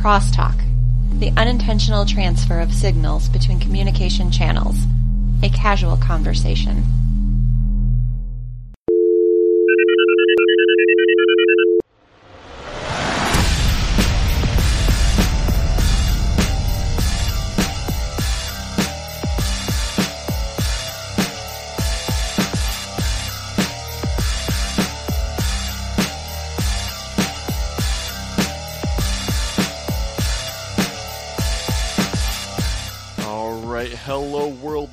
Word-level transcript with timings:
Crosstalk, 0.00 0.58
the 1.18 1.30
unintentional 1.36 2.06
transfer 2.06 2.58
of 2.58 2.72
signals 2.72 3.28
between 3.28 3.60
communication 3.60 4.30
channels, 4.30 4.86
a 5.42 5.50
casual 5.50 5.98
conversation. 5.98 6.82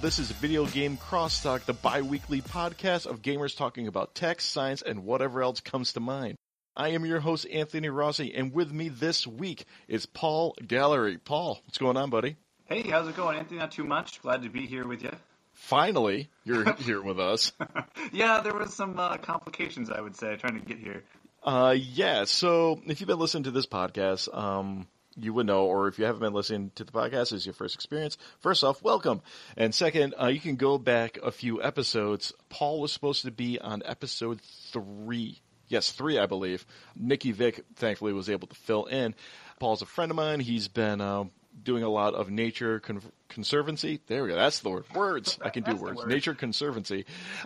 This 0.08 0.20
is 0.20 0.32
Video 0.32 0.66
Game 0.66 0.96
Crosstalk, 0.96 1.66
the 1.66 1.74
bi-weekly 1.74 2.42
podcast 2.42 3.08
of 3.08 3.22
gamers 3.22 3.58
talking 3.58 3.90
about 3.90 4.16
tech, 4.16 4.40
science, 4.40 4.82
and 4.82 5.04
whatever 5.04 5.42
else 5.42 5.60
comes 5.60 5.92
to 5.92 6.00
mind. 6.00 6.38
I 6.78 6.92
am 6.92 7.06
your 7.06 7.20
host, 7.20 7.46
Anthony 7.52 7.90
Rossi, 7.90 8.34
and 8.34 8.54
with 8.54 8.72
me 8.72 8.88
this 8.88 9.28
week 9.28 9.66
is 9.90 10.06
Paul 10.06 10.56
Gallery. 10.66 11.18
Paul, 11.18 11.60
what's 11.66 11.78
going 11.78 11.98
on, 11.98 12.10
buddy? 12.10 12.38
Hey, 12.68 12.84
how's 12.84 13.10
it 13.10 13.18
going, 13.18 13.38
Anthony? 13.38 13.60
Not 13.60 13.74
too 13.74 13.84
much. 13.84 14.22
Glad 14.22 14.44
to 14.44 14.50
be 14.50 14.66
here 14.66 14.88
with 14.88 15.04
you. 15.04 15.12
Finally, 15.52 16.30
you're 16.46 16.74
here 16.80 17.02
with 17.02 17.20
us. 17.20 17.52
Yeah, 18.14 18.40
there 18.40 18.54
was 18.54 18.74
some 18.74 18.98
uh, 18.98 19.18
complications, 19.18 19.90
I 19.90 20.00
would 20.00 20.16
say, 20.16 20.38
trying 20.38 20.58
to 20.58 20.66
get 20.66 20.78
here. 20.78 21.04
Uh, 21.44 21.76
yeah, 21.78 22.24
so 22.24 22.80
if 22.86 23.02
you've 23.02 23.10
been 23.10 23.20
listening 23.20 23.44
to 23.44 23.52
this 23.52 23.66
podcast, 23.66 24.34
um, 24.34 24.88
you 25.20 25.34
would 25.34 25.48
know, 25.48 25.66
or 25.66 25.88
if 25.88 26.00
you 26.00 26.06
haven't 26.06 26.22
been 26.22 26.34
listening 26.34 26.72
to 26.76 26.84
the 26.84 26.92
podcast, 26.92 27.12
this 27.12 27.34
is 27.34 27.46
your 27.46 27.54
first 27.54 27.76
experience. 27.76 28.18
First 28.40 28.64
off, 28.64 28.82
welcome. 28.84 29.22
And 29.56 29.74
second, 29.74 30.14
uh, 30.22 30.28
you 30.28 30.40
can 30.40 30.56
go 30.56 30.78
back 30.78 31.18
a 31.18 31.32
few 31.32 31.62
episodes. 31.62 32.34
Paul 32.50 32.82
was 32.82 32.92
supposed 32.92 33.24
to 33.24 33.32
be 33.32 33.60
on 33.60 33.82
episode 33.86 34.42
three. 34.72 35.42
Yes, 35.68 35.92
three, 35.92 36.18
I 36.18 36.28
believe. 36.28 36.66
Nikki 36.96 37.32
Vick, 37.32 37.66
thankfully, 37.76 38.14
was 38.14 38.30
able 38.30 38.48
to 38.48 38.56
fill 38.56 38.86
in. 38.86 39.16
Paul's 39.60 39.82
a 39.82 39.86
friend 39.86 40.12
of 40.12 40.16
mine. 40.16 40.40
He's 40.40 40.68
been, 40.68 41.02
uh, 41.02 41.26
doing 41.64 41.84
a 41.84 41.90
lot 41.90 42.14
of 42.14 42.30
nature 42.30 42.80
con- 42.80 43.02
conservancy. 43.30 44.00
There 44.08 44.24
we 44.24 44.30
go. 44.30 44.36
That's 44.36 44.60
the 44.60 44.70
word. 44.70 44.86
Words. 44.94 45.40
I 45.42 45.50
can 45.50 45.64
do 45.64 45.76
words. 45.76 45.98
word. 45.98 46.08
Nature 46.08 46.34
conservancy 46.36 47.06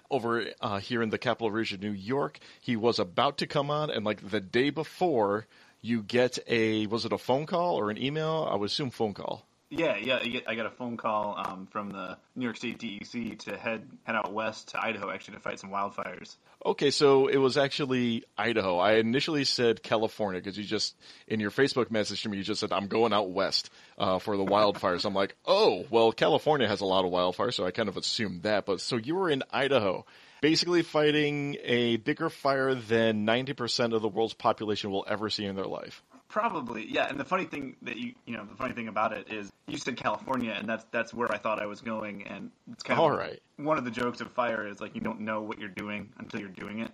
over 0.09 0.45
uh, 0.59 0.79
here 0.79 1.01
in 1.01 1.09
the 1.09 1.17
capital 1.17 1.51
region, 1.51 1.79
New 1.79 1.91
York. 1.91 2.39
He 2.59 2.75
was 2.75 2.99
about 2.99 3.39
to 3.39 3.47
come 3.47 3.71
on, 3.71 3.89
and 3.89 4.05
like 4.05 4.29
the 4.29 4.41
day 4.41 4.69
before, 4.69 5.47
you 5.81 6.03
get 6.03 6.39
a 6.47 6.87
was 6.87 7.05
it 7.05 7.11
a 7.11 7.17
phone 7.17 7.45
call 7.45 7.75
or 7.75 7.89
an 7.89 8.01
email? 8.01 8.47
I 8.49 8.55
would 8.55 8.69
assume 8.69 8.89
phone 8.89 9.13
call. 9.13 9.45
Yeah, 9.73 9.95
yeah. 9.95 10.19
I 10.47 10.55
got 10.55 10.65
a 10.65 10.69
phone 10.69 10.97
call 10.97 11.35
um, 11.37 11.65
from 11.65 11.91
the 11.91 12.17
New 12.35 12.43
York 12.43 12.57
State 12.57 12.77
DEC 12.77 13.39
to 13.39 13.55
head 13.55 13.87
head 14.03 14.17
out 14.17 14.33
west 14.33 14.69
to 14.69 14.83
Idaho 14.83 15.09
actually 15.09 15.35
to 15.35 15.39
fight 15.39 15.61
some 15.61 15.69
wildfires. 15.69 16.35
Okay, 16.63 16.91
so 16.91 17.27
it 17.27 17.37
was 17.37 17.57
actually 17.57 18.25
Idaho. 18.37 18.77
I 18.77 18.95
initially 18.95 19.45
said 19.45 19.81
California 19.81 20.41
because 20.41 20.57
you 20.57 20.65
just 20.65 20.95
in 21.25 21.39
your 21.39 21.51
Facebook 21.51 21.89
message 21.89 22.21
to 22.23 22.29
me 22.29 22.37
you 22.37 22.43
just 22.43 22.59
said 22.59 22.73
I'm 22.73 22.87
going 22.87 23.13
out 23.13 23.31
west 23.31 23.69
uh, 23.97 24.19
for 24.19 24.35
the 24.35 24.43
wildfires. 24.43 25.05
I'm 25.05 25.15
like, 25.15 25.37
oh, 25.45 25.85
well, 25.89 26.11
California 26.11 26.67
has 26.67 26.81
a 26.81 26.85
lot 26.85 27.05
of 27.05 27.11
wildfires, 27.11 27.53
so 27.53 27.65
I 27.65 27.71
kind 27.71 27.87
of 27.87 27.95
assumed 27.95 28.43
that. 28.43 28.65
But 28.65 28.81
so 28.81 28.97
you 28.97 29.15
were 29.15 29.29
in 29.29 29.41
Idaho, 29.51 30.05
basically 30.41 30.81
fighting 30.81 31.57
a 31.63 31.97
bigger 31.97 32.29
fire 32.29 32.75
than 32.75 33.25
90% 33.25 33.93
of 33.93 34.01
the 34.01 34.09
world's 34.09 34.33
population 34.33 34.91
will 34.91 35.05
ever 35.07 35.29
see 35.29 35.45
in 35.45 35.55
their 35.55 35.65
life. 35.65 36.03
Probably, 36.27 36.87
yeah. 36.89 37.07
And 37.07 37.19
the 37.19 37.25
funny 37.25 37.43
thing 37.45 37.75
that 37.81 37.97
you 37.97 38.13
you 38.25 38.37
know 38.37 38.45
the 38.45 38.55
funny 38.55 38.73
thing 38.73 38.87
about 38.87 39.11
it 39.11 39.31
is 39.31 39.51
you 39.67 39.77
said 39.77 39.97
California, 39.97 40.55
and 40.57 40.67
that's 40.67 40.85
that's 40.91 41.13
where 41.13 41.29
I 41.29 41.37
thought 41.37 41.61
I 41.61 41.65
was 41.65 41.81
going, 41.81 42.25
and 42.25 42.51
it's 42.71 42.83
kind 42.83 42.97
of 42.97 43.03
All 43.03 43.11
right. 43.11 43.41
one 43.57 43.77
of 43.77 43.83
the 43.83 43.91
jokes 43.91 44.21
of 44.21 44.31
fire 44.31 44.65
is 44.65 44.79
like 44.79 44.95
you 44.95 45.01
don't 45.01 45.19
know 45.19 45.41
what 45.41 45.59
you're 45.59 45.67
doing 45.67 46.09
until 46.17 46.39
you're 46.39 46.47
doing 46.49 46.79
it. 46.79 46.91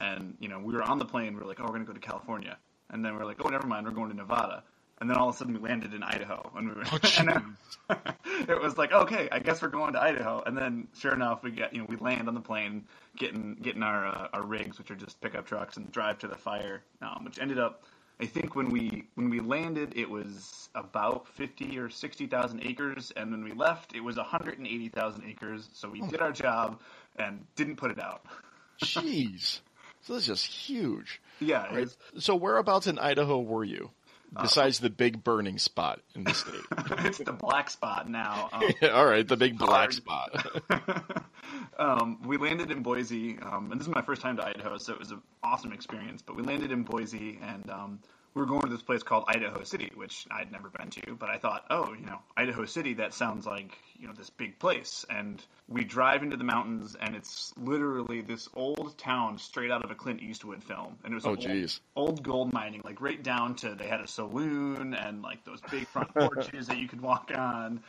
And 0.00 0.34
you 0.40 0.48
know, 0.48 0.58
we 0.58 0.74
were 0.74 0.82
on 0.82 0.98
the 0.98 1.04
plane. 1.04 1.36
We 1.36 1.40
are 1.40 1.44
like, 1.44 1.60
oh, 1.60 1.66
we're 1.66 1.74
gonna 1.74 1.84
go 1.84 1.92
to 1.92 2.00
California, 2.00 2.58
and 2.90 3.04
then 3.04 3.14
we 3.14 3.20
are 3.22 3.26
like, 3.26 3.36
oh, 3.44 3.48
never 3.48 3.66
mind, 3.66 3.86
we're 3.86 3.92
going 3.92 4.10
to 4.10 4.16
Nevada. 4.16 4.64
And 5.00 5.08
then 5.08 5.16
all 5.16 5.30
of 5.30 5.34
a 5.34 5.38
sudden 5.38 5.54
we 5.54 5.60
landed 5.60 5.94
in 5.94 6.02
Idaho, 6.02 6.50
and 6.54 6.68
we 6.68 6.74
were, 6.74 6.84
and 7.18 7.28
then 7.28 7.56
it 8.48 8.60
was 8.60 8.76
like, 8.76 8.92
okay, 8.92 9.28
I 9.32 9.38
guess 9.38 9.62
we're 9.62 9.68
going 9.68 9.94
to 9.94 10.02
Idaho. 10.02 10.42
And 10.44 10.56
then 10.56 10.88
sure 10.98 11.14
enough, 11.14 11.42
we 11.42 11.50
get 11.52 11.72
you 11.72 11.80
know 11.80 11.86
we 11.88 11.96
land 11.96 12.28
on 12.28 12.34
the 12.34 12.40
plane, 12.40 12.84
getting 13.16 13.56
getting 13.62 13.82
our 13.82 14.06
uh, 14.06 14.28
our 14.32 14.42
rigs, 14.44 14.78
which 14.78 14.90
are 14.90 14.96
just 14.96 15.20
pickup 15.20 15.46
trucks, 15.46 15.76
and 15.76 15.90
drive 15.90 16.18
to 16.18 16.28
the 16.28 16.36
fire, 16.36 16.82
um, 17.02 17.24
which 17.24 17.38
ended 17.38 17.58
up. 17.58 17.84
I 18.20 18.26
think 18.26 18.54
when 18.54 18.68
we 18.68 19.04
when 19.14 19.30
we 19.30 19.40
landed, 19.40 19.94
it 19.96 20.08
was 20.08 20.68
about 20.74 21.26
fifty 21.28 21.78
or 21.78 21.88
sixty 21.88 22.26
thousand 22.26 22.60
acres, 22.62 23.10
and 23.16 23.30
when 23.30 23.42
we 23.42 23.52
left, 23.52 23.94
it 23.94 24.00
was 24.00 24.16
one 24.16 24.26
hundred 24.26 24.58
and 24.58 24.66
eighty 24.66 24.90
thousand 24.90 25.24
acres. 25.24 25.70
So 25.72 25.88
we 25.88 26.02
did 26.02 26.20
our 26.20 26.32
job 26.32 26.80
and 27.16 27.46
didn't 27.56 27.76
put 27.76 27.90
it 27.90 27.98
out. 27.98 28.26
Jeez. 28.82 29.60
So 30.02 30.14
this 30.14 30.22
is 30.22 30.28
just 30.28 30.46
huge. 30.46 31.20
Yeah, 31.40 31.74
Right. 31.74 31.88
So 32.18 32.36
whereabouts 32.36 32.86
in 32.86 32.98
Idaho 32.98 33.40
were 33.40 33.64
you? 33.64 33.90
Uh, 34.36 34.42
Besides 34.42 34.78
the 34.78 34.90
big 34.90 35.24
burning 35.24 35.58
spot 35.58 36.00
in 36.14 36.22
the 36.22 36.32
state. 36.34 36.60
it's 37.04 37.18
the 37.18 37.32
black 37.32 37.68
spot 37.68 38.08
now. 38.08 38.48
Um, 38.52 38.62
All 38.92 39.04
right, 39.06 39.26
the 39.26 39.36
big 39.36 39.58
black 39.58 39.92
Hard. 39.92 39.94
spot. 39.94 41.24
um, 41.78 42.20
we 42.24 42.36
landed 42.36 42.70
in 42.70 42.82
Boise, 42.82 43.38
um, 43.40 43.72
and 43.72 43.80
this 43.80 43.88
is 43.88 43.92
my 43.92 44.02
first 44.02 44.22
time 44.22 44.36
to 44.36 44.46
Idaho, 44.46 44.78
so 44.78 44.92
it 44.92 45.00
was 45.00 45.10
an 45.10 45.20
awesome 45.42 45.72
experience. 45.72 46.22
But 46.22 46.36
we 46.36 46.44
landed 46.44 46.70
in 46.70 46.84
Boise, 46.84 47.40
and 47.42 47.68
um, 47.70 47.98
we 48.34 48.40
were 48.42 48.46
going 48.46 48.62
to 48.62 48.68
this 48.68 48.82
place 48.82 49.02
called 49.02 49.24
Idaho 49.28 49.64
City, 49.64 49.90
which 49.94 50.26
I'd 50.30 50.52
never 50.52 50.68
been 50.70 50.90
to. 50.90 51.14
But 51.14 51.30
I 51.30 51.38
thought, 51.38 51.64
oh, 51.70 51.92
you 51.98 52.06
know, 52.06 52.18
Idaho 52.36 52.64
City, 52.64 52.94
that 52.94 53.12
sounds 53.12 53.44
like 53.46 53.76
you 53.98 54.06
know 54.06 54.14
this 54.16 54.30
big 54.30 54.58
place. 54.58 55.04
And 55.10 55.42
we 55.68 55.84
drive 55.84 56.22
into 56.22 56.36
the 56.36 56.44
mountains, 56.44 56.96
and 57.00 57.16
it's 57.16 57.52
literally 57.56 58.20
this 58.20 58.48
old 58.54 58.96
town 58.98 59.38
straight 59.38 59.70
out 59.70 59.84
of 59.84 59.90
a 59.90 59.94
Clint 59.94 60.22
Eastwood 60.22 60.62
film. 60.62 60.96
And 61.04 61.12
it 61.12 61.14
was 61.14 61.26
Oh, 61.26 61.30
old, 61.30 61.40
geez. 61.40 61.80
old 61.96 62.22
gold 62.22 62.52
mining, 62.52 62.82
like 62.84 63.00
right 63.00 63.22
down 63.22 63.56
to 63.56 63.74
they 63.74 63.86
had 63.88 64.00
a 64.00 64.06
saloon 64.08 64.94
and 64.94 65.22
like 65.22 65.44
those 65.44 65.60
big 65.70 65.86
front 65.88 66.14
porches 66.14 66.68
that 66.68 66.78
you 66.78 66.88
could 66.88 67.00
walk 67.00 67.30
on. 67.36 67.82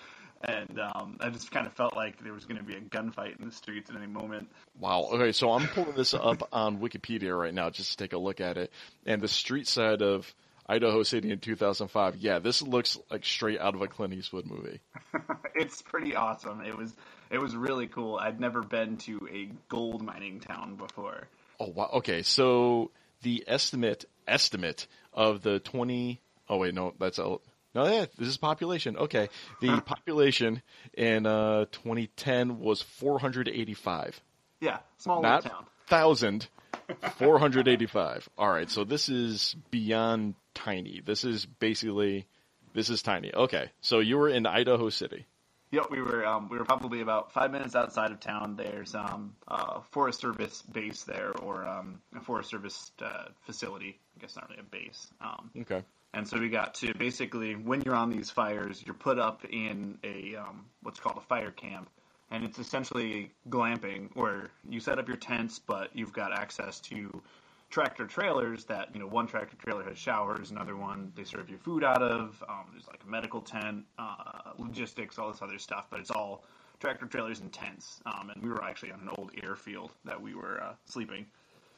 And 0.43 0.79
um, 0.79 1.17
I 1.19 1.29
just 1.29 1.51
kind 1.51 1.67
of 1.67 1.73
felt 1.73 1.95
like 1.95 2.23
there 2.23 2.33
was 2.33 2.45
going 2.45 2.57
to 2.57 2.63
be 2.63 2.75
a 2.75 2.81
gunfight 2.81 3.39
in 3.39 3.45
the 3.45 3.51
streets 3.51 3.89
at 3.89 3.95
any 3.95 4.07
moment. 4.07 4.49
Wow. 4.79 5.09
Okay, 5.13 5.31
so 5.31 5.51
I'm 5.51 5.67
pulling 5.67 5.95
this 5.95 6.13
up 6.13 6.47
on 6.53 6.79
Wikipedia 6.79 7.37
right 7.37 7.53
now 7.53 7.69
just 7.69 7.91
to 7.91 7.97
take 7.97 8.13
a 8.13 8.17
look 8.17 8.41
at 8.41 8.57
it. 8.57 8.71
And 9.05 9.21
the 9.21 9.27
street 9.27 9.67
side 9.67 10.01
of 10.01 10.33
Idaho 10.67 11.03
City 11.03 11.31
in 11.31 11.39
2005. 11.39 12.15
Yeah, 12.17 12.39
this 12.39 12.61
looks 12.61 12.97
like 13.09 13.25
straight 13.25 13.59
out 13.59 13.75
of 13.75 13.81
a 13.81 13.87
Clint 13.87 14.13
Eastwood 14.13 14.45
movie. 14.45 14.79
it's 15.55 15.81
pretty 15.81 16.15
awesome. 16.15 16.61
It 16.61 16.77
was 16.77 16.95
it 17.29 17.39
was 17.39 17.55
really 17.55 17.87
cool. 17.87 18.17
I'd 18.17 18.39
never 18.39 18.61
been 18.61 18.97
to 18.97 19.27
a 19.31 19.49
gold 19.69 20.01
mining 20.01 20.39
town 20.39 20.75
before. 20.75 21.27
Oh 21.59 21.69
wow. 21.69 21.89
Okay, 21.95 22.21
so 22.21 22.91
the 23.21 23.43
estimate 23.47 24.05
estimate 24.27 24.87
of 25.13 25.41
the 25.41 25.59
20 25.59 26.21
Oh 26.51 26.57
wait, 26.57 26.73
no, 26.73 26.93
that's 26.99 27.17
a 27.17 27.37
no, 27.73 27.87
yeah, 27.87 28.05
this 28.17 28.27
is 28.27 28.37
population. 28.37 28.97
Okay, 28.97 29.29
the 29.61 29.81
population 29.85 30.61
in 30.93 31.25
uh, 31.25 31.65
2010 31.71 32.59
was 32.59 32.81
485. 32.81 34.19
Yeah, 34.59 34.79
small 34.97 35.21
Not 35.21 35.43
little 35.43 35.57
town. 35.57 35.65
thousand. 35.87 36.47
485. 37.17 38.29
All 38.37 38.49
right, 38.49 38.69
so 38.69 38.83
this 38.83 39.07
is 39.09 39.55
beyond 39.71 40.35
tiny. 40.53 41.01
This 41.05 41.23
is 41.23 41.45
basically 41.45 42.25
this 42.73 42.89
is 42.89 43.01
tiny. 43.01 43.33
Okay, 43.33 43.71
so 43.81 43.99
you 43.99 44.17
were 44.17 44.29
in 44.29 44.45
Idaho 44.45 44.89
City. 44.89 45.25
Yep, 45.71 45.85
we 45.89 46.01
were 46.01 46.25
um, 46.25 46.49
we 46.49 46.57
were 46.57 46.65
probably 46.65 46.99
about 46.99 47.31
five 47.31 47.49
minutes 47.51 47.75
outside 47.75 48.11
of 48.11 48.19
town. 48.19 48.57
There's 48.57 48.93
um, 48.93 49.35
a 49.47 49.81
Forest 49.91 50.19
Service 50.19 50.61
base 50.63 51.03
there, 51.03 51.31
or 51.41 51.65
um, 51.65 52.01
a 52.13 52.19
Forest 52.19 52.49
Service 52.49 52.91
uh, 53.01 53.25
facility. 53.45 53.97
I 54.17 54.21
guess 54.21 54.35
not 54.35 54.49
really 54.49 54.59
a 54.59 54.63
base. 54.63 55.07
Um, 55.21 55.49
Okay. 55.61 55.83
And 56.13 56.27
so 56.27 56.39
we 56.39 56.49
got 56.49 56.73
to 56.75 56.93
basically 56.93 57.55
when 57.55 57.81
you're 57.81 57.95
on 57.95 58.09
these 58.09 58.29
fires, 58.29 58.83
you're 58.85 58.95
put 58.95 59.17
up 59.17 59.45
in 59.45 59.97
a 60.03 60.35
um, 60.35 60.65
what's 60.83 60.99
called 60.99 61.17
a 61.17 61.21
fire 61.21 61.51
camp, 61.51 61.89
and 62.29 62.43
it's 62.43 62.59
essentially 62.59 63.31
glamping 63.49 64.09
where 64.13 64.49
you 64.69 64.79
set 64.79 64.99
up 64.99 65.07
your 65.07 65.17
tents, 65.17 65.59
but 65.59 65.89
you've 65.93 66.11
got 66.13 66.33
access 66.33 66.79
to 66.81 67.21
tractor 67.69 68.05
trailers 68.05 68.65
that 68.65 68.89
you 68.93 68.99
know 68.99 69.07
one 69.07 69.25
tractor 69.25 69.55
trailer 69.55 69.83
has 69.83 69.97
showers, 69.97 70.51
another 70.51 70.75
one 70.75 71.13
they 71.15 71.23
serve 71.23 71.49
you 71.49 71.57
food 71.57 71.83
out 71.83 72.03
of. 72.03 72.43
Um, 72.47 72.65
there's 72.73 72.87
like 72.87 73.01
a 73.05 73.09
medical 73.09 73.41
tent, 73.41 73.85
uh, 73.97 74.51
logistics, 74.57 75.17
all 75.17 75.31
this 75.31 75.41
other 75.41 75.57
stuff, 75.57 75.87
but 75.89 76.01
it's 76.01 76.11
all 76.11 76.43
tractor 76.81 77.05
trailers 77.05 77.39
and 77.39 77.51
tents. 77.53 78.01
Um, 78.05 78.29
and 78.29 78.43
we 78.43 78.49
were 78.49 78.63
actually 78.63 78.91
on 78.91 78.99
an 78.99 79.09
old 79.17 79.31
airfield 79.41 79.91
that 80.03 80.21
we 80.21 80.35
were 80.35 80.61
uh, 80.61 80.73
sleeping. 80.85 81.25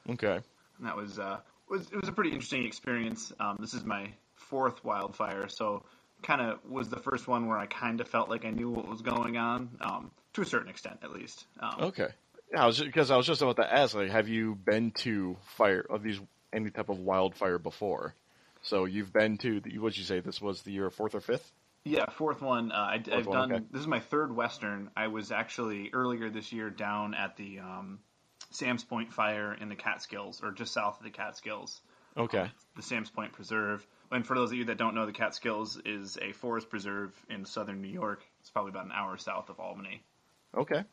Okay. 0.10 0.40
And 0.78 0.88
that 0.88 0.98
was 0.98 1.20
uh, 1.20 1.38
was 1.70 1.90
it 1.92 1.96
was 1.96 2.10
a 2.10 2.12
pretty 2.12 2.32
interesting 2.32 2.66
experience. 2.66 3.32
Um, 3.40 3.58
this 3.60 3.74
is 3.74 3.84
my 3.86 4.12
fourth 4.54 4.86
wildfire, 4.86 5.48
so 5.48 5.84
kind 6.22 6.40
of 6.40 6.60
was 6.70 6.88
the 6.88 7.00
first 7.00 7.28
one 7.28 7.48
where 7.48 7.58
I 7.58 7.66
kind 7.66 8.00
of 8.02 8.08
felt 8.08 8.30
like 8.30 8.46
I 8.46 8.52
knew 8.52 8.70
what 8.70 8.88
was 8.88 9.02
going 9.02 9.36
on, 9.36 9.72
um, 9.82 10.12
to 10.34 10.42
a 10.42 10.46
certain 10.46 10.70
extent 10.70 11.00
at 11.02 11.12
least. 11.12 11.48
Um, 11.60 11.76
Okay. 11.80 12.10
Yeah, 12.52 12.62
I 12.62 12.68
was 12.68 12.80
because 12.80 13.10
I 13.10 13.18
was 13.18 13.26
just 13.26 13.42
about 13.42 13.56
to 13.56 13.74
ask, 13.74 13.96
like, 13.96 14.12
have 14.12 14.28
you 14.28 14.54
been 14.54 14.92
to 14.92 15.38
fire 15.58 15.84
of 15.90 16.04
these 16.04 16.20
any 16.54 16.70
type 16.70 16.90
of 16.90 17.00
wildfire 17.00 17.58
before? 17.58 18.14
So 18.62 18.86
you've 18.86 19.12
been 19.12 19.40
to 19.40 19.60
the, 19.60 19.80
what 19.80 19.98
you 19.98 20.04
say 20.04 20.20
this 20.20 20.40
was 20.40 20.62
the 20.62 20.72
year 20.72 20.92
fourth 20.92 21.16
or 21.16 21.20
fifth? 21.20 21.52
Yeah, 21.84 22.06
fourth 22.12 22.44
one. 22.44 22.72
Uh, 22.72 22.76
I, 22.76 23.04
have 23.10 23.26
one, 23.26 23.38
done. 23.38 23.54
okay. 23.54 23.66
This 23.72 23.82
is 23.82 23.88
my 23.88 24.02
third 24.02 24.36
Western. 24.36 24.92
I 24.96 25.08
was 25.08 25.32
actually 25.32 25.90
earlier 25.94 26.30
this 26.30 26.54
year 26.54 26.70
down 26.70 27.16
at 27.16 27.38
the 27.38 27.60
um, 27.60 28.00
Sam's 28.52 28.84
Point 28.84 29.12
fire 29.12 29.52
in 29.60 29.68
the 29.68 29.76
Catskills, 29.76 30.44
or 30.44 30.52
just 30.52 30.74
south 30.74 31.00
of 31.00 31.06
the 31.06 31.10
Catskills. 31.10 31.82
Okay. 32.16 32.52
the 32.76 32.84
Sam's 32.84 33.10
Point 33.10 33.34
Preserve. 33.34 33.84
And 34.14 34.26
for 34.26 34.36
those 34.36 34.52
of 34.52 34.58
you 34.58 34.66
that 34.66 34.78
don't 34.78 34.96
know, 34.96 35.06
the 35.06 35.12
Catskills 35.12 35.80
is 35.86 36.18
a 36.22 36.32
forest 36.34 36.70
preserve 36.70 37.14
in 37.30 37.46
southern 37.46 37.82
New 37.82 37.90
York. 37.90 38.24
It's 38.42 38.50
probably 38.50 38.70
about 38.70 38.86
an 38.86 38.92
hour 38.94 39.18
south 39.18 39.50
of 39.50 39.60
Albany. 39.60 40.02
Okay. 40.56 40.84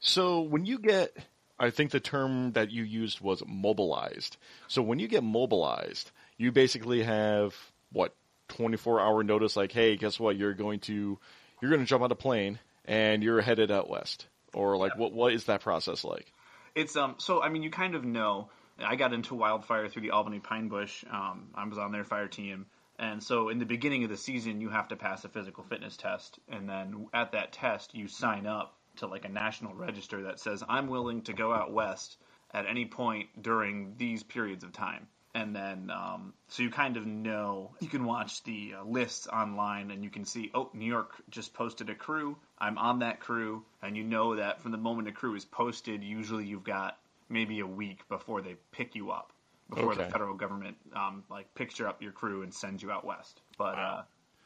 So 0.00 0.42
when 0.42 0.64
you 0.64 0.78
get, 0.78 1.16
I 1.58 1.70
think 1.70 1.90
the 1.90 2.00
term 2.00 2.52
that 2.52 2.70
you 2.70 2.84
used 2.84 3.20
was 3.20 3.42
mobilized. 3.46 4.36
So 4.68 4.82
when 4.82 4.98
you 4.98 5.08
get 5.08 5.24
mobilized, 5.24 6.10
you 6.36 6.52
basically 6.52 7.02
have 7.02 7.54
what 7.92 8.14
24 8.48 9.00
hour 9.00 9.22
notice 9.24 9.56
like, 9.56 9.72
hey, 9.72 9.96
guess 9.96 10.20
what? 10.20 10.36
You're 10.36 10.54
going 10.54 10.80
to, 10.80 11.18
you're 11.60 11.70
going 11.70 11.82
to 11.82 11.86
jump 11.86 12.02
on 12.02 12.12
a 12.12 12.16
plane 12.16 12.58
and 12.84 13.22
you're 13.22 13.40
headed 13.40 13.70
out 13.70 13.90
west. 13.90 14.26
Or 14.54 14.76
like, 14.76 14.96
what, 14.96 15.12
what 15.12 15.32
is 15.32 15.44
that 15.44 15.60
process 15.60 16.04
like? 16.04 16.32
It's 16.78 16.96
um 16.96 17.16
so 17.18 17.42
I 17.42 17.48
mean 17.48 17.62
you 17.62 17.70
kind 17.70 17.96
of 17.96 18.04
know. 18.04 18.50
I 18.78 18.96
got 18.96 19.12
into 19.12 19.34
wildfire 19.34 19.88
through 19.88 20.02
the 20.02 20.10
Albany 20.10 20.40
Pine 20.40 20.68
Bush. 20.68 21.04
Um, 21.10 21.48
I 21.54 21.66
was 21.66 21.78
on 21.78 21.92
their 21.92 22.04
fire 22.04 22.28
team, 22.28 22.66
and 22.98 23.22
so 23.22 23.48
in 23.48 23.58
the 23.58 23.66
beginning 23.66 24.04
of 24.04 24.10
the 24.10 24.16
season 24.16 24.60
you 24.60 24.70
have 24.70 24.88
to 24.88 24.96
pass 24.96 25.24
a 25.24 25.28
physical 25.28 25.64
fitness 25.64 25.96
test, 25.96 26.38
and 26.48 26.68
then 26.68 27.06
at 27.12 27.32
that 27.32 27.52
test 27.52 27.94
you 27.94 28.08
sign 28.08 28.46
up 28.46 28.74
to 28.96 29.06
like 29.06 29.24
a 29.24 29.28
national 29.28 29.74
register 29.74 30.24
that 30.24 30.40
says 30.40 30.62
I'm 30.68 30.88
willing 30.88 31.22
to 31.22 31.32
go 31.32 31.52
out 31.52 31.72
west 31.72 32.16
at 32.52 32.66
any 32.66 32.86
point 32.86 33.28
during 33.40 33.94
these 33.96 34.22
periods 34.22 34.64
of 34.64 34.72
time. 34.72 35.06
And 35.34 35.54
then, 35.54 35.90
um, 35.90 36.32
so 36.48 36.62
you 36.62 36.70
kind 36.70 36.96
of 36.96 37.06
know, 37.06 37.70
you 37.80 37.88
can 37.88 38.04
watch 38.04 38.42
the 38.42 38.74
uh, 38.78 38.84
lists 38.84 39.26
online 39.26 39.90
and 39.90 40.02
you 40.02 40.10
can 40.10 40.24
see, 40.24 40.50
oh, 40.54 40.70
New 40.72 40.86
York 40.86 41.12
just 41.30 41.54
posted 41.54 41.90
a 41.90 41.94
crew. 41.94 42.36
I'm 42.58 42.78
on 42.78 43.00
that 43.00 43.20
crew. 43.20 43.64
And 43.82 43.96
you 43.96 44.02
know 44.02 44.36
that 44.36 44.62
from 44.62 44.72
the 44.72 44.78
moment 44.78 45.06
a 45.06 45.12
crew 45.12 45.34
is 45.36 45.44
posted, 45.44 46.02
usually 46.02 46.46
you've 46.46 46.64
got 46.64 46.98
maybe 47.28 47.60
a 47.60 47.66
week 47.66 48.08
before 48.08 48.40
they 48.42 48.56
pick 48.72 48.94
you 48.94 49.10
up, 49.10 49.32
before 49.70 49.94
the 49.94 50.04
federal 50.06 50.34
government, 50.34 50.76
um, 50.94 51.24
like 51.30 51.54
picks 51.54 51.78
your 51.78 51.88
up 51.88 52.02
your 52.02 52.12
crew 52.12 52.42
and 52.42 52.52
sends 52.54 52.82
you 52.82 52.90
out 52.90 53.04
west. 53.04 53.40
But, 53.58 53.76
Wow. 53.76 53.98
uh, 53.98 54.02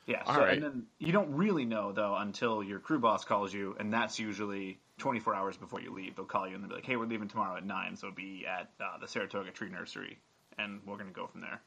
yeah, 0.07 0.23
All 0.27 0.35
so, 0.35 0.41
right. 0.41 0.55
and 0.55 0.63
then 0.63 0.87
you 0.99 1.13
don't 1.13 1.35
really 1.35 1.65
know 1.65 1.93
though 1.93 2.17
until 2.17 2.61
your 2.63 2.81
crew 2.81 2.99
boss 2.99 3.25
calls 3.25 3.55
you, 3.55 3.77
and 3.79 3.93
that's 3.93 4.19
usually 4.19 4.81
24 4.99 5.35
hours 5.35 5.57
before 5.57 5.81
you 5.81 5.93
leave. 5.95 6.17
They'll 6.17 6.25
call 6.25 6.49
you 6.49 6.55
and 6.57 6.65
they'll 6.65 6.71
be 6.71 6.75
like, 6.75 6.85
"Hey, 6.87 6.97
we're 6.97 7.07
leaving 7.07 7.29
tomorrow 7.29 7.57
at 7.57 7.65
nine, 7.65 7.97
so 7.97 8.11
be 8.11 8.45
at 8.47 8.71
uh, 8.81 8.99
the 9.01 9.07
Saratoga 9.07 9.53
Tree 9.53 9.71
Nursery, 9.71 10.19
and 10.59 10.81
we're 10.87 10.97
gonna 10.97 11.13
go 11.13 11.29
from 11.29 11.41
there." 11.43 11.61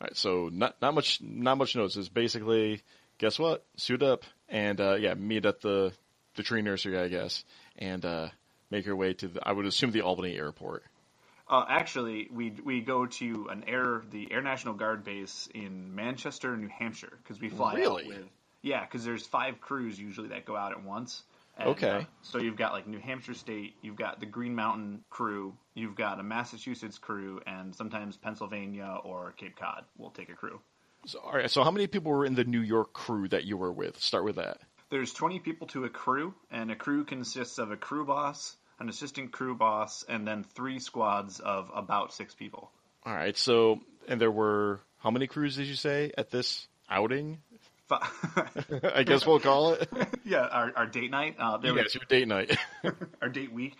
All 0.00 0.06
right. 0.06 0.16
So 0.16 0.48
not, 0.50 0.80
not 0.80 0.94
much, 0.94 1.20
not 1.20 1.58
much 1.58 1.76
notice. 1.76 1.96
It's 1.96 2.08
basically, 2.08 2.80
guess 3.18 3.38
what? 3.38 3.64
Suit 3.76 4.02
up 4.02 4.24
and, 4.48 4.80
uh, 4.80 4.94
yeah, 4.94 5.12
meet 5.14 5.44
at 5.44 5.60
the, 5.60 5.92
the 6.36 6.42
tree 6.42 6.62
nursery, 6.62 6.98
I 6.98 7.08
guess, 7.08 7.44
and, 7.76 8.02
uh, 8.04 8.28
make 8.72 8.86
your 8.86 8.96
way 8.96 9.12
to 9.14 9.28
the, 9.28 9.48
I 9.48 9.52
would 9.52 9.66
assume 9.66 9.92
the 9.92 10.00
Albany 10.00 10.36
airport. 10.36 10.82
Uh, 11.48 11.64
actually, 11.68 12.28
we 12.32 12.54
we 12.64 12.80
go 12.80 13.06
to 13.06 13.48
an 13.50 13.64
air 13.68 14.02
the 14.10 14.32
Air 14.32 14.42
National 14.42 14.74
Guard 14.74 15.04
base 15.04 15.48
in 15.54 15.94
Manchester, 15.94 16.56
New 16.56 16.68
Hampshire, 16.68 17.12
because 17.22 17.40
we 17.40 17.48
fly 17.50 17.74
Really? 17.74 18.02
out 18.02 18.08
with 18.08 18.28
yeah, 18.62 18.84
because 18.84 19.04
there's 19.04 19.26
five 19.26 19.60
crews 19.60 19.98
usually 19.98 20.28
that 20.28 20.46
go 20.46 20.56
out 20.56 20.72
at 20.72 20.82
once. 20.82 21.22
And, 21.58 21.68
Okay. 21.70 21.90
uh, 21.90 22.04
so 22.22 22.38
you've 22.38 22.56
got 22.56 22.72
like 22.72 22.86
New 22.86 22.98
Hampshire 22.98 23.34
State, 23.34 23.74
you've 23.82 23.96
got 23.96 24.20
the 24.20 24.26
Green 24.26 24.54
Mountain 24.54 25.04
crew, 25.10 25.52
you've 25.74 25.96
got 25.96 26.18
a 26.18 26.22
Massachusetts 26.22 26.96
crew, 26.96 27.40
and 27.46 27.74
sometimes 27.74 28.16
Pennsylvania 28.16 28.98
or 29.04 29.34
Cape 29.36 29.56
Cod 29.56 29.84
will 29.98 30.10
take 30.10 30.30
a 30.30 30.34
crew. 30.34 30.60
So, 31.06 31.18
all 31.18 31.32
right. 31.32 31.50
So 31.50 31.64
how 31.64 31.70
many 31.72 31.88
people 31.88 32.12
were 32.12 32.24
in 32.24 32.36
the 32.36 32.44
New 32.44 32.60
York 32.60 32.92
crew 32.94 33.28
that 33.28 33.44
you 33.44 33.56
were 33.56 33.72
with? 33.72 34.00
Start 34.00 34.24
with 34.24 34.36
that. 34.36 34.58
There's 34.90 35.12
20 35.12 35.40
people 35.40 35.66
to 35.68 35.84
a 35.84 35.90
crew, 35.90 36.34
and 36.50 36.70
a 36.70 36.76
crew 36.76 37.04
consists 37.04 37.58
of 37.58 37.70
a 37.72 37.76
crew 37.76 38.04
boss, 38.06 38.56
an 38.78 38.88
assistant 38.88 39.32
crew 39.32 39.54
boss, 39.54 40.04
and 40.08 40.26
then 40.26 40.44
three 40.44 40.78
squads 40.78 41.40
of 41.40 41.70
about 41.74 42.12
six 42.12 42.34
people. 42.34 42.70
All 43.04 43.14
right. 43.14 43.36
So, 43.36 43.80
and 44.08 44.20
there 44.20 44.30
were 44.30 44.80
how 44.98 45.10
many 45.10 45.26
crews 45.26 45.56
did 45.56 45.66
you 45.66 45.74
say 45.74 46.12
at 46.16 46.30
this 46.30 46.66
outing? 46.88 47.38
I 48.94 49.02
guess 49.02 49.26
we'll 49.26 49.40
call 49.40 49.74
it. 49.74 49.88
yeah, 50.24 50.46
our, 50.46 50.72
our 50.74 50.86
date 50.86 51.10
night, 51.10 51.36
uh, 51.38 51.58
there 51.58 51.74
yes, 51.74 51.84
was 51.84 51.94
your 51.96 52.04
date 52.08 52.26
night. 52.26 52.56
our 53.20 53.28
date 53.28 53.52
week. 53.52 53.74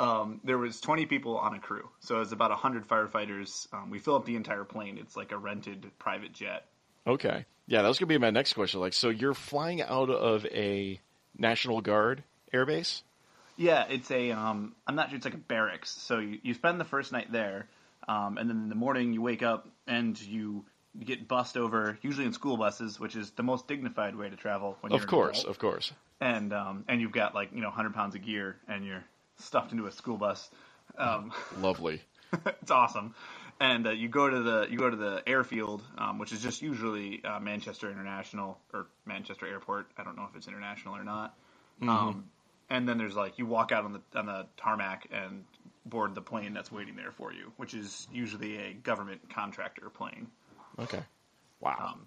Um, 0.00 0.40
there 0.42 0.56
was 0.56 0.80
20 0.80 1.04
people 1.04 1.36
on 1.36 1.54
a 1.54 1.58
crew, 1.58 1.86
so 2.00 2.16
it 2.16 2.20
was 2.20 2.32
about 2.32 2.50
100 2.50 2.88
firefighters. 2.88 3.70
Um, 3.74 3.90
we 3.90 3.98
fill 3.98 4.14
up 4.14 4.24
the 4.24 4.36
entire 4.36 4.64
plane. 4.64 4.96
It's 4.96 5.16
like 5.16 5.32
a 5.32 5.36
rented 5.36 5.90
private 5.98 6.32
jet. 6.32 6.64
okay. 7.06 7.44
Yeah, 7.66 7.82
that 7.82 7.88
was 7.88 7.98
gonna 7.98 8.08
be 8.08 8.16
my 8.16 8.30
next 8.30 8.54
question. 8.54 8.80
Like, 8.80 8.94
so 8.94 9.10
you're 9.10 9.34
flying 9.34 9.82
out 9.82 10.08
of 10.08 10.46
a 10.46 10.98
National 11.36 11.80
Guard 11.80 12.22
airbase? 12.52 13.02
Yeah, 13.58 13.86
it's 13.90 14.10
a. 14.12 14.30
Um, 14.30 14.76
I'm 14.86 14.94
not 14.94 15.10
sure. 15.10 15.16
It's 15.16 15.24
like 15.24 15.34
a 15.34 15.38
barracks. 15.38 15.90
So 15.90 16.20
you, 16.20 16.38
you 16.42 16.54
spend 16.54 16.80
the 16.80 16.84
first 16.84 17.10
night 17.10 17.30
there, 17.32 17.68
um, 18.06 18.38
and 18.38 18.48
then 18.48 18.56
in 18.56 18.68
the 18.68 18.76
morning 18.76 19.12
you 19.12 19.20
wake 19.20 19.42
up 19.42 19.68
and 19.86 20.18
you 20.20 20.64
get 21.04 21.26
bussed 21.26 21.56
over, 21.56 21.98
usually 22.00 22.24
in 22.24 22.32
school 22.32 22.56
buses, 22.56 23.00
which 23.00 23.16
is 23.16 23.32
the 23.32 23.42
most 23.42 23.66
dignified 23.66 24.14
way 24.14 24.30
to 24.30 24.36
travel. 24.36 24.76
When 24.80 24.92
you're 24.92 25.00
Of 25.00 25.08
course, 25.08 25.42
of 25.42 25.58
course. 25.58 25.92
and 26.20 26.52
um, 26.52 26.84
and 26.86 27.00
you've 27.00 27.12
got 27.12 27.34
like 27.34 27.50
you 27.52 27.60
know 27.60 27.66
100 27.66 27.94
pounds 27.94 28.14
of 28.14 28.24
gear, 28.24 28.56
and 28.68 28.86
you're 28.86 29.04
stuffed 29.38 29.72
into 29.72 29.86
a 29.86 29.92
school 29.92 30.16
bus. 30.16 30.48
Um, 30.96 31.32
Lovely. 31.58 32.00
it's 32.46 32.70
awesome. 32.70 33.16
And 33.60 33.88
uh, 33.88 33.90
you 33.90 34.08
go 34.08 34.30
to 34.30 34.40
the 34.40 34.68
you 34.70 34.78
go 34.78 34.88
to 34.88 34.96
the 34.96 35.20
airfield, 35.26 35.82
um, 35.98 36.20
which 36.20 36.32
is 36.32 36.40
just 36.40 36.62
usually 36.62 37.24
uh, 37.24 37.40
Manchester 37.40 37.90
International 37.90 38.60
or 38.72 38.86
Manchester 39.04 39.48
Airport. 39.48 39.88
I 39.96 40.04
don't 40.04 40.14
know 40.14 40.28
if 40.30 40.36
it's 40.36 40.46
international 40.46 40.94
or 40.94 41.02
not. 41.02 41.34
Um, 41.82 42.24
and 42.70 42.88
then 42.88 42.98
there's 42.98 43.16
like 43.16 43.38
you 43.38 43.46
walk 43.46 43.72
out 43.72 43.84
on 43.84 43.92
the 43.92 44.18
on 44.18 44.26
the 44.26 44.46
tarmac 44.56 45.08
and 45.10 45.44
board 45.86 46.14
the 46.14 46.20
plane 46.20 46.52
that's 46.52 46.70
waiting 46.70 46.96
there 46.96 47.12
for 47.12 47.32
you, 47.32 47.52
which 47.56 47.74
is 47.74 48.06
usually 48.12 48.58
a 48.58 48.72
government 48.72 49.20
contractor 49.32 49.88
plane. 49.90 50.28
Okay. 50.78 51.00
Wow. 51.60 51.92
Um, 51.94 52.06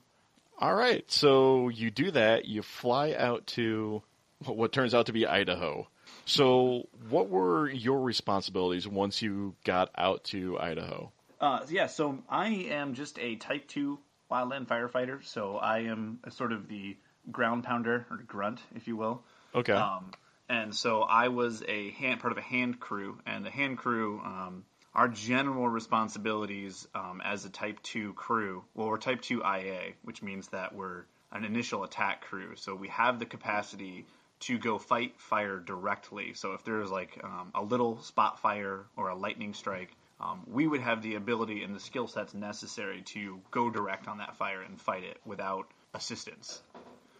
All 0.60 0.76
right. 0.76 1.10
So 1.12 1.70
you 1.70 1.92
do 1.92 2.12
that. 2.12 2.46
You 2.46 2.62
fly 2.62 3.14
out 3.14 3.48
to 3.48 4.04
what 4.46 4.72
turns 4.72 4.94
out 4.94 5.08
to 5.08 5.14
be 5.14 5.26
Idaho. 5.26 5.88
So, 6.26 6.88
what 7.10 7.30
were 7.30 7.70
your 7.70 8.02
responsibilities 8.02 8.88
once 8.88 9.22
you 9.22 9.56
got 9.64 9.90
out 9.98 10.24
to 10.26 10.60
Idaho? 10.60 11.12
Uh, 11.40 11.66
yeah, 11.70 11.88
so 11.88 12.20
I 12.30 12.48
am 12.48 12.94
just 12.94 13.18
a 13.18 13.36
Type 13.38 13.68
Two 13.68 14.00
wildland 14.32 14.68
firefighter. 14.68 15.24
So 15.24 15.58
I 15.58 15.80
am 15.80 16.20
a 16.24 16.32
sort 16.32 16.54
of 16.54 16.68
the 16.68 16.98
ground 17.32 17.64
pounder 17.64 18.06
or 18.10 18.18
grunt, 18.18 18.60
if 18.76 18.88
you 18.88 18.96
will. 18.96 19.24
Okay. 19.54 19.74
Um, 19.74 20.12
and 20.52 20.76
so 20.76 21.02
I 21.02 21.30
was 21.30 21.64
a 21.66 21.92
hand, 21.92 22.20
part 22.20 22.34
of 22.34 22.38
a 22.38 22.42
hand 22.42 22.78
crew, 22.78 23.18
and 23.26 23.46
the 23.46 23.50
hand 23.50 23.78
crew, 23.78 24.20
um, 24.20 24.66
our 24.94 25.08
general 25.08 25.70
responsibilities 25.70 26.90
um, 26.94 27.22
as 27.24 27.46
a 27.46 27.50
Type 27.50 27.82
2 27.84 28.12
crew, 28.16 28.66
well, 28.76 28.90
we're 28.90 28.98
Type 28.98 29.22
2 29.22 29.44
IA, 29.44 29.94
which 30.04 30.22
means 30.22 30.50
that 30.50 30.76
we're 30.76 31.06
an 31.32 31.46
initial 31.46 31.86
attack 31.86 32.26
crew. 32.26 32.58
So 32.58 32.76
we 32.76 32.90
have 32.90 33.18
the 33.18 33.26
capacity 33.26 34.06
to 34.42 34.58
go 34.58 34.78
fight 34.78 35.14
fire 35.22 35.58
directly. 35.58 36.34
So 36.34 36.52
if 36.52 36.66
there's 36.66 36.92
like 36.92 37.18
um, 37.24 37.52
a 37.56 37.64
little 37.64 38.02
spot 38.02 38.42
fire 38.42 38.84
or 38.98 39.08
a 39.08 39.16
lightning 39.16 39.54
strike, 39.54 39.96
um, 40.20 40.42
we 40.48 40.68
would 40.68 40.82
have 40.82 41.02
the 41.02 41.16
ability 41.16 41.64
and 41.64 41.74
the 41.74 41.80
skill 41.80 42.08
sets 42.08 42.34
necessary 42.34 43.04
to 43.14 43.40
go 43.52 43.70
direct 43.70 44.10
on 44.10 44.18
that 44.18 44.36
fire 44.36 44.62
and 44.62 44.82
fight 44.82 45.06
it 45.06 45.18
without 45.26 45.68
assistance. 45.94 46.62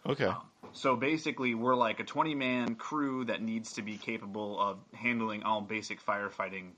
Okay. 0.06 0.32
So 0.72 0.96
basically, 0.96 1.54
we're 1.54 1.76
like 1.76 2.00
a 2.00 2.04
20 2.04 2.34
man 2.34 2.74
crew 2.74 3.24
that 3.26 3.42
needs 3.42 3.74
to 3.74 3.82
be 3.82 3.98
capable 3.98 4.58
of 4.58 4.78
handling 4.94 5.42
all 5.42 5.60
basic 5.60 6.04
firefighting 6.04 6.70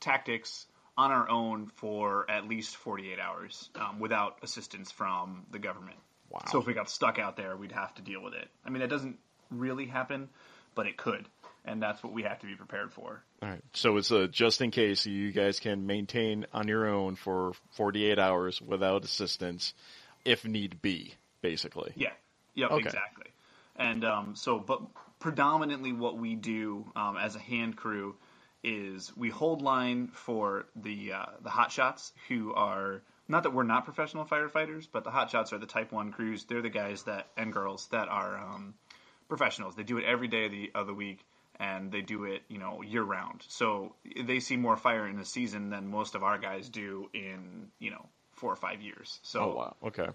tactics 0.00 0.66
on 0.96 1.10
our 1.10 1.28
own 1.28 1.66
for 1.76 2.28
at 2.30 2.48
least 2.48 2.76
48 2.76 3.18
hours 3.20 3.68
um, 3.76 4.00
without 4.00 4.38
assistance 4.42 4.90
from 4.90 5.44
the 5.50 5.58
government. 5.58 5.98
Wow. 6.30 6.40
So 6.50 6.58
if 6.58 6.66
we 6.66 6.74
got 6.74 6.90
stuck 6.90 7.18
out 7.18 7.36
there, 7.36 7.56
we'd 7.56 7.72
have 7.72 7.94
to 7.96 8.02
deal 8.02 8.22
with 8.22 8.34
it. 8.34 8.48
I 8.64 8.70
mean, 8.70 8.80
that 8.80 8.90
doesn't 8.90 9.18
really 9.50 9.86
happen, 9.86 10.28
but 10.74 10.86
it 10.86 10.96
could. 10.96 11.28
And 11.64 11.82
that's 11.82 12.02
what 12.02 12.12
we 12.12 12.22
have 12.22 12.38
to 12.40 12.46
be 12.46 12.54
prepared 12.54 12.92
for. 12.92 13.22
All 13.42 13.48
right. 13.48 13.62
So 13.74 13.96
it's 13.96 14.10
a 14.10 14.28
just 14.28 14.60
in 14.60 14.70
case 14.70 15.04
you 15.04 15.32
guys 15.32 15.60
can 15.60 15.86
maintain 15.86 16.46
on 16.52 16.68
your 16.68 16.86
own 16.86 17.16
for 17.16 17.52
48 17.72 18.18
hours 18.18 18.60
without 18.62 19.04
assistance 19.04 19.74
if 20.24 20.44
need 20.44 20.80
be, 20.80 21.14
basically. 21.42 21.92
Yeah. 21.96 22.12
Yep. 22.56 22.70
Okay. 22.72 22.80
Exactly. 22.80 23.26
And 23.76 24.04
um, 24.04 24.34
so, 24.34 24.58
but 24.58 24.82
predominantly, 25.20 25.92
what 25.92 26.18
we 26.18 26.34
do 26.34 26.90
um, 26.96 27.16
as 27.16 27.36
a 27.36 27.38
hand 27.38 27.76
crew 27.76 28.16
is 28.64 29.16
we 29.16 29.28
hold 29.28 29.62
line 29.62 30.08
for 30.08 30.66
the 30.74 31.12
uh, 31.12 31.26
the 31.42 31.50
hot 31.50 31.70
shots 31.70 32.12
who 32.28 32.52
are 32.54 33.02
not 33.28 33.42
that 33.42 33.52
we're 33.52 33.62
not 33.62 33.84
professional 33.84 34.24
firefighters, 34.24 34.88
but 34.90 35.04
the 35.04 35.10
hot 35.10 35.30
shots 35.30 35.52
are 35.52 35.58
the 35.58 35.66
Type 35.66 35.92
One 35.92 36.10
crews. 36.10 36.44
They're 36.44 36.62
the 36.62 36.70
guys 36.70 37.04
that 37.04 37.28
and 37.36 37.52
girls 37.52 37.86
that 37.92 38.08
are 38.08 38.38
um, 38.38 38.74
professionals. 39.28 39.76
They 39.76 39.82
do 39.82 39.98
it 39.98 40.04
every 40.04 40.28
day 40.28 40.46
of 40.46 40.52
the 40.52 40.70
of 40.74 40.86
the 40.86 40.94
week, 40.94 41.20
and 41.60 41.92
they 41.92 42.00
do 42.00 42.24
it 42.24 42.42
you 42.48 42.58
know 42.58 42.82
year 42.82 43.02
round. 43.02 43.44
So 43.48 43.94
they 44.24 44.40
see 44.40 44.56
more 44.56 44.76
fire 44.76 45.06
in 45.06 45.18
a 45.18 45.24
season 45.24 45.70
than 45.70 45.86
most 45.86 46.14
of 46.14 46.22
our 46.22 46.38
guys 46.38 46.68
do 46.68 47.10
in 47.12 47.68
you 47.78 47.90
know 47.90 48.06
four 48.32 48.52
or 48.52 48.56
five 48.56 48.80
years. 48.80 49.20
So 49.22 49.40
Oh 49.40 49.54
wow. 49.54 49.76
Okay. 49.84 50.08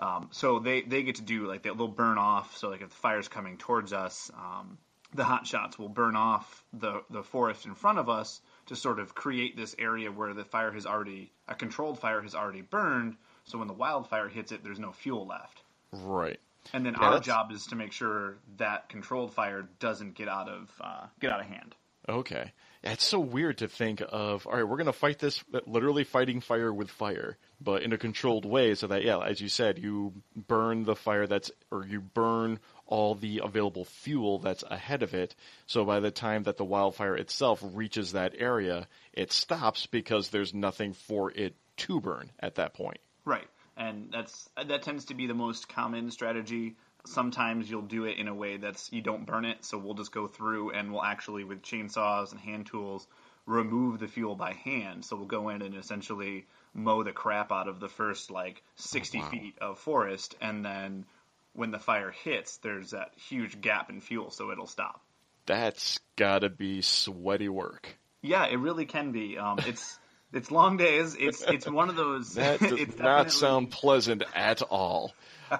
Um, 0.00 0.28
so 0.32 0.58
they, 0.58 0.80
they 0.82 1.02
get 1.04 1.16
to 1.16 1.22
do 1.22 1.46
like 1.46 1.62
they'll, 1.62 1.86
burn 1.86 2.18
off. 2.18 2.56
So 2.56 2.68
like 2.70 2.80
if 2.82 2.88
the 2.88 2.96
fire's 2.96 3.28
coming 3.28 3.56
towards 3.58 3.92
us, 3.92 4.30
um, 4.34 4.78
the 5.14 5.24
hot 5.24 5.46
shots 5.46 5.78
will 5.78 5.88
burn 5.88 6.16
off 6.16 6.64
the 6.72 7.02
the 7.10 7.22
forest 7.22 7.66
in 7.66 7.74
front 7.74 7.98
of 7.98 8.08
us 8.08 8.40
to 8.66 8.76
sort 8.76 8.98
of 8.98 9.14
create 9.14 9.56
this 9.56 9.74
area 9.78 10.10
where 10.10 10.34
the 10.34 10.44
fire 10.44 10.72
has 10.72 10.86
already 10.86 11.30
a 11.46 11.54
controlled 11.54 11.98
fire 12.00 12.20
has 12.22 12.34
already 12.34 12.62
burned. 12.62 13.16
So 13.44 13.58
when 13.58 13.68
the 13.68 13.74
wildfire 13.74 14.28
hits 14.28 14.52
it, 14.52 14.62
there's 14.64 14.78
no 14.78 14.92
fuel 14.92 15.26
left. 15.26 15.62
Right. 15.92 16.38
And 16.72 16.84
then 16.86 16.94
Yeah, 16.94 17.04
our 17.06 17.10
that's- 17.14 17.26
job 17.26 17.50
is 17.52 17.66
to 17.66 17.76
make 17.76 17.92
sure 17.92 18.36
that 18.58 18.88
controlled 18.88 19.32
fire 19.34 19.68
doesn't 19.78 20.14
get 20.14 20.28
out 20.28 20.48
of 20.48 20.70
uh, 20.80 21.06
get 21.20 21.30
out 21.32 21.40
of 21.40 21.46
hand. 21.46 21.74
Okay. 22.08 22.52
It's 22.82 23.04
so 23.04 23.20
weird 23.20 23.58
to 23.58 23.68
think 23.68 24.02
of, 24.08 24.46
all 24.46 24.54
right, 24.54 24.62
we're 24.66 24.78
going 24.78 24.86
to 24.86 24.92
fight 24.94 25.18
this, 25.18 25.44
literally 25.66 26.04
fighting 26.04 26.40
fire 26.40 26.72
with 26.72 26.88
fire, 26.90 27.36
but 27.60 27.82
in 27.82 27.92
a 27.92 27.98
controlled 27.98 28.44
way 28.44 28.74
so 28.74 28.86
that, 28.86 29.04
yeah, 29.04 29.18
as 29.18 29.40
you 29.40 29.48
said, 29.48 29.78
you 29.78 30.12
burn 30.34 30.84
the 30.84 30.96
fire 30.96 31.26
that's, 31.26 31.50
or 31.70 31.84
you 31.84 32.00
burn 32.00 32.58
all 32.86 33.14
the 33.14 33.40
available 33.44 33.84
fuel 33.84 34.38
that's 34.38 34.64
ahead 34.70 35.02
of 35.02 35.14
it. 35.14 35.34
So 35.66 35.84
by 35.84 36.00
the 36.00 36.10
time 36.10 36.44
that 36.44 36.56
the 36.56 36.64
wildfire 36.64 37.16
itself 37.16 37.62
reaches 37.62 38.12
that 38.12 38.34
area, 38.38 38.88
it 39.12 39.32
stops 39.32 39.86
because 39.86 40.28
there's 40.28 40.54
nothing 40.54 40.92
for 40.92 41.30
it 41.30 41.54
to 41.78 42.00
burn 42.00 42.30
at 42.40 42.56
that 42.56 42.74
point. 42.74 42.98
Right, 43.24 43.48
and 43.76 44.08
that's 44.12 44.48
that 44.56 44.82
tends 44.82 45.06
to 45.06 45.14
be 45.14 45.26
the 45.26 45.34
most 45.34 45.68
common 45.68 46.10
strategy. 46.10 46.76
Sometimes 47.06 47.70
you'll 47.70 47.82
do 47.82 48.04
it 48.04 48.18
in 48.18 48.28
a 48.28 48.34
way 48.34 48.56
that's 48.58 48.92
you 48.92 49.00
don't 49.00 49.24
burn 49.24 49.44
it, 49.44 49.64
so 49.64 49.78
we'll 49.78 49.94
just 49.94 50.12
go 50.12 50.26
through 50.26 50.72
and 50.72 50.92
we'll 50.92 51.02
actually 51.02 51.44
with 51.44 51.62
chainsaws 51.62 52.32
and 52.32 52.40
hand 52.40 52.66
tools 52.66 53.06
remove 53.46 53.98
the 53.98 54.08
fuel 54.08 54.34
by 54.34 54.52
hand. 54.52 55.04
So 55.04 55.16
we'll 55.16 55.26
go 55.26 55.48
in 55.48 55.62
and 55.62 55.74
essentially 55.74 56.46
mow 56.74 57.02
the 57.02 57.12
crap 57.12 57.52
out 57.52 57.68
of 57.68 57.80
the 57.80 57.88
first 57.88 58.30
like 58.30 58.62
sixty 58.76 59.18
wow. 59.18 59.30
feet 59.30 59.54
of 59.60 59.78
forest, 59.78 60.36
and 60.40 60.64
then 60.64 61.04
when 61.52 61.70
the 61.70 61.78
fire 61.78 62.10
hits, 62.10 62.58
there's 62.58 62.90
that 62.90 63.12
huge 63.28 63.60
gap 63.60 63.90
in 63.90 64.00
fuel, 64.00 64.30
so 64.30 64.50
it'll 64.50 64.66
stop. 64.66 65.02
That's 65.46 65.98
gotta 66.16 66.48
be 66.48 66.82
sweaty 66.82 67.48
work. 67.48 67.98
Yeah, 68.22 68.46
it 68.46 68.56
really 68.56 68.86
can 68.86 69.12
be. 69.12 69.38
Um, 69.38 69.58
it's 69.66 69.98
it's 70.32 70.50
long 70.50 70.76
days. 70.76 71.16
It's 71.18 71.42
it's 71.42 71.68
one 71.68 71.88
of 71.88 71.96
those. 71.96 72.34
That 72.34 72.60
does 72.60 72.72
it's 72.72 72.98
not 72.98 73.32
sound 73.32 73.70
pleasant 73.70 74.22
at 74.34 74.62
all. 74.62 75.12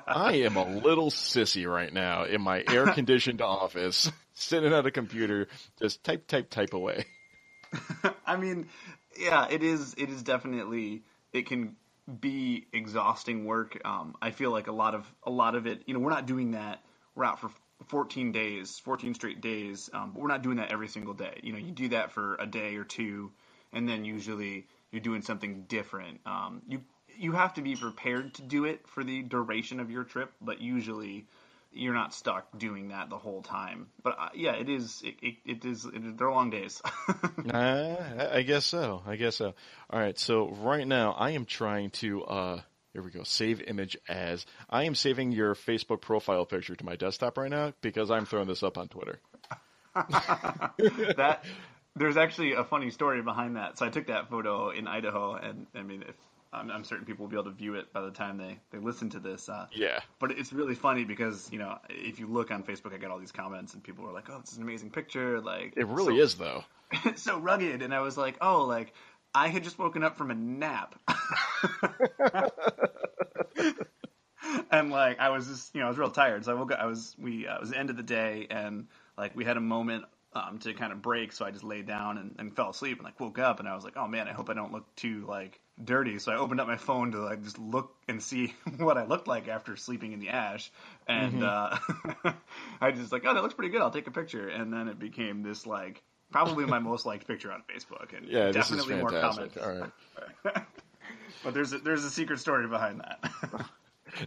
I 0.07 0.43
am 0.45 0.57
a 0.57 0.64
little 0.64 1.11
sissy 1.11 1.69
right 1.69 1.93
now 1.93 2.25
in 2.25 2.40
my 2.40 2.62
air 2.69 2.87
conditioned 2.87 3.43
office, 3.43 4.11
sitting 4.35 4.73
at 4.73 4.87
a 4.87 4.93
computer, 4.93 5.49
just 5.81 6.05
type, 6.05 6.29
type, 6.29 6.49
type 6.49 6.75
away. 6.75 7.07
I 8.25 8.37
mean, 8.37 8.69
yeah, 9.19 9.47
it 9.50 9.62
is. 9.62 9.95
It 9.97 10.11
is 10.11 10.23
definitely. 10.23 11.02
It 11.33 11.47
can 11.47 11.76
be 12.21 12.67
exhausting 12.73 13.45
work. 13.45 13.81
Um, 13.85 14.14
I 14.21 14.31
feel 14.31 14.50
like 14.50 14.67
a 14.67 14.73
lot 14.73 14.95
of 14.95 15.07
a 15.25 15.31
lot 15.31 15.55
of 15.55 15.67
it. 15.67 15.83
You 15.87 15.95
know, 15.95 16.00
we're 16.00 16.11
not 16.11 16.26
doing 16.26 16.52
that. 16.52 16.83
We're 17.14 17.25
out 17.25 17.40
for 17.40 17.50
14 17.87 18.33
days, 18.33 18.79
14 18.79 19.14
straight 19.14 19.40
days. 19.40 19.90
Um, 19.93 20.12
but 20.12 20.23
we're 20.23 20.29
not 20.29 20.43
doing 20.43 20.57
that 20.59 20.73
every 20.73 20.88
single 20.88 21.14
day. 21.14 21.40
You 21.43 21.52
know, 21.52 21.59
you 21.59 21.73
do 21.73 21.88
that 21.88 22.12
for 22.12 22.37
a 22.37 22.47
day 22.47 22.76
or 22.76 22.85
two, 22.85 23.33
and 23.73 23.88
then 23.88 24.05
usually 24.05 24.67
you're 24.90 25.02
doing 25.02 25.23
something 25.23 25.64
different. 25.69 26.21
Um, 26.26 26.62
you 26.69 26.81
you 27.19 27.33
have 27.33 27.55
to 27.55 27.62
be 27.62 27.76
prepared 27.76 28.35
to 28.35 28.43
do 28.43 28.64
it 28.64 28.87
for 28.88 29.05
the 29.05 29.23
duration 29.23 29.81
of 29.81 29.90
your 29.90 30.05
trip, 30.05 30.33
but 30.40 30.61
usually 30.61 31.26
you're 31.72 31.94
not 31.94 32.12
stuck 32.12 32.46
doing 32.58 32.88
that 32.88 33.10
the 33.10 33.18
whole 33.18 33.42
time. 33.42 33.88
But 34.02 34.16
uh, 34.18 34.28
yeah, 34.34 34.52
it 34.52 34.68
is. 34.68 35.02
It, 35.04 35.14
it, 35.22 35.34
it 35.44 35.64
is. 35.64 35.84
It, 35.84 36.18
they're 36.18 36.30
long 36.30 36.50
days. 36.50 36.80
Uh, 37.52 37.96
I- 38.18 38.38
I 38.38 38.42
guess 38.42 38.64
so. 38.66 39.02
I 39.06 39.16
guess 39.16 39.36
so. 39.36 39.54
All 39.88 39.98
right. 40.00 40.18
So 40.18 40.50
right 40.50 40.86
now 40.86 41.12
I 41.12 41.30
am 41.30 41.46
trying 41.46 41.90
to, 41.90 42.22
uh, 42.24 42.60
here 42.92 43.02
we 43.02 43.10
go. 43.10 43.22
Save 43.24 43.62
image 43.62 43.96
as. 44.08 44.44
I 44.68 44.84
am 44.84 44.94
saving 44.94 45.32
your 45.32 45.54
Facebook 45.54 46.00
profile 46.00 46.44
picture 46.44 46.76
to 46.76 46.84
my 46.84 46.96
desktop 46.96 47.38
right 47.38 47.50
now 47.50 47.72
because 47.80 48.10
I'm 48.10 48.26
throwing 48.26 48.46
this 48.46 48.62
up 48.62 48.78
on 48.78 48.88
Twitter. 48.88 49.20
that 49.94 51.44
there's 51.96 52.16
actually 52.16 52.52
a 52.54 52.64
funny 52.64 52.90
story 52.90 53.22
behind 53.22 53.56
that. 53.56 53.78
So 53.78 53.86
I 53.86 53.88
took 53.90 54.06
that 54.08 54.30
photo 54.30 54.70
in 54.70 54.86
Idaho, 54.86 55.34
and 55.34 55.66
I 55.74 55.82
mean, 55.82 56.02
if 56.08 56.14
I'm, 56.52 56.71
I'm 56.71 56.85
certain 56.85 57.07
people 57.07 57.25
will 57.25 57.30
be 57.30 57.37
able 57.37 57.45
to 57.45 57.57
view 57.57 57.75
it 57.75 57.92
by 57.92 58.00
the 58.00 58.11
time 58.11 58.37
they 58.37 58.59
they 58.71 58.78
listen 58.78 59.11
to 59.11 59.21
this. 59.21 59.49
Uh, 59.49 59.66
Yeah. 59.73 60.00
But 60.19 60.33
it's 60.33 60.52
really 60.52 60.75
funny 60.75 61.04
because 61.04 61.49
you 61.52 61.59
know 61.59 61.78
if 61.88 62.19
you 62.19 62.26
look 62.26 62.50
on 62.50 62.62
Facebook, 62.64 62.95
I 62.95 62.99
get 62.99 63.11
all 63.11 63.19
these 63.19 63.33
comments, 63.33 63.75
and 63.75 63.83
people 63.83 64.07
are 64.09 64.12
like, 64.12 64.28
"Oh, 64.30 64.40
this 64.40 64.52
is 64.52 64.59
an 64.59 64.64
amazing 64.64 64.90
picture!" 64.90 65.40
Like 65.40 65.75
It 65.76 65.87
really 65.87 66.16
so, 66.19 66.23
is 66.25 66.35
though. 66.35 66.64
it's 67.04 67.23
so 67.30 67.38
rugged, 67.38 67.83
and 67.83 67.95
I 67.95 68.00
was 68.00 68.16
like, 68.19 68.37
"Oh, 68.40 68.64
like 68.64 68.92
I 69.35 69.49
had 69.49 69.64
just 69.64 69.78
woken 69.78 70.02
up 70.02 70.19
from 70.19 70.30
a 70.30 70.35
nap." 70.35 70.97
and 74.71 74.90
like 74.90 75.21
I 75.21 75.30
was 75.30 75.47
just, 75.47 75.75
you 75.75 75.80
know, 75.80 75.87
I 75.87 75.90
was 75.90 75.99
real 75.99 76.11
tired, 76.11 76.45
so 76.45 76.52
I 76.52 76.54
woke 76.54 76.73
up. 76.73 76.78
I 76.80 76.87
was 76.87 77.14
we 77.19 77.47
uh, 77.47 77.57
it 77.57 77.61
was 77.61 77.71
the 77.71 77.78
end 77.78 77.90
of 77.90 77.97
the 77.97 78.02
day, 78.02 78.47
and 78.50 78.88
like 79.16 79.37
we 79.37 79.45
had 79.45 79.57
a 79.57 79.61
moment 79.61 80.04
um, 80.32 80.58
to 80.60 80.75
kind 80.75 80.92
of 80.92 81.02
break, 81.02 81.32
so 81.32 81.44
I 81.44 81.50
just 81.50 81.64
laid 81.64 81.87
down 81.87 82.18
and, 82.18 82.37
and 82.38 82.54
fell 82.54 82.70
asleep, 82.70 82.99
and 82.99 83.04
like 83.04 83.18
woke 83.18 83.38
up, 83.38 83.58
and 83.60 83.68
I 83.68 83.75
was 83.75 83.84
like, 83.84 83.96
oh 83.96 84.06
man, 84.06 84.28
I 84.28 84.32
hope 84.32 84.50
I 84.50 84.54
don't 84.54 84.72
look 84.72 84.94
too 84.96 85.25
like 85.26 85.58
dirty. 85.82 86.18
So 86.18 86.32
I 86.32 86.37
opened 86.37 86.60
up 86.60 86.66
my 86.66 86.76
phone 86.76 87.12
to 87.12 87.20
like 87.20 87.42
just 87.42 87.58
look 87.58 87.94
and 88.08 88.22
see 88.22 88.54
what 88.76 88.96
I 88.99 89.06
looked 89.06 89.26
like 89.26 89.49
after 89.49 89.76
sleeping 89.76 90.12
in 90.12 90.20
the 90.20 90.28
ash, 90.28 90.70
and 91.06 91.42
uh, 91.42 91.76
I 92.80 92.92
just 92.92 93.12
like, 93.12 93.25
oh, 93.26 93.34
that 93.34 93.42
looks 93.42 93.54
pretty 93.54 93.72
good. 93.72 93.82
I'll 93.82 93.90
take 93.90 94.06
a 94.06 94.12
picture, 94.12 94.49
and 94.49 94.72
then 94.72 94.88
it 94.88 94.99
became 94.99 95.42
this 95.42 95.66
like 95.66 96.02
probably 96.30 96.64
my 96.64 96.78
most 96.78 97.06
liked 97.06 97.26
picture 97.26 97.50
on 97.50 97.62
Facebook, 97.68 98.16
and 98.16 98.28
Yeah, 98.28 98.52
definitely 98.52 98.94
more 98.96 99.10
comments. 99.10 99.56
All 99.56 99.72
right. 99.72 100.62
But 101.42 101.54
there's 101.54 101.72
a, 101.72 101.78
there's 101.78 102.04
a 102.04 102.10
secret 102.10 102.38
story 102.38 102.68
behind 102.68 103.00
that. 103.00 103.66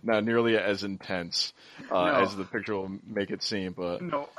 Not 0.01 0.23
nearly 0.23 0.57
as 0.57 0.83
intense 0.83 1.53
uh, 1.91 2.05
No. 2.05 2.15
as 2.21 2.35
the 2.35 2.45
picture 2.45 2.73
will 2.73 2.91
make 3.05 3.29
it 3.29 3.43
seem, 3.43 3.73
but 3.73 4.01
No, 4.01 4.29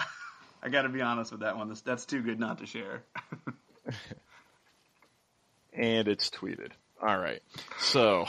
I 0.64 0.71
got 0.71 0.83
to 0.83 0.88
be 0.88 1.02
honest 1.02 1.30
with 1.30 1.42
that 1.42 1.59
one. 1.59 1.68
This, 1.68 1.83
that's 1.83 2.06
too 2.06 2.23
good 2.23 2.40
not 2.40 2.59
to 2.59 2.66
share. 2.66 3.02
and 5.75 6.09
it's 6.09 6.30
tweeted. 6.30 6.71
All 7.02 7.18
right. 7.18 7.42
So, 7.78 8.25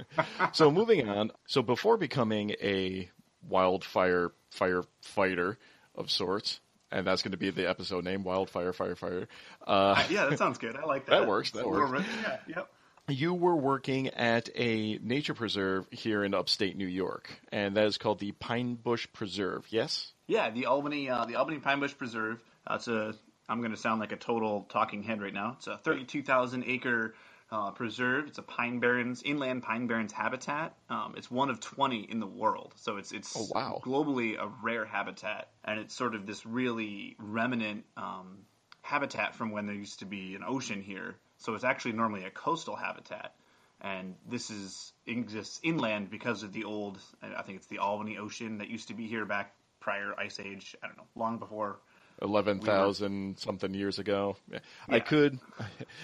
so 0.52 0.70
moving 0.70 1.08
on. 1.08 1.32
So 1.46 1.62
before 1.62 1.96
becoming 1.96 2.50
a 2.62 3.08
wildfire 3.48 4.32
firefighter 4.54 5.56
of 5.94 6.10
sorts, 6.10 6.60
and 6.90 7.06
that's 7.06 7.22
going 7.22 7.32
to 7.32 7.38
be 7.38 7.50
the 7.50 7.68
episode 7.68 8.04
name, 8.04 8.22
Wildfire 8.22 8.72
Firefighter. 8.72 9.26
Uh, 9.66 10.02
yeah, 10.10 10.26
that 10.26 10.38
sounds 10.38 10.58
good. 10.58 10.76
I 10.76 10.84
like 10.84 11.06
that. 11.06 11.20
That 11.20 11.28
works, 11.28 11.52
that 11.52 11.66
works. 11.66 12.04
Yeah, 12.22 12.36
yep. 12.48 12.70
you 13.08 13.32
were 13.32 13.56
working 13.56 14.08
at 14.08 14.50
a 14.54 14.98
nature 15.02 15.34
preserve 15.34 15.86
here 15.90 16.22
in 16.22 16.34
upstate 16.34 16.76
New 16.76 16.86
York, 16.86 17.30
and 17.50 17.76
that 17.76 17.86
is 17.86 17.96
called 17.96 18.18
the 18.18 18.32
Pine 18.32 18.74
Bush 18.74 19.06
Preserve. 19.14 19.64
Yes. 19.70 20.12
Yeah, 20.28 20.50
the 20.50 20.66
Albany 20.66 21.08
uh, 21.08 21.24
the 21.24 21.36
Albany 21.36 21.58
Pine 21.58 21.80
Bush 21.80 21.96
Preserve. 21.96 22.38
Uh, 22.66 22.74
it's 22.74 22.86
a 22.86 23.14
I'm 23.48 23.60
going 23.60 23.70
to 23.72 23.78
sound 23.78 23.98
like 23.98 24.12
a 24.12 24.16
total 24.16 24.66
talking 24.68 25.02
head 25.02 25.22
right 25.22 25.32
now. 25.32 25.54
It's 25.56 25.66
a 25.66 25.78
32,000 25.78 26.64
acre 26.66 27.14
uh, 27.50 27.70
preserve. 27.70 28.26
It's 28.28 28.36
a 28.36 28.42
pine 28.42 28.78
barrens 28.78 29.22
inland 29.24 29.62
pine 29.62 29.86
barrens 29.86 30.12
habitat. 30.12 30.74
Um, 30.90 31.14
it's 31.16 31.30
one 31.30 31.48
of 31.48 31.60
20 31.60 32.00
in 32.10 32.20
the 32.20 32.26
world, 32.26 32.74
so 32.76 32.98
it's 32.98 33.10
it's 33.10 33.34
Oh, 33.34 33.48
wow. 33.54 33.80
globally 33.82 34.38
a 34.38 34.52
rare 34.62 34.84
habitat, 34.84 35.48
and 35.64 35.80
it's 35.80 35.94
sort 35.94 36.14
of 36.14 36.26
this 36.26 36.44
really 36.44 37.16
remnant 37.18 37.86
um, 37.96 38.40
habitat 38.82 39.34
from 39.34 39.50
when 39.50 39.64
there 39.64 39.74
used 39.74 40.00
to 40.00 40.04
be 40.04 40.34
an 40.34 40.42
ocean 40.46 40.82
here. 40.82 41.16
So 41.38 41.54
it's 41.54 41.64
actually 41.64 41.92
normally 41.92 42.24
a 42.24 42.30
coastal 42.30 42.76
habitat. 42.76 43.34
And 43.80 44.16
this 44.28 44.50
is 44.50 44.92
exists 45.06 45.60
inland 45.62 46.10
because 46.10 46.42
of 46.42 46.52
the 46.52 46.64
old, 46.64 46.98
I 47.22 47.42
think 47.42 47.58
it's 47.58 47.68
the 47.68 47.78
Albany 47.78 48.18
Ocean 48.18 48.58
that 48.58 48.68
used 48.68 48.88
to 48.88 48.94
be 48.94 49.06
here 49.06 49.24
back 49.24 49.54
prior 49.88 50.12
Ice 50.18 50.38
Age. 50.38 50.76
I 50.82 50.86
don't 50.86 50.98
know, 50.98 51.06
long 51.16 51.38
before. 51.38 51.78
Eleven 52.20 52.60
thousand 52.60 53.38
something 53.38 53.72
years 53.72 53.98
ago. 53.98 54.36
Yeah. 54.52 54.58
I 54.86 55.00
could, 55.00 55.38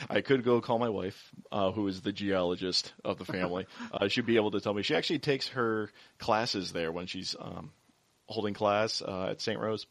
I 0.08 0.22
could 0.22 0.42
go 0.42 0.62
call 0.62 0.78
my 0.78 0.88
wife, 0.88 1.20
uh, 1.52 1.70
who 1.70 1.86
is 1.88 2.00
the 2.00 2.12
geologist 2.12 2.94
of 3.04 3.18
the 3.18 3.26
family. 3.26 3.66
uh, 3.92 4.08
she'd 4.08 4.24
be 4.24 4.36
able 4.36 4.52
to 4.52 4.60
tell 4.60 4.72
me. 4.72 4.82
She 4.82 4.94
actually 4.94 5.18
takes 5.18 5.48
her 5.48 5.90
classes 6.18 6.72
there 6.72 6.92
when 6.92 7.06
she's 7.06 7.36
um, 7.38 7.72
holding 8.26 8.54
class 8.54 9.02
uh, 9.02 9.26
at 9.32 9.42
St. 9.42 9.60
Rose. 9.60 9.86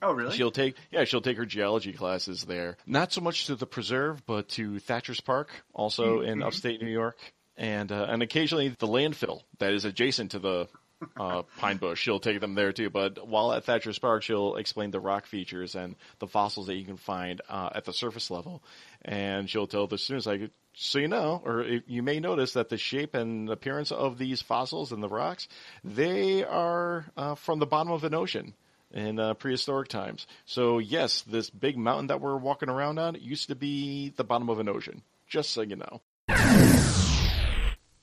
Oh, 0.00 0.12
really? 0.12 0.34
She'll 0.34 0.50
take, 0.50 0.76
yeah, 0.90 1.04
she'll 1.04 1.20
take 1.20 1.36
her 1.36 1.46
geology 1.46 1.92
classes 1.92 2.44
there. 2.44 2.78
Not 2.86 3.12
so 3.12 3.20
much 3.20 3.46
to 3.46 3.56
the 3.56 3.66
preserve, 3.66 4.24
but 4.24 4.48
to 4.50 4.78
Thacher's 4.78 5.20
Park, 5.20 5.50
also 5.74 6.20
in 6.20 6.42
upstate 6.42 6.80
New 6.80 6.88
York, 6.88 7.18
and 7.58 7.92
uh, 7.92 8.06
and 8.08 8.22
occasionally 8.22 8.68
the 8.68 8.86
landfill 8.86 9.42
that 9.58 9.74
is 9.74 9.84
adjacent 9.84 10.30
to 10.30 10.38
the 10.38 10.68
uh, 11.16 11.42
Pine 11.58 11.76
Bush. 11.76 12.00
She'll 12.00 12.20
take 12.20 12.40
them 12.40 12.54
there 12.54 12.72
too. 12.72 12.90
But 12.90 13.26
while 13.26 13.52
at 13.52 13.64
Thacher's 13.64 13.98
Park, 13.98 14.22
she'll 14.22 14.56
explain 14.56 14.90
the 14.90 15.00
rock 15.00 15.26
features 15.26 15.74
and 15.74 15.96
the 16.18 16.26
fossils 16.26 16.66
that 16.66 16.74
you 16.74 16.84
can 16.84 16.96
find 16.96 17.40
uh, 17.48 17.70
at 17.74 17.84
the 17.84 17.92
surface 17.92 18.30
level, 18.30 18.62
and 19.02 19.48
she'll 19.48 19.66
tell 19.66 19.86
the 19.86 19.98
students 19.98 20.26
like. 20.26 20.50
So 20.78 20.98
you 20.98 21.08
know, 21.08 21.40
or 21.42 21.64
you 21.86 22.02
may 22.02 22.20
notice 22.20 22.52
that 22.52 22.68
the 22.68 22.76
shape 22.76 23.14
and 23.14 23.48
appearance 23.48 23.92
of 23.92 24.18
these 24.18 24.42
fossils 24.42 24.92
and 24.92 25.02
the 25.02 25.08
rocks, 25.08 25.48
they 25.82 26.44
are 26.44 27.06
uh, 27.16 27.34
from 27.34 27.60
the 27.60 27.66
bottom 27.66 27.92
of 27.92 28.04
an 28.04 28.12
ocean 28.12 28.52
in 28.90 29.18
uh, 29.18 29.32
prehistoric 29.34 29.88
times. 29.88 30.26
So 30.44 30.78
yes, 30.78 31.22
this 31.22 31.48
big 31.48 31.78
mountain 31.78 32.08
that 32.08 32.20
we're 32.20 32.36
walking 32.36 32.68
around 32.68 32.98
on 32.98 33.14
used 33.14 33.48
to 33.48 33.54
be 33.54 34.10
the 34.16 34.24
bottom 34.24 34.50
of 34.50 34.58
an 34.60 34.68
ocean. 34.68 35.02
Just 35.26 35.50
so 35.50 35.62
you 35.62 35.76
know. 35.76 36.02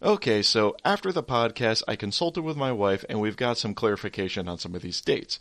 Okay, 0.04 0.42
so 0.42 0.76
after 0.84 1.14
the 1.14 1.24
podcast, 1.24 1.82
I 1.88 1.96
consulted 1.96 2.42
with 2.42 2.58
my 2.58 2.74
wife 2.74 3.06
and 3.08 3.22
we've 3.22 3.38
got 3.38 3.58
some 3.58 3.74
clarification 3.74 4.50
on 4.50 4.58
some 4.58 4.76
of 4.76 4.82
these 4.82 5.00
dates. 5.00 5.40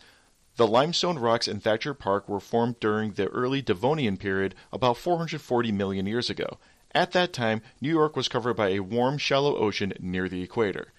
The 0.55 0.69
limestone 0.69 1.19
rocks 1.19 1.49
in 1.49 1.59
Thacher 1.59 1.95
Park 1.95 2.29
were 2.29 2.39
formed 2.39 2.79
during 2.79 3.15
the 3.15 3.27
early 3.27 3.61
Devonian 3.61 4.19
period 4.19 4.55
about 4.73 4.99
440 4.99 5.73
million 5.73 6.07
years 6.07 6.31
ago. 6.31 6.59
At 6.95 7.11
that 7.11 7.33
time, 7.33 7.61
New 7.81 7.89
York 7.89 8.15
was 8.15 8.29
covered 8.29 8.55
by 8.55 8.69
a 8.69 8.79
warm, 8.79 9.19
shallow 9.19 9.57
ocean 9.57 9.95
near 9.99 10.29
the 10.29 10.43
equator. 10.43 10.93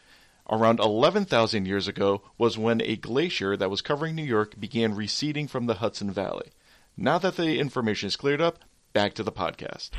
Around 0.50 0.82
11,000 0.82 1.66
years 1.66 1.88
ago 1.88 2.22
was 2.38 2.58
when 2.58 2.82
a 2.82 2.98
glacier 2.98 3.56
that 3.56 3.70
was 3.70 3.82
covering 3.82 4.14
New 4.14 4.26
York 4.26 4.60
began 4.60 4.94
receding 4.94 5.48
from 5.48 5.68
the 5.68 5.76
Hudson 5.76 6.12
Valley. 6.12 6.52
Now 6.98 7.18
that 7.18 7.38
the 7.38 7.60
information 7.60 8.08
is 8.08 8.18
cleared 8.18 8.42
up, 8.42 8.60
back 8.92 9.14
to 9.14 9.24
the 9.24 9.32
podcast. 9.32 9.92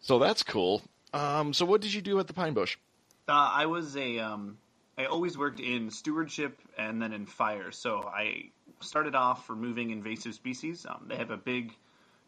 So 0.00 0.18
that's 0.18 0.42
cool. 0.42 0.80
Um, 1.12 1.52
so 1.52 1.64
what 1.64 1.80
did 1.80 1.92
you 1.92 2.02
do 2.02 2.18
at 2.18 2.26
the 2.26 2.32
Pine 2.32 2.54
Bush? 2.54 2.76
Uh, 3.28 3.32
I 3.32 3.66
was 3.66 3.96
a. 3.96 4.18
Um, 4.18 4.58
I 4.98 5.06
always 5.06 5.38
worked 5.38 5.60
in 5.60 5.90
stewardship 5.90 6.60
and 6.76 7.00
then 7.00 7.12
in 7.12 7.24
fire. 7.24 7.70
So 7.72 8.02
I 8.02 8.50
started 8.80 9.14
off 9.14 9.48
removing 9.48 9.90
invasive 9.90 10.34
species. 10.34 10.84
Um, 10.86 11.06
they 11.06 11.16
have 11.16 11.30
a 11.30 11.38
big, 11.38 11.72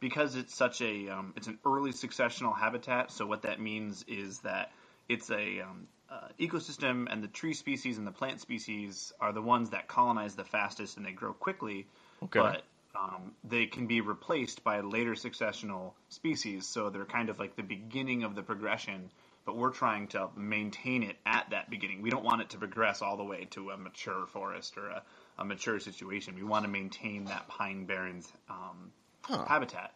because 0.01 0.37
it's 0.37 0.55
such 0.55 0.81
a, 0.81 1.09
um, 1.11 1.35
it's 1.37 1.49
an 1.49 1.59
early 1.67 1.93
successional 1.93 2.57
habitat. 2.59 3.11
So 3.11 3.27
what 3.27 3.43
that 3.43 3.61
means 3.61 4.05
is 4.09 4.41
that 4.41 4.73
it's 5.09 5.31
a 5.31 5.61
um, 5.61 5.87
uh, 6.11 6.29
ecosystem, 6.41 7.07
and 7.11 7.23
the 7.23 7.29
tree 7.29 7.53
species 7.53 7.99
and 7.99 8.07
the 8.07 8.13
plant 8.13 8.41
species 8.41 9.13
are 9.21 9.33
the 9.33 9.43
ones 9.43 9.71
that 9.71 9.87
colonize 9.89 10.35
the 10.35 10.45
fastest 10.45 10.97
and 10.97 11.05
they 11.05 11.13
grow 11.13 11.35
quickly. 11.35 11.87
Okay. 12.23 12.39
But 12.39 12.63
um, 12.95 13.33
they 13.45 13.67
can 13.67 13.87
be 13.87 14.01
replaced 14.01 14.65
by 14.65 14.81
later 14.81 15.13
successional 15.13 15.93
species. 16.09 16.67
So 16.67 16.91
they're 16.91 17.05
kind 17.05 17.29
of 17.29 17.39
like 17.39 17.57
the 17.57 17.63
beginning 17.63 18.23
of 18.23 18.35
the 18.35 18.43
progression, 18.43 19.11
but 19.45 19.57
we're 19.57 19.71
trying 19.71 20.09
to 20.09 20.29
maintain 20.37 21.03
it 21.03 21.17
at 21.27 21.51
that 21.51 21.71
beginning. 21.71 22.03
We 22.03 22.11
don't 22.11 22.25
want 22.25 22.43
it 22.43 22.51
to 22.51 22.59
progress 22.59 23.03
all 23.03 23.17
the 23.17 23.25
way 23.25 23.47
to 23.53 23.71
a 23.71 23.77
mature 23.77 24.27
forest 24.27 24.77
or 24.77 24.89
a, 24.89 25.03
a 25.39 25.45
mature 25.45 25.81
situation. 25.81 26.35
We 26.37 26.45
want 26.45 26.65
to 26.65 26.71
maintain 26.71 27.25
that 27.27 27.49
pine 27.49 27.87
barrens 27.87 28.31
um, 28.49 28.93
Huh. 29.25 29.45
habitat. 29.47 29.93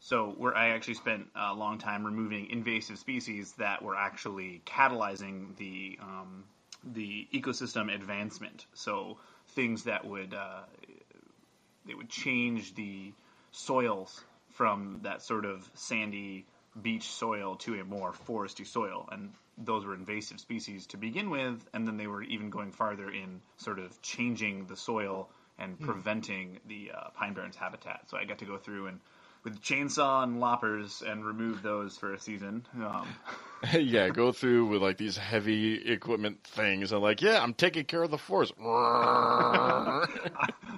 So 0.00 0.34
where 0.36 0.56
I 0.56 0.70
actually 0.70 0.94
spent 0.94 1.28
a 1.36 1.54
long 1.54 1.78
time 1.78 2.04
removing 2.04 2.48
invasive 2.50 2.98
species 2.98 3.52
that 3.58 3.82
were 3.82 3.96
actually 3.96 4.62
catalyzing 4.66 5.56
the 5.56 5.98
um, 6.02 6.44
the 6.84 7.28
ecosystem 7.32 7.94
advancement. 7.94 8.66
So 8.74 9.18
things 9.50 9.84
that 9.84 10.04
would 10.04 10.34
uh, 10.34 10.62
they 11.86 11.94
would 11.94 12.08
change 12.08 12.74
the 12.74 13.12
soils 13.50 14.24
from 14.50 15.00
that 15.02 15.22
sort 15.22 15.44
of 15.44 15.68
sandy 15.74 16.46
beach 16.80 17.08
soil 17.08 17.56
to 17.56 17.80
a 17.80 17.84
more 17.84 18.12
foresty 18.12 18.66
soil. 18.66 19.08
And 19.10 19.32
those 19.58 19.84
were 19.84 19.94
invasive 19.94 20.40
species 20.40 20.86
to 20.88 20.96
begin 20.96 21.30
with 21.30 21.66
and 21.74 21.86
then 21.86 21.96
they 21.96 22.06
were 22.06 22.22
even 22.22 22.50
going 22.50 22.72
farther 22.72 23.10
in 23.10 23.40
sort 23.56 23.78
of 23.78 24.00
changing 24.02 24.66
the 24.66 24.76
soil 24.76 25.28
and 25.58 25.78
preventing 25.78 26.58
the 26.66 26.90
uh, 26.96 27.10
pine 27.14 27.34
barrens 27.34 27.56
habitat. 27.56 28.08
So 28.08 28.16
i 28.16 28.24
got 28.24 28.38
to 28.38 28.46
go 28.46 28.56
through 28.56 28.86
and 28.86 29.00
with 29.44 29.60
chainsaw 29.60 30.22
and 30.22 30.40
loppers 30.40 31.02
and 31.06 31.24
remove 31.24 31.62
those 31.62 31.96
for 31.96 32.14
a 32.14 32.18
season 32.18 32.66
um, 32.76 33.08
yeah, 33.74 34.08
go 34.08 34.32
through 34.32 34.66
with 34.66 34.82
like 34.82 34.98
these 34.98 35.16
heavy 35.16 35.74
equipment 35.74 36.42
things 36.42 36.90
and 36.90 37.00
like, 37.00 37.22
yeah, 37.22 37.40
I'm 37.40 37.54
taking 37.54 37.84
care 37.84 38.02
of 38.02 38.10
the 38.10 38.18
forest. 38.18 38.54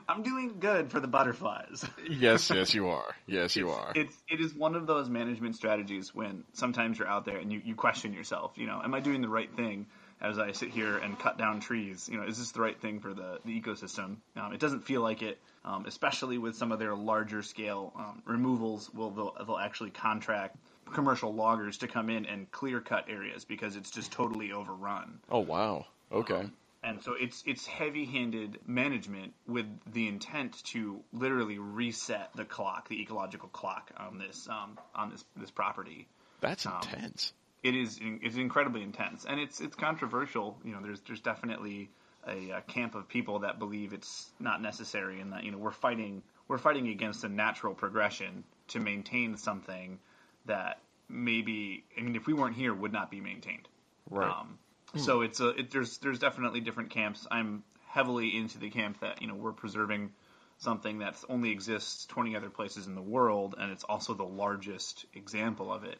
i'm 0.06 0.22
doing 0.22 0.56
good 0.60 0.90
for 0.90 1.00
the 1.00 1.08
butterflies 1.08 1.84
yes, 2.10 2.50
yes, 2.50 2.74
you 2.74 2.88
are. 2.88 3.14
Yes, 3.26 3.56
you 3.56 3.70
are. 3.70 3.92
it's 3.94 4.14
it 4.28 4.40
is 4.40 4.54
one 4.54 4.74
of 4.74 4.86
those 4.86 5.08
management 5.08 5.56
strategies 5.56 6.14
when 6.14 6.44
sometimes 6.52 6.98
you're 6.98 7.08
out 7.08 7.24
there 7.24 7.38
and 7.38 7.50
you, 7.52 7.62
you 7.64 7.74
question 7.74 8.12
yourself 8.12 8.52
you 8.56 8.66
know 8.66 8.80
am 8.84 8.92
i 8.94 9.00
doing 9.00 9.22
the 9.22 9.28
right 9.28 9.54
thing 9.56 9.86
as 10.20 10.38
i 10.38 10.52
sit 10.52 10.70
here 10.70 10.96
and 10.98 11.18
cut 11.18 11.38
down 11.38 11.60
trees 11.60 12.08
you 12.10 12.16
know 12.16 12.24
is 12.24 12.38
this 12.38 12.52
the 12.52 12.60
right 12.60 12.80
thing 12.80 13.00
for 13.00 13.14
the, 13.14 13.38
the 13.44 13.60
ecosystem 13.60 14.16
um, 14.36 14.52
it 14.52 14.60
doesn't 14.60 14.84
feel 14.84 15.00
like 15.00 15.22
it 15.22 15.38
um, 15.64 15.86
especially 15.86 16.38
with 16.38 16.56
some 16.56 16.72
of 16.72 16.78
their 16.78 16.94
larger 16.94 17.42
scale 17.42 17.92
um, 17.96 18.22
removals 18.26 18.92
will 18.92 19.10
they'll, 19.10 19.36
they'll 19.46 19.58
actually 19.58 19.90
contract 19.90 20.56
commercial 20.92 21.32
loggers 21.34 21.78
to 21.78 21.88
come 21.88 22.10
in 22.10 22.26
and 22.26 22.50
clear 22.50 22.80
cut 22.80 23.06
areas 23.08 23.44
because 23.44 23.76
it's 23.76 23.90
just 23.90 24.12
totally 24.12 24.52
overrun 24.52 25.18
Oh 25.30 25.40
wow. 25.40 25.86
Okay. 26.12 26.34
Um, 26.34 26.52
and 26.84 27.02
so 27.02 27.14
it's 27.18 27.42
it's 27.46 27.66
heavy-handed 27.66 28.58
management 28.66 29.32
with 29.46 29.66
the 29.92 30.06
intent 30.06 30.62
to 30.64 31.00
literally 31.12 31.58
reset 31.58 32.30
the 32.34 32.44
clock, 32.44 32.88
the 32.88 33.00
ecological 33.00 33.48
clock 33.48 33.90
on 33.96 34.18
this 34.18 34.46
um, 34.48 34.78
on 34.94 35.10
this 35.10 35.24
this 35.36 35.50
property. 35.50 36.06
That's 36.40 36.66
um, 36.66 36.74
intense. 36.82 37.32
It 37.64 37.74
is 37.74 37.98
it's 38.00 38.36
incredibly 38.36 38.82
intense, 38.82 39.24
and 39.24 39.40
it's 39.40 39.60
it's 39.60 39.74
controversial. 39.74 40.58
You 40.64 40.72
know, 40.72 40.80
there's 40.82 41.00
there's 41.00 41.20
definitely 41.20 41.90
a, 42.28 42.50
a 42.50 42.60
camp 42.60 42.94
of 42.94 43.08
people 43.08 43.40
that 43.40 43.58
believe 43.58 43.94
it's 43.94 44.30
not 44.38 44.60
necessary, 44.60 45.20
and 45.20 45.32
that 45.32 45.44
you 45.44 45.50
know 45.50 45.58
we're 45.58 45.70
fighting 45.70 46.22
we're 46.46 46.58
fighting 46.58 46.88
against 46.88 47.24
a 47.24 47.28
natural 47.28 47.74
progression 47.74 48.44
to 48.68 48.80
maintain 48.80 49.38
something 49.38 49.98
that 50.44 50.78
maybe 51.08 51.84
I 51.98 52.02
mean 52.02 52.16
if 52.16 52.26
we 52.26 52.34
weren't 52.34 52.54
here 52.54 52.74
would 52.74 52.92
not 52.92 53.10
be 53.10 53.22
maintained. 53.22 53.66
Right. 54.10 54.30
Um, 54.30 54.58
so 54.96 55.22
it's 55.22 55.40
a 55.40 55.48
it, 55.48 55.70
there's 55.70 55.98
there's 55.98 56.18
definitely 56.18 56.60
different 56.60 56.90
camps. 56.90 57.26
I'm 57.30 57.64
heavily 57.88 58.36
into 58.36 58.58
the 58.58 58.68
camp 58.68 59.00
that 59.00 59.22
you 59.22 59.28
know 59.28 59.36
we're 59.36 59.52
preserving 59.52 60.12
something 60.58 60.98
that 60.98 61.16
only 61.28 61.50
exists 61.50 62.06
20 62.06 62.36
other 62.36 62.50
places 62.50 62.86
in 62.86 62.94
the 62.94 63.02
world, 63.02 63.54
and 63.58 63.72
it's 63.72 63.84
also 63.84 64.14
the 64.14 64.24
largest 64.24 65.06
example 65.14 65.72
of 65.72 65.84
it. 65.84 65.98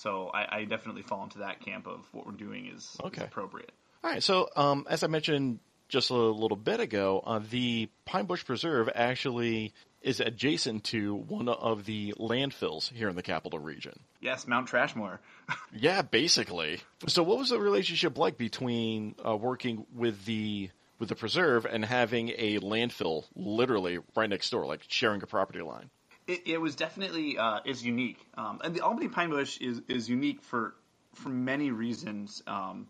So 0.00 0.30
I, 0.32 0.60
I 0.60 0.64
definitely 0.64 1.02
fall 1.02 1.24
into 1.24 1.40
that 1.40 1.60
camp 1.60 1.86
of 1.86 2.08
what 2.12 2.24
we're 2.24 2.32
doing 2.32 2.66
is, 2.74 2.96
is 3.04 3.22
appropriate. 3.22 3.70
All 4.02 4.10
right. 4.10 4.22
So, 4.22 4.48
um, 4.56 4.86
as 4.88 5.02
I 5.02 5.08
mentioned 5.08 5.58
just 5.88 6.08
a 6.08 6.14
little 6.14 6.56
bit 6.56 6.80
ago, 6.80 7.22
uh, 7.26 7.40
the 7.50 7.90
Pine 8.06 8.24
Bush 8.24 8.44
Preserve 8.46 8.88
actually 8.94 9.74
is 10.00 10.20
adjacent 10.20 10.84
to 10.84 11.14
one 11.14 11.50
of 11.50 11.84
the 11.84 12.14
landfills 12.18 12.90
here 12.90 13.10
in 13.10 13.16
the 13.16 13.22
capital 13.22 13.58
region. 13.58 14.00
Yes, 14.22 14.46
Mount 14.46 14.68
Trashmore. 14.68 15.18
Yeah, 15.72 16.02
basically. 16.02 16.80
So, 17.08 17.22
what 17.22 17.38
was 17.38 17.50
the 17.50 17.58
relationship 17.58 18.16
like 18.16 18.38
between 18.38 19.16
uh, 19.26 19.36
working 19.36 19.84
with 19.94 20.24
the 20.24 20.70
with 20.98 21.08
the 21.08 21.16
preserve 21.16 21.66
and 21.66 21.84
having 21.84 22.30
a 22.38 22.60
landfill 22.60 23.24
literally 23.34 23.98
right 24.16 24.30
next 24.30 24.50
door, 24.50 24.64
like 24.66 24.82
sharing 24.88 25.22
a 25.22 25.26
property 25.26 25.60
line? 25.60 25.90
It, 26.30 26.42
it 26.46 26.60
was 26.60 26.76
definitely 26.76 27.38
uh, 27.38 27.58
is 27.64 27.84
unique, 27.84 28.24
um, 28.38 28.60
and 28.62 28.72
the 28.72 28.82
Albany 28.82 29.08
Pine 29.08 29.30
Bush 29.30 29.58
is 29.60 29.82
is 29.88 30.08
unique 30.08 30.42
for 30.42 30.76
for 31.14 31.28
many 31.28 31.72
reasons, 31.72 32.40
um, 32.46 32.86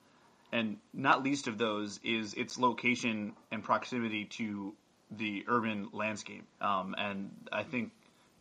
and 0.53 0.77
not 0.93 1.23
least 1.23 1.47
of 1.49 1.57
those 1.57 2.01
is 2.05 2.35
its 2.35 2.59
location 2.59 3.33
and 3.51 3.65
proximity 3.65 4.27
to 4.27 4.75
the 5.11 5.45
urban 5.49 5.89
landscape. 5.93 6.45
Um, 6.61 6.95
and 6.99 7.31
I 7.51 7.63
think 7.63 7.93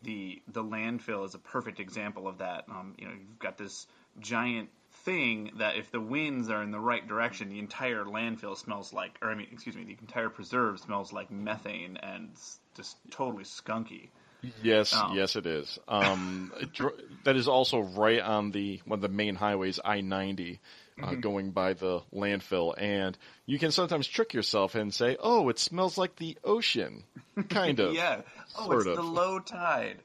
the 0.02 0.42
the 0.48 0.62
landfill 0.62 1.24
is 1.24 1.34
a 1.34 1.38
perfect 1.38 1.80
example 1.80 2.28
of 2.28 2.36
that. 2.38 2.64
Um, 2.68 2.94
you 2.98 3.06
know, 3.06 3.12
you've 3.12 3.38
got 3.38 3.56
this 3.56 3.86
giant 4.18 4.68
thing 5.06 5.52
that 5.56 5.76
if 5.76 5.90
the 5.90 6.00
winds 6.00 6.50
are 6.50 6.62
in 6.62 6.72
the 6.72 6.80
right 6.80 7.08
direction, 7.08 7.48
the 7.48 7.58
entire 7.58 8.04
landfill 8.04 8.54
smells 8.54 8.92
like, 8.92 9.18
or 9.22 9.30
I 9.30 9.34
mean, 9.34 9.46
excuse 9.50 9.76
me, 9.76 9.84
the 9.84 9.96
entire 10.02 10.28
preserve 10.28 10.78
smells 10.78 11.10
like 11.10 11.30
methane 11.30 11.96
and 11.96 12.28
just 12.76 12.98
totally 13.10 13.44
skunky. 13.44 14.10
Yes, 14.62 14.94
Oh. 14.96 15.12
yes, 15.14 15.36
it 15.36 15.46
is. 15.46 15.78
Um, 15.88 16.52
that 17.24 17.36
is 17.36 17.48
also 17.48 17.80
right 17.80 18.20
on 18.20 18.50
the 18.50 18.80
one 18.84 18.98
of 18.98 19.02
the 19.02 19.08
main 19.08 19.34
highways, 19.34 19.78
I 19.84 20.00
ninety, 20.00 20.60
uh, 21.02 21.06
Mm-hmm. 21.06 21.20
going 21.20 21.50
by 21.52 21.72
the 21.74 22.00
landfill, 22.14 22.74
and 22.76 23.16
you 23.46 23.58
can 23.58 23.70
sometimes 23.70 24.06
trick 24.06 24.34
yourself 24.34 24.74
and 24.74 24.92
say, 24.92 25.16
"Oh, 25.20 25.48
it 25.48 25.58
smells 25.58 25.96
like 25.98 26.16
the 26.16 26.36
ocean," 26.44 27.04
kind 27.48 27.78
of. 27.80 27.94
Yeah. 27.94 28.22
Oh, 28.58 28.72
it's 28.72 28.86
of. 28.86 28.96
the 28.96 29.02
low 29.02 29.38
tide. 29.38 29.98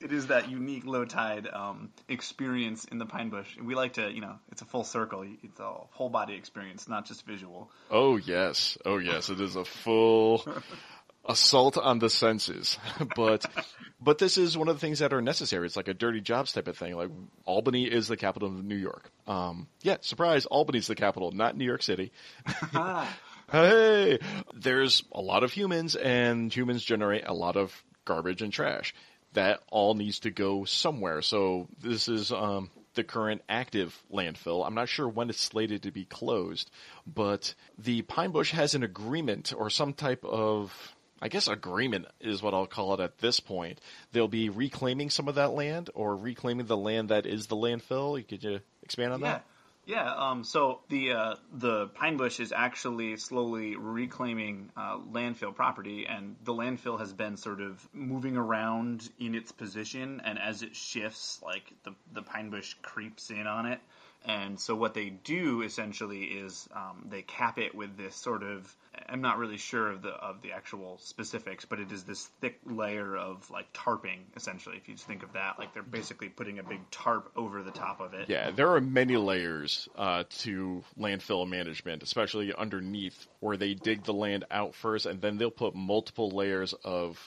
it 0.00 0.10
is 0.12 0.26
that 0.28 0.50
unique 0.50 0.84
low 0.84 1.04
tide 1.04 1.48
um, 1.52 1.90
experience 2.08 2.84
in 2.86 2.98
the 2.98 3.06
pine 3.06 3.30
bush. 3.30 3.56
We 3.62 3.74
like 3.76 3.94
to, 3.94 4.10
you 4.10 4.20
know, 4.20 4.36
it's 4.50 4.62
a 4.62 4.64
full 4.64 4.82
circle. 4.84 5.24
It's 5.42 5.60
a 5.60 5.72
whole 5.90 6.08
body 6.08 6.34
experience, 6.34 6.88
not 6.88 7.06
just 7.06 7.24
visual. 7.26 7.70
Oh 7.90 8.16
yes, 8.16 8.76
oh 8.84 8.98
yes, 8.98 9.28
it 9.30 9.40
is 9.40 9.54
a 9.56 9.64
full 9.64 10.44
assault 11.26 11.76
on 11.78 11.98
the 11.98 12.10
senses. 12.10 12.78
but 13.16 13.46
but 14.00 14.18
this 14.18 14.36
is 14.36 14.56
one 14.56 14.68
of 14.68 14.76
the 14.76 14.80
things 14.80 14.98
that 14.98 15.12
are 15.12 15.22
necessary. 15.22 15.66
It's 15.66 15.76
like 15.76 15.88
a 15.88 15.94
dirty 15.94 16.20
jobs 16.20 16.52
type 16.52 16.68
of 16.68 16.76
thing. 16.76 16.94
Like 16.96 17.10
Albany 17.44 17.84
is 17.84 18.08
the 18.08 18.16
capital 18.16 18.48
of 18.48 18.64
New 18.64 18.76
York. 18.76 19.10
Um, 19.26 19.68
yeah, 19.82 19.96
surprise, 20.00 20.46
Albany's 20.46 20.86
the 20.86 20.94
capital, 20.94 21.32
not 21.32 21.56
New 21.56 21.64
York 21.64 21.82
City. 21.82 22.12
Ah, 22.74 23.16
Hey, 23.52 24.18
there's 24.54 25.04
a 25.12 25.20
lot 25.20 25.44
of 25.44 25.52
humans, 25.52 25.96
and 25.96 26.52
humans 26.52 26.82
generate 26.82 27.26
a 27.26 27.34
lot 27.34 27.56
of 27.56 27.84
garbage 28.04 28.40
and 28.40 28.52
trash. 28.52 28.94
That 29.34 29.60
all 29.70 29.94
needs 29.94 30.20
to 30.20 30.30
go 30.30 30.64
somewhere. 30.64 31.20
So 31.20 31.68
this 31.80 32.08
is 32.08 32.32
um, 32.32 32.70
the 32.94 33.04
current 33.04 33.42
active 33.48 34.00
landfill. 34.12 34.66
I'm 34.66 34.74
not 34.74 34.88
sure 34.88 35.08
when 35.08 35.28
it's 35.28 35.40
slated 35.40 35.82
to 35.82 35.90
be 35.90 36.04
closed, 36.04 36.70
but 37.06 37.54
the 37.78 38.02
Pine 38.02 38.30
Bush 38.30 38.52
has 38.52 38.74
an 38.74 38.82
agreement 38.82 39.52
or 39.56 39.70
some 39.70 39.92
type 39.92 40.24
of 40.24 40.72
I 41.22 41.28
guess 41.28 41.48
agreement 41.48 42.06
is 42.20 42.42
what 42.42 42.54
I'll 42.54 42.66
call 42.66 42.94
it 42.94 43.00
at 43.00 43.18
this 43.18 43.40
point. 43.40 43.80
They'll 44.12 44.28
be 44.28 44.48
reclaiming 44.50 45.10
some 45.10 45.28
of 45.28 45.36
that 45.36 45.52
land 45.52 45.90
or 45.94 46.16
reclaiming 46.16 46.66
the 46.66 46.76
land 46.76 47.08
that 47.08 47.24
is 47.26 47.46
the 47.46 47.56
landfill. 47.56 48.26
Could 48.28 48.44
you 48.44 48.60
expand 48.82 49.12
on 49.12 49.20
Yeah, 49.20 49.32
that? 49.32 49.44
yeah. 49.86 50.12
Um, 50.14 50.44
so 50.44 50.80
the 50.88 51.12
uh, 51.12 51.34
the 51.52 51.86
pine 51.88 52.16
bush 52.16 52.40
is 52.40 52.52
actually 52.52 53.16
slowly 53.16 53.76
reclaiming 53.76 54.70
uh, 54.76 54.98
landfill 54.98 55.54
property, 55.54 56.06
and 56.06 56.36
the 56.44 56.52
landfill 56.52 56.98
has 56.98 57.12
been 57.12 57.36
sort 57.36 57.60
of 57.60 57.88
moving 57.92 58.36
around 58.36 59.08
in 59.18 59.34
its 59.34 59.52
position, 59.52 60.20
and 60.24 60.38
as 60.38 60.62
it 60.62 60.74
shifts, 60.76 61.40
like 61.42 61.72
the 61.84 61.94
the 62.12 62.22
pine 62.22 62.50
bush 62.50 62.74
creeps 62.82 63.30
in 63.30 63.46
on 63.46 63.66
it. 63.66 63.80
And 64.26 64.58
so 64.58 64.74
what 64.74 64.94
they 64.94 65.10
do 65.10 65.60
essentially 65.62 66.24
is 66.24 66.66
um, 66.74 67.06
they 67.10 67.20
cap 67.22 67.58
it 67.58 67.74
with 67.74 67.96
this 67.98 68.16
sort 68.16 68.42
of 68.42 68.74
I'm 69.08 69.20
not 69.20 69.38
really 69.38 69.56
sure 69.56 69.90
of 69.90 70.02
the 70.02 70.10
of 70.10 70.42
the 70.42 70.52
actual 70.52 70.98
specifics, 70.98 71.64
but 71.64 71.80
it 71.80 71.92
is 71.92 72.04
this 72.04 72.24
thick 72.40 72.58
layer 72.64 73.16
of 73.16 73.50
like 73.50 73.72
tarping 73.72 74.20
essentially. 74.36 74.76
If 74.76 74.88
you 74.88 74.94
just 74.94 75.06
think 75.06 75.22
of 75.22 75.32
that, 75.34 75.58
like 75.58 75.74
they're 75.74 75.82
basically 75.82 76.28
putting 76.28 76.58
a 76.58 76.62
big 76.62 76.80
tarp 76.90 77.30
over 77.36 77.62
the 77.62 77.70
top 77.70 78.00
of 78.00 78.14
it. 78.14 78.28
Yeah, 78.28 78.50
there 78.50 78.72
are 78.74 78.80
many 78.80 79.16
layers 79.16 79.88
uh, 79.96 80.24
to 80.40 80.82
landfill 80.98 81.48
management, 81.48 82.02
especially 82.02 82.52
underneath 82.54 83.26
where 83.40 83.56
they 83.56 83.74
dig 83.74 84.04
the 84.04 84.14
land 84.14 84.44
out 84.50 84.74
first, 84.74 85.06
and 85.06 85.20
then 85.20 85.38
they'll 85.38 85.50
put 85.50 85.74
multiple 85.74 86.30
layers 86.30 86.72
of 86.84 87.18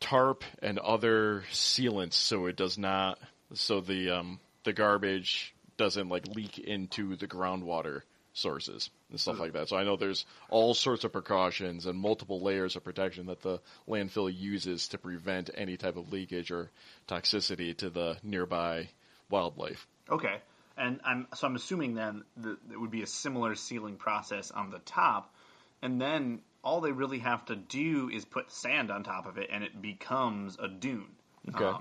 tarp 0.00 0.44
and 0.60 0.78
other 0.78 1.44
sealants 1.52 2.14
so 2.14 2.46
it 2.46 2.56
does 2.56 2.78
not, 2.78 3.18
so 3.54 3.80
the 3.80 4.10
um, 4.10 4.40
the 4.64 4.72
garbage 4.72 5.54
doesn't 5.76 6.08
like 6.08 6.26
leak 6.28 6.58
into 6.58 7.16
the 7.16 7.26
groundwater 7.26 8.02
sources 8.32 8.90
and 9.10 9.18
stuff 9.18 9.38
like 9.38 9.52
that. 9.54 9.68
So 9.68 9.76
I 9.76 9.84
know 9.84 9.96
there's 9.96 10.26
all 10.50 10.74
sorts 10.74 11.04
of 11.04 11.12
precautions 11.12 11.86
and 11.86 11.98
multiple 11.98 12.40
layers 12.40 12.76
of 12.76 12.84
protection 12.84 13.26
that 13.26 13.42
the 13.42 13.60
landfill 13.88 14.32
uses 14.34 14.88
to 14.88 14.98
prevent 14.98 15.50
any 15.54 15.76
type 15.76 15.96
of 15.96 16.12
leakage 16.12 16.50
or 16.50 16.70
toxicity 17.06 17.76
to 17.78 17.90
the 17.90 18.18
nearby 18.22 18.88
wildlife. 19.30 19.86
Okay, 20.10 20.40
and 20.76 21.00
I'm 21.04 21.26
so 21.34 21.46
I'm 21.46 21.56
assuming 21.56 21.94
then 21.94 22.24
that 22.38 22.58
it 22.72 22.80
would 22.80 22.90
be 22.90 23.02
a 23.02 23.06
similar 23.06 23.54
sealing 23.54 23.96
process 23.96 24.50
on 24.50 24.70
the 24.70 24.78
top, 24.78 25.34
and 25.82 26.00
then 26.00 26.40
all 26.62 26.80
they 26.80 26.92
really 26.92 27.20
have 27.20 27.44
to 27.46 27.56
do 27.56 28.10
is 28.12 28.24
put 28.24 28.50
sand 28.50 28.90
on 28.90 29.04
top 29.04 29.26
of 29.26 29.38
it, 29.38 29.48
and 29.52 29.64
it 29.64 29.80
becomes 29.80 30.56
a 30.58 30.68
dune. 30.68 31.08
Okay. 31.54 31.78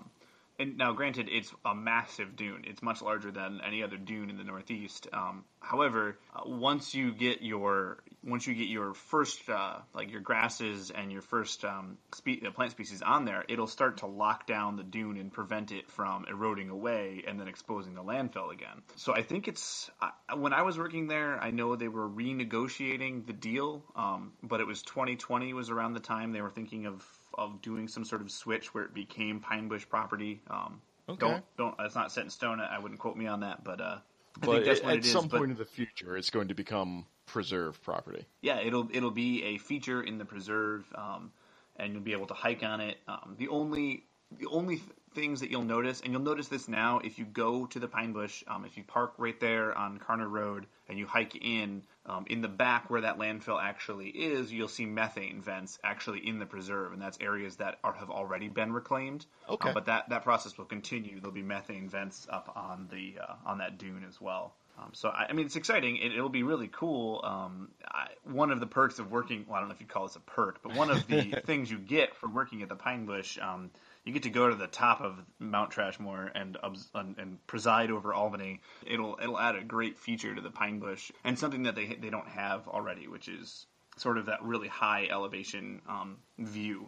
and 0.59 0.77
now, 0.77 0.93
granted, 0.93 1.27
it's 1.29 1.53
a 1.65 1.75
massive 1.75 2.35
dune. 2.35 2.63
It's 2.65 2.81
much 2.81 3.01
larger 3.01 3.31
than 3.31 3.59
any 3.65 3.83
other 3.83 3.97
dune 3.97 4.29
in 4.29 4.37
the 4.37 4.43
Northeast. 4.43 5.07
Um, 5.11 5.43
however, 5.59 6.17
uh, 6.35 6.41
once 6.45 6.93
you 6.93 7.11
get 7.11 7.41
your 7.41 7.97
once 8.23 8.45
you 8.45 8.53
get 8.53 8.67
your 8.67 8.93
first 8.93 9.49
uh, 9.49 9.77
like 9.93 10.11
your 10.11 10.21
grasses 10.21 10.91
and 10.91 11.11
your 11.11 11.21
first 11.21 11.63
um, 11.63 11.97
spe- 12.13 12.43
uh, 12.45 12.51
plant 12.51 12.71
species 12.71 13.01
on 13.01 13.25
there, 13.25 13.43
it'll 13.47 13.67
start 13.67 13.97
to 13.97 14.07
lock 14.07 14.47
down 14.47 14.75
the 14.75 14.83
dune 14.83 15.17
and 15.17 15.31
prevent 15.31 15.71
it 15.71 15.89
from 15.89 16.25
eroding 16.29 16.69
away 16.69 17.23
and 17.27 17.39
then 17.39 17.47
exposing 17.47 17.93
the 17.93 18.03
landfill 18.03 18.51
again. 18.51 18.81
So 18.95 19.13
I 19.13 19.23
think 19.23 19.47
it's 19.47 19.89
I 20.01 20.35
when 20.35 20.53
I 20.53 20.63
was 20.63 20.77
working 20.77 21.07
there, 21.07 21.41
I 21.41 21.51
know 21.51 21.75
they 21.75 21.87
were 21.87 22.09
renegotiating 22.09 23.25
the 23.25 23.33
deal, 23.33 23.83
um, 23.95 24.33
but 24.43 24.59
it 24.59 24.67
was 24.67 24.81
2020 24.83 25.53
was 25.53 25.69
around 25.69 25.93
the 25.93 25.99
time 25.99 26.31
they 26.31 26.41
were 26.41 26.49
thinking 26.49 26.85
of 26.85 27.05
of 27.33 27.61
doing 27.61 27.87
some 27.87 28.03
sort 28.03 28.21
of 28.21 28.31
switch 28.31 28.73
where 28.73 28.83
it 28.83 28.93
became 28.93 29.39
Pine 29.39 29.67
Bush 29.67 29.85
property. 29.87 30.41
Um, 30.49 30.81
Okay. 31.09 31.25
Don't 31.25 31.43
don't. 31.57 31.75
It's 31.79 31.95
not 31.95 32.11
set 32.11 32.25
in 32.25 32.29
stone. 32.29 32.59
I 32.59 32.79
wouldn't 32.79 32.99
quote 32.99 33.15
me 33.15 33.27
on 33.27 33.39
that, 33.39 33.63
but 33.63 33.79
uh, 33.79 33.97
But 34.39 34.67
at, 34.67 34.83
at 34.83 34.97
is. 34.99 35.11
some 35.11 35.27
but- 35.27 35.39
point 35.39 35.51
in 35.51 35.57
the 35.57 35.65
future, 35.65 36.17
it's 36.17 36.29
going 36.29 36.47
to 36.49 36.53
become 36.53 37.05
preserve 37.25 37.81
property. 37.83 38.25
yeah, 38.41 38.59
it'll 38.59 38.87
it'll 38.91 39.11
be 39.11 39.43
a 39.43 39.57
feature 39.57 40.01
in 40.01 40.17
the 40.17 40.25
preserve, 40.25 40.85
um, 40.95 41.31
and 41.75 41.93
you'll 41.93 42.01
be 42.03 42.13
able 42.13 42.27
to 42.27 42.33
hike 42.33 42.63
on 42.63 42.79
it. 42.81 42.97
Um, 43.07 43.35
the 43.37 43.49
only 43.49 44.05
the 44.31 44.47
only 44.47 44.81
things 45.17 45.39
that 45.39 45.49
you'll 45.49 45.63
notice, 45.63 46.01
and 46.01 46.13
you'll 46.13 46.21
notice 46.21 46.47
this 46.47 46.67
now 46.67 46.99
if 46.99 47.17
you 47.17 47.25
go 47.25 47.65
to 47.65 47.79
the 47.79 47.87
Pine 47.87 48.13
Bush, 48.13 48.43
um, 48.47 48.65
if 48.65 48.77
you 48.77 48.83
park 48.83 49.15
right 49.17 49.39
there 49.39 49.75
on 49.75 49.97
Karner 49.97 50.29
Road 50.29 50.67
and 50.87 50.99
you 50.99 51.07
hike 51.07 51.35
in, 51.35 51.81
um, 52.05 52.25
in 52.29 52.41
the 52.41 52.47
back 52.47 52.91
where 52.91 53.01
that 53.01 53.17
landfill 53.17 53.59
actually 53.59 54.09
is, 54.09 54.53
you'll 54.53 54.67
see 54.67 54.85
methane 54.85 55.41
vents 55.41 55.79
actually 55.83 56.19
in 56.19 56.37
the 56.37 56.45
preserve, 56.45 56.93
and 56.93 57.01
that's 57.01 57.17
areas 57.19 57.55
that 57.55 57.79
are, 57.83 57.93
have 57.93 58.11
already 58.11 58.47
been 58.47 58.71
reclaimed. 58.71 59.25
Okay. 59.49 59.69
Um, 59.69 59.73
but 59.73 59.87
that, 59.87 60.09
that 60.09 60.23
process 60.23 60.55
will 60.55 60.65
continue. 60.65 61.19
There'll 61.19 61.33
be 61.33 61.41
methane 61.41 61.89
vents 61.89 62.27
up 62.29 62.53
on 62.55 62.87
the 62.91 63.15
uh, 63.19 63.33
on 63.43 63.57
that 63.57 63.79
dune 63.79 64.05
as 64.07 64.21
well. 64.21 64.53
Um, 64.77 64.91
so 64.93 65.09
I, 65.09 65.27
I 65.29 65.33
mean, 65.33 65.47
it's 65.47 65.55
exciting. 65.55 65.97
It, 65.97 66.11
it'll 66.13 66.29
be 66.29 66.43
really 66.43 66.69
cool. 66.71 67.21
Um, 67.23 67.69
I, 67.85 68.09
one 68.23 68.51
of 68.51 68.59
the 68.59 68.67
perks 68.67 68.99
of 68.99 69.11
working, 69.11 69.45
well, 69.47 69.57
I 69.57 69.59
don't 69.61 69.69
know 69.69 69.73
if 69.73 69.81
you'd 69.81 69.89
call 69.89 70.05
this 70.05 70.15
a 70.15 70.19
perk, 70.19 70.61
but 70.61 70.75
one 70.75 70.91
of 70.91 71.07
the 71.07 71.41
things 71.45 71.71
you 71.71 71.79
get 71.79 72.15
from 72.15 72.33
working 72.33 72.61
at 72.61 72.69
the 72.69 72.75
Pine 72.75 73.05
Bush, 73.05 73.39
um, 73.41 73.71
you 74.07 74.13
get 74.13 74.23
to 74.23 74.29
go 74.29 74.47
to 74.47 74.55
the 74.55 74.67
top 74.67 75.01
of 75.01 75.19
Mount 75.37 75.69
Trashmore 75.69 76.31
and, 76.33 76.57
and 76.95 77.45
preside 77.45 77.91
over 77.91 78.13
Albany. 78.13 78.61
It'll 78.85 79.19
it'll 79.21 79.37
add 79.37 79.57
a 79.57 79.63
great 79.63 79.97
feature 79.97 80.33
to 80.33 80.39
the 80.39 80.49
Pine 80.49 80.79
Bush 80.79 81.11
and 81.25 81.37
something 81.37 81.63
that 81.63 81.75
they 81.75 81.87
they 81.87 82.09
don't 82.09 82.27
have 82.29 82.69
already, 82.69 83.09
which 83.09 83.27
is 83.27 83.65
sort 83.97 84.17
of 84.17 84.27
that 84.27 84.41
really 84.43 84.69
high 84.69 85.09
elevation 85.11 85.81
um, 85.89 86.17
view. 86.39 86.87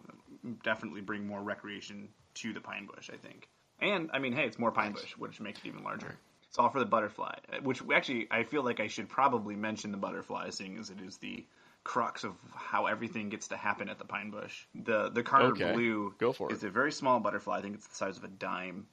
Definitely 0.64 1.02
bring 1.02 1.28
more 1.28 1.42
recreation 1.42 2.08
to 2.36 2.54
the 2.54 2.62
Pine 2.62 2.88
Bush, 2.88 3.10
I 3.14 3.18
think. 3.18 3.50
And 3.82 4.10
I 4.14 4.20
mean, 4.20 4.32
hey, 4.32 4.46
it's 4.46 4.58
more 4.58 4.72
Pine 4.72 4.94
Bush, 4.94 5.12
which 5.18 5.42
makes 5.42 5.60
it 5.60 5.66
even 5.68 5.84
larger. 5.84 6.16
It's 6.48 6.58
all 6.58 6.70
for 6.70 6.80
the 6.80 6.86
butterfly, 6.86 7.36
which 7.64 7.82
actually 7.94 8.28
I 8.32 8.44
feel 8.44 8.64
like 8.64 8.80
I 8.80 8.88
should 8.88 9.10
probably 9.10 9.58
mention 9.58 9.92
the 9.92 9.98
butterfly, 9.98 10.52
seeing 10.52 10.80
as 10.80 10.90
it 10.90 11.02
is 11.06 11.18
the 11.18 11.46
crux 11.90 12.24
of 12.24 12.36
how 12.54 12.86
everything 12.86 13.30
gets 13.30 13.48
to 13.48 13.58
happen 13.58 13.90
at 13.90 13.98
the 13.98 14.06
Pine 14.06 14.30
Bush. 14.30 14.66
The 14.76 15.10
the 15.10 15.24
Karner 15.24 15.52
Okay. 15.54 15.74
Blue 15.74 16.14
Go 16.20 16.32
for 16.34 16.54
is 16.54 16.64
a 16.64 16.70
very 16.70 16.92
small 16.92 17.20
butterfly. 17.20 17.58
I 17.58 17.62
think 17.64 17.74
it's 17.74 17.88
the 17.88 17.96
size 17.96 18.16
of 18.18 18.24
a 18.24 18.28
dime. 18.28 18.86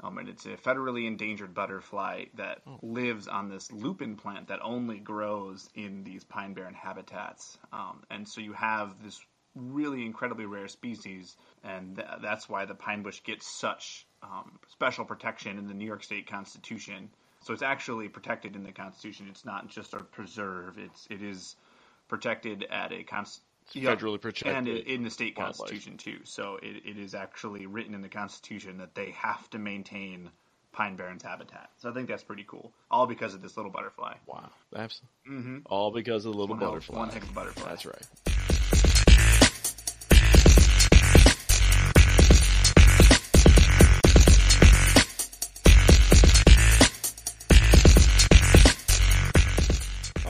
Um, 0.00 0.18
and 0.18 0.28
it's 0.28 0.44
a 0.44 0.56
federally 0.56 1.06
endangered 1.06 1.54
butterfly 1.54 2.24
that 2.34 2.60
Oh. 2.66 2.78
lives 2.82 3.26
on 3.26 3.48
this 3.48 3.72
lupin 3.72 4.16
plant 4.16 4.48
that 4.48 4.58
only 4.62 4.98
grows 4.98 5.70
in 5.74 6.04
these 6.04 6.24
pine 6.24 6.52
barren 6.52 6.74
habitats. 6.74 7.56
Um, 7.72 8.02
and 8.10 8.28
so 8.28 8.42
you 8.42 8.52
have 8.52 9.02
this 9.02 9.18
really 9.54 10.04
incredibly 10.04 10.44
rare 10.44 10.68
species, 10.68 11.36
and 11.64 11.96
th- 11.96 12.08
that's 12.20 12.48
why 12.50 12.66
the 12.66 12.74
pine 12.74 13.02
bush 13.02 13.22
gets 13.22 13.46
such 13.46 14.06
um, 14.22 14.58
special 14.68 15.04
protection 15.06 15.56
in 15.58 15.68
the 15.68 15.74
New 15.74 15.86
York 15.86 16.02
State 16.02 16.26
Constitution. 16.26 17.08
So 17.40 17.52
it's 17.54 17.62
actually 17.62 18.08
protected 18.08 18.56
in 18.56 18.62
the 18.62 18.72
Constitution. 18.72 19.26
It's 19.30 19.44
not 19.44 19.68
just 19.68 19.94
a 19.94 20.00
preserve. 20.04 20.78
It's 20.78 21.06
it 21.10 21.22
is 21.22 21.56
protected 22.12 22.66
at 22.70 22.92
a 22.92 23.02
const- 23.04 23.40
federally 23.74 24.20
protected 24.20 24.54
and 24.54 24.68
in 24.68 25.02
the 25.02 25.08
state 25.08 25.34
wildlife. 25.34 25.56
constitution 25.56 25.96
too. 25.96 26.18
So 26.24 26.58
it, 26.62 26.82
it 26.84 26.98
is 26.98 27.14
actually 27.14 27.64
written 27.64 27.94
in 27.94 28.02
the 28.02 28.10
Constitution 28.10 28.76
that 28.78 28.94
they 28.94 29.12
have 29.12 29.48
to 29.48 29.58
maintain 29.58 30.28
pine 30.72 30.96
barrens 30.96 31.22
habitat. 31.22 31.70
So 31.78 31.88
I 31.88 31.94
think 31.94 32.08
that's 32.08 32.22
pretty 32.22 32.44
cool. 32.46 32.70
All 32.90 33.06
because 33.06 33.32
of 33.32 33.40
this 33.40 33.56
little 33.56 33.72
butterfly. 33.72 34.16
Wow. 34.26 34.50
That's 34.70 35.00
mm-hmm. 35.26 35.60
all 35.70 35.90
because 35.90 36.26
of 36.26 36.34
the 36.34 36.38
little 36.38 36.54
One 36.54 36.58
hell- 36.58 36.72
butterfly. 36.72 36.98
one 36.98 37.08
heck 37.08 37.22
of 37.22 37.30
a 37.30 37.32
butterfly. 37.32 37.68
That's 37.70 37.86
right. 37.86 38.06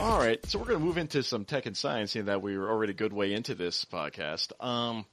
All 0.03 0.19
right, 0.19 0.45
so 0.47 0.59
we're 0.59 0.65
going 0.65 0.81
to 0.81 0.85
move 0.85 0.99
into 0.99 1.23
some 1.23 1.45
tech 1.45 1.67
and 1.67 1.77
science, 1.77 2.11
seeing 2.11 2.25
that 2.25 2.43
we 2.43 2.59
were 2.59 2.69
already 2.69 2.91
a 2.91 2.97
good 2.97 3.13
way 3.13 3.33
into 3.33 3.55
this 3.55 3.85
podcast. 3.85 4.51
Um, 4.59 5.07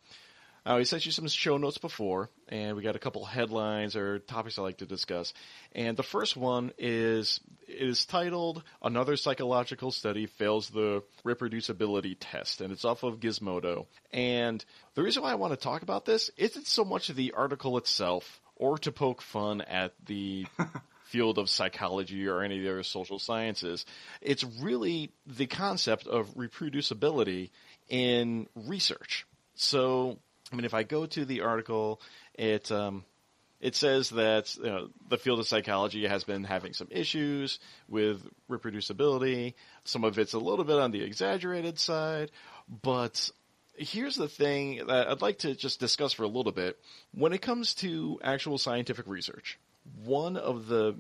uh, 0.66 0.78
we 0.80 0.84
sent 0.84 1.06
you 1.06 1.12
some 1.12 1.28
show 1.28 1.58
notes 1.58 1.78
before, 1.78 2.32
and 2.48 2.76
we 2.76 2.82
got 2.82 2.96
a 2.96 3.00
couple 3.00 3.24
headlines 3.24 3.96
or 3.96 4.18
topics 4.18 4.58
I 4.58 4.64
like 4.64 4.80
to 4.80 4.88
discuss. 4.88 5.36
And 5.74 5.96
the 5.96 6.02
first 6.02 6.36
one 6.36 6.72
is 6.80 7.40
is 7.68 8.08
titled 8.08 8.64
"Another 8.82 9.16
Psychological 9.16 9.92
Study 9.92 10.26
Fails 10.26 10.72
the 10.72 11.04
Reproducibility 11.24 12.18
Test," 12.20 12.60
and 12.60 12.74
it's 12.74 12.84
off 12.84 13.04
of 13.04 13.20
Gizmodo. 13.20 13.86
And 14.12 14.66
the 14.96 15.04
reason 15.04 15.22
why 15.22 15.34
I 15.34 15.36
want 15.36 15.54
to 15.54 15.58
talk 15.64 15.84
about 15.84 16.06
this 16.06 16.32
isn't 16.36 16.66
so 16.66 16.84
much 16.84 17.10
the 17.10 17.34
article 17.34 17.78
itself 17.78 18.42
or 18.56 18.80
to 18.80 18.92
poke 18.92 19.22
fun 19.22 19.62
at 19.62 19.94
the 20.08 20.48
field 21.10 21.40
of 21.40 21.50
psychology 21.50 22.28
or 22.28 22.42
any 22.42 22.58
of 22.58 22.64
the 22.64 22.70
other 22.70 22.84
social 22.84 23.20
sciences. 23.20 23.86
It's 24.22 24.44
really 24.62 25.12
the 25.26 25.48
concept 25.48 26.08
of 26.08 26.36
reproducibility 26.36 27.50
in 27.88 28.48
research. 28.56 29.26
So, 29.56 30.20
I 30.52 30.56
mean, 30.56 30.66
if 30.66 30.74
I 30.74 30.84
go 30.84 31.06
to 31.08 31.26
the 31.26 31.42
article, 31.42 32.00
it 32.36 32.72
um, 32.72 33.04
it 33.60 33.76
says 33.76 34.12
that 34.12 34.56
you 34.56 34.64
know, 34.64 34.90
the 35.10 35.18
field 35.18 35.40
of 35.40 35.48
psychology 35.48 36.08
has 36.08 36.24
been 36.24 36.44
having 36.44 36.74
some 36.74 36.88
issues 36.92 37.60
with 37.88 38.22
reproducibility. 38.50 39.56
Some 39.84 40.04
of 40.04 40.18
it's 40.20 40.34
a 40.34 40.40
little 40.40 40.64
bit 40.64 40.78
on 40.78 40.92
the 40.92 41.02
exaggerated 41.02 41.80
side, 41.80 42.32
but 42.70 43.32
here's 43.76 44.16
the 44.16 44.30
thing 44.30 44.86
that 44.88 45.10
I'd 45.10 45.22
like 45.22 45.40
to 45.40 45.56
just 45.56 45.80
discuss 45.80 46.14
for 46.14 46.24
a 46.24 46.28
little 46.28 46.52
bit. 46.52 46.78
When 47.14 47.34
it 47.34 47.42
comes 47.42 47.74
to 47.76 48.20
actual 48.24 48.58
scientific 48.58 49.08
research, 49.08 49.58
one 50.04 50.38
of 50.38 50.68
the 50.68 50.96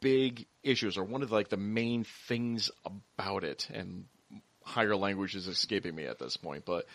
big 0.00 0.46
issues, 0.62 0.96
or 0.96 1.04
one 1.04 1.22
of 1.22 1.30
like 1.30 1.48
the 1.48 1.56
main 1.56 2.04
things 2.28 2.70
about 2.84 3.44
it, 3.44 3.68
and 3.72 4.04
higher 4.64 4.96
language 4.96 5.34
is 5.34 5.48
escaping 5.48 5.94
me 5.94 6.04
at 6.04 6.18
this 6.18 6.36
point, 6.36 6.64
but 6.64 6.86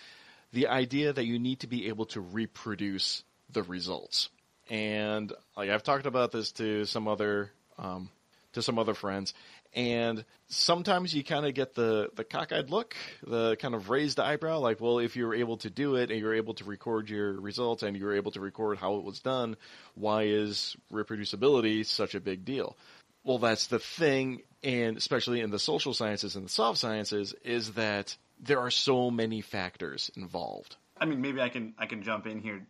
the 0.54 0.68
idea 0.68 1.12
that 1.12 1.26
you 1.26 1.40
need 1.40 1.60
to 1.60 1.68
be 1.68 1.88
able 1.90 2.06
to 2.06 2.22
reproduce 2.22 3.24
the 3.52 3.64
results. 3.64 4.30
And 4.70 5.32
like 5.56 5.70
I've 5.70 5.84
talked 5.84 6.06
about 6.06 6.32
this 6.32 6.52
to 6.54 6.86
some 6.86 7.08
other 7.08 7.52
um, 7.78 8.10
to 8.54 8.62
some 8.62 8.80
other 8.80 8.94
friends, 8.94 9.34
and 9.76 10.24
sometimes 10.48 11.14
you 11.14 11.24
kind 11.24 11.46
of 11.46 11.54
get 11.54 11.76
the 11.76 12.10
the 12.16 12.24
cockeyed 12.24 12.70
look, 12.70 12.96
the 13.28 13.58
kind 13.58 13.76
of 13.76 13.90
raised 13.90 14.20
eyebrow, 14.20 14.60
like, 14.60 14.80
well, 14.80 15.00
if 15.00 15.16
you're 15.16 15.36
able 15.36 15.58
to 15.58 15.70
do 15.70 15.96
it 15.96 16.10
and 16.12 16.20
you're 16.20 16.34
able 16.34 16.54
to 16.56 16.64
record 16.64 17.10
your 17.10 17.34
results 17.34 17.84
and 17.84 17.96
you're 17.98 18.16
able 18.16 18.32
to 18.32 18.40
record 18.40 18.78
how 18.78 18.96
it 18.96 19.04
was 19.04 19.20
done, 19.20 19.58
why 19.96 20.24
is 20.24 20.78
reproducibility 20.92 21.86
such 21.86 22.16
a 22.16 22.22
big 22.22 22.46
deal? 22.46 22.78
Well, 23.26 23.38
that's 23.38 23.68
the 23.68 23.80
thing, 23.80 24.44
and 24.64 24.98
especially 24.98 25.42
in 25.42 25.50
the 25.50 25.60
social 25.60 25.94
sciences 25.94 26.36
and 26.36 26.46
the 26.46 26.50
soft 26.50 26.78
sciences, 26.78 27.34
is 27.44 27.74
that 27.74 28.16
there 28.40 28.60
are 28.60 28.72
so 28.72 29.12
many 29.12 29.42
factors 29.42 30.10
involved. 30.16 30.78
I 30.98 31.06
mean, 31.06 31.22
maybe 31.22 31.42
I 31.42 31.50
can 31.50 31.74
I 31.78 31.86
can 31.86 32.02
jump 32.02 32.28
in 32.28 32.40
here. 32.40 32.66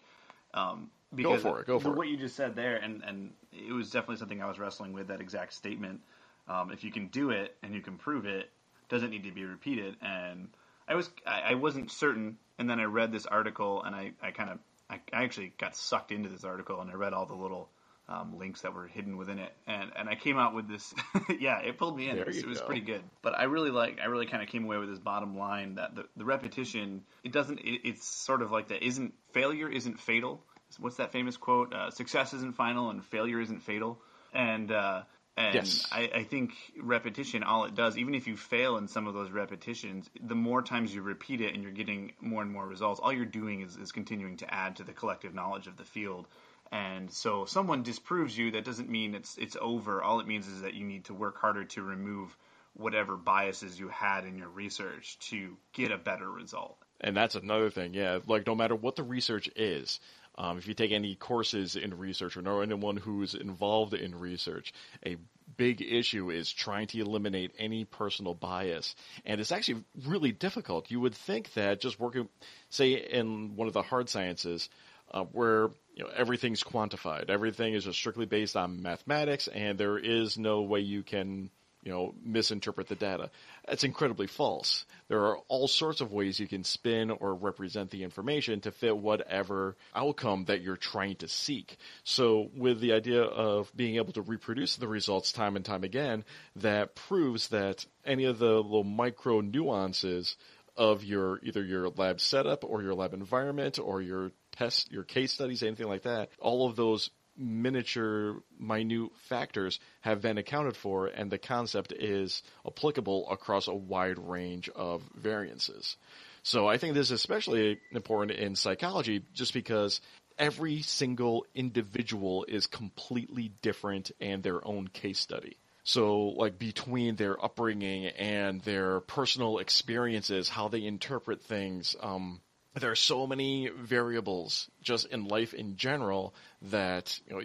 Um, 0.53 0.89
because 1.13 1.43
for 1.43 1.61
it, 1.61 1.67
go 1.67 1.77
for 1.77 1.89
the- 1.89 1.91
it. 1.91 1.97
What 1.97 2.07
you 2.07 2.17
just 2.17 2.35
said 2.35 2.55
there, 2.55 2.77
and 2.77 3.03
and 3.03 3.31
it 3.53 3.71
was 3.73 3.91
definitely 3.91 4.17
something 4.17 4.41
I 4.41 4.47
was 4.47 4.57
wrestling 4.57 4.93
with. 4.93 5.07
That 5.07 5.21
exact 5.21 5.53
statement. 5.53 6.01
Um, 6.47 6.71
if 6.71 6.83
you 6.83 6.91
can 6.91 7.07
do 7.07 7.31
it 7.31 7.55
and 7.63 7.73
you 7.73 7.81
can 7.81 7.97
prove 7.97 8.25
it, 8.25 8.49
doesn't 8.89 9.09
need 9.09 9.23
to 9.23 9.31
be 9.31 9.45
repeated. 9.45 9.95
And 10.01 10.49
I 10.87 10.95
was 10.95 11.09
I, 11.25 11.51
I 11.51 11.53
wasn't 11.55 11.91
certain, 11.91 12.37
and 12.59 12.69
then 12.69 12.79
I 12.79 12.83
read 12.85 13.11
this 13.11 13.25
article, 13.25 13.83
and 13.83 13.95
I 13.95 14.11
I 14.21 14.31
kind 14.31 14.49
of 14.51 14.59
I, 14.89 14.99
I 15.13 15.23
actually 15.23 15.53
got 15.57 15.75
sucked 15.75 16.11
into 16.11 16.29
this 16.29 16.43
article, 16.43 16.81
and 16.81 16.89
I 16.89 16.93
read 16.93 17.13
all 17.13 17.25
the 17.25 17.35
little. 17.35 17.69
Um, 18.07 18.37
links 18.37 18.61
that 18.61 18.75
were 18.75 18.85
hidden 18.85 19.17
within 19.17 19.39
it, 19.39 19.51
and 19.65 19.91
and 19.95 20.07
I 20.07 20.13
came 20.13 20.37
out 20.37 20.53
with 20.53 20.67
this. 20.67 20.93
yeah, 21.39 21.61
it 21.61 21.79
pulled 21.79 21.97
me 21.97 22.07
in. 22.07 22.17
There 22.17 22.25
It 22.25 22.27
was, 22.27 22.37
it 22.37 22.47
was 22.47 22.61
pretty 22.61 22.81
good. 22.81 23.01
But 23.23 23.33
I 23.33 23.45
really 23.45 23.71
like. 23.71 23.97
I 23.99 24.05
really 24.05 24.27
kind 24.27 24.43
of 24.43 24.49
came 24.49 24.63
away 24.63 24.77
with 24.77 24.89
this 24.89 24.99
bottom 24.99 25.35
line 25.35 25.73
that 25.75 25.95
the, 25.95 26.05
the 26.15 26.23
repetition. 26.23 27.01
It 27.23 27.31
doesn't. 27.31 27.61
It, 27.61 27.81
it's 27.83 28.07
sort 28.07 28.43
of 28.43 28.51
like 28.51 28.67
that. 28.67 28.85
Isn't 28.85 29.15
failure 29.31 29.67
isn't 29.67 29.99
fatal. 29.99 30.43
What's 30.77 30.97
that 30.97 31.13
famous 31.13 31.35
quote? 31.35 31.73
Uh, 31.73 31.89
Success 31.89 32.31
isn't 32.35 32.55
final, 32.55 32.91
and 32.91 33.03
failure 33.03 33.41
isn't 33.41 33.63
fatal. 33.63 33.99
And 34.35 34.71
uh, 34.71 35.01
and 35.37 35.55
Yes. 35.55 35.85
I, 35.91 36.09
I 36.15 36.23
think 36.23 36.53
repetition, 36.81 37.43
all 37.43 37.65
it 37.65 37.75
does, 37.75 37.97
even 37.97 38.15
if 38.15 38.27
you 38.27 38.37
fail 38.37 38.77
in 38.77 38.87
some 38.87 39.05
of 39.07 39.13
those 39.13 39.31
repetitions, 39.31 40.09
the 40.21 40.35
more 40.35 40.61
times 40.61 40.95
you 40.95 41.01
repeat 41.01 41.41
it 41.41 41.53
and 41.53 41.61
you're 41.61 41.73
getting 41.73 42.13
more 42.21 42.41
and 42.41 42.51
more 42.51 42.65
results, 42.65 43.01
all 43.01 43.11
you're 43.11 43.25
doing 43.25 43.61
is, 43.61 43.75
is 43.75 43.91
continuing 43.91 44.37
to 44.37 44.53
add 44.53 44.77
to 44.77 44.83
the 44.83 44.93
collective 44.93 45.33
knowledge 45.33 45.67
of 45.67 45.75
the 45.75 45.83
field. 45.83 46.27
And 46.71 47.11
so, 47.11 47.43
if 47.43 47.49
someone 47.49 47.83
disproves 47.83 48.37
you, 48.37 48.51
that 48.51 48.65
doesn't 48.65 48.89
mean 48.89 49.13
it's 49.13 49.37
it's 49.37 49.55
over. 49.61 50.01
All 50.01 50.19
it 50.19 50.27
means 50.27 50.47
is 50.47 50.61
that 50.61 50.73
you 50.73 50.83
need 50.83 51.05
to 51.05 51.13
work 51.13 51.37
harder 51.37 51.63
to 51.65 51.83
remove 51.83 52.35
whatever 52.73 53.15
biases 53.15 53.79
you 53.79 53.87
had 53.89 54.25
in 54.25 54.37
your 54.37 54.49
research 54.49 55.17
to 55.29 55.57
get 55.73 55.91
a 55.91 55.97
better 55.97 56.29
result. 56.29 56.77
And 56.99 57.15
that's 57.15 57.35
another 57.35 57.69
thing, 57.69 57.93
yeah. 57.93 58.19
Like 58.25 58.47
no 58.47 58.55
matter 58.55 58.75
what 58.75 58.95
the 58.95 59.03
research 59.03 59.49
is, 59.55 59.99
um, 60.37 60.57
if 60.57 60.67
you 60.67 60.73
take 60.73 60.91
any 60.91 61.15
courses 61.15 61.75
in 61.75 61.97
research 61.97 62.35
or 62.35 62.41
know 62.41 62.61
anyone 62.61 62.97
who's 62.97 63.35
involved 63.35 63.93
in 63.93 64.19
research, 64.19 64.73
a 65.05 65.17
big 65.57 65.81
issue 65.81 66.31
is 66.31 66.51
trying 66.51 66.87
to 66.87 66.99
eliminate 66.99 67.53
any 67.57 67.85
personal 67.85 68.33
bias. 68.33 68.95
And 69.25 69.39
it's 69.39 69.51
actually 69.51 69.83
really 70.05 70.31
difficult. 70.31 70.91
You 70.91 70.99
would 70.99 71.15
think 71.15 71.53
that 71.53 71.79
just 71.79 71.99
working, 71.99 72.27
say, 72.69 72.93
in 72.93 73.55
one 73.55 73.67
of 73.67 73.73
the 73.73 73.81
hard 73.81 74.09
sciences, 74.09 74.69
uh, 75.11 75.23
where 75.23 75.69
you 75.93 76.03
know 76.03 76.09
everything's 76.15 76.63
quantified, 76.63 77.29
everything 77.29 77.73
is 77.73 77.85
just 77.85 77.97
strictly 77.97 78.25
based 78.25 78.57
on 78.57 78.81
mathematics, 78.81 79.47
and 79.47 79.77
there 79.77 79.97
is 79.97 80.37
no 80.37 80.63
way 80.63 80.79
you 80.79 81.03
can 81.03 81.49
you 81.85 81.91
know, 81.91 82.15
misinterpret 82.23 82.87
the 82.87 82.95
data. 82.95 83.29
That's 83.67 83.83
incredibly 83.83 84.25
false. 84.25 84.85
There 85.07 85.25
are 85.25 85.37
all 85.47 85.67
sorts 85.67 86.01
of 86.01 86.11
ways 86.11 86.39
you 86.39 86.47
can 86.47 86.63
spin 86.63 87.11
or 87.11 87.35
represent 87.35 87.91
the 87.91 88.03
information 88.03 88.59
to 88.61 88.71
fit 88.71 88.97
whatever 88.97 89.77
outcome 89.95 90.45
that 90.45 90.61
you're 90.61 90.77
trying 90.77 91.15
to 91.17 91.27
seek. 91.27 91.77
So 92.03 92.49
with 92.57 92.79
the 92.79 92.93
idea 92.93 93.21
of 93.21 93.71
being 93.75 93.97
able 93.97 94.13
to 94.13 94.23
reproduce 94.23 94.75
the 94.75 94.87
results 94.87 95.31
time 95.31 95.55
and 95.55 95.63
time 95.63 95.83
again, 95.83 96.25
that 96.57 96.95
proves 96.95 97.49
that 97.49 97.85
any 98.03 98.25
of 98.25 98.39
the 98.39 98.55
little 98.55 98.83
micro 98.83 99.41
nuances 99.41 100.35
of 100.75 101.03
your 101.03 101.39
either 101.43 101.63
your 101.63 101.89
lab 101.89 102.19
setup 102.19 102.63
or 102.63 102.81
your 102.81 102.95
lab 102.95 103.13
environment 103.13 103.79
or 103.79 104.01
your 104.01 104.31
test, 104.53 104.91
your 104.91 105.03
case 105.03 105.31
studies, 105.31 105.61
anything 105.61 105.87
like 105.87 106.01
that, 106.01 106.29
all 106.39 106.67
of 106.67 106.75
those 106.75 107.11
miniature, 107.37 108.41
minute 108.59 109.11
factors 109.29 109.79
have 110.01 110.21
been 110.21 110.37
accounted 110.37 110.75
for, 110.75 111.07
and 111.07 111.31
the 111.31 111.37
concept 111.37 111.91
is 111.91 112.43
applicable 112.65 113.29
across 113.29 113.67
a 113.67 113.73
wide 113.73 114.19
range 114.19 114.69
of 114.69 115.03
variances. 115.15 115.97
So 116.43 116.67
I 116.67 116.77
think 116.77 116.93
this 116.93 117.07
is 117.07 117.11
especially 117.11 117.79
important 117.91 118.37
in 118.37 118.55
psychology 118.55 119.23
just 119.33 119.53
because 119.53 120.01
every 120.37 120.81
single 120.81 121.45
individual 121.55 122.45
is 122.47 122.67
completely 122.67 123.51
different 123.61 124.11
and 124.19 124.43
their 124.43 124.65
own 124.65 124.87
case 124.87 125.19
study. 125.19 125.57
So, 125.83 126.29
like, 126.29 126.57
between 126.57 127.15
their 127.15 127.43
upbringing 127.43 128.07
and 128.07 128.59
their 128.61 129.01
personal 129.01 129.59
experiences, 129.59 130.49
how 130.49 130.67
they 130.67 130.83
interpret 130.83 131.43
things, 131.43 131.95
um, 132.01 132.41
there 132.75 132.91
are 132.91 132.95
so 132.95 133.25
many 133.27 133.69
variables 133.69 134.69
just 134.81 135.07
in 135.07 135.27
life 135.27 135.53
in 135.53 135.75
general 135.77 136.33
that, 136.63 137.19
you 137.27 137.35
know, 137.35 137.41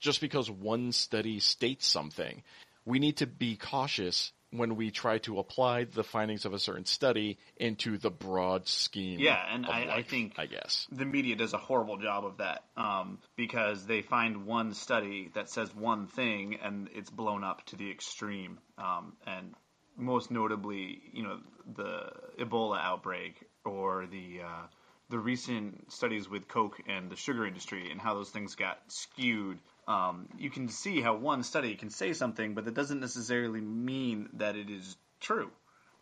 just 0.00 0.20
because 0.20 0.50
one 0.50 0.92
study 0.92 1.40
states 1.40 1.86
something, 1.86 2.42
we 2.84 2.98
need 2.98 3.18
to 3.18 3.26
be 3.26 3.56
cautious 3.56 4.32
when 4.52 4.74
we 4.74 4.90
try 4.90 5.18
to 5.18 5.38
apply 5.38 5.84
the 5.84 6.02
findings 6.02 6.44
of 6.44 6.52
a 6.52 6.58
certain 6.58 6.84
study 6.84 7.38
into 7.56 7.98
the 7.98 8.10
broad 8.10 8.66
scheme. 8.66 9.20
Yeah, 9.20 9.40
and 9.54 9.64
I- 9.66 9.96
I 9.98 10.02
think- 10.02 10.38
I 10.38 10.46
guess. 10.46 10.88
the 10.90 11.04
media 11.04 11.36
does 11.36 11.52
a 11.52 11.58
horrible 11.58 11.98
job 11.98 12.24
of 12.24 12.38
that 12.38 12.64
um, 12.76 13.20
because 13.36 13.86
they 13.86 14.02
find 14.02 14.46
one 14.46 14.74
study 14.74 15.30
that 15.34 15.50
says 15.50 15.72
one 15.74 16.08
thing 16.08 16.56
and 16.56 16.88
it's 16.94 17.10
blown 17.10 17.44
up 17.44 17.64
to 17.66 17.76
the 17.76 17.90
extreme. 17.90 18.58
Um, 18.76 19.16
and 19.24 19.54
most 19.96 20.30
notably, 20.32 21.00
you 21.12 21.22
know, 21.22 21.40
the 21.72 22.10
Ebola 22.38 22.80
outbreak 22.80 23.44
or 23.64 24.06
the 24.06 24.40
uh, 24.44 24.66
the 25.10 25.18
recent 25.18 25.92
studies 25.92 26.28
with 26.28 26.48
Coke 26.48 26.80
and 26.86 27.10
the 27.10 27.16
sugar 27.16 27.46
industry 27.46 27.90
and 27.90 28.00
how 28.00 28.14
those 28.14 28.30
things 28.30 28.54
got 28.54 28.78
skewed. 28.88 29.58
Um, 29.88 30.28
you 30.38 30.50
can 30.50 30.68
see 30.68 31.00
how 31.00 31.16
one 31.16 31.42
study 31.42 31.74
can 31.74 31.90
say 31.90 32.12
something, 32.12 32.54
but 32.54 32.64
that 32.64 32.74
doesn't 32.74 33.00
necessarily 33.00 33.60
mean 33.60 34.28
that 34.34 34.56
it 34.56 34.70
is 34.70 34.96
true. 35.20 35.50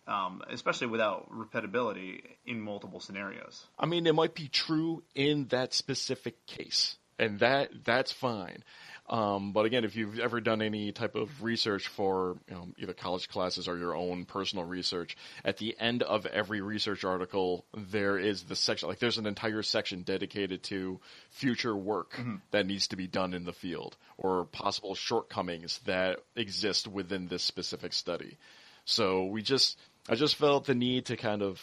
Um, 0.07 0.42
especially 0.49 0.87
without 0.87 1.29
repetibility 1.31 2.23
in 2.47 2.62
multiple 2.62 2.99
scenarios. 2.99 3.66
I 3.79 3.85
mean, 3.85 4.07
it 4.07 4.14
might 4.14 4.35
be 4.35 4.49
true 4.49 5.03
in 5.14 5.49
that 5.49 5.75
specific 5.75 6.47
case, 6.47 6.97
and 7.18 7.40
that 7.40 7.85
that's 7.85 8.11
fine. 8.11 8.64
Um, 9.09 9.53
but 9.53 9.64
again, 9.64 9.85
if 9.85 9.97
you've 9.97 10.18
ever 10.18 10.40
done 10.40 10.61
any 10.61 10.92
type 10.92 11.14
of 11.14 11.42
research 11.42 11.88
for 11.88 12.37
you 12.49 12.55
know, 12.55 12.68
either 12.79 12.92
college 12.92 13.29
classes 13.29 13.66
or 13.66 13.79
your 13.79 13.97
own 13.97 14.27
personal 14.27 14.64
research, 14.64 15.16
at 15.44 15.57
the 15.57 15.77
end 15.81 16.03
of 16.03 16.27
every 16.27 16.61
research 16.61 17.05
article, 17.05 17.64
there 17.75 18.18
is 18.18 18.42
the 18.42 18.57
section 18.57 18.88
like 18.88 18.99
there's 18.99 19.18
an 19.18 19.27
entire 19.27 19.62
section 19.62 20.03
dedicated 20.03 20.62
to 20.64 21.01
future 21.31 21.75
work 21.75 22.21
that 22.51 22.66
needs 22.66 22.88
to 22.88 22.97
be 22.97 23.07
done 23.07 23.33
in 23.33 23.44
the 23.44 23.53
field 23.53 23.97
or 24.18 24.44
possible 24.44 24.94
shortcomings 24.94 25.79
that 25.87 26.18
exist 26.37 26.87
within 26.87 27.29
this 27.29 27.42
specific 27.42 27.92
study. 27.92 28.37
So 28.85 29.25
we 29.25 29.42
just, 29.42 29.79
I 30.09 30.14
just 30.14 30.37
felt 30.37 30.66
the 30.66 30.75
need 30.75 31.07
to 31.07 31.16
kind 31.16 31.42
of 31.42 31.61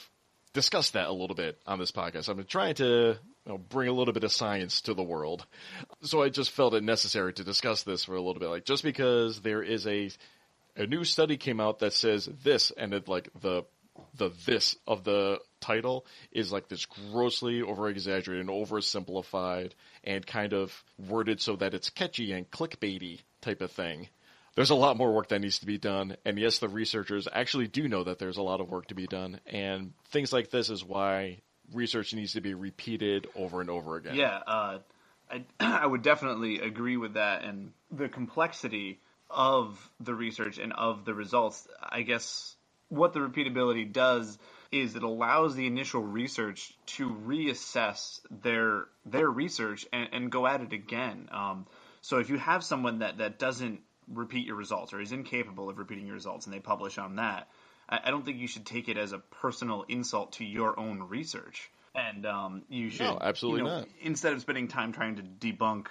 discuss 0.55 0.91
that 0.91 1.07
a 1.07 1.11
little 1.11 1.35
bit 1.35 1.59
on 1.67 1.77
this 1.77 1.91
podcast. 1.91 2.29
I'm 2.29 2.43
trying 2.45 2.73
to 2.75 2.85
you 2.85 3.51
know, 3.51 3.59
bring 3.59 3.89
a 3.89 3.93
little 3.93 4.13
bit 4.13 4.23
of 4.23 4.31
science 4.31 4.81
to 4.81 4.95
the 4.95 5.03
world, 5.03 5.45
so 6.01 6.23
I 6.23 6.29
just 6.29 6.49
felt 6.49 6.73
it 6.73 6.83
necessary 6.83 7.33
to 7.33 7.43
discuss 7.43 7.83
this 7.83 8.05
for 8.05 8.15
a 8.15 8.21
little 8.21 8.39
bit. 8.39 8.49
Like 8.49 8.65
just 8.65 8.83
because 8.83 9.41
there 9.41 9.61
is 9.61 9.85
a 9.85 10.09
a 10.77 10.87
new 10.87 11.03
study 11.03 11.37
came 11.37 11.59
out 11.59 11.79
that 11.79 11.93
says 11.93 12.27
this, 12.43 12.71
and 12.75 12.93
it 12.93 13.07
like 13.07 13.29
the 13.39 13.63
the 14.17 14.31
this 14.45 14.75
of 14.87 15.03
the 15.03 15.39
title 15.59 16.05
is 16.31 16.51
like 16.51 16.67
this 16.67 16.85
grossly 16.85 17.61
over 17.61 17.87
exaggerated 17.89 18.47
and 18.47 18.49
oversimplified 18.49 19.71
and 20.03 20.25
kind 20.25 20.53
of 20.53 20.83
worded 21.07 21.39
so 21.39 21.55
that 21.55 21.73
it's 21.73 21.89
catchy 21.89 22.31
and 22.31 22.49
clickbaity 22.49 23.21
type 23.41 23.61
of 23.61 23.71
thing. 23.71 24.07
There's 24.55 24.69
a 24.69 24.75
lot 24.75 24.97
more 24.97 25.11
work 25.11 25.29
that 25.29 25.39
needs 25.39 25.59
to 25.59 25.65
be 25.65 25.77
done, 25.77 26.15
and 26.25 26.39
yes, 26.39 26.59
the 26.59 26.69
researchers 26.69 27.27
actually 27.31 27.67
do 27.67 27.87
know 27.87 28.05
that 28.05 28.19
there's 28.19 28.37
a 28.37 28.41
lot 28.41 28.61
of 28.61 28.69
work 28.69 28.87
to 28.87 28.95
be 28.95 29.05
done, 29.05 29.39
and 29.45 29.93
things 30.09 30.31
like 30.31 30.49
this 30.49 30.69
is 30.69 30.83
why 30.83 31.39
research 31.73 32.13
needs 32.13 32.33
to 32.33 32.41
be 32.41 32.53
repeated 32.53 33.27
over 33.35 33.61
and 33.61 33.69
over 33.69 33.97
again. 33.97 34.15
Yeah, 34.15 34.39
uh, 34.47 34.79
I, 35.29 35.43
I 35.59 35.85
would 35.85 36.01
definitely 36.01 36.59
agree 36.59 36.97
with 36.97 37.13
that. 37.13 37.43
And 37.43 37.71
the 37.91 38.09
complexity 38.09 38.99
of 39.29 39.89
the 39.99 40.13
research 40.13 40.57
and 40.57 40.73
of 40.73 41.05
the 41.05 41.13
results, 41.13 41.67
I 41.81 42.03
guess 42.03 42.55
what 42.89 43.13
the 43.13 43.19
repeatability 43.19 43.91
does 43.91 44.37
is 44.71 44.95
it 44.95 45.03
allows 45.03 45.55
the 45.55 45.67
initial 45.67 46.01
research 46.01 46.73
to 46.85 47.09
reassess 47.09 48.19
their 48.29 48.85
their 49.05 49.29
research 49.29 49.85
and, 49.93 50.09
and 50.11 50.31
go 50.31 50.45
at 50.45 50.61
it 50.61 50.73
again. 50.73 51.29
Um, 51.31 51.65
so 52.01 52.19
if 52.19 52.29
you 52.29 52.37
have 52.37 52.63
someone 52.63 52.99
that, 52.99 53.17
that 53.17 53.39
doesn't 53.39 53.79
repeat 54.07 54.45
your 54.45 54.55
results 54.55 54.93
or 54.93 55.01
is 55.01 55.11
incapable 55.11 55.69
of 55.69 55.77
repeating 55.77 56.05
your 56.05 56.15
results 56.15 56.45
and 56.45 56.53
they 56.53 56.59
publish 56.59 56.97
on 56.97 57.17
that, 57.17 57.47
I, 57.89 57.99
I 58.05 58.11
don't 58.11 58.25
think 58.25 58.37
you 58.37 58.47
should 58.47 58.65
take 58.65 58.89
it 58.89 58.97
as 58.97 59.11
a 59.11 59.19
personal 59.19 59.85
insult 59.87 60.33
to 60.33 60.45
your 60.45 60.79
own 60.79 61.03
research. 61.03 61.69
and 61.93 62.25
um, 62.25 62.63
you 62.69 62.89
should 62.89 63.05
No, 63.05 63.17
absolutely 63.19 63.61
you 63.61 63.67
know, 63.67 63.79
not. 63.79 63.87
Instead 64.01 64.33
of 64.33 64.41
spending 64.41 64.67
time 64.67 64.91
trying 64.91 65.15
to 65.15 65.23
debunk 65.23 65.87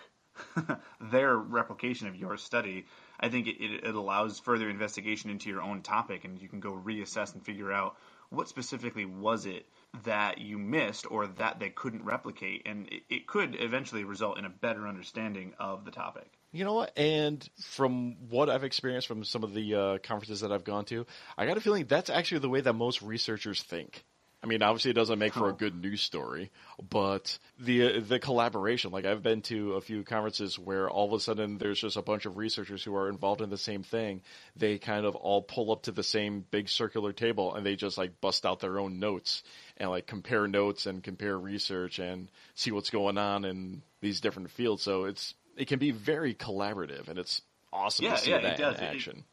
their 1.00 1.36
replication 1.36 2.08
of 2.08 2.16
your 2.16 2.36
study, 2.36 2.86
I 3.20 3.28
think 3.28 3.46
it, 3.46 3.62
it, 3.62 3.84
it 3.84 3.94
allows 3.94 4.38
further 4.40 4.68
investigation 4.68 5.30
into 5.30 5.48
your 5.48 5.62
own 5.62 5.82
topic, 5.82 6.24
and 6.24 6.40
you 6.40 6.48
can 6.48 6.60
go 6.60 6.72
reassess 6.72 7.34
and 7.34 7.44
figure 7.44 7.72
out 7.72 7.96
what 8.30 8.48
specifically 8.48 9.04
was 9.04 9.46
it 9.46 9.66
that 10.04 10.38
you 10.38 10.58
missed 10.58 11.06
or 11.10 11.26
that 11.26 11.60
they 11.60 11.70
couldn't 11.70 12.04
replicate, 12.04 12.62
and 12.66 12.88
it, 12.88 13.02
it 13.08 13.26
could 13.26 13.56
eventually 13.60 14.04
result 14.04 14.38
in 14.38 14.44
a 14.44 14.50
better 14.50 14.88
understanding 14.88 15.52
of 15.58 15.84
the 15.84 15.90
topic. 15.90 16.30
You 16.54 16.64
know 16.64 16.74
what? 16.74 16.96
And 16.96 17.46
from 17.60 18.28
what 18.30 18.48
I've 18.48 18.62
experienced 18.62 19.08
from 19.08 19.24
some 19.24 19.42
of 19.42 19.54
the 19.54 19.74
uh, 19.74 19.98
conferences 19.98 20.42
that 20.42 20.52
I've 20.52 20.62
gone 20.62 20.84
to, 20.84 21.04
I 21.36 21.46
got 21.46 21.56
a 21.56 21.60
feeling 21.60 21.86
that's 21.88 22.10
actually 22.10 22.38
the 22.38 22.48
way 22.48 22.60
that 22.60 22.74
most 22.74 23.02
researchers 23.02 23.60
think. 23.60 24.04
I 24.40 24.46
mean, 24.46 24.62
obviously, 24.62 24.92
it 24.92 24.94
doesn't 24.94 25.18
make 25.18 25.32
for 25.32 25.48
a 25.48 25.52
good 25.54 25.74
news 25.74 26.02
story, 26.02 26.52
but 26.90 27.38
the 27.58 27.96
uh, 27.96 28.00
the 28.06 28.20
collaboration. 28.20 28.92
Like, 28.92 29.04
I've 29.04 29.22
been 29.22 29.40
to 29.42 29.72
a 29.72 29.80
few 29.80 30.04
conferences 30.04 30.56
where 30.56 30.88
all 30.88 31.06
of 31.06 31.12
a 31.14 31.18
sudden 31.18 31.58
there's 31.58 31.80
just 31.80 31.96
a 31.96 32.02
bunch 32.02 32.24
of 32.24 32.36
researchers 32.36 32.84
who 32.84 32.94
are 32.94 33.08
involved 33.08 33.40
in 33.40 33.50
the 33.50 33.58
same 33.58 33.82
thing. 33.82 34.20
They 34.54 34.78
kind 34.78 35.06
of 35.06 35.16
all 35.16 35.42
pull 35.42 35.72
up 35.72 35.84
to 35.84 35.92
the 35.92 36.02
same 36.04 36.44
big 36.52 36.68
circular 36.68 37.12
table 37.12 37.54
and 37.54 37.66
they 37.66 37.74
just 37.74 37.98
like 37.98 38.20
bust 38.20 38.46
out 38.46 38.60
their 38.60 38.78
own 38.78 39.00
notes 39.00 39.42
and 39.78 39.90
like 39.90 40.06
compare 40.06 40.46
notes 40.46 40.86
and 40.86 41.02
compare 41.02 41.36
research 41.36 41.98
and 41.98 42.30
see 42.54 42.70
what's 42.70 42.90
going 42.90 43.18
on 43.18 43.44
in 43.44 43.82
these 44.02 44.20
different 44.20 44.50
fields. 44.50 44.82
So 44.82 45.04
it's 45.04 45.34
it 45.56 45.66
can 45.68 45.78
be 45.78 45.90
very 45.90 46.34
collaborative 46.34 47.08
and 47.08 47.18
it's 47.18 47.42
awesome 47.72 48.04
Yeah, 48.06 48.12
to 48.12 48.18
see 48.18 48.30
yeah, 48.30 48.36
it 48.38 48.42
that 48.42 48.56
does. 48.58 48.78
in 48.78 48.84
It- 48.84 48.88
action. 48.94 49.24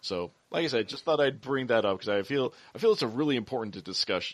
So, 0.00 0.30
like 0.52 0.64
I 0.64 0.68
said, 0.68 0.80
I 0.80 0.82
just 0.84 1.04
thought 1.04 1.20
I'd 1.20 1.40
bring 1.40 1.66
that 1.68 1.84
up 1.84 1.98
because 1.98 2.08
I 2.08 2.22
feel 2.22 2.54
I 2.74 2.78
feel 2.78 2.92
it's 2.92 3.02
a 3.02 3.08
really 3.08 3.34
important 3.36 3.74
to 3.74 3.82
discuss 3.82 4.32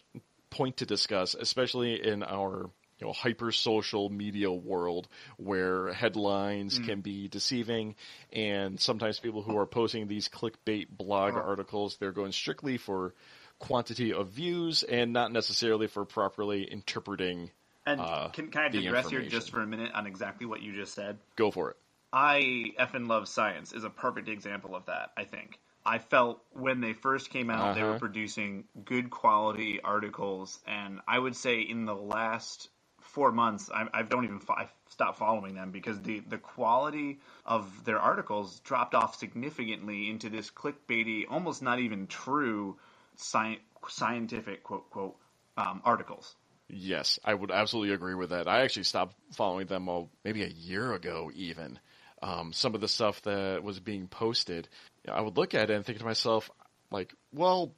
point 0.51 0.77
to 0.79 0.87
discuss, 0.87 1.35
especially 1.35 2.07
in 2.07 2.23
our 2.23 2.71
you 3.01 3.07
know 3.07 3.13
hyper 3.15 3.51
social 3.51 4.11
media 4.11 4.53
world 4.53 5.09
where 5.39 5.93
headlines 5.95 6.79
Mm. 6.79 6.85
can 6.85 7.01
be 7.01 7.29
deceiving, 7.29 7.97
and 8.33 8.79
sometimes 8.79 9.19
people 9.19 9.43
who 9.43 9.57
are 9.57 9.67
posting 9.67 10.07
these 10.07 10.29
clickbait 10.29 10.89
blog 10.91 11.33
Uh-huh. 11.35 11.49
articles 11.49 11.97
they're 11.97 12.13
going 12.13 12.33
strictly 12.33 12.77
for 12.77 13.15
quantity 13.59 14.13
of 14.13 14.29
views 14.29 14.83
and 14.83 15.13
not 15.15 15.33
necessarily 15.33 15.87
for 15.87 16.05
properly 16.05 16.71
interpreting. 16.71 17.51
And 17.87 18.01
uh, 18.01 18.29
can, 18.29 18.49
can 18.51 18.63
I 18.63 18.69
digress 18.69 19.11
here 19.11 19.23
just 19.23 19.51
for 19.51 19.61
a 19.61 19.67
minute 19.67 19.93
on 19.95 20.07
exactly 20.07 20.47
what 20.47 20.63
you 20.63 20.75
just 20.75 20.95
said? 20.95 21.19
Go 21.37 21.51
for 21.51 21.71
it. 21.71 21.77
I 22.13 22.73
effing 22.79 23.09
love 23.09 23.29
science 23.29 23.73
is 23.73 23.85
a 23.85 23.91
perfect 23.91 24.29
example 24.29 24.75
of 24.77 24.87
that. 24.87 25.11
I 25.17 25.25
think 25.25 25.59
I 25.85 25.99
felt 25.99 26.41
when 26.53 26.81
they 26.81 26.93
first 26.93 27.31
came 27.31 27.51
out, 27.51 27.75
they 27.75 27.83
were 27.83 27.91
Uh-huh. 27.91 27.99
producing 27.99 28.65
good 28.85 29.11
quality 29.11 29.81
articles, 29.83 30.61
and 30.67 31.01
I 31.07 31.19
would 31.19 31.37
say 31.37 31.61
in 31.61 31.85
the 31.85 31.95
last 31.95 32.71
four 33.01 33.33
months, 33.33 33.69
I, 33.75 33.87
I 33.93 34.03
don't 34.03 34.25
even 34.25 34.41
I 34.49 34.69
stopped 34.89 35.19
following 35.19 35.55
them 35.55 35.73
because 35.73 36.01
the 36.01 36.21
the 36.21 36.39
quality 36.39 37.19
of 37.45 37.85
their 37.85 37.99
articles 37.99 38.61
dropped 38.61 38.95
off 38.95 39.17
significantly 39.17 40.09
into 40.09 40.31
this 40.31 40.51
clickbaity, 40.51 41.25
almost 41.29 41.63
not 41.63 41.81
even 41.81 42.07
true 42.07 42.79
sci- 43.17 43.61
scientific 43.89 44.63
quote 44.63 44.89
quote 44.91 45.17
um, 45.59 45.83
articles. 45.85 46.37
Yes, 46.77 47.21
I 47.25 47.33
would 47.33 47.53
absolutely 47.53 47.95
agree 47.95 48.17
with 48.17 48.31
that. 48.31 48.49
I 48.49 48.63
actually 48.63 48.83
stopped 48.83 49.15
following 49.33 49.69
them 49.69 49.89
oh, 49.89 50.11
maybe 50.25 50.43
a 50.43 50.49
year 50.49 50.93
ago, 50.93 51.31
even. 51.33 51.79
Um, 52.21 52.53
some 52.53 52.75
of 52.75 52.81
the 52.81 52.89
stuff 52.89 53.23
that 53.23 53.63
was 53.63 53.79
being 53.79 54.09
posted, 54.09 54.69
I 55.09 55.21
would 55.21 55.37
look 55.37 55.55
at 55.55 55.71
it 55.71 55.75
and 55.75 55.87
think 55.87 55.99
to 55.99 56.05
myself, 56.05 56.51
like, 56.91 57.15
well, 57.33 57.73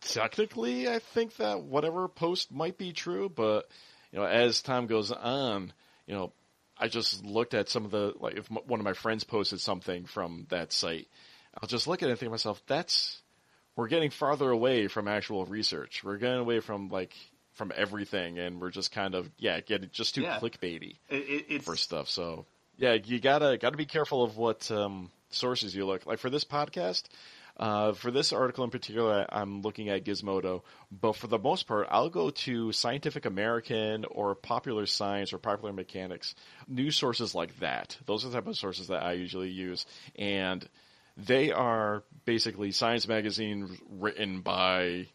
technically, 0.00 0.88
I 0.88 0.98
think 0.98 1.36
that 1.36 1.62
whatever 1.62 2.08
post 2.08 2.50
might 2.50 2.78
be 2.78 2.92
true, 2.92 3.28
but 3.28 3.68
you 4.12 4.18
know, 4.18 4.24
as 4.24 4.62
time 4.62 4.86
goes 4.86 5.12
on, 5.12 5.72
you 6.06 6.14
know, 6.14 6.32
I 6.78 6.88
just 6.88 7.22
looked 7.26 7.52
at 7.52 7.68
some 7.68 7.84
of 7.84 7.90
the 7.90 8.14
like 8.18 8.38
if 8.38 8.50
one 8.50 8.80
of 8.80 8.84
my 8.84 8.94
friends 8.94 9.24
posted 9.24 9.60
something 9.60 10.06
from 10.06 10.46
that 10.48 10.72
site, 10.72 11.08
I'll 11.60 11.68
just 11.68 11.86
look 11.86 12.02
at 12.02 12.08
it 12.08 12.12
and 12.12 12.18
think 12.18 12.28
to 12.28 12.30
myself, 12.30 12.62
that's 12.66 13.20
we're 13.76 13.88
getting 13.88 14.10
farther 14.10 14.50
away 14.50 14.88
from 14.88 15.06
actual 15.06 15.44
research. 15.44 16.02
We're 16.02 16.16
getting 16.16 16.38
away 16.38 16.60
from 16.60 16.88
like 16.88 17.14
from 17.58 17.72
everything, 17.76 18.38
and 18.38 18.60
we're 18.60 18.70
just 18.70 18.92
kind 18.92 19.14
of 19.14 19.28
yeah, 19.36 19.60
getting 19.60 19.90
just 19.92 20.14
too 20.14 20.22
Yeah. 20.22 20.38
clickbaity 20.38 20.96
It, 21.10 21.44
it, 21.48 21.62
for 21.64 21.76
stuff. 21.76 22.08
So 22.08 22.46
yeah, 22.78 22.94
you 22.94 23.20
gotta 23.20 23.58
gotta 23.58 23.76
be 23.76 23.84
careful 23.84 24.22
of 24.22 24.38
what 24.38 24.70
um, 24.70 25.10
sources 25.30 25.74
you 25.74 25.84
look 25.84 26.06
like 26.06 26.18
for 26.20 26.30
this 26.30 26.44
podcast. 26.44 27.02
Uh, 27.56 27.92
for 27.92 28.12
this 28.12 28.32
article 28.32 28.62
in 28.62 28.70
particular, 28.70 29.26
I'm 29.28 29.62
looking 29.62 29.88
at 29.88 30.04
Gizmodo, 30.04 30.62
but 30.92 31.16
for 31.16 31.26
the 31.26 31.40
most 31.40 31.66
part, 31.66 31.88
I'll 31.90 32.08
go 32.08 32.30
to 32.30 32.70
Scientific 32.70 33.26
American 33.26 34.04
or 34.04 34.36
Popular 34.36 34.86
Science 34.86 35.32
or 35.32 35.38
Popular 35.38 35.72
Mechanics, 35.72 36.36
news 36.68 36.94
sources 36.94 37.34
like 37.34 37.58
that. 37.58 37.98
Those 38.06 38.24
are 38.24 38.28
the 38.28 38.34
type 38.34 38.46
of 38.46 38.56
sources 38.56 38.86
that 38.86 39.02
I 39.02 39.14
usually 39.14 39.50
use, 39.50 39.86
and 40.14 40.64
they 41.16 41.50
are 41.50 42.04
basically 42.24 42.70
science 42.70 43.08
magazines 43.08 43.76
written 43.90 44.42
by 44.42 45.08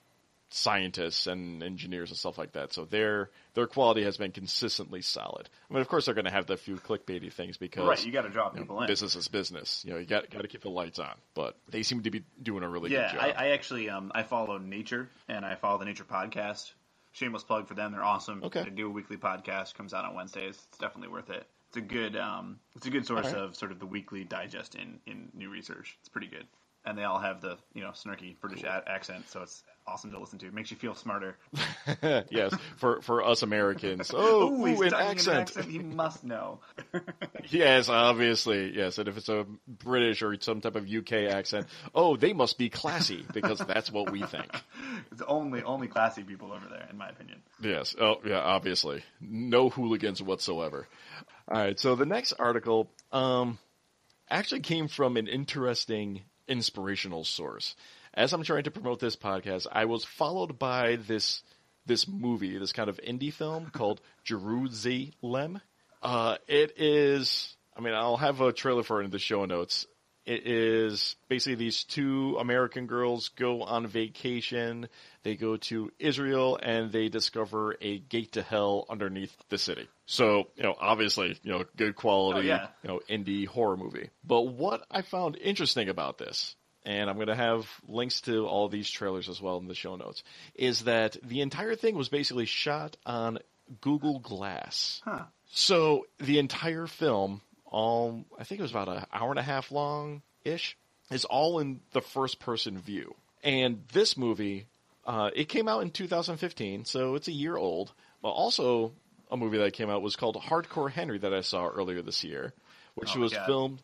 scientists 0.53 1.25
and 1.25 1.63
engineers 1.63 2.11
and 2.11 2.17
stuff 2.17 2.37
like 2.37 2.51
that. 2.51 2.71
So 2.73 2.85
their 2.85 3.31
their 3.55 3.65
quality 3.65 4.03
has 4.03 4.17
been 4.17 4.31
consistently 4.31 5.01
solid. 5.01 5.49
I 5.69 5.73
mean, 5.73 5.81
of 5.81 5.87
course, 5.87 6.05
they're 6.05 6.13
going 6.13 6.25
to 6.25 6.31
have 6.31 6.45
the 6.45 6.57
few 6.57 6.75
clickbaity 6.75 7.33
things 7.33 7.57
because 7.57 7.87
right. 7.87 8.05
You 8.05 8.11
got 8.11 8.21
to 8.21 8.29
draw 8.29 8.49
you 8.49 8.57
know, 8.57 8.61
people 8.61 8.81
in. 8.81 8.87
business 8.87 9.15
is 9.15 9.27
business. 9.27 9.83
You 9.85 9.93
know, 9.93 9.99
you 9.99 10.05
got 10.05 10.29
got 10.29 10.43
to 10.43 10.47
keep 10.47 10.61
the 10.61 10.69
lights 10.69 10.99
on. 10.99 11.13
But 11.33 11.57
they 11.69 11.81
seem 11.81 12.03
to 12.03 12.11
be 12.11 12.23
doing 12.41 12.63
a 12.63 12.69
really 12.69 12.91
yeah, 12.91 13.11
good 13.11 13.19
job. 13.19 13.33
I, 13.35 13.45
I 13.45 13.49
actually 13.49 13.89
um, 13.89 14.11
I 14.13 14.23
follow 14.23 14.57
Nature 14.59 15.09
and 15.27 15.43
I 15.43 15.55
follow 15.55 15.79
the 15.79 15.85
Nature 15.85 16.05
podcast. 16.05 16.71
Shameless 17.13 17.43
plug 17.43 17.67
for 17.67 17.73
them; 17.73 17.91
they're 17.91 18.03
awesome. 18.03 18.43
Okay. 18.43 18.63
They 18.63 18.69
do 18.69 18.87
a 18.87 18.91
weekly 18.91 19.17
podcast, 19.17 19.75
comes 19.75 19.93
out 19.93 20.05
on 20.05 20.15
Wednesdays. 20.15 20.59
It's 20.69 20.77
definitely 20.79 21.09
worth 21.09 21.29
it. 21.29 21.45
It's 21.69 21.77
a 21.77 21.81
good 21.81 22.15
um, 22.15 22.59
it's 22.75 22.85
a 22.85 22.91
good 22.91 23.05
source 23.05 23.27
Alright. 23.27 23.41
of 23.41 23.55
sort 23.55 23.71
of 23.71 23.79
the 23.79 23.85
weekly 23.85 24.23
digest 24.23 24.75
in 24.75 24.99
in 25.07 25.29
new 25.33 25.49
research. 25.49 25.97
It's 25.99 26.09
pretty 26.09 26.27
good, 26.27 26.45
and 26.85 26.97
they 26.97 27.03
all 27.03 27.19
have 27.19 27.41
the 27.41 27.57
you 27.73 27.81
know 27.81 27.89
snarky 27.89 28.39
British 28.39 28.63
a- 28.63 28.83
accent, 28.87 29.29
so 29.29 29.41
it's 29.41 29.63
awesome 29.85 30.11
to 30.11 30.19
listen 30.19 30.39
to. 30.39 30.47
It 30.47 30.53
makes 30.53 30.71
you 30.71 30.77
feel 30.77 30.95
smarter. 30.95 31.37
yes, 32.29 32.55
for 32.77 33.01
for 33.01 33.23
us 33.23 33.41
Americans. 33.41 34.11
Oh, 34.25 34.51
Ooh, 34.51 34.67
ooh, 34.67 34.81
an 34.83 34.93
accent. 34.93 35.27
an 35.27 35.41
accent. 35.41 35.65
He 35.65 35.79
must 35.79 36.23
know. 36.23 36.59
Yes, 37.49 37.89
obviously. 37.89 38.73
Yes, 38.73 38.97
and 38.97 39.09
if 39.09 39.17
it's 39.17 39.27
a 39.27 39.45
British 39.67 40.21
or 40.21 40.35
some 40.39 40.61
type 40.61 40.75
of 40.77 40.89
UK 40.89 41.29
accent, 41.33 41.67
oh, 41.93 42.15
they 42.15 42.31
must 42.31 42.57
be 42.57 42.69
classy 42.69 43.25
because 43.33 43.59
that's 43.59 43.91
what 43.91 44.11
we 44.11 44.23
think. 44.23 44.49
It's 45.11 45.21
only 45.27 45.61
only 45.61 45.87
classy 45.87 46.23
people 46.23 46.53
over 46.53 46.65
there, 46.69 46.87
in 46.89 46.97
my 46.97 47.09
opinion. 47.09 47.41
Yes. 47.61 47.95
Oh, 47.99 48.15
yeah. 48.25 48.39
Obviously, 48.39 49.03
no 49.19 49.69
hooligans 49.69 50.21
whatsoever. 50.21 50.87
All 51.49 51.59
right. 51.59 51.77
So 51.77 51.95
the 51.95 52.05
next 52.05 52.33
article, 52.33 52.89
um, 53.11 53.59
actually 54.29 54.61
came 54.61 54.87
from 54.87 55.17
an 55.17 55.27
interesting 55.27 56.21
inspirational 56.47 57.23
source. 57.23 57.75
As 58.13 58.31
I'm 58.33 58.43
trying 58.43 58.63
to 58.63 58.71
promote 58.71 58.99
this 58.99 59.15
podcast, 59.15 59.67
I 59.71 59.85
was 59.85 60.03
followed 60.05 60.59
by 60.59 60.97
this 60.97 61.41
this 61.85 62.07
movie, 62.07 62.57
this 62.57 62.71
kind 62.71 62.89
of 62.89 62.97
indie 62.97 63.33
film 63.33 63.69
called 63.71 63.99
Jerusalem. 64.23 65.59
Uh, 66.01 66.37
it 66.47 66.73
is. 66.79 67.55
I 67.75 67.81
mean, 67.81 67.93
I'll 67.93 68.17
have 68.17 68.39
a 68.41 68.53
trailer 68.53 68.83
for 68.83 69.01
it 69.01 69.05
in 69.05 69.11
the 69.11 69.19
show 69.19 69.45
notes. 69.45 69.85
It 70.25 70.47
is 70.47 71.17
basically 71.27 71.55
these 71.55 71.83
two 71.83 72.37
American 72.39 72.85
girls 72.87 73.27
go 73.29 73.63
on 73.63 73.87
vacation. 73.87 74.87
They 75.23 75.35
go 75.35 75.57
to 75.57 75.91
Israel 75.99 76.57
and 76.61 76.93
they 76.93 77.09
discover 77.09 77.75
a 77.81 77.99
gate 77.99 78.33
to 78.33 78.41
hell 78.41 78.85
underneath 78.89 79.35
the 79.49 79.57
city. 79.57 79.89
So, 80.05 80.47
you 80.55 80.63
know, 80.63 80.75
obviously, 80.79 81.37
you 81.43 81.51
know, 81.51 81.65
good 81.75 81.97
quality, 81.97 82.39
Oh, 82.49 82.53
yeah. 82.55 82.67
you 82.83 82.87
know, 82.87 83.01
indie 83.09 83.47
horror 83.47 83.75
movie. 83.75 84.11
But 84.23 84.43
what 84.43 84.85
I 84.89 85.01
found 85.01 85.35
interesting 85.35 85.89
about 85.89 86.17
this, 86.17 86.55
and 86.85 87.09
I'm 87.09 87.15
going 87.15 87.27
to 87.27 87.35
have 87.35 87.67
links 87.87 88.21
to 88.21 88.45
all 88.47 88.67
these 88.69 88.89
trailers 88.89 89.29
as 89.29 89.41
well 89.41 89.57
in 89.57 89.67
the 89.67 89.75
show 89.75 89.95
notes, 89.95 90.23
is 90.55 90.81
that 90.83 91.17
the 91.23 91.41
entire 91.41 91.75
thing 91.75 91.95
was 91.95 92.09
basically 92.09 92.45
shot 92.45 92.97
on 93.05 93.39
Google 93.81 94.19
Glass. 94.19 95.01
Huh. 95.05 95.23
So 95.51 96.07
the 96.19 96.39
entire 96.39 96.87
film, 96.87 97.41
all 97.65 98.25
I 98.39 98.43
think 98.43 98.59
it 98.59 98.63
was 98.63 98.71
about 98.71 98.89
an 98.89 99.05
hour 99.13 99.29
and 99.29 99.39
a 99.39 99.43
half 99.43 99.71
long 99.71 100.21
ish, 100.43 100.75
is 101.11 101.25
all 101.25 101.59
in 101.59 101.79
the 101.91 102.01
first 102.01 102.39
person 102.39 102.77
view. 102.79 103.15
And 103.43 103.83
this 103.93 104.17
movie, 104.17 104.65
uh, 105.05 105.29
it 105.35 105.49
came 105.49 105.67
out 105.67 105.81
in 105.83 105.91
2015, 105.91 106.85
so 106.85 107.15
it's 107.15 107.27
a 107.27 107.31
year 107.33 107.55
old. 107.57 107.91
But 108.21 108.29
also, 108.29 108.93
a 109.29 109.37
movie 109.37 109.57
that 109.57 109.73
came 109.73 109.89
out 109.89 110.01
was 110.01 110.15
called 110.15 110.37
Hardcore 110.37 110.89
Henry 110.91 111.17
that 111.19 111.33
I 111.33 111.41
saw 111.41 111.67
earlier 111.67 112.01
this 112.01 112.23
year, 112.23 112.53
which 112.95 113.15
Oh 113.15 113.19
was 113.19 113.33
God. 113.33 113.45
filmed. 113.45 113.79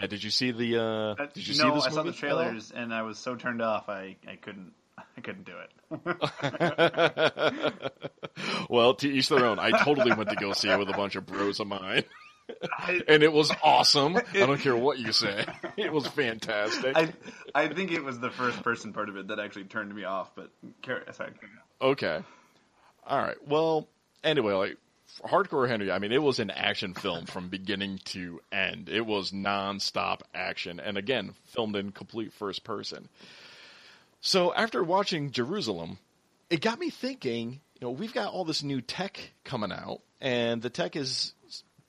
Uh, 0.00 0.06
did 0.06 0.22
you 0.24 0.30
see 0.30 0.50
the? 0.50 0.78
Uh, 0.78 0.82
Uh, 0.82 1.26
did 1.34 1.46
you 1.46 1.62
no, 1.62 1.70
see 1.70 1.74
this 1.74 1.86
I 1.86 1.90
saw 1.90 2.02
the 2.02 2.12
trailers 2.12 2.70
and 2.70 2.92
I 2.94 3.02
was 3.02 3.18
so 3.18 3.36
turned 3.36 3.62
off. 3.62 3.88
I, 3.88 4.16
I 4.28 4.36
couldn't 4.36 4.72
I 5.16 5.20
couldn't 5.20 5.44
do 5.44 5.54
it. 5.58 5.70
well, 8.70 8.94
to 8.94 9.08
each 9.10 9.28
their 9.28 9.44
own. 9.44 9.58
I 9.58 9.82
totally 9.82 10.12
went 10.12 10.30
to 10.30 10.36
go 10.36 10.52
see 10.52 10.68
it 10.68 10.78
with 10.78 10.88
a 10.88 10.94
bunch 10.94 11.16
of 11.16 11.26
bros 11.26 11.60
of 11.60 11.66
mine. 11.66 12.04
I, 12.78 13.00
and 13.08 13.22
it 13.22 13.32
was 13.32 13.52
awesome. 13.62 14.16
I 14.16 14.38
don't 14.38 14.60
care 14.60 14.76
what 14.76 14.98
you 14.98 15.12
say. 15.12 15.44
It 15.76 15.92
was 15.92 16.06
fantastic. 16.06 16.96
I 16.96 17.12
I 17.54 17.68
think 17.68 17.92
it 17.92 18.04
was 18.04 18.18
the 18.18 18.30
first 18.30 18.62
person 18.62 18.92
part 18.92 19.08
of 19.08 19.16
it 19.16 19.28
that 19.28 19.38
actually 19.38 19.64
turned 19.64 19.94
me 19.94 20.04
off. 20.04 20.30
But 20.34 20.50
sorry. 21.12 21.32
Okay. 21.80 22.22
All 23.06 23.18
right. 23.18 23.36
Well, 23.46 23.88
anyway, 24.22 24.52
like 24.52 24.76
Hardcore 25.20 25.68
Henry, 25.68 25.90
I 25.90 25.98
mean, 25.98 26.12
it 26.12 26.22
was 26.22 26.38
an 26.38 26.50
action 26.50 26.94
film 26.94 27.26
from 27.26 27.48
beginning 27.48 27.98
to 28.06 28.40
end. 28.50 28.88
It 28.88 29.04
was 29.04 29.32
non-stop 29.32 30.24
action, 30.34 30.80
and 30.80 30.96
again, 30.96 31.34
filmed 31.46 31.76
in 31.76 31.92
complete 31.92 32.32
first 32.32 32.64
person. 32.64 33.08
So 34.20 34.54
after 34.54 34.82
watching 34.82 35.32
Jerusalem, 35.32 35.98
it 36.50 36.60
got 36.60 36.78
me 36.78 36.90
thinking. 36.90 37.60
You 37.74 37.88
know, 37.88 37.90
we've 37.90 38.14
got 38.14 38.32
all 38.32 38.44
this 38.44 38.62
new 38.62 38.80
tech 38.80 39.18
coming 39.44 39.72
out, 39.72 40.00
and 40.20 40.62
the 40.62 40.70
tech 40.70 40.96
is 40.96 41.34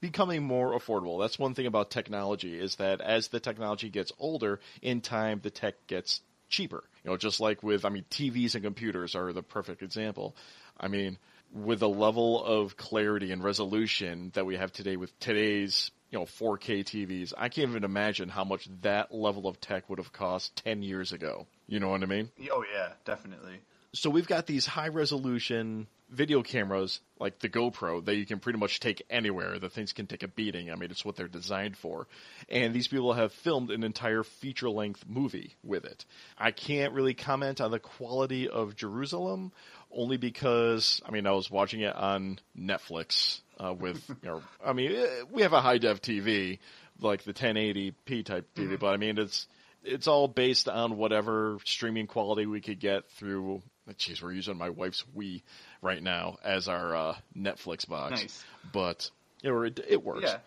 becoming 0.02 0.44
more 0.44 0.78
affordable. 0.78 1.22
That's 1.22 1.40
one 1.40 1.54
thing 1.54 1.66
about 1.66 1.92
technology 1.92 2.60
is 2.60 2.76
that 2.76 3.00
as 3.00 3.30
the 3.30 3.40
technology 3.40 3.90
gets 3.90 4.12
older, 4.20 4.60
in 4.82 5.00
time 5.00 5.40
the 5.42 5.50
tech 5.50 5.76
gets 5.88 6.22
cheaper. 6.50 6.84
You 7.04 7.12
know, 7.12 7.18
just 7.18 7.40
like 7.40 7.64
with 7.64 7.86
I 7.86 7.90
mean 7.90 8.06
TVs 8.10 8.56
and 8.56 8.64
computers 8.64 9.16
are 9.16 9.32
the 9.32 9.44
perfect 9.44 9.82
example. 9.82 10.36
I 10.80 10.88
mean, 10.88 11.18
with 11.54 11.80
the 11.80 11.90
level 11.90 12.44
of 12.44 12.76
clarity 12.76 13.32
and 13.32 13.44
resolution 13.44 14.32
that 14.34 14.46
we 14.46 14.58
have 14.58 14.72
today 14.72 14.98
with 14.98 15.18
today's 15.20 15.92
you 16.10 16.20
know 16.20 16.26
4K 16.26 16.84
TVs, 16.84 17.34
I 17.38 17.50
can't 17.50 17.70
even 17.70 17.84
imagine 17.84 18.30
how 18.30 18.44
much 18.44 18.68
that 18.82 19.14
level 19.14 19.48
of 19.48 19.62
tech 19.62 19.90
would 19.90 20.00
have 20.00 20.12
cost 20.12 20.56
10 20.64 20.82
years 20.82 21.12
ago. 21.12 21.48
You 21.68 21.80
know 21.80 21.90
what 21.90 22.04
I 22.04 22.08
mean? 22.08 22.30
Oh 22.52 22.64
yeah, 22.74 22.90
definitely. 23.06 23.60
So 23.94 24.10
we've 24.10 24.28
got 24.28 24.48
these 24.48 24.66
high 24.66 24.88
resolution 24.88 25.88
video 26.10 26.44
cameras 26.44 27.00
like 27.20 27.40
the 27.40 27.50
GoPro 27.50 28.04
that 28.06 28.16
you 28.16 28.26
can 28.26 28.40
pretty 28.40 28.60
much 28.60 28.80
take 28.80 29.04
anywhere. 29.10 29.60
The 29.60 29.70
things 29.70 29.94
can 29.94 30.08
take 30.08 30.24
a 30.24 30.28
beating. 30.28 30.72
I 30.72 30.76
mean, 30.76 30.92
it's 30.92 31.04
what 31.04 31.16
they're 31.16 31.28
designed 31.28 31.78
for. 31.78 32.08
And 32.50 32.74
these 32.74 32.88
people 32.88 33.14
have 33.14 33.32
filmed 33.32 33.72
an 33.72 33.84
entire 33.84 34.24
feature 34.24 34.70
length 34.70 35.06
movie 35.08 35.56
with 35.64 35.86
it. 35.86 36.06
I 36.38 36.52
can't 36.52 36.94
really 36.94 37.14
comment 37.14 37.62
on 37.62 37.72
the 37.72 37.80
quality 37.80 38.48
of 38.48 38.76
Jerusalem 38.76 39.52
only 39.96 40.18
because, 40.18 41.02
I 41.06 41.12
mean, 41.12 41.28
I 41.28 41.32
was 41.32 41.50
watching 41.50 41.82
it 41.82 41.96
on 41.96 42.40
Netflix 42.58 43.42
uh, 43.60 43.74
with, 43.74 44.04
you 44.24 44.30
know, 44.30 44.42
I 44.66 44.74
mean, 44.74 44.92
eh, 44.92 45.24
we 45.32 45.42
have 45.44 45.54
a 45.54 45.62
high 45.62 45.78
def 45.78 46.02
TV, 46.02 46.60
like 47.00 47.24
the 47.24 47.34
1080p 47.34 48.26
type 48.26 48.48
TV, 48.56 48.80
but 48.80 48.94
I 48.94 48.98
mean, 48.98 49.18
it's, 49.18 49.48
it's 49.84 50.08
all 50.08 50.28
based 50.28 50.70
on 50.70 50.98
whatever 50.98 51.58
streaming 51.66 52.08
quality 52.08 52.46
we 52.46 52.62
could 52.62 52.80
get 52.80 53.10
through. 53.12 53.62
Jeez, 53.92 54.22
we're 54.22 54.32
using 54.32 54.58
my 54.58 54.70
wife's 54.70 55.04
Wii 55.16 55.42
right 55.82 56.02
now 56.02 56.38
as 56.44 56.68
our 56.68 56.96
uh, 56.96 57.16
Netflix 57.38 57.88
box, 57.88 58.22
Nice. 58.22 58.46
but 58.72 59.10
it, 59.44 59.80
it 59.88 60.04
works. 60.04 60.24
Yeah. 60.24 60.38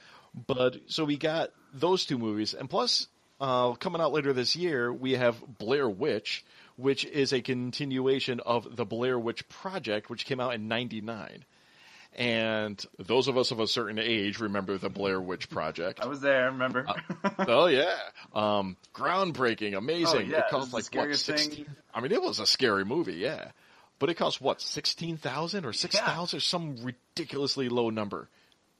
But 0.47 0.77
so 0.87 1.05
we 1.05 1.17
got 1.17 1.51
those 1.75 2.07
two 2.07 2.19
movies, 2.19 2.55
and 2.55 2.69
plus, 2.69 3.09
uh, 3.41 3.73
coming 3.73 4.01
out 4.01 4.13
later 4.13 4.33
this 4.33 4.57
year, 4.57 4.93
we 4.93 5.13
have 5.13 5.37
Blair 5.59 5.89
Witch, 5.89 6.45
which 6.77 7.05
is 7.05 7.33
a 7.33 7.41
continuation 7.41 8.41
of 8.41 8.77
the 8.77 8.85
Blair 8.85 9.19
Witch 9.19 9.49
Project, 9.49 10.09
which 10.11 10.27
came 10.27 10.41
out 10.41 10.55
in 10.55 10.69
'99. 10.69 11.45
And 12.19 12.83
those 12.99 13.29
of 13.29 13.37
us 13.37 13.51
of 13.51 13.61
a 13.61 13.67
certain 13.67 13.99
age 13.99 14.41
remember 14.41 14.79
the 14.79 14.89
Blair 14.89 15.21
Witch 15.21 15.51
Project. 15.51 16.01
I 16.01 16.07
was 16.07 16.21
there. 16.23 16.45
I 16.45 16.47
Remember? 16.47 16.87
Oh 17.39 17.67
yeah, 17.67 17.95
um, 18.35 18.77
groundbreaking, 18.95 19.77
amazing. 19.77 20.29
Oh, 20.29 20.31
yeah, 20.31 20.39
it 20.39 20.45
cost 20.51 20.73
like 20.73 20.85
what 20.95 21.15
sixteen? 21.17 21.67
I 21.95 22.01
mean, 22.01 22.13
it 22.13 22.23
was 22.23 22.41
a 22.41 22.47
scary 22.47 22.85
movie, 22.85 23.15
yeah. 23.15 23.51
But 23.99 24.09
it 24.11 24.15
cost 24.15 24.41
what 24.41 24.61
sixteen 24.63 25.17
thousand 25.19 25.65
or 25.67 25.73
six 25.75 25.99
thousand, 25.99 26.39
or 26.39 26.41
some 26.41 26.77
ridiculously 26.83 27.69
low 27.69 27.91
number 27.91 28.29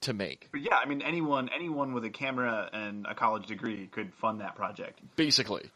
to 0.03 0.13
make. 0.15 0.49
but 0.53 0.61
yeah, 0.63 0.77
I 0.77 0.87
mean, 0.87 1.03
anyone 1.03 1.51
anyone 1.55 1.93
with 1.93 2.05
a 2.05 2.11
camera 2.11 2.69
and 2.73 3.07
a 3.07 3.15
college 3.15 3.47
degree 3.47 3.87
could 3.91 4.15
fund 4.15 4.41
that 4.41 4.55
project. 4.57 5.01
basically. 5.17 5.71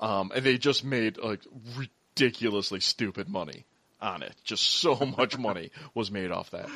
Um, 0.00 0.30
and 0.34 0.44
they 0.44 0.58
just 0.58 0.84
made 0.84 1.18
like 1.18 1.40
ridiculously 1.76 2.80
stupid 2.80 3.28
money 3.28 3.64
on 4.00 4.22
it. 4.22 4.34
Just 4.44 4.64
so 4.64 4.94
much 5.18 5.38
money 5.38 5.70
was 5.94 6.10
made 6.10 6.30
off 6.30 6.50
that. 6.50 6.68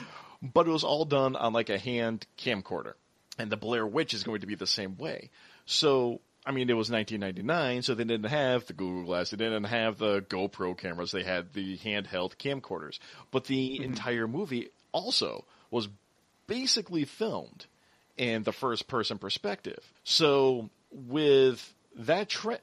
But 0.42 0.66
it 0.66 0.70
was 0.70 0.84
all 0.84 1.04
done 1.04 1.36
on 1.36 1.52
like 1.52 1.68
a 1.68 1.78
hand 1.78 2.26
camcorder. 2.38 2.94
And 3.38 3.50
the 3.50 3.56
Blair 3.56 3.86
Witch 3.86 4.14
is 4.14 4.22
going 4.22 4.40
to 4.40 4.46
be 4.46 4.54
the 4.54 4.66
same 4.66 4.96
way. 4.98 5.30
So, 5.64 6.20
I 6.44 6.52
mean, 6.52 6.68
it 6.68 6.74
was 6.74 6.90
1999, 6.90 7.82
so 7.82 7.94
they 7.94 8.04
didn't 8.04 8.30
have 8.30 8.66
the 8.66 8.72
Google 8.72 9.04
Glass, 9.04 9.30
they 9.30 9.36
didn't 9.36 9.64
have 9.64 9.98
the 9.98 10.20
GoPro 10.22 10.76
cameras, 10.76 11.12
they 11.12 11.22
had 11.22 11.52
the 11.54 11.78
handheld 11.78 12.36
camcorders. 12.36 12.98
But 13.30 13.44
the 13.44 13.82
entire 13.82 14.26
movie 14.26 14.70
also 14.92 15.44
was 15.70 15.88
basically 16.46 17.04
filmed 17.04 17.66
in 18.16 18.42
the 18.42 18.52
first 18.52 18.88
person 18.88 19.18
perspective. 19.18 19.80
So 20.04 20.68
with 20.90 21.72
that 21.96 22.28
trend, 22.28 22.60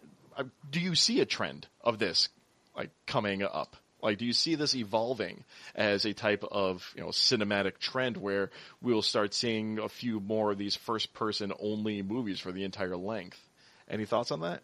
do 0.69 0.79
you 0.79 0.95
see 0.95 1.19
a 1.19 1.25
trend 1.25 1.67
of 1.81 1.99
this 1.99 2.29
like 2.75 2.91
coming 3.05 3.43
up? 3.43 3.75
Like, 4.01 4.19
do 4.19 4.25
you 4.25 4.33
see 4.33 4.55
this 4.55 4.75
evolving 4.75 5.43
as 5.75 6.05
a 6.05 6.13
type 6.13 6.43
of 6.49 6.93
you 6.95 7.01
know 7.01 7.09
cinematic 7.09 7.79
trend 7.79 8.17
where 8.17 8.51
we'll 8.81 9.01
start 9.01 9.33
seeing 9.33 9.79
a 9.79 9.89
few 9.89 10.19
more 10.19 10.51
of 10.51 10.57
these 10.57 10.75
first 10.75 11.13
person 11.13 11.51
only 11.59 12.01
movies 12.03 12.39
for 12.39 12.51
the 12.51 12.63
entire 12.63 12.95
length? 12.95 13.39
Any 13.89 14.05
thoughts 14.05 14.31
on 14.31 14.41
that? 14.41 14.61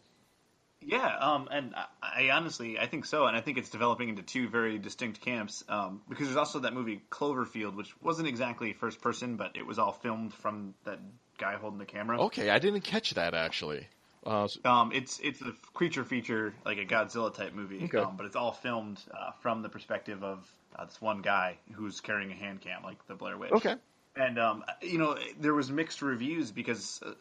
Yeah, 0.85 1.17
um, 1.17 1.47
and 1.49 1.73
I, 1.75 1.85
I 2.01 2.29
honestly 2.31 2.77
I 2.77 2.87
think 2.87 3.05
so, 3.05 3.25
and 3.25 3.35
I 3.35 3.41
think 3.41 3.57
it's 3.57 3.69
developing 3.69 4.09
into 4.09 4.21
two 4.21 4.49
very 4.49 4.77
distinct 4.77 5.21
camps. 5.21 5.63
Um, 5.67 6.01
because 6.09 6.27
there's 6.27 6.37
also 6.37 6.59
that 6.59 6.73
movie 6.73 7.01
Cloverfield, 7.09 7.75
which 7.75 7.93
wasn't 8.01 8.27
exactly 8.27 8.73
first 8.73 9.01
person, 9.01 9.37
but 9.37 9.55
it 9.55 9.65
was 9.65 9.79
all 9.79 9.93
filmed 9.93 10.33
from 10.33 10.75
that 10.85 10.99
guy 11.37 11.55
holding 11.55 11.79
the 11.79 11.85
camera. 11.85 12.21
Okay, 12.25 12.49
I 12.49 12.59
didn't 12.59 12.81
catch 12.81 13.13
that 13.15 13.33
actually. 13.33 13.87
Uh, 14.25 14.47
Um, 14.65 14.91
it's 14.93 15.19
it's 15.19 15.41
a 15.41 15.53
creature 15.73 16.03
feature, 16.03 16.53
like 16.65 16.77
a 16.77 16.85
Godzilla 16.85 17.33
type 17.33 17.53
movie, 17.53 17.83
Okay. 17.83 17.97
um, 17.99 18.15
but 18.17 18.25
it's 18.25 18.35
all 18.35 18.51
filmed 18.53 18.99
uh, 19.11 19.31
from 19.41 19.61
the 19.61 19.69
perspective 19.69 20.23
of 20.23 20.49
uh, 20.75 20.85
this 20.85 21.01
one 21.01 21.21
guy 21.21 21.57
who's 21.73 21.99
carrying 22.01 22.31
a 22.31 22.35
hand 22.35 22.61
cam, 22.61 22.83
like 22.83 23.05
the 23.07 23.15
Blair 23.15 23.37
Witch. 23.37 23.51
okay, 23.53 23.75
And 24.15 24.39
um, 24.39 24.63
you 24.81 24.97
know, 24.97 25.17
there 25.39 25.53
was 25.53 25.71
mixed 25.71 26.01
reviews 26.01 26.51
because 26.51 27.01
uh, 27.05 27.11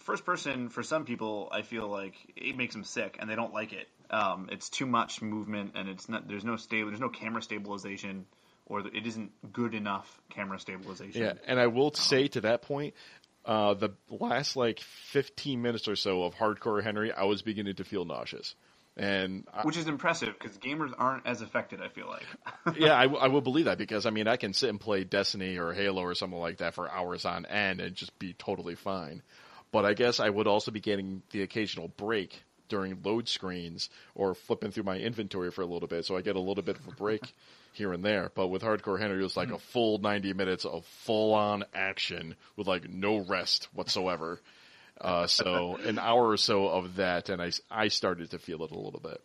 first 0.00 0.24
person 0.24 0.68
for 0.70 0.82
some 0.82 1.04
people, 1.04 1.48
I 1.52 1.62
feel 1.62 1.88
like 1.88 2.14
it 2.36 2.56
makes 2.56 2.74
them 2.74 2.84
sick 2.84 3.16
and 3.20 3.28
they 3.28 3.36
don't 3.36 3.52
like 3.52 3.72
it. 3.72 3.88
Um, 4.10 4.48
it's 4.50 4.68
too 4.70 4.86
much 4.86 5.20
movement 5.22 5.72
and 5.74 5.88
it's 5.88 6.08
not. 6.08 6.26
There's 6.26 6.44
no 6.44 6.56
stable. 6.56 6.90
There's 6.90 7.00
no 7.00 7.10
camera 7.10 7.42
stabilization, 7.42 8.26
or 8.66 8.80
it 8.80 9.06
isn't 9.06 9.52
good 9.52 9.74
enough 9.74 10.20
camera 10.30 10.58
stabilization. 10.58 11.22
Yeah, 11.22 11.32
and 11.46 11.60
I 11.60 11.66
will 11.66 11.92
say 11.92 12.28
to 12.28 12.40
that 12.42 12.62
point, 12.62 12.94
uh, 13.48 13.72
the 13.72 13.94
last 14.10 14.56
like 14.56 14.78
15 14.80 15.62
minutes 15.62 15.88
or 15.88 15.96
so 15.96 16.22
of 16.24 16.34
Hardcore 16.34 16.82
Henry, 16.82 17.10
I 17.10 17.24
was 17.24 17.40
beginning 17.40 17.76
to 17.76 17.84
feel 17.84 18.04
nauseous. 18.04 18.54
And 18.94 19.46
I, 19.54 19.62
Which 19.62 19.78
is 19.78 19.86
impressive 19.86 20.34
because 20.38 20.58
gamers 20.58 20.92
aren't 20.98 21.26
as 21.26 21.40
affected. 21.40 21.80
I 21.80 21.88
feel 21.88 22.08
like. 22.08 22.76
yeah, 22.78 22.92
I, 22.92 23.04
I 23.24 23.28
will 23.28 23.40
believe 23.40 23.64
that 23.64 23.78
because 23.78 24.04
I 24.04 24.10
mean 24.10 24.28
I 24.28 24.36
can 24.36 24.52
sit 24.52 24.68
and 24.68 24.78
play 24.78 25.04
Destiny 25.04 25.56
or 25.56 25.72
Halo 25.72 26.02
or 26.02 26.14
something 26.14 26.38
like 26.38 26.58
that 26.58 26.74
for 26.74 26.90
hours 26.90 27.24
on 27.24 27.46
end 27.46 27.80
and 27.80 27.94
just 27.94 28.18
be 28.18 28.34
totally 28.34 28.74
fine. 28.74 29.22
But 29.72 29.86
I 29.86 29.94
guess 29.94 30.20
I 30.20 30.28
would 30.28 30.46
also 30.46 30.70
be 30.70 30.80
getting 30.80 31.22
the 31.30 31.42
occasional 31.42 31.88
break 31.88 32.42
during 32.68 33.00
load 33.02 33.28
screens 33.28 33.88
or 34.14 34.34
flipping 34.34 34.72
through 34.72 34.82
my 34.82 34.98
inventory 34.98 35.50
for 35.50 35.62
a 35.62 35.66
little 35.66 35.88
bit, 35.88 36.04
so 36.04 36.16
I 36.16 36.20
get 36.20 36.36
a 36.36 36.40
little 36.40 36.62
bit 36.62 36.78
of 36.78 36.86
a 36.86 36.90
break 36.90 37.22
here 37.72 37.92
and 37.92 38.04
there. 38.04 38.30
But 38.34 38.48
with 38.48 38.62
Hardcore 38.62 39.00
Henry, 39.00 39.20
it 39.20 39.22
was 39.22 39.36
like 39.36 39.50
a 39.50 39.58
full 39.58 39.98
90 39.98 40.32
minutes 40.34 40.64
of 40.64 40.84
full 40.84 41.34
on 41.34 41.64
action 41.74 42.34
with 42.56 42.66
like 42.66 42.88
no 42.88 43.18
rest 43.18 43.68
whatsoever. 43.72 44.40
Uh, 45.00 45.28
so 45.28 45.76
an 45.76 45.98
hour 45.98 46.28
or 46.28 46.36
so 46.36 46.68
of 46.68 46.96
that, 46.96 47.28
and 47.28 47.40
I, 47.40 47.52
I 47.70 47.88
started 47.88 48.32
to 48.32 48.38
feel 48.38 48.64
it 48.64 48.72
a 48.72 48.78
little 48.78 49.00
bit. 49.00 49.22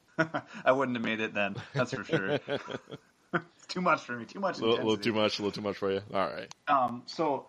I 0.66 0.72
wouldn't 0.72 0.96
have 0.98 1.04
made 1.04 1.20
it 1.20 1.34
then. 1.34 1.56
That's 1.74 1.94
for 1.94 2.04
sure. 2.04 2.40
too 3.68 3.82
much 3.82 4.02
for 4.02 4.14
me. 4.14 4.26
Too 4.26 4.40
much. 4.40 4.60
A 4.60 4.62
little, 4.62 4.78
little 4.78 4.98
too 4.98 5.14
much, 5.14 5.40
a 5.40 5.42
little 5.42 5.52
too 5.52 5.68
much 5.68 5.78
for 5.78 5.92
you. 5.92 6.02
All 6.14 6.28
right. 6.28 6.54
Um, 6.68 7.02
so 7.08 7.48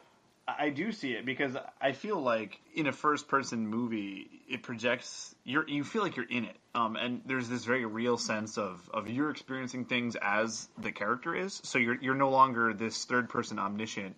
I 0.48 0.70
do 0.70 0.90
see 0.92 1.12
it 1.12 1.26
because 1.26 1.56
I 1.80 1.92
feel 1.92 2.20
like 2.20 2.58
in 2.74 2.86
a 2.86 2.92
first-person 2.92 3.66
movie, 3.66 4.33
it 4.48 4.62
projects 4.62 5.34
you're 5.44 5.66
you 5.68 5.84
feel 5.84 6.02
like 6.02 6.16
you're 6.16 6.28
in 6.28 6.44
it, 6.44 6.56
um, 6.74 6.96
and 6.96 7.22
there's 7.26 7.48
this 7.48 7.64
very 7.64 7.84
real 7.84 8.16
sense 8.16 8.58
of 8.58 8.88
of 8.92 9.08
you're 9.08 9.30
experiencing 9.30 9.84
things 9.84 10.16
as 10.20 10.68
the 10.78 10.92
character 10.92 11.34
is. 11.34 11.60
So 11.64 11.78
you're 11.78 12.00
you're 12.00 12.14
no 12.14 12.30
longer 12.30 12.74
this 12.74 13.04
third-person 13.04 13.58
omniscient 13.58 14.16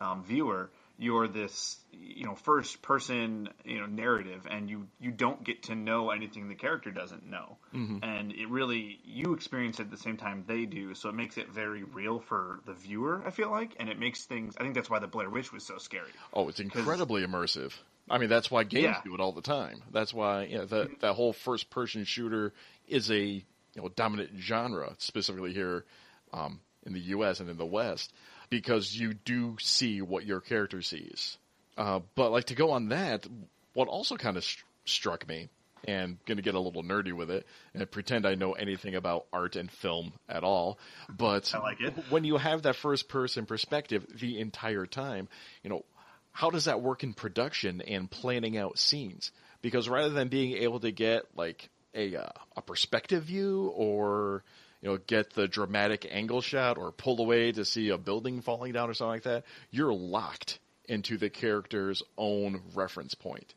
um, 0.00 0.24
viewer. 0.24 0.70
You're 0.98 1.28
this 1.28 1.78
you 1.92 2.26
know 2.26 2.34
first-person 2.34 3.48
you 3.64 3.80
know 3.80 3.86
narrative, 3.86 4.46
and 4.50 4.68
you 4.68 4.86
you 5.00 5.10
don't 5.10 5.42
get 5.42 5.64
to 5.64 5.74
know 5.74 6.10
anything 6.10 6.48
the 6.48 6.54
character 6.54 6.90
doesn't 6.90 7.28
know, 7.28 7.56
and 8.02 8.32
it 8.32 8.48
really 8.48 8.98
you 9.04 9.32
experience 9.32 9.78
it 9.78 9.84
at 9.84 9.90
the 9.90 9.96
same 9.96 10.18
time 10.18 10.44
they 10.46 10.66
do. 10.66 10.94
So 10.94 11.08
it 11.08 11.14
makes 11.14 11.38
it 11.38 11.48
very 11.48 11.84
real 11.84 12.18
for 12.18 12.60
the 12.66 12.74
viewer. 12.74 13.22
I 13.26 13.30
feel 13.30 13.50
like, 13.50 13.76
and 13.80 13.88
it 13.88 13.98
makes 13.98 14.24
things. 14.24 14.54
I 14.58 14.62
think 14.62 14.74
that's 14.74 14.90
why 14.90 14.98
the 14.98 15.06
Blair 15.06 15.30
Witch 15.30 15.52
was 15.52 15.64
so 15.64 15.78
scary. 15.78 16.10
Oh, 16.34 16.48
it's 16.48 16.60
incredibly 16.60 17.24
immersive. 17.24 17.72
I 18.10 18.18
mean, 18.18 18.28
that's 18.28 18.50
why 18.50 18.64
games 18.64 18.84
Yeah. 18.84 19.00
do 19.04 19.14
it 19.14 19.20
all 19.20 19.32
the 19.32 19.40
time. 19.42 19.82
That's 19.92 20.12
why 20.12 20.44
you 20.44 20.58
know, 20.58 20.64
that 20.66 21.00
that 21.00 21.12
whole 21.14 21.32
first 21.32 21.70
person 21.70 22.04
shooter 22.04 22.52
is 22.88 23.10
a 23.10 23.18
you 23.18 23.42
know 23.76 23.88
dominant 23.88 24.30
genre, 24.38 24.94
specifically 24.98 25.52
here 25.54 25.84
um, 26.32 26.60
in 26.84 26.92
the 26.92 27.00
U.S. 27.00 27.40
and 27.40 27.48
in 27.48 27.56
the 27.56 27.66
West, 27.66 28.12
because 28.50 28.94
you 28.94 29.14
do 29.14 29.56
see 29.60 30.02
what 30.02 30.26
your 30.26 30.40
character 30.40 30.82
sees. 30.82 31.38
Uh, 31.78 32.00
but 32.16 32.32
like 32.32 32.46
to 32.46 32.54
go 32.54 32.72
on 32.72 32.88
that, 32.88 33.26
what 33.74 33.88
also 33.88 34.16
kind 34.16 34.36
of 34.36 34.44
st- 34.44 34.64
struck 34.84 35.26
me 35.28 35.48
and 35.84 36.18
going 36.26 36.36
to 36.36 36.42
get 36.42 36.54
a 36.54 36.60
little 36.60 36.82
nerdy 36.82 37.12
with 37.12 37.30
it 37.30 37.46
and 37.72 37.90
pretend 37.90 38.26
I 38.26 38.34
know 38.34 38.52
anything 38.52 38.94
about 38.94 39.26
art 39.32 39.56
and 39.56 39.70
film 39.70 40.12
at 40.28 40.44
all. 40.44 40.78
But 41.08 41.54
I 41.54 41.58
like 41.58 41.80
it. 41.80 41.94
when 42.10 42.24
you 42.24 42.36
have 42.36 42.62
that 42.62 42.76
first 42.76 43.08
person 43.08 43.46
perspective 43.46 44.04
the 44.14 44.40
entire 44.40 44.84
time, 44.84 45.28
you 45.62 45.70
know, 45.70 45.84
how 46.32 46.50
does 46.50 46.66
that 46.66 46.80
work 46.80 47.02
in 47.02 47.12
production 47.12 47.80
and 47.80 48.10
planning 48.10 48.56
out 48.56 48.78
scenes? 48.78 49.32
Because 49.62 49.88
rather 49.88 50.10
than 50.10 50.28
being 50.28 50.56
able 50.58 50.80
to 50.80 50.90
get 50.90 51.24
like 51.36 51.68
a 51.94 52.16
uh, 52.16 52.28
a 52.56 52.62
perspective 52.62 53.24
view 53.24 53.72
or 53.74 54.44
you 54.80 54.88
know 54.88 54.98
get 55.06 55.34
the 55.34 55.48
dramatic 55.48 56.06
angle 56.10 56.40
shot 56.40 56.78
or 56.78 56.92
pull 56.92 57.20
away 57.20 57.52
to 57.52 57.64
see 57.64 57.90
a 57.90 57.98
building 57.98 58.40
falling 58.40 58.72
down 58.72 58.88
or 58.88 58.94
something 58.94 59.12
like 59.12 59.22
that, 59.24 59.44
you're 59.70 59.92
locked 59.92 60.58
into 60.88 61.18
the 61.18 61.30
character's 61.30 62.02
own 62.16 62.60
reference 62.74 63.14
point. 63.14 63.54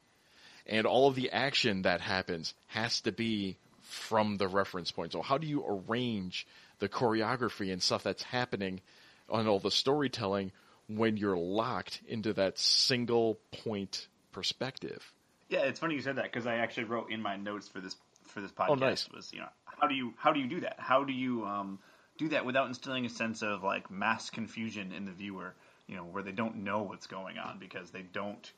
And 0.65 0.86
all 0.86 1.07
of 1.07 1.15
the 1.15 1.32
action 1.32 1.82
that 1.82 1.99
happens 1.99 2.53
has 2.67 3.01
to 3.01 3.11
be 3.11 3.57
from 3.82 4.38
the 4.38 4.47
reference 4.47 4.91
point. 4.91 5.11
So 5.11 5.21
how 5.21 5.38
do 5.38 5.47
you 5.47 5.63
arrange 5.67 6.47
the 6.80 6.89
choreography 6.89 7.71
and 7.71 7.82
stuff 7.82 8.03
that's 8.03 8.24
happening 8.24 8.82
on 9.30 9.47
all 9.47 9.59
the 9.59 9.71
storytelling 9.71 10.51
when 10.88 11.17
you're 11.17 11.38
locked 11.38 12.01
into 12.07 12.34
that 12.34 12.57
single 12.57 13.39
point 13.63 14.07
perspective? 14.31 15.13
Yeah, 15.49 15.61
it's 15.61 15.79
funny 15.79 15.95
you 15.95 16.01
said 16.01 16.15
that 16.17 16.25
because 16.25 16.47
I 16.47 16.55
actually 16.55 16.86
wrote 16.86 17.11
in 17.11 17.21
my 17.21 17.36
notes 17.36 17.67
for 17.67 17.79
this 17.79 17.95
for 18.27 18.41
this 18.41 18.51
podcast 18.51 18.69
Oh, 18.69 18.75
nice. 18.75 19.09
was 19.13 19.31
you 19.34 19.39
know 19.39 19.49
how 19.65 19.88
do 19.88 19.95
you 19.95 20.13
how 20.17 20.31
do 20.31 20.39
you 20.39 20.47
do 20.47 20.61
that? 20.61 20.75
How 20.79 21.03
do 21.03 21.13
you 21.13 21.45
um, 21.45 21.79
do 22.17 22.29
that 22.29 22.45
without 22.45 22.67
instilling 22.67 23.05
a 23.05 23.09
sense 23.09 23.41
of 23.43 23.63
like 23.63 23.91
mass 23.91 24.29
confusion 24.29 24.91
in 24.91 25.05
the 25.05 25.11
viewer? 25.11 25.53
You 25.88 25.97
know, 25.97 26.03
where 26.03 26.23
they 26.23 26.31
don't 26.31 26.63
know 26.63 26.84
what's 26.84 27.07
going 27.07 27.38
on 27.38 27.59
because 27.59 27.91
they 27.91 28.03
don't 28.03 28.51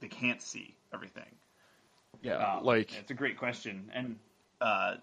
they 0.00 0.08
can't 0.08 0.40
see 0.40 0.74
everything. 0.92 1.26
Yeah, 2.22 2.56
Um, 2.56 2.64
like 2.64 2.94
it's 2.98 3.10
a 3.10 3.14
great 3.14 3.38
question, 3.38 3.90
and 3.94 4.16
uh, 4.60 4.94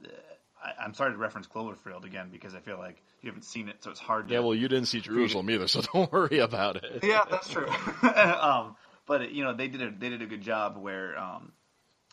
I, 0.63 0.83
I'm 0.83 0.93
sorry 0.93 1.11
to 1.11 1.17
reference 1.17 1.47
Cloverfield 1.47 2.05
again 2.05 2.29
because 2.31 2.55
I 2.55 2.59
feel 2.59 2.77
like 2.77 3.01
you 3.21 3.29
haven't 3.29 3.43
seen 3.43 3.69
it, 3.69 3.83
so 3.83 3.91
it's 3.91 3.99
hard. 3.99 4.27
To, 4.27 4.33
yeah. 4.33 4.39
Well, 4.41 4.55
you 4.55 4.67
didn't 4.67 4.87
see 4.87 4.99
Jerusalem 4.99 5.49
either, 5.49 5.67
so 5.67 5.81
don't 5.93 6.11
worry 6.11 6.39
about 6.39 6.77
it. 6.77 6.99
yeah, 7.03 7.23
that's 7.29 7.49
true. 7.49 7.67
um, 8.03 8.75
but 9.05 9.31
you 9.31 9.43
know, 9.43 9.53
they 9.53 9.67
did 9.67 9.81
a 9.81 9.91
they 9.91 10.09
did 10.09 10.21
a 10.21 10.25
good 10.27 10.41
job 10.41 10.77
where 10.77 11.17
um, 11.17 11.51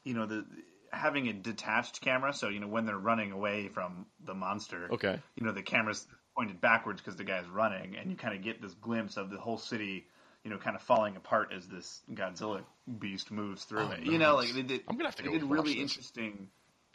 you 0.05 0.15
know 0.15 0.27
the 0.27 0.45
having 0.93 1.29
a 1.29 1.33
detached 1.33 2.01
camera. 2.01 2.33
So 2.33 2.49
you 2.49 2.61
know 2.61 2.69
when 2.69 2.87
they're 2.87 2.97
running 2.99 3.33
away 3.33 3.69
from 3.69 4.07
the 4.25 4.35
monster, 4.35 4.89
Okay. 4.93 5.19
you 5.37 5.47
know 5.47 5.53
the 5.53 5.63
camera's 5.63 6.07
pointed 6.37 6.61
backwards 6.61 7.01
because 7.01 7.17
the 7.17 7.25
guy's 7.25 7.47
running, 7.49 7.97
and 7.97 8.11
you 8.11 8.17
kind 8.17 8.35
of 8.37 8.43
get 8.43 8.61
this 8.63 8.75
glimpse 8.75 9.17
of 9.17 9.31
the 9.31 9.39
whole 9.39 9.59
city. 9.59 10.07
You 10.45 10.53
know, 10.53 10.59
kind 10.59 10.77
of 10.77 10.83
falling 10.83 11.17
apart 11.17 11.53
as 11.53 11.67
this 11.67 12.03
Godzilla 12.15 12.63
beast 13.01 13.33
moves 13.33 13.65
through 13.65 13.81
Oh, 13.81 13.91
it. 13.91 14.05
You 14.07 14.17
know, 14.17 14.37
like 14.37 14.53
they 14.55 14.63
did. 14.63 14.83
I'm 14.87 14.97
gonna 14.97 15.09
have 15.09 15.17
to 15.17 15.25
go 15.25 15.33
did 15.33 15.43
really 15.43 15.73
this. 15.73 15.83
interesting 15.83 16.51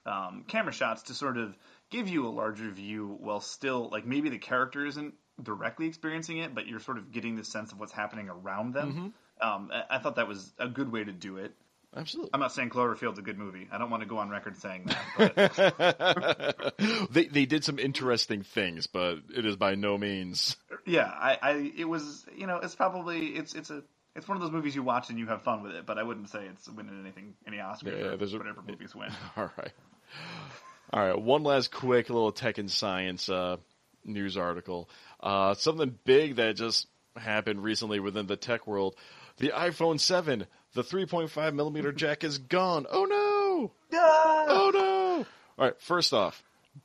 um, 0.05 0.45
camera 0.47 0.73
shots 0.73 1.03
to 1.03 1.13
sort 1.13 1.37
of 1.37 1.55
give 1.89 2.07
you 2.07 2.27
a 2.27 2.29
larger 2.29 2.69
view 2.69 3.17
while 3.19 3.41
still 3.41 3.89
like 3.91 4.05
maybe 4.05 4.29
the 4.29 4.37
character 4.37 4.85
isn't 4.85 5.13
directly 5.41 5.87
experiencing 5.87 6.37
it, 6.37 6.53
but 6.53 6.67
you're 6.67 6.79
sort 6.79 6.97
of 6.97 7.11
getting 7.11 7.35
the 7.35 7.43
sense 7.43 7.71
of 7.71 7.79
what's 7.79 7.93
happening 7.93 8.29
around 8.29 8.73
them. 8.73 9.13
Mm-hmm. 9.41 9.47
Um, 9.47 9.71
I, 9.71 9.97
I 9.97 9.99
thought 9.99 10.15
that 10.15 10.27
was 10.27 10.51
a 10.59 10.67
good 10.67 10.91
way 10.91 11.03
to 11.03 11.11
do 11.11 11.37
it. 11.37 11.53
Absolutely. 11.95 12.29
I'm 12.33 12.39
not 12.39 12.53
saying 12.53 12.69
Cloverfield's 12.69 13.19
a 13.19 13.21
good 13.21 13.37
movie. 13.37 13.67
I 13.69 13.77
don't 13.77 13.89
want 13.89 14.01
to 14.01 14.07
go 14.07 14.17
on 14.17 14.29
record 14.29 14.55
saying 14.57 14.89
that. 15.17 16.73
But 16.77 16.77
they 17.11 17.25
they 17.25 17.45
did 17.45 17.65
some 17.65 17.79
interesting 17.79 18.43
things, 18.43 18.87
but 18.87 19.17
it 19.35 19.45
is 19.45 19.57
by 19.57 19.75
no 19.75 19.97
means. 19.97 20.55
yeah, 20.85 21.05
I, 21.05 21.37
I 21.41 21.71
it 21.77 21.85
was 21.85 22.25
you 22.35 22.47
know 22.47 22.57
it's 22.57 22.75
probably 22.75 23.27
it's 23.27 23.53
it's 23.53 23.69
a 23.69 23.83
it's 24.15 24.27
one 24.27 24.35
of 24.37 24.41
those 24.43 24.51
movies 24.51 24.75
you 24.75 24.83
watch 24.83 25.09
and 25.09 25.17
you 25.19 25.27
have 25.27 25.41
fun 25.43 25.63
with 25.63 25.73
it, 25.73 25.85
but 25.85 25.97
I 25.97 26.03
wouldn't 26.03 26.29
say 26.29 26.45
it's 26.45 26.67
winning 26.69 26.99
anything 27.01 27.33
any 27.47 27.59
Oscar 27.59 27.91
Yeah, 27.91 28.05
or 28.07 28.17
there's 28.17 28.33
a- 28.33 28.37
whatever 28.37 28.61
movies 28.61 28.93
win. 28.95 29.09
All 29.37 29.51
right. 29.57 29.71
All 30.93 31.05
right. 31.07 31.21
One 31.21 31.43
last 31.43 31.71
quick 31.71 32.09
little 32.09 32.31
tech 32.31 32.57
and 32.57 32.69
science 32.69 33.29
uh, 33.29 33.57
news 34.03 34.35
article. 34.37 34.89
Uh, 35.21 35.53
something 35.53 35.97
big 36.03 36.35
that 36.35 36.55
just 36.55 36.87
happened 37.15 37.63
recently 37.63 37.99
within 37.99 38.27
the 38.27 38.35
tech 38.37 38.67
world. 38.67 38.95
The 39.37 39.49
iPhone 39.49 39.99
7, 39.99 40.45
the 40.73 40.83
3.5 40.83 41.53
millimeter 41.53 41.91
jack 41.93 42.23
is 42.23 42.37
gone. 42.37 42.85
Oh 42.91 43.05
no! 43.05 43.71
Oh 43.93 44.71
no! 44.73 45.25
All 45.57 45.65
right. 45.65 45.79
First 45.81 46.13
off, 46.13 46.43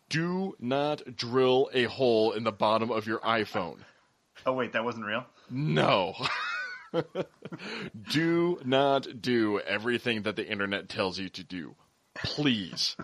do 0.08 0.54
not 0.60 1.16
drill 1.16 1.70
a 1.72 1.84
hole 1.84 2.32
in 2.32 2.44
the 2.44 2.52
bottom 2.52 2.90
of 2.90 3.06
your 3.06 3.18
iPhone. 3.20 3.78
Oh 4.44 4.52
wait, 4.52 4.72
that 4.72 4.84
wasn't 4.84 5.06
real. 5.06 5.24
No. 5.50 6.14
do 8.10 8.58
not 8.64 9.20
do 9.20 9.60
everything 9.60 10.22
that 10.22 10.36
the 10.36 10.46
internet 10.46 10.88
tells 10.88 11.18
you 11.18 11.28
to 11.30 11.44
do. 11.44 11.74
Please. 12.14 12.96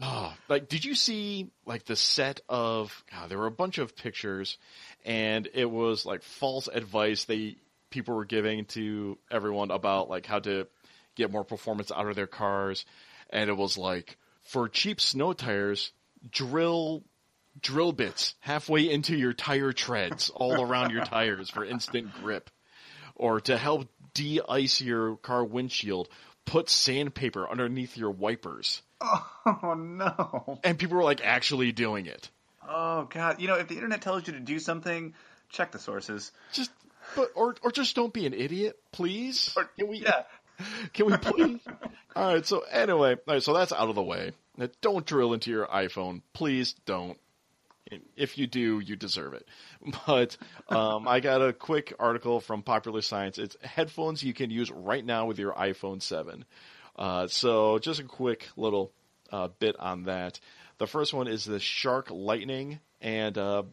Oh, 0.00 0.34
like, 0.48 0.68
did 0.68 0.84
you 0.84 0.94
see 0.94 1.50
like 1.66 1.84
the 1.84 1.96
set 1.96 2.40
of? 2.48 3.04
God, 3.12 3.28
there 3.28 3.38
were 3.38 3.46
a 3.46 3.52
bunch 3.52 3.78
of 3.78 3.96
pictures, 3.96 4.58
and 5.04 5.48
it 5.54 5.70
was 5.70 6.04
like 6.04 6.22
false 6.22 6.68
advice 6.68 7.24
they 7.24 7.56
people 7.90 8.16
were 8.16 8.24
giving 8.24 8.64
to 8.64 9.16
everyone 9.30 9.70
about 9.70 10.10
like 10.10 10.26
how 10.26 10.40
to 10.40 10.66
get 11.14 11.30
more 11.30 11.44
performance 11.44 11.92
out 11.92 12.08
of 12.08 12.16
their 12.16 12.26
cars, 12.26 12.84
and 13.30 13.48
it 13.48 13.56
was 13.56 13.78
like 13.78 14.16
for 14.42 14.68
cheap 14.68 15.00
snow 15.00 15.32
tires, 15.32 15.92
drill 16.28 17.04
drill 17.60 17.92
bits 17.92 18.34
halfway 18.40 18.90
into 18.90 19.16
your 19.16 19.32
tire 19.32 19.72
treads 19.72 20.28
all 20.30 20.60
around 20.60 20.90
your 20.90 21.04
tires 21.04 21.50
for 21.50 21.64
instant 21.64 22.12
grip. 22.20 22.50
Or 23.16 23.40
to 23.42 23.56
help 23.56 23.88
de-ice 24.14 24.80
your 24.80 25.16
car 25.16 25.44
windshield, 25.44 26.08
put 26.44 26.68
sandpaper 26.68 27.48
underneath 27.48 27.96
your 27.96 28.10
wipers. 28.10 28.82
Oh 29.46 29.74
no. 29.76 30.58
And 30.64 30.78
people 30.78 30.96
were 30.96 31.04
like 31.04 31.20
actually 31.22 31.72
doing 31.72 32.06
it. 32.06 32.30
Oh 32.66 33.04
god. 33.10 33.40
You 33.40 33.48
know, 33.48 33.56
if 33.56 33.68
the 33.68 33.74
internet 33.74 34.00
tells 34.00 34.26
you 34.26 34.32
to 34.32 34.40
do 34.40 34.58
something, 34.58 35.14
check 35.50 35.72
the 35.72 35.78
sources. 35.78 36.32
Just 36.52 36.70
but 37.14 37.30
or 37.34 37.54
or 37.62 37.70
just 37.70 37.94
don't 37.94 38.12
be 38.12 38.26
an 38.26 38.32
idiot, 38.32 38.78
please. 38.92 39.52
Or, 39.56 39.64
Can 39.78 39.88
we 39.88 39.98
yeah. 39.98 40.22
Can 40.94 41.06
we 41.06 41.16
please? 41.18 41.60
all 42.16 42.34
right. 42.34 42.46
So 42.46 42.60
anyway, 42.70 43.16
all 43.16 43.34
right. 43.34 43.42
So 43.42 43.52
that's 43.52 43.72
out 43.72 43.88
of 43.88 43.94
the 43.94 44.02
way. 44.02 44.32
Now, 44.56 44.68
don't 44.80 45.04
drill 45.04 45.34
into 45.34 45.50
your 45.50 45.66
iPhone, 45.66 46.22
please. 46.32 46.74
Don't. 46.86 47.18
If 48.16 48.38
you 48.38 48.46
do, 48.46 48.80
you 48.80 48.96
deserve 48.96 49.34
it. 49.34 49.46
But 50.06 50.36
um, 50.68 51.06
I 51.06 51.20
got 51.20 51.42
a 51.42 51.52
quick 51.52 51.94
article 51.98 52.40
from 52.40 52.62
Popular 52.62 53.02
Science. 53.02 53.38
It's 53.38 53.56
headphones 53.62 54.22
you 54.22 54.32
can 54.32 54.50
use 54.50 54.70
right 54.70 55.04
now 55.04 55.26
with 55.26 55.38
your 55.38 55.52
iPhone 55.52 56.00
7. 56.00 56.44
Uh, 56.96 57.26
so 57.26 57.78
just 57.78 58.00
a 58.00 58.04
quick 58.04 58.48
little 58.56 58.92
uh, 59.30 59.48
bit 59.58 59.76
on 59.78 60.04
that. 60.04 60.40
The 60.78 60.86
first 60.86 61.12
one 61.12 61.28
is 61.28 61.44
the 61.44 61.60
Shark 61.60 62.10
Lightning, 62.10 62.80
and 63.00 63.36
uh, 63.36 63.64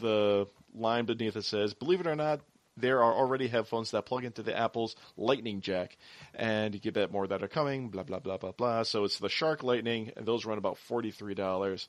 the 0.00 0.46
line 0.74 1.04
beneath 1.04 1.36
it 1.36 1.44
says, 1.44 1.74
"Believe 1.74 2.00
it 2.00 2.06
or 2.06 2.14
not, 2.16 2.40
there 2.76 3.02
are 3.02 3.12
already 3.12 3.48
headphones 3.48 3.90
that 3.90 4.06
plug 4.06 4.24
into 4.24 4.42
the 4.42 4.56
Apple's 4.56 4.94
Lightning 5.16 5.60
jack, 5.60 5.96
and 6.34 6.74
you 6.74 6.80
get 6.80 7.10
more 7.10 7.26
that 7.26 7.42
are 7.42 7.48
coming." 7.48 7.88
Blah 7.88 8.04
blah 8.04 8.20
blah 8.20 8.36
blah 8.36 8.52
blah. 8.52 8.82
So 8.84 9.04
it's 9.04 9.18
the 9.18 9.28
Shark 9.28 9.62
Lightning, 9.62 10.12
and 10.16 10.26
those 10.26 10.44
run 10.44 10.58
about 10.58 10.78
forty 10.78 11.10
three 11.10 11.34
dollars. 11.34 11.88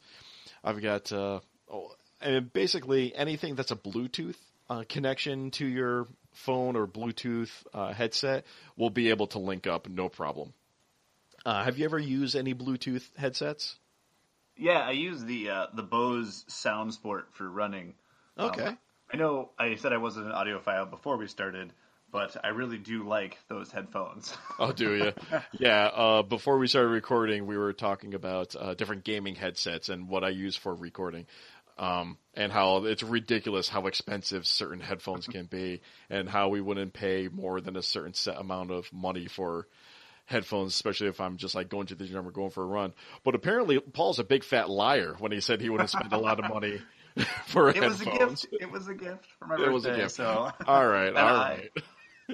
I've 0.64 0.82
got 0.82 1.12
uh, 1.12 1.39
and 2.22 2.51
basically 2.51 3.15
anything 3.15 3.55
that's 3.55 3.72
a 3.72 3.76
Bluetooth 3.76 4.36
uh, 4.70 4.84
connection 4.88 5.51
to 5.51 5.65
your 5.65 6.07
phone 6.34 6.76
or 6.76 6.88
Bluetooth 6.88 7.51
uh, 7.74 7.93
headset 7.93 8.45
will 8.78 8.89
be 8.89 9.09
able 9.09 9.28
to 9.28 9.39
link 9.39 9.67
up, 9.67 9.89
no 9.89 10.09
problem. 10.09 10.53
Uh, 11.45 11.63
have 11.63 11.78
you 11.78 11.86
ever 11.86 11.97
used 11.97 12.36
any 12.36 12.53
Bluetooth 12.53 13.03
headsets? 13.17 13.76
Yeah, 14.57 14.80
I 14.80 14.91
use 14.91 15.24
the 15.24 15.49
uh, 15.49 15.65
the 15.74 15.84
Bose 15.84 16.43
Sound 16.47 16.93
Sport 16.93 17.30
for 17.32 17.49
running. 17.49 17.93
Okay. 18.38 18.65
Um, 18.65 18.78
I 19.11 19.17
know 19.17 19.49
I 19.57 19.76
said 19.76 19.93
I 19.93 19.97
wasn't 19.97 20.28
an 20.28 20.34
audiophile 20.34 20.89
before 20.89 21.17
we 21.17 21.28
started, 21.28 21.72
but 22.11 22.36
I 22.43 22.49
really 22.49 22.78
do 22.78 23.07
like 23.07 23.38
those 23.47 23.72
headphones. 23.72 24.36
Oh, 24.59 24.74
do 24.74 24.95
you? 24.95 25.13
yeah. 25.59 25.86
Uh, 25.86 26.24
before 26.24 26.57
we 26.57 26.67
started 26.67 26.89
recording, 26.89 27.47
we 27.47 27.57
were 27.57 27.74
talking 27.74 28.13
about 28.13 28.55
uh, 28.59 28.74
different 28.74 29.05
gaming 29.05 29.36
headsets 29.36 29.88
and 29.88 30.09
what 30.09 30.26
I 30.26 30.30
use 30.30 30.55
for 30.55 30.76
recording, 30.76 31.26
um, 31.80 32.17
and 32.36 32.51
how 32.51 32.86
it's 32.86 33.01
ridiculous 33.01 33.69
how 33.69 33.88
expensive 33.88 34.45
certain 34.45 34.80
headphones 34.82 35.25
can 35.27 35.45
be, 35.45 35.82
and 36.09 36.30
how 36.30 36.49
we 36.49 36.61
wouldn't 36.61 36.93
pay 36.93 37.27
more 37.32 37.61
than 37.61 37.75
a 37.75 37.82
certain 37.82 38.13
set 38.13 38.38
amount 38.38 38.69
of 38.71 38.91
money 38.93 39.27
for 39.27 39.65
headphones, 40.25 40.73
especially 40.75 41.07
if 41.07 41.19
I'm 41.19 41.38
just 41.38 41.55
like 41.55 41.69
going 41.69 41.88
to 41.88 41.95
the 41.95 42.05
gym 42.05 42.27
or 42.27 42.32
going 42.32 42.51
for 42.51 42.61
a 42.63 42.67
run. 42.67 42.93
But 43.23 43.34
apparently, 43.34 43.80
Paul's 43.80 44.19
a 44.19 44.23
big 44.23 44.43
fat 44.43 44.69
liar 44.69 45.15
when 45.17 45.32
he 45.32 45.39
said 45.39 45.61
he 45.61 45.69
wouldn't 45.69 45.89
spend 45.89 46.13
a 46.13 46.17
lot 46.19 46.38
of 46.43 46.49
money 46.49 46.82
for 47.47 47.69
it 47.69 47.82
was 47.82 48.01
a 48.01 48.05
gift. 48.05 48.45
It 48.59 48.71
was 48.71 48.88
a 48.88 48.93
gift 48.93 49.25
for 49.39 49.45
my 49.47 49.55
It 49.55 49.57
birthday. 49.57 49.73
was 49.73 49.86
a 49.86 49.95
gift. 49.95 50.11
So, 50.11 50.51
All 50.67 50.88
right, 50.88 51.13
all 51.15 51.34
right. 51.34 51.69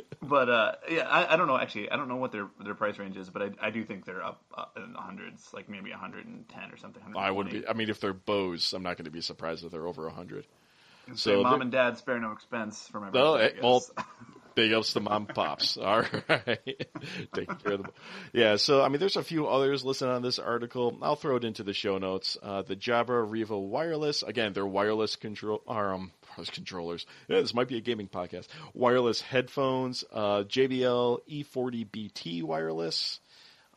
but 0.22 0.50
uh, 0.50 0.72
yeah, 0.90 1.08
I, 1.08 1.34
I 1.34 1.38
don't 1.38 1.48
know. 1.48 1.58
Actually, 1.58 1.92
I 1.92 1.98
don't 1.98 2.08
know 2.08 2.16
what 2.18 2.32
their 2.32 2.48
their 2.64 2.76
price 2.76 2.98
range 2.98 3.18
is, 3.18 3.30
but 3.30 3.42
I, 3.42 3.50
I 3.62 3.70
do 3.70 3.84
think 3.84 4.06
they're 4.06 4.24
up, 4.24 4.42
up 4.56 4.78
in 4.78 4.94
the 4.94 5.00
hundreds, 5.00 5.54
like 5.54 5.70
maybe 5.70 5.92
110 5.92 6.72
or 6.72 6.78
something. 6.78 7.02
I 7.16 7.32
would 7.32 7.48
120. 7.48 7.60
be. 7.60 7.68
I 7.68 7.74
mean, 7.74 7.90
if 7.90 8.00
they're 8.00 8.14
Bose, 8.14 8.74
I'm 8.74 8.84
not 8.84 8.98
going 8.98 9.06
to 9.06 9.12
be 9.12 9.22
surprised 9.22 9.64
if 9.64 9.72
they're 9.72 9.88
over 9.88 10.08
a 10.08 10.12
hundred. 10.12 10.46
So 11.10 11.16
so 11.16 11.44
mom 11.44 11.62
and 11.62 11.72
dad 11.72 11.98
spare 11.98 12.20
no 12.20 12.32
expense 12.32 12.88
for 12.92 13.00
my 13.00 13.10
birthday. 13.10 13.20
Well, 13.22 13.38
eh, 13.38 13.50
well. 13.62 13.86
Big 14.56 14.72
ups 14.72 14.94
to 14.94 15.02
mom 15.02 15.26
pops. 15.26 15.76
All 15.82 16.04
right. 16.30 16.88
Taking 17.34 17.56
care 17.58 17.74
of 17.74 17.84
them. 17.84 17.92
Yeah, 18.32 18.56
so, 18.56 18.82
I 18.82 18.88
mean, 18.88 19.00
there's 19.00 19.18
a 19.18 19.24
few 19.24 19.48
others 19.48 19.84
listed 19.84 20.08
on 20.08 20.22
this 20.22 20.40
article. 20.40 20.98
I'll 21.02 21.18
throw 21.18 21.36
it 21.36 21.44
into 21.44 21.64
the 21.64 21.74
show 21.74 21.98
notes. 21.98 22.38
Uh, 22.42 22.62
the 22.62 22.78
Jabra 22.78 23.30
Revo 23.30 23.62
Wireless, 23.62 24.24
again, 24.24 24.54
they're 24.54 24.66
wireless 24.66 25.18
control, 25.18 25.62
or, 25.68 25.96
um, 25.96 26.12
wireless 26.36 26.50
controllers. 26.50 27.06
Yeah, 27.28 27.42
this 27.42 27.54
might 27.54 27.68
be 27.68 27.78
a 27.78 27.82
gaming 27.82 28.08
podcast. 28.08 28.48
Wireless 28.74 29.22
headphones, 29.22 30.04
uh, 30.12 30.44
JBL 30.44 31.20
E40 31.30 31.92
BT 31.92 32.44
wireless, 32.44 33.20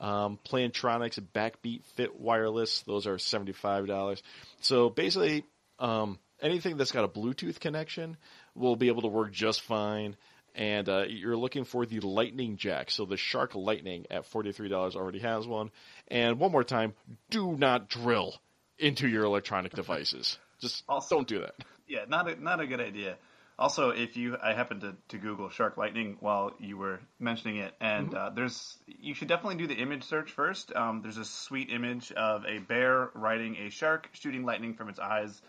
um, 0.01 0.39
Plantronics 0.49 1.21
Backbeat 1.35 1.85
Fit 1.97 2.19
wireless. 2.19 2.83
Those 2.83 3.07
are 3.07 3.17
$75. 3.17 4.23
So 4.61 4.91
basically, 4.91 5.45
um, 5.79 6.19
anything 6.41 6.77
that's 6.77 6.93
got 6.93 7.05
a 7.05 7.09
Bluetooth 7.09 7.61
connection 7.61 8.17
will 8.55 8.77
be 8.77 8.89
able 8.89 9.03
to 9.03 9.09
work 9.09 9.33
just 9.33 9.63
fine 9.63 10.17
and 10.55 10.89
uh, 10.89 11.05
you're 11.09 11.37
looking 11.37 11.63
for 11.65 11.87
the 11.87 12.01
Lightning 12.01 12.57
Jack. 12.57 12.91
So 12.91 13.05
the 13.05 13.17
Shark 13.17 13.55
Lightning 13.55 14.07
at 14.11 14.29
$43 14.29 14.97
already 14.97 15.21
has 15.21 15.47
one. 15.47 15.71
And 16.09 16.41
one 16.41 16.51
more 16.51 16.65
time, 16.65 16.95
do 17.31 17.53
not 17.57 17.89
drill 17.89 18.35
into 18.77 19.07
your 19.07 19.23
electronic 19.25 19.73
devices. 19.73 20.37
Just 20.61 20.83
Also- 20.89 21.17
don't 21.17 21.29
do 21.29 21.41
that. 21.41 21.55
Yeah, 21.89 22.05
not 22.09 22.31
a 22.31 22.43
not 22.43 22.61
a 22.61 22.67
good 22.67 22.81
idea. 22.81 23.17
Also, 23.59 23.91
if 23.91 24.17
you, 24.17 24.37
I 24.41 24.55
happened 24.55 24.83
to, 24.83 24.95
to 25.09 25.19
Google 25.19 25.49
Shark 25.49 25.77
Lightning 25.77 26.17
while 26.21 26.53
you 26.61 26.77
were 26.77 27.01
mentioning 27.19 27.57
it, 27.57 27.75
and 27.81 28.15
uh, 28.15 28.31
there's 28.33 28.79
you 28.87 29.15
should 29.15 29.27
definitely 29.27 29.57
do 29.57 29.67
the 29.67 29.75
image 29.75 30.05
search 30.05 30.31
first. 30.31 30.73
Um, 30.77 31.03
there's 31.03 31.19
a 31.19 31.25
sweet 31.25 31.71
image 31.71 32.13
of 32.13 32.45
a 32.47 32.59
bear 32.59 33.11
riding 33.15 33.57
a 33.57 33.71
shark, 33.71 34.11
shooting 34.13 34.45
lightning 34.45 34.75
from 34.75 34.89
its 34.89 35.01
eyes, 35.01 35.43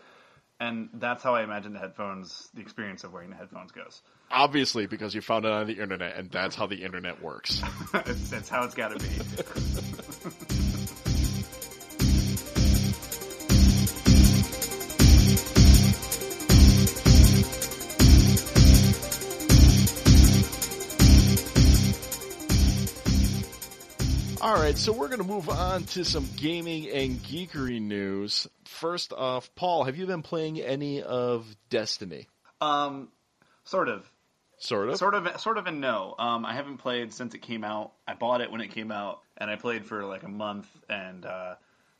and 0.58 0.88
that's 0.94 1.22
how 1.22 1.36
I 1.36 1.44
imagine 1.44 1.72
the 1.72 1.78
headphones, 1.78 2.48
the 2.52 2.62
experience 2.62 3.04
of 3.04 3.12
wearing 3.12 3.30
the 3.30 3.36
headphones 3.36 3.70
goes. 3.70 4.02
Obviously, 4.28 4.86
because 4.86 5.14
you 5.14 5.20
found 5.20 5.44
it 5.44 5.52
on 5.52 5.68
the 5.68 5.80
internet, 5.80 6.16
and 6.16 6.30
that's 6.32 6.56
how 6.56 6.66
the 6.66 6.82
internet 6.82 7.22
works. 7.22 7.62
it's 7.94 8.48
how 8.48 8.64
it's 8.64 8.74
got 8.74 8.88
to 8.88 8.98
be. 8.98 10.70
right, 24.70 24.78
so 24.78 24.92
we're 24.92 25.08
going 25.08 25.18
to 25.18 25.26
move 25.26 25.48
on 25.48 25.82
to 25.82 26.04
some 26.04 26.28
gaming 26.36 26.88
and 26.90 27.18
geekery 27.24 27.82
news. 27.82 28.46
First 28.66 29.12
off, 29.12 29.52
Paul, 29.56 29.82
have 29.82 29.96
you 29.96 30.06
been 30.06 30.22
playing 30.22 30.60
any 30.60 31.02
of 31.02 31.56
Destiny? 31.70 32.28
Um, 32.60 33.08
sort 33.64 33.88
of. 33.88 34.08
Sort 34.58 34.88
of. 34.88 34.96
Sort 34.96 35.14
of, 35.14 35.40
sort 35.40 35.58
of, 35.58 35.66
and 35.66 35.80
no. 35.80 36.14
Um, 36.20 36.46
I 36.46 36.54
haven't 36.54 36.76
played 36.76 37.12
since 37.12 37.34
it 37.34 37.42
came 37.42 37.64
out. 37.64 37.94
I 38.06 38.14
bought 38.14 38.42
it 38.42 38.52
when 38.52 38.60
it 38.60 38.70
came 38.70 38.92
out, 38.92 39.22
and 39.36 39.50
I 39.50 39.56
played 39.56 39.86
for 39.86 40.04
like 40.04 40.22
a 40.22 40.28
month. 40.28 40.68
And 40.88 41.26
uh, 41.26 41.54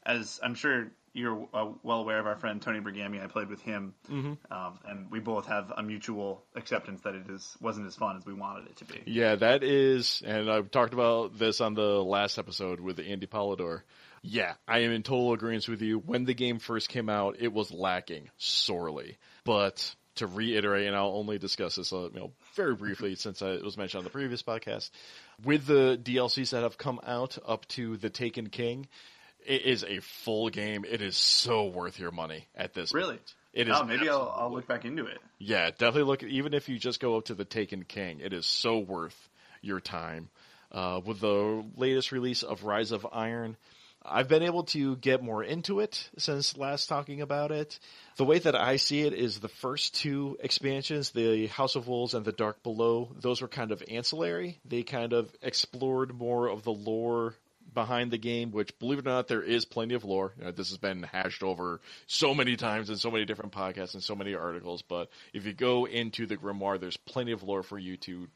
as 0.06 0.38
I'm 0.40 0.54
sure 0.54 0.92
you're 1.12 1.48
uh, 1.52 1.70
well 1.82 1.98
aware 1.98 2.18
of 2.18 2.26
our 2.26 2.36
friend 2.36 2.62
Tony 2.62 2.80
Bergami, 2.80 3.22
I 3.22 3.26
played 3.26 3.48
with 3.48 3.62
him, 3.62 3.94
mm-hmm. 4.10 4.52
um, 4.52 4.78
and 4.86 5.10
we 5.10 5.20
both 5.20 5.46
have 5.46 5.72
a 5.76 5.82
mutual 5.82 6.44
acceptance 6.54 7.00
that 7.02 7.14
it 7.14 7.28
is 7.28 7.56
wasn't 7.60 7.86
as 7.86 7.96
fun 7.96 8.16
as 8.16 8.24
we 8.24 8.32
wanted 8.32 8.68
it 8.68 8.76
to 8.76 8.84
be. 8.84 9.02
Yeah, 9.06 9.34
that 9.36 9.62
is, 9.64 10.22
and 10.24 10.50
I've 10.50 10.70
talked 10.70 10.94
about 10.94 11.38
this 11.38 11.60
on 11.60 11.74
the 11.74 12.02
last 12.02 12.38
episode 12.38 12.80
with 12.80 13.00
Andy 13.00 13.26
Polidor. 13.26 13.82
Yeah, 14.22 14.54
I 14.68 14.80
am 14.80 14.92
in 14.92 15.02
total 15.02 15.32
agreement 15.32 15.68
with 15.68 15.82
you. 15.82 15.98
When 15.98 16.24
the 16.24 16.34
game 16.34 16.58
first 16.58 16.88
came 16.88 17.08
out, 17.08 17.36
it 17.40 17.52
was 17.52 17.72
lacking 17.72 18.28
sorely. 18.36 19.18
But 19.44 19.94
to 20.16 20.26
reiterate, 20.26 20.86
and 20.86 20.94
I'll 20.94 21.16
only 21.16 21.38
discuss 21.38 21.76
this, 21.76 21.92
uh, 21.92 22.10
you 22.12 22.20
know, 22.20 22.32
very 22.54 22.74
briefly 22.74 23.14
since 23.14 23.40
I, 23.40 23.52
it 23.52 23.64
was 23.64 23.78
mentioned 23.78 24.00
on 24.00 24.04
the 24.04 24.10
previous 24.10 24.42
podcast, 24.42 24.90
with 25.42 25.66
the 25.66 25.98
DLCs 26.02 26.50
that 26.50 26.62
have 26.62 26.76
come 26.76 27.00
out 27.06 27.38
up 27.46 27.66
to 27.68 27.96
the 27.96 28.10
Taken 28.10 28.48
King, 28.48 28.86
it 29.46 29.62
is 29.62 29.84
a 29.84 30.00
full 30.00 30.48
game. 30.50 30.84
It 30.88 31.02
is 31.02 31.16
so 31.16 31.66
worth 31.66 31.98
your 31.98 32.10
money 32.10 32.46
at 32.54 32.74
this. 32.74 32.92
Really? 32.92 33.16
point. 33.16 33.34
It 33.52 33.68
is. 33.68 33.76
Oh, 33.76 33.84
maybe 33.84 34.08
I'll, 34.08 34.32
I'll 34.36 34.52
look 34.52 34.68
back 34.68 34.84
into 34.84 35.06
it. 35.06 35.18
yeah, 35.38 35.70
definitely 35.70 36.04
look. 36.04 36.22
Even 36.22 36.54
if 36.54 36.68
you 36.68 36.78
just 36.78 37.00
go 37.00 37.16
up 37.16 37.24
to 37.26 37.34
the 37.34 37.44
Taken 37.44 37.84
King, 37.84 38.20
it 38.20 38.32
is 38.32 38.46
so 38.46 38.78
worth 38.78 39.16
your 39.60 39.80
time. 39.80 40.28
Uh, 40.70 41.00
with 41.04 41.18
the 41.20 41.64
latest 41.76 42.12
release 42.12 42.44
of 42.44 42.62
Rise 42.62 42.92
of 42.92 43.04
Iron, 43.12 43.56
I've 44.04 44.28
been 44.28 44.44
able 44.44 44.62
to 44.64 44.94
get 44.96 45.20
more 45.20 45.42
into 45.42 45.80
it 45.80 46.08
since 46.16 46.56
last 46.56 46.88
talking 46.88 47.22
about 47.22 47.50
it. 47.50 47.78
The 48.16 48.24
way 48.24 48.38
that 48.38 48.54
I 48.54 48.76
see 48.76 49.00
it 49.00 49.12
is 49.12 49.40
the 49.40 49.48
first 49.48 49.96
two 49.96 50.38
expansions, 50.40 51.10
the 51.10 51.48
House 51.48 51.74
of 51.74 51.88
Wolves 51.88 52.14
and 52.14 52.24
the 52.24 52.30
Dark 52.32 52.62
Below, 52.62 53.10
those 53.20 53.42
were 53.42 53.48
kind 53.48 53.72
of 53.72 53.82
ancillary. 53.90 54.60
They 54.64 54.84
kind 54.84 55.12
of 55.12 55.28
explored 55.42 56.14
more 56.16 56.48
of 56.48 56.62
the 56.62 56.72
lore 56.72 57.34
behind 57.72 58.10
the 58.10 58.18
game, 58.18 58.50
which 58.50 58.78
believe 58.78 58.98
it 58.98 59.06
or 59.06 59.10
not, 59.10 59.28
there 59.28 59.42
is 59.42 59.64
plenty 59.64 59.94
of 59.94 60.04
lore. 60.04 60.32
You 60.38 60.44
know, 60.44 60.50
this 60.52 60.70
has 60.70 60.78
been 60.78 61.02
hashed 61.02 61.42
over 61.42 61.80
so 62.06 62.34
many 62.34 62.56
times 62.56 62.90
in 62.90 62.96
so 62.96 63.10
many 63.10 63.24
different 63.24 63.52
podcasts 63.52 63.94
and 63.94 64.02
so 64.02 64.14
many 64.14 64.34
articles. 64.34 64.82
But 64.82 65.10
if 65.32 65.46
you 65.46 65.52
go 65.52 65.86
into 65.86 66.26
the 66.26 66.36
Grimoire, 66.36 66.80
there's 66.80 66.96
plenty 66.96 67.32
of 67.32 67.42
lore 67.42 67.62
for 67.62 67.78
you 67.78 67.96
to 67.98 68.28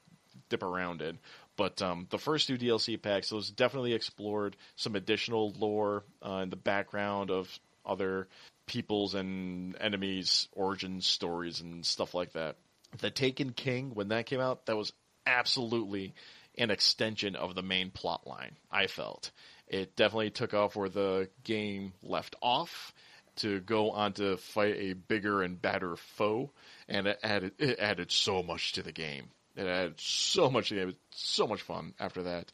dip 0.48 0.62
around 0.62 1.02
in. 1.02 1.18
But 1.56 1.80
um, 1.82 2.06
the 2.10 2.18
first 2.18 2.48
two 2.48 2.58
DLC 2.58 3.00
packs, 3.00 3.30
those 3.30 3.50
definitely 3.50 3.94
explored 3.94 4.56
some 4.76 4.96
additional 4.96 5.52
lore 5.58 6.04
uh, 6.24 6.40
in 6.42 6.50
the 6.50 6.56
background 6.56 7.30
of 7.30 7.48
other 7.86 8.28
peoples 8.66 9.14
and 9.14 9.76
enemies' 9.80 10.48
origin 10.52 11.00
stories 11.00 11.60
and 11.60 11.84
stuff 11.84 12.14
like 12.14 12.32
that. 12.32 12.56
The 12.98 13.10
Taken 13.10 13.52
King, 13.52 13.90
when 13.94 14.08
that 14.08 14.26
came 14.26 14.40
out, 14.40 14.66
that 14.66 14.76
was 14.76 14.92
absolutely 15.26 16.14
an 16.56 16.70
extension 16.70 17.36
of 17.36 17.54
the 17.54 17.62
main 17.62 17.90
plot 17.90 18.26
line, 18.26 18.56
I 18.70 18.86
felt. 18.86 19.30
It 19.66 19.96
definitely 19.96 20.30
took 20.30 20.54
off 20.54 20.76
where 20.76 20.88
the 20.88 21.28
game 21.42 21.94
left 22.02 22.36
off 22.42 22.92
to 23.36 23.60
go 23.60 23.90
on 23.90 24.12
to 24.14 24.36
fight 24.36 24.76
a 24.76 24.92
bigger 24.92 25.42
and 25.42 25.60
badder 25.60 25.96
foe, 25.96 26.50
and 26.88 27.06
it 27.06 27.18
added, 27.22 27.52
it 27.58 27.78
added 27.78 28.12
so 28.12 28.42
much 28.42 28.72
to 28.72 28.82
the 28.82 28.92
game. 28.92 29.30
It 29.56 29.66
added 29.66 30.00
so 30.00 30.50
much 30.50 30.68
to 30.68 30.74
the 30.74 30.80
game. 30.80 30.88
It 30.88 30.92
was 30.92 30.96
so 31.10 31.46
much 31.46 31.62
fun 31.62 31.94
after 31.98 32.24
that. 32.24 32.52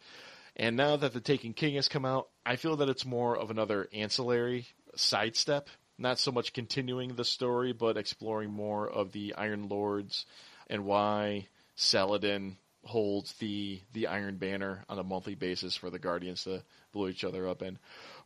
And 0.57 0.77
now 0.77 0.97
that 0.97 1.13
the 1.13 1.21
Taken 1.21 1.53
King 1.53 1.75
has 1.75 1.89
come 1.89 2.05
out, 2.05 2.29
I 2.45 2.57
feel 2.57 2.77
that 2.77 2.89
it's 2.89 3.05
more 3.05 3.37
of 3.37 3.51
another 3.51 3.89
ancillary 3.93 4.67
sidestep. 4.95 5.69
Not 5.99 6.19
so 6.19 6.33
much 6.33 6.55
continuing 6.55 7.15
the 7.15 7.25
story, 7.25 7.73
but 7.73 7.99
exploring 7.99 8.51
more 8.51 8.89
of 8.89 9.13
the 9.13 9.35
Iron 9.37 9.69
Lords 9.69 10.25
and 10.69 10.87
why 10.87 11.49
Saladin 11.77 12.57
holds 12.85 13.33
the 13.35 13.81
the 13.93 14.07
Iron 14.07 14.37
Banner 14.37 14.85
on 14.89 14.99
a 14.99 15.05
monthly 15.05 15.35
basis 15.35 15.77
for 15.77 15.91
the 15.91 15.99
Guardians 15.99 16.45
to 16.45 16.63
blow 16.93 17.09
each 17.09 17.25
other 17.25 17.49
up 17.49 17.63
in. 17.63 17.79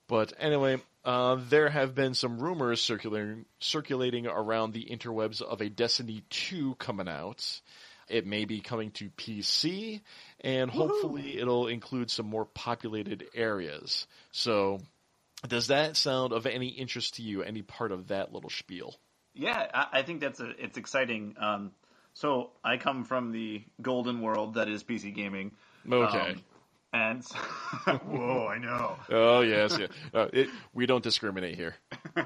But 0.06 0.34
anyway, 0.38 0.80
uh, 1.04 1.38
there 1.48 1.68
have 1.68 1.94
been 1.94 2.14
some 2.14 2.38
rumors 2.38 2.80
circulating 2.80 3.46
circulating 3.58 4.26
around 4.26 4.72
the 4.72 4.84
interwebs 4.84 5.40
of 5.40 5.60
a 5.60 5.68
Destiny 5.68 6.24
2 6.30 6.76
coming 6.76 7.08
out. 7.08 7.60
It 8.08 8.26
may 8.26 8.44
be 8.44 8.60
coming 8.60 8.90
to 8.92 9.08
PC, 9.10 10.02
and 10.40 10.70
hopefully 10.70 11.38
it'll 11.38 11.68
include 11.68 12.10
some 12.10 12.26
more 12.26 12.44
populated 12.44 13.24
areas. 13.34 14.06
So, 14.30 14.80
does 15.48 15.68
that 15.68 15.96
sound 15.96 16.34
of 16.34 16.46
any 16.46 16.68
interest 16.68 17.14
to 17.14 17.22
you? 17.22 17.42
Any 17.42 17.62
part 17.62 17.92
of 17.92 18.08
that 18.08 18.30
little 18.30 18.50
spiel? 18.50 18.94
Yeah, 19.32 19.66
I, 19.72 20.00
I 20.00 20.02
think 20.02 20.20
that's 20.20 20.38
a, 20.40 20.50
it's 20.58 20.76
exciting. 20.76 21.34
Um, 21.40 21.72
so 22.14 22.50
I 22.62 22.76
come 22.76 23.04
from 23.04 23.32
the 23.32 23.62
golden 23.82 24.20
world 24.20 24.54
that 24.54 24.68
is 24.68 24.82
PC 24.82 25.14
gaming. 25.14 25.52
Okay. 25.90 26.18
Um, 26.18 26.42
and 26.92 27.24
whoa, 28.06 28.46
I 28.46 28.58
know. 28.58 28.96
oh 29.10 29.40
yes, 29.40 29.76
yeah. 29.78 29.88
Uh, 30.14 30.28
it, 30.32 30.48
we 30.72 30.86
don't 30.86 31.02
discriminate 31.02 31.56
here. 31.56 31.74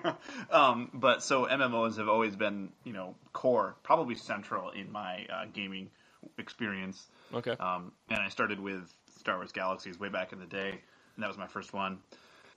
Um, 0.51 0.91
but 0.95 1.23
so 1.23 1.47
MMOs 1.47 1.99
have 1.99 2.09
always 2.09 2.35
been, 2.35 2.71
you 2.85 2.93
know, 2.93 3.15
core, 3.33 3.77
probably 3.83 4.15
central 4.15 4.71
in 4.71 4.91
my 4.91 5.27
uh, 5.33 5.45
gaming 5.53 5.91
experience. 6.39 7.07
Okay. 7.35 7.53
Um, 7.53 7.93
and 8.09 8.19
I 8.19 8.29
started 8.29 8.61
with 8.61 8.93
Star 9.19 9.37
Wars 9.37 9.53
Galaxies 9.53 9.99
way 9.99 10.09
back 10.09 10.33
in 10.33 10.39
the 10.39 10.47
day, 10.47 10.71
and 10.71 11.23
that 11.23 11.29
was 11.29 11.37
my 11.37 11.47
first 11.47 11.73
one. 11.73 11.99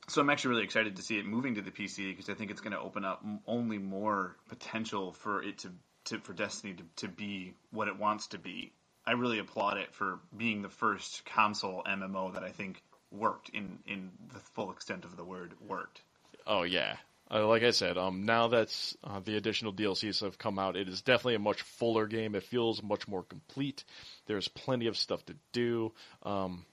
So 0.08 0.22
I'm 0.22 0.30
actually 0.30 0.52
really 0.52 0.64
excited 0.64 0.96
to 0.96 1.02
see 1.02 1.18
it 1.18 1.26
moving 1.26 1.56
to 1.56 1.62
the 1.62 1.72
PC 1.72 2.10
because 2.10 2.30
I 2.30 2.34
think 2.34 2.52
it's 2.52 2.62
going 2.62 2.74
to 2.74 2.80
open 2.80 3.06
up 3.06 3.24
only 3.46 3.78
more 3.78 4.36
potential 4.50 5.14
for 5.14 5.44
it 5.44 5.60
to, 5.60 5.72
to 6.12 6.20
for 6.20 6.34
Destiny 6.34 6.74
to, 6.76 6.84
to 7.08 7.08
be 7.08 7.54
what 7.72 7.88
it 7.88 7.98
wants 7.98 8.28
to 8.28 8.38
be. 8.38 8.72
I 9.06 9.14
really 9.14 9.40
applaud 9.40 9.78
it 9.78 9.94
for 9.94 10.20
being 10.38 10.62
the 10.62 10.70
first 10.70 11.26
console 11.26 11.84
MMO 11.84 12.34
that 12.34 12.44
I 12.44 12.52
think 12.52 12.82
worked 13.12 13.50
in 13.50 13.80
in 13.88 14.12
the 14.32 14.40
full 14.40 14.72
extent 14.72 15.04
of 15.06 15.18
the 15.18 15.24
word 15.24 15.54
worked. 15.68 16.02
Oh 16.46 16.64
yeah. 16.64 16.98
Uh, 17.34 17.48
like 17.48 17.64
I 17.64 17.72
said, 17.72 17.98
um, 17.98 18.26
now 18.26 18.50
that 18.50 18.94
uh, 19.06 19.22
the 19.24 19.38
additional 19.38 19.72
DLCs 19.72 20.20
have 20.22 20.38
come 20.38 20.60
out, 20.60 20.76
it 20.76 20.90
is 20.90 21.02
definitely 21.02 21.36
a 21.36 21.40
much 21.40 21.62
fuller 21.62 22.06
game. 22.06 22.36
It 22.36 22.44
feels 22.44 22.84
much 22.84 23.08
more 23.08 23.24
complete. 23.24 23.86
There's 24.28 24.50
plenty 24.50 24.88
of 24.88 24.98
stuff 24.98 25.26
to 25.28 25.36
do. 25.54 25.94
Um, 26.24 26.66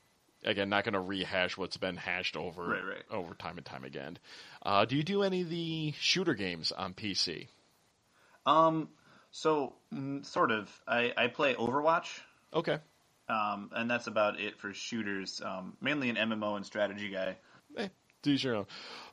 again, 0.44 0.68
not 0.68 0.82
going 0.82 0.94
to 0.94 1.00
rehash 1.00 1.56
what's 1.56 1.76
been 1.76 1.96
hashed 1.96 2.36
over 2.36 2.64
Right, 2.66 2.84
right. 2.84 3.04
over 3.08 3.34
time 3.34 3.56
and 3.56 3.64
time 3.64 3.84
again. 3.84 4.18
Uh, 4.60 4.84
do 4.84 4.96
you 4.96 5.04
do 5.04 5.22
any 5.22 5.42
of 5.42 5.48
the 5.48 5.94
shooter 6.00 6.34
games 6.34 6.72
on 6.72 6.92
PC? 6.92 7.46
Um, 8.44 8.88
so 9.30 9.74
mm, 9.94 10.24
sort 10.24 10.50
of. 10.50 10.70
I, 10.86 11.12
I 11.16 11.26
play 11.28 11.54
Overwatch 11.54 12.20
Okay. 12.52 12.78
Um, 13.28 13.70
and 13.74 13.90
that's 13.90 14.06
about 14.06 14.40
it 14.40 14.58
for 14.58 14.72
shooters. 14.72 15.42
Um, 15.44 15.76
mainly 15.80 16.08
an 16.08 16.16
MMO 16.16 16.56
and 16.56 16.64
strategy 16.64 17.10
guy. 17.10 17.36
Eh, 17.76 17.88
do 18.22 18.32
your 18.32 18.56
own. 18.56 18.66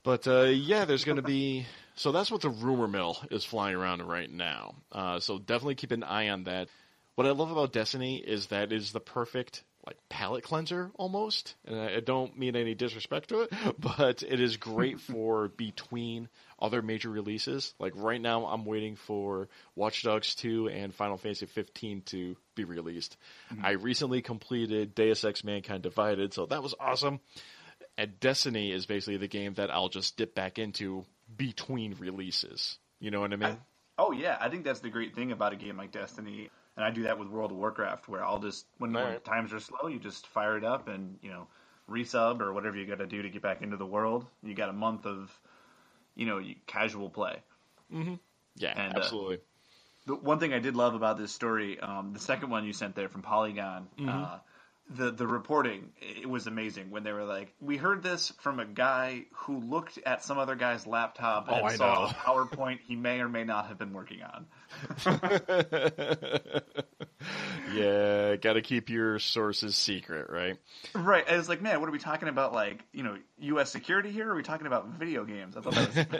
But 0.04 0.28
uh, 0.28 0.44
yeah, 0.44 0.86
there's 0.86 1.04
going 1.04 1.18
to 1.18 1.22
be. 1.22 1.66
So 1.96 2.12
that's 2.12 2.32
what 2.32 2.42
the 2.42 2.50
rumor 2.50 2.88
mill 2.88 3.18
is 3.30 3.44
flying 3.44 3.76
around 3.76 4.02
right 4.02 4.32
now. 4.32 4.76
Uh, 4.92 5.20
so 5.20 5.38
definitely 5.38 5.76
keep 5.76 5.92
an 5.92 6.04
eye 6.04 6.30
on 6.30 6.46
that. 6.46 6.70
What 7.16 7.28
I 7.28 7.32
love 7.32 7.52
about 7.52 7.72
Destiny 7.72 8.18
is 8.18 8.48
that 8.48 8.72
it 8.72 8.74
is 8.74 8.92
the 8.92 9.00
perfect 9.00 9.64
like 9.86 9.98
palate 10.10 10.44
cleanser 10.44 10.92
almost. 10.96 11.56
And 11.66 11.80
I 11.80 12.00
don't 12.00 12.38
mean 12.38 12.56
any 12.56 12.74
disrespect 12.74 13.30
to 13.30 13.42
it, 13.42 13.54
but 13.80 14.24
it 14.24 14.40
is 14.40 14.58
great 14.58 15.00
for 15.12 15.50
between 15.50 16.30
other 16.60 16.82
major 16.82 17.10
releases. 17.10 17.74
Like 17.80 17.94
right 17.96 18.20
now, 18.20 18.46
I'm 18.46 18.66
waiting 18.66 18.96
for 18.96 19.50
Watch 19.76 20.04
Dogs 20.04 20.36
2 20.36 20.70
and 20.70 20.94
Final 20.94 21.18
Fantasy 21.18 21.46
15 21.46 22.02
to 22.08 22.36
be 22.56 22.64
released. 22.64 23.18
Mm-hmm. 23.54 23.66
I 23.66 23.72
recently 23.72 24.22
completed 24.22 24.96
Deus 24.96 25.24
Ex 25.24 25.44
Mankind 25.44 25.84
Divided, 25.84 26.34
so 26.34 26.46
that 26.48 26.64
was 26.64 26.74
awesome. 26.80 27.20
And 27.98 28.20
Destiny 28.20 28.72
is 28.72 28.86
basically 28.86 29.18
the 29.18 29.28
game 29.28 29.54
that 29.54 29.72
I'll 29.72 29.90
just 29.90 30.18
dip 30.18 30.36
back 30.36 30.60
into 30.60 31.06
between 31.36 31.96
releases. 32.00 32.78
You 33.00 33.12
know 33.12 33.22
what 33.22 33.34
I 33.34 33.36
mean? 33.36 33.50
I, 33.50 33.58
oh 33.98 34.12
yeah, 34.12 34.38
I 34.40 34.50
think 34.50 34.64
that's 34.64 34.80
the 34.80 34.90
great 34.90 35.16
thing 35.16 35.32
about 35.32 35.54
a 35.54 35.56
game 35.56 35.78
like 35.78 35.92
Destiny 35.92 36.50
and 36.76 36.86
I 36.86 36.92
do 36.92 37.04
that 37.04 37.18
with 37.18 37.30
World 37.30 37.52
of 37.52 37.58
Warcraft, 37.58 38.10
where 38.10 38.24
I'll 38.24 38.40
just 38.40 38.66
when, 38.78 38.94
right. 38.94 39.24
times 39.24 39.54
are 39.54 39.60
slow, 39.60 39.88
you 39.88 40.00
just 40.00 40.28
fire 40.28 40.58
it 40.58 40.64
up 40.64 40.88
and 40.88 41.18
you 41.22 41.30
know 41.30 41.48
resub 41.90 42.42
or 42.42 42.52
whatever 42.54 42.76
you 42.76 42.86
got 42.86 43.00
to 43.00 43.08
do 43.08 43.22
to 43.22 43.30
get 43.30 43.42
back 43.42 43.62
into 43.62 43.78
the 43.78 43.86
world. 43.86 44.26
You 44.44 44.54
got 44.54 44.70
a 44.70 44.74
month 44.74 45.06
of 45.06 45.38
you 46.16 46.26
know 46.26 46.42
casual 46.68 47.10
play. 47.10 47.38
Mm-hmm. 47.94 48.16
Yeah, 48.58 48.74
and, 48.76 48.96
uh, 48.96 49.00
absolutely. 49.00 49.38
Uh, 49.38 49.40
the 50.08 50.16
one 50.16 50.40
thing 50.40 50.54
I 50.54 50.60
did 50.60 50.76
love 50.76 50.94
about 50.94 51.18
this 51.18 51.32
story, 51.32 51.80
um, 51.80 52.14
the 52.14 52.20
second 52.20 52.50
one 52.50 52.66
you 52.66 52.74
sent 52.74 52.96
there 52.96 53.10
from 53.10 53.22
Polygon, 53.22 53.88
mm-hmm. 53.98 54.10
uh, 54.10 54.38
the 54.90 55.12
the 55.12 55.26
reporting 55.26 55.92
it 56.00 56.30
was 56.30 56.46
amazing 56.46 56.92
when 56.92 57.04
they 57.04 57.12
were 57.12 57.24
like, 57.24 57.54
we 57.60 57.76
heard 57.76 58.04
this 58.04 58.32
from 58.42 58.60
a 58.60 58.66
guy 58.66 59.26
who 59.34 59.60
looked 59.60 59.98
at 60.06 60.24
some 60.24 60.38
other 60.38 60.56
guy's 60.56 60.86
laptop 60.86 61.50
and 61.50 61.66
oh, 61.66 61.70
saw 61.70 61.94
know. 61.94 62.06
a 62.06 62.14
PowerPoint 62.14 62.80
he 62.86 62.96
may 62.96 63.20
or 63.20 63.28
may 63.28 63.44
not 63.44 63.68
have 63.68 63.80
been 63.80 63.94
working 63.94 64.20
on. 64.22 64.46
yeah, 67.74 68.36
got 68.36 68.54
to 68.54 68.62
keep 68.62 68.90
your 68.90 69.18
sources 69.18 69.76
secret, 69.76 70.30
right? 70.30 70.58
Right. 70.94 71.24
And 71.28 71.40
it's 71.40 71.50
like, 71.50 71.64
man, 71.64 71.80
what 71.80 71.90
are 71.90 71.94
we 71.94 72.00
talking 72.00 72.30
about? 72.30 72.54
Like, 72.54 72.84
you 72.92 73.02
know, 73.02 73.18
U.S. 73.40 73.72
security 73.72 74.12
here? 74.12 74.30
Are 74.30 74.36
we 74.36 74.44
talking 74.44 74.68
about 74.68 74.90
video 74.90 75.26
games? 75.26 75.58
I 75.58 75.62
thought 75.62 75.74
that 75.74 76.12
was. 76.12 76.20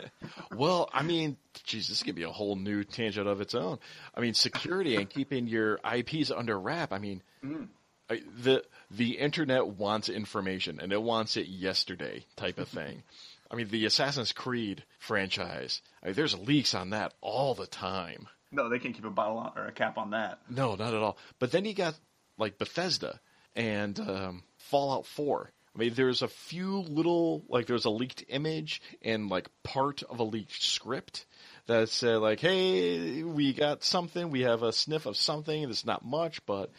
well, 0.58 0.90
I 0.92 1.04
mean, 1.04 1.36
geez, 1.64 1.86
this 1.88 2.02
could 2.02 2.16
be 2.16 2.24
a 2.24 2.30
whole 2.30 2.56
new 2.56 2.82
tangent 2.82 3.28
of 3.28 3.40
its 3.40 3.54
own. 3.54 3.78
I 4.14 4.20
mean, 4.20 4.34
security 4.34 4.96
and 4.96 5.08
keeping 5.08 5.46
your 5.46 5.78
IPs 5.88 6.32
under 6.32 6.58
wrap. 6.58 6.92
I 6.92 6.98
mean. 6.98 7.22
Mm 7.44 7.68
the 8.08 8.64
the 8.90 9.18
internet 9.18 9.66
wants 9.66 10.08
information 10.08 10.80
and 10.80 10.92
it 10.92 11.02
wants 11.02 11.36
it 11.36 11.48
yesterday 11.48 12.24
type 12.36 12.58
of 12.58 12.68
thing. 12.68 13.02
I 13.50 13.54
mean, 13.54 13.68
the 13.68 13.86
Assassin's 13.86 14.32
Creed 14.32 14.84
franchise. 14.98 15.80
I 16.02 16.06
mean, 16.06 16.14
there's 16.16 16.36
leaks 16.36 16.74
on 16.74 16.90
that 16.90 17.14
all 17.20 17.54
the 17.54 17.66
time. 17.66 18.26
No, 18.50 18.68
they 18.68 18.78
can't 18.78 18.94
keep 18.94 19.04
a 19.04 19.10
bottle 19.10 19.38
on, 19.38 19.52
or 19.56 19.66
a 19.66 19.72
cap 19.72 19.98
on 19.98 20.10
that. 20.10 20.40
No, 20.48 20.74
not 20.74 20.94
at 20.94 21.02
all. 21.02 21.16
But 21.38 21.52
then 21.52 21.64
you 21.64 21.74
got 21.74 21.94
like 22.38 22.58
Bethesda 22.58 23.20
and 23.54 23.98
um, 24.00 24.42
Fallout 24.56 25.06
4. 25.06 25.52
I 25.74 25.78
mean, 25.78 25.94
there's 25.94 26.22
a 26.22 26.28
few 26.28 26.78
little 26.78 27.44
like 27.48 27.66
there's 27.66 27.84
a 27.84 27.90
leaked 27.90 28.24
image 28.28 28.80
and 29.02 29.28
like 29.28 29.50
part 29.62 30.02
of 30.02 30.20
a 30.20 30.24
leaked 30.24 30.62
script 30.62 31.26
that 31.66 31.90
said 31.90 32.16
like, 32.16 32.40
"Hey, 32.40 33.22
we 33.22 33.52
got 33.52 33.84
something. 33.84 34.30
We 34.30 34.40
have 34.42 34.62
a 34.62 34.72
sniff 34.72 35.04
of 35.04 35.18
something. 35.18 35.64
It's 35.64 35.84
not 35.84 36.02
much, 36.02 36.44
but 36.46 36.70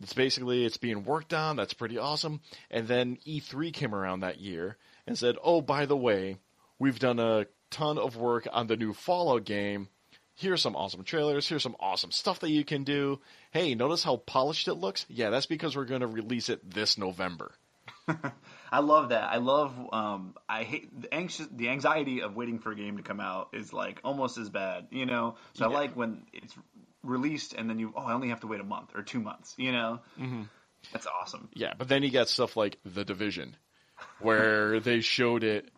it's 0.00 0.14
basically 0.14 0.64
it's 0.64 0.76
being 0.76 1.04
worked 1.04 1.34
on. 1.34 1.56
That's 1.56 1.74
pretty 1.74 1.98
awesome. 1.98 2.40
And 2.70 2.88
then 2.88 3.18
E3 3.26 3.72
came 3.72 3.94
around 3.94 4.20
that 4.20 4.40
year 4.40 4.76
and 5.06 5.18
said, 5.18 5.36
"Oh, 5.42 5.60
by 5.60 5.86
the 5.86 5.96
way, 5.96 6.38
we've 6.78 6.98
done 6.98 7.18
a 7.18 7.46
ton 7.70 7.98
of 7.98 8.16
work 8.16 8.48
on 8.52 8.66
the 8.66 8.76
new 8.76 8.92
Fallout 8.92 9.44
game. 9.44 9.88
Here's 10.34 10.62
some 10.62 10.74
awesome 10.74 11.04
trailers. 11.04 11.46
Here's 11.46 11.62
some 11.62 11.76
awesome 11.78 12.12
stuff 12.12 12.40
that 12.40 12.50
you 12.50 12.64
can 12.64 12.84
do. 12.84 13.20
Hey, 13.50 13.74
notice 13.74 14.02
how 14.02 14.16
polished 14.16 14.68
it 14.68 14.74
looks? 14.74 15.04
Yeah, 15.08 15.28
that's 15.30 15.46
because 15.46 15.76
we're 15.76 15.84
going 15.84 16.00
to 16.00 16.06
release 16.06 16.48
it 16.48 16.68
this 16.68 16.96
November." 16.96 17.52
I 18.72 18.80
love 18.80 19.10
that. 19.10 19.24
I 19.24 19.36
love. 19.36 19.74
Um, 19.92 20.34
I 20.48 20.62
hate 20.62 21.02
the 21.02 21.12
anxious, 21.12 21.46
the 21.50 21.68
anxiety 21.68 22.22
of 22.22 22.36
waiting 22.36 22.58
for 22.58 22.72
a 22.72 22.76
game 22.76 22.96
to 22.96 23.02
come 23.02 23.20
out 23.20 23.50
is 23.52 23.72
like 23.72 24.00
almost 24.04 24.38
as 24.38 24.48
bad, 24.48 24.88
you 24.90 25.06
know. 25.06 25.36
So 25.54 25.68
yeah. 25.68 25.76
I 25.76 25.80
like 25.80 25.96
when 25.96 26.22
it's 26.32 26.54
released 27.02 27.54
and 27.54 27.68
then 27.68 27.78
you 27.78 27.92
oh 27.96 28.02
I 28.02 28.12
only 28.12 28.28
have 28.28 28.40
to 28.40 28.46
wait 28.46 28.60
a 28.60 28.64
month 28.64 28.90
or 28.94 29.02
two 29.02 29.20
months. 29.20 29.54
You 29.56 29.72
know, 29.72 30.00
mm-hmm. 30.18 30.42
that's 30.92 31.06
awesome. 31.06 31.48
Yeah, 31.54 31.74
but 31.76 31.88
then 31.88 32.02
you 32.02 32.10
got 32.10 32.28
stuff 32.28 32.56
like 32.56 32.78
the 32.84 33.04
Division, 33.04 33.56
where 34.20 34.80
they 34.80 35.00
showed 35.00 35.44
it 35.44 35.70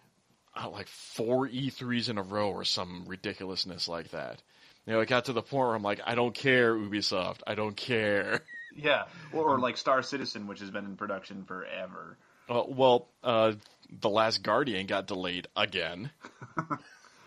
uh, 0.55 0.69
like 0.71 0.89
four 0.89 1.49
E3s 1.49 2.09
in 2.09 2.19
a 2.19 2.23
row 2.23 2.51
or 2.51 2.65
some 2.65 3.05
ridiculousness 3.07 3.89
like 3.89 4.11
that. 4.11 4.43
You 4.87 4.95
know, 4.95 5.01
it 5.01 5.09
got 5.09 5.27
to 5.27 5.33
the 5.33 5.43
point 5.43 5.67
where 5.67 5.75
I'm 5.75 5.83
like, 5.83 6.01
I 6.05 6.17
don't 6.17 6.35
care, 6.35 6.75
Ubisoft. 6.75 7.41
I 7.47 7.55
don't 7.55 7.77
care. 7.77 8.41
Yeah, 8.75 9.05
or, 9.33 9.55
or 9.55 9.59
like 9.61 9.77
Star 9.77 10.03
Citizen, 10.03 10.47
which 10.47 10.61
has 10.61 10.71
been 10.71 10.85
in 10.85 10.97
production 10.97 11.45
forever. 11.45 12.17
Uh, 12.49 12.63
well, 12.67 13.09
uh, 13.23 13.53
the 14.01 14.09
Last 14.09 14.43
Guardian 14.43 14.87
got 14.87 15.07
delayed 15.07 15.47
again. 15.55 16.11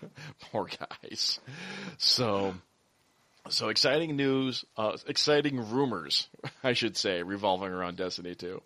Poor 0.52 0.68
guys. 0.68 1.40
So 1.98 2.56
so 3.50 3.70
exciting 3.70 4.16
news, 4.16 4.66
uh, 4.78 4.98
exciting 5.08 5.70
rumors, 5.72 6.28
I 6.64 6.74
should 6.74 6.98
say, 6.98 7.24
revolving 7.24 7.70
around 7.70 7.98
Destiny 7.98 8.36
2. 8.36 8.62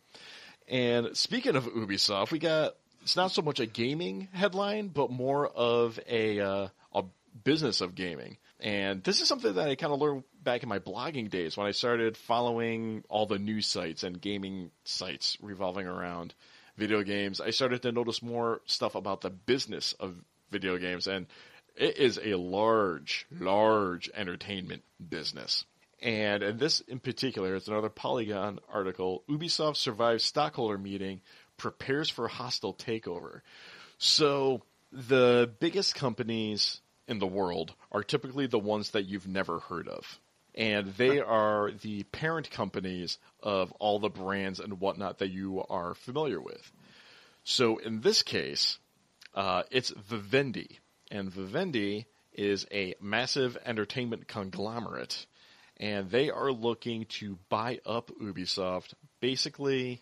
And 0.68 1.18
speaking 1.18 1.56
of 1.56 1.66
Ubisoft, 1.66 2.32
we 2.32 2.40
got 2.40 2.76
it's 3.02 3.16
not 3.16 3.32
so 3.32 3.42
much 3.42 3.60
a 3.60 3.66
gaming 3.66 4.28
headline, 4.32 4.90
but 4.90 5.10
more 5.10 5.48
of 5.48 6.00
a 6.08 6.40
uh, 6.40 6.68
a 6.94 7.04
business 7.44 7.82
of 7.82 7.96
gaming. 7.96 8.38
And 8.60 9.04
this 9.04 9.22
is 9.22 9.28
something 9.28 9.54
that 9.54 9.70
I 9.70 9.76
kind 9.76 9.94
of 9.94 10.00
learned 10.00 10.24
back 10.44 10.64
in 10.64 10.70
my 10.70 10.80
blogging 10.80 11.30
days 11.30 11.56
when 11.56 11.66
I 11.66 11.72
started 11.72 12.18
following 12.18 13.04
all 13.10 13.26
the 13.26 13.40
news 13.40 13.68
sites 13.68 14.04
and 14.04 14.20
gaming 14.20 14.72
sites 14.84 15.38
revolving 15.42 15.88
around 15.88 16.34
video 16.78 17.04
games. 17.04 17.40
I 17.40 17.52
started 17.52 17.82
to 17.84 17.92
notice 17.92 18.22
more 18.22 18.62
stuff 18.66 18.96
about 18.96 19.22
the 19.22 19.30
business 19.30 19.94
of 19.94 20.16
video 20.52 20.78
games 20.78 21.08
and 21.08 21.28
it 21.80 21.98
is 21.98 22.20
a 22.22 22.36
large, 22.36 23.26
large 23.32 24.12
entertainment 24.14 24.84
business. 25.10 25.66
And, 26.02 26.44
and 26.44 26.60
this 26.60 26.82
in 26.82 27.00
particular 27.00 27.56
is 27.56 27.68
another 27.68 27.90
Polygon 27.90 28.60
article. 28.72 29.24
Ubisoft 29.30 29.78
survives 29.78 30.24
stockholder 30.24 30.78
meeting, 30.78 31.22
prepares 31.58 32.10
for 32.10 32.28
hostile 32.28 32.74
takeover. 32.74 33.42
So 33.98 34.62
the 34.92 35.50
biggest 35.60 35.96
companies 35.96 36.82
in 37.08 37.20
the 37.20 37.28
world 37.28 37.74
are 37.92 38.04
typically 38.04 38.48
the 38.48 38.60
ones 38.60 38.92
that 38.92 39.06
you've 39.06 39.28
never 39.28 39.60
heard 39.60 39.88
of. 39.88 40.20
And 40.56 40.88
they 40.96 41.22
are 41.22 41.72
the 41.72 42.04
parent 42.04 42.52
companies 42.52 43.18
of 43.42 43.72
all 43.74 44.00
the 44.00 44.10
brands 44.10 44.60
and 44.60 44.82
whatnot 44.82 45.20
that 45.20 45.30
you 45.30 45.64
are 45.70 45.94
familiar 45.94 46.42
with. 46.42 46.72
So 47.46 47.78
in 47.78 48.02
this 48.02 48.22
case, 48.22 48.80
uh, 49.34 49.64
it's 49.72 49.92
Vivendi 49.92 50.80
and 51.12 51.32
Vivendi 51.32 52.05
is 52.34 52.66
a 52.72 52.95
massive 53.01 53.57
entertainment 53.66 54.28
conglomerate, 54.28 55.26
and 55.78 56.10
they 56.10 56.30
are 56.30 56.51
looking 56.51 57.05
to 57.05 57.38
buy 57.49 57.80
up 57.86 58.12
Ubisoft. 58.22 58.93
Basically, 59.20 60.01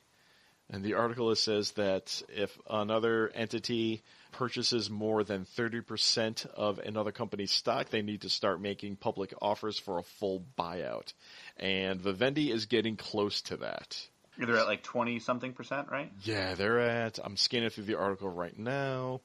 and 0.70 0.84
the 0.84 0.96
article 0.96 1.34
says 1.36 1.72
that 1.74 2.22
if 2.30 2.58
another 2.70 3.32
entity 3.34 4.04
purchases 4.34 4.90
more 4.90 5.24
than 5.24 5.46
30% 5.46 6.46
of 6.48 6.80
another 6.80 7.12
company's 7.12 7.52
stock, 7.52 7.90
they 7.90 8.02
need 8.02 8.22
to 8.22 8.30
start 8.30 8.62
making 8.62 8.98
public 8.98 9.34
offers 9.42 9.80
for 9.80 9.98
a 9.98 10.04
full 10.04 10.44
buyout. 10.58 11.14
And 11.56 12.02
Vivendi 12.02 12.52
is 12.52 12.66
getting 12.66 12.98
close 12.98 13.42
to 13.44 13.58
that. 13.58 14.08
They're 14.38 14.58
at 14.58 14.68
like 14.68 14.84
20 14.84 15.20
something 15.20 15.54
percent, 15.54 15.88
right? 15.90 16.12
Yeah, 16.24 16.54
they're 16.54 16.80
at, 16.80 17.18
I'm 17.24 17.38
scanning 17.38 17.70
through 17.70 17.86
the 17.86 17.98
article 17.98 18.30
right 18.30 18.58
now 18.58 19.22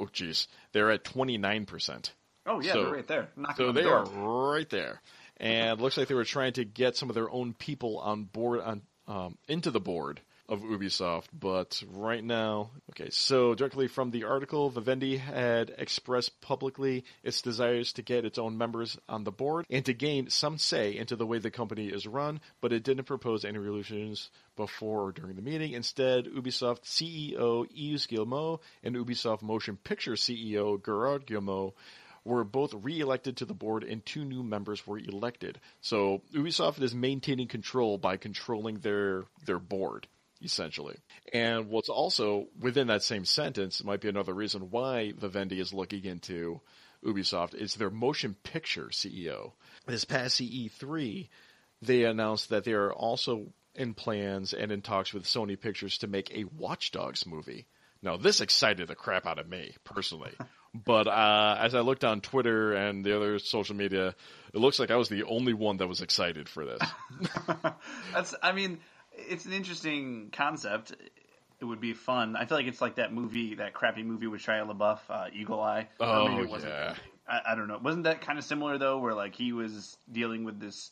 oh 0.00 0.08
geez, 0.12 0.48
they're 0.72 0.90
at 0.90 1.04
29%. 1.04 2.10
Oh 2.46 2.60
yeah, 2.60 2.72
so, 2.72 2.84
they're 2.84 2.92
right 2.92 3.06
there. 3.06 3.28
Knocking 3.36 3.66
so 3.66 3.72
they 3.72 3.82
the 3.82 3.90
are 3.90 4.04
right 4.04 4.68
there. 4.70 5.00
And 5.36 5.80
looks 5.80 5.96
like 5.96 6.08
they 6.08 6.14
were 6.14 6.24
trying 6.24 6.54
to 6.54 6.64
get 6.64 6.96
some 6.96 7.08
of 7.08 7.14
their 7.14 7.30
own 7.30 7.54
people 7.54 7.98
on 7.98 8.24
board 8.24 8.60
on 8.60 8.82
um, 9.06 9.38
into 9.48 9.70
the 9.70 9.80
board 9.80 10.20
of 10.50 10.62
Ubisoft, 10.62 11.26
but 11.32 11.80
right 11.92 12.24
now, 12.24 12.72
okay, 12.90 13.08
so 13.10 13.54
directly 13.54 13.86
from 13.86 14.10
the 14.10 14.24
article, 14.24 14.68
Vivendi 14.68 15.16
had 15.16 15.72
expressed 15.78 16.40
publicly 16.40 17.04
its 17.22 17.40
desires 17.40 17.92
to 17.92 18.02
get 18.02 18.24
its 18.24 18.36
own 18.36 18.58
members 18.58 18.98
on 19.08 19.22
the 19.22 19.30
board 19.30 19.64
and 19.70 19.84
to 19.84 19.94
gain 19.94 20.28
some 20.28 20.58
say 20.58 20.96
into 20.96 21.14
the 21.14 21.24
way 21.24 21.38
the 21.38 21.52
company 21.52 21.86
is 21.86 22.04
run, 22.04 22.40
but 22.60 22.72
it 22.72 22.82
didn't 22.82 23.04
propose 23.04 23.44
any 23.44 23.58
resolutions 23.58 24.28
before 24.56 25.04
or 25.04 25.12
during 25.12 25.36
the 25.36 25.42
meeting. 25.42 25.72
Instead, 25.72 26.24
Ubisoft 26.24 26.82
CEO 26.82 27.64
Yves 27.72 28.08
Guillemot 28.08 28.60
and 28.82 28.96
Ubisoft 28.96 29.42
Motion 29.42 29.76
Picture 29.76 30.14
CEO 30.14 30.84
Gerard 30.84 31.26
Guillemot 31.26 31.74
were 32.24 32.42
both 32.42 32.74
re-elected 32.74 33.36
to 33.36 33.44
the 33.44 33.54
board, 33.54 33.84
and 33.84 34.04
two 34.04 34.24
new 34.24 34.42
members 34.42 34.84
were 34.84 34.98
elected. 34.98 35.60
So 35.80 36.22
Ubisoft 36.34 36.82
is 36.82 36.92
maintaining 36.92 37.46
control 37.46 37.98
by 37.98 38.16
controlling 38.16 38.80
their 38.80 39.24
their 39.46 39.60
board 39.60 40.08
essentially. 40.42 40.96
And 41.32 41.68
what's 41.68 41.88
also 41.88 42.48
within 42.58 42.88
that 42.88 43.02
same 43.02 43.24
sentence 43.24 43.84
might 43.84 44.00
be 44.00 44.08
another 44.08 44.34
reason 44.34 44.70
why 44.70 45.12
Vivendi 45.16 45.60
is 45.60 45.72
looking 45.72 46.04
into 46.04 46.60
Ubisoft 47.04 47.54
is 47.54 47.74
their 47.74 47.90
motion 47.90 48.36
picture 48.42 48.88
CEO. 48.90 49.52
This 49.86 50.04
past 50.04 50.40
CE3, 50.40 51.28
they 51.82 52.04
announced 52.04 52.50
that 52.50 52.64
they 52.64 52.72
are 52.72 52.92
also 52.92 53.46
in 53.74 53.94
plans 53.94 54.52
and 54.52 54.72
in 54.72 54.82
talks 54.82 55.14
with 55.14 55.24
Sony 55.24 55.58
Pictures 55.58 55.98
to 55.98 56.06
make 56.06 56.30
a 56.34 56.44
Watch 56.44 56.90
Dogs 56.90 57.26
movie. 57.26 57.66
Now, 58.02 58.16
this 58.16 58.40
excited 58.40 58.88
the 58.88 58.94
crap 58.94 59.26
out 59.26 59.38
of 59.38 59.48
me 59.48 59.74
personally. 59.84 60.32
but 60.74 61.06
uh, 61.06 61.56
as 61.58 61.74
I 61.74 61.80
looked 61.80 62.04
on 62.04 62.20
Twitter 62.20 62.74
and 62.74 63.04
the 63.04 63.16
other 63.16 63.38
social 63.38 63.76
media, 63.76 64.14
it 64.52 64.58
looks 64.58 64.78
like 64.78 64.90
I 64.90 64.96
was 64.96 65.08
the 65.08 65.24
only 65.24 65.54
one 65.54 65.78
that 65.78 65.86
was 65.86 66.00
excited 66.00 66.48
for 66.48 66.64
this. 66.64 66.80
That's, 68.12 68.34
I 68.42 68.52
mean, 68.52 68.78
it's 69.12 69.44
an 69.46 69.52
interesting 69.52 70.30
concept. 70.32 70.94
It 71.60 71.64
would 71.64 71.80
be 71.80 71.92
fun. 71.92 72.36
I 72.36 72.46
feel 72.46 72.56
like 72.56 72.66
it's 72.66 72.80
like 72.80 72.96
that 72.96 73.12
movie, 73.12 73.56
that 73.56 73.74
crappy 73.74 74.02
movie 74.02 74.26
with 74.26 74.40
Shia 74.40 74.66
LaBeouf, 74.66 74.98
uh, 75.10 75.26
Eagle 75.32 75.60
Eye. 75.60 75.88
Oh 75.98 76.42
yeah. 76.56 76.94
I, 77.28 77.52
I, 77.52 77.54
don't 77.54 77.68
know. 77.68 77.78
Wasn't 77.82 78.04
that 78.04 78.22
kind 78.22 78.38
of 78.38 78.44
similar 78.44 78.78
though, 78.78 78.98
where 78.98 79.14
like 79.14 79.34
he 79.34 79.52
was 79.52 79.96
dealing 80.10 80.44
with 80.44 80.58
this? 80.58 80.90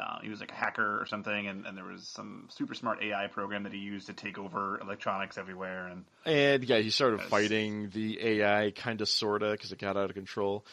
Uh, 0.00 0.18
he 0.22 0.28
was 0.28 0.40
like 0.40 0.52
a 0.52 0.54
hacker 0.54 1.00
or 1.00 1.06
something, 1.06 1.46
and, 1.46 1.66
and 1.66 1.76
there 1.76 1.84
was 1.84 2.06
some 2.06 2.48
super 2.50 2.74
smart 2.74 3.02
AI 3.02 3.28
program 3.28 3.62
that 3.62 3.72
he 3.72 3.78
used 3.78 4.08
to 4.08 4.12
take 4.12 4.38
over 4.38 4.78
electronics 4.78 5.38
everywhere. 5.38 5.88
And 5.88 6.04
and 6.24 6.62
yeah, 6.64 6.78
he 6.78 6.90
started 6.90 7.22
fighting 7.22 7.88
the 7.90 8.22
AI, 8.22 8.72
kind 8.72 9.00
of, 9.00 9.08
sorta, 9.08 9.52
because 9.52 9.72
it 9.72 9.78
got 9.78 9.96
out 9.96 10.10
of 10.10 10.14
control. 10.14 10.66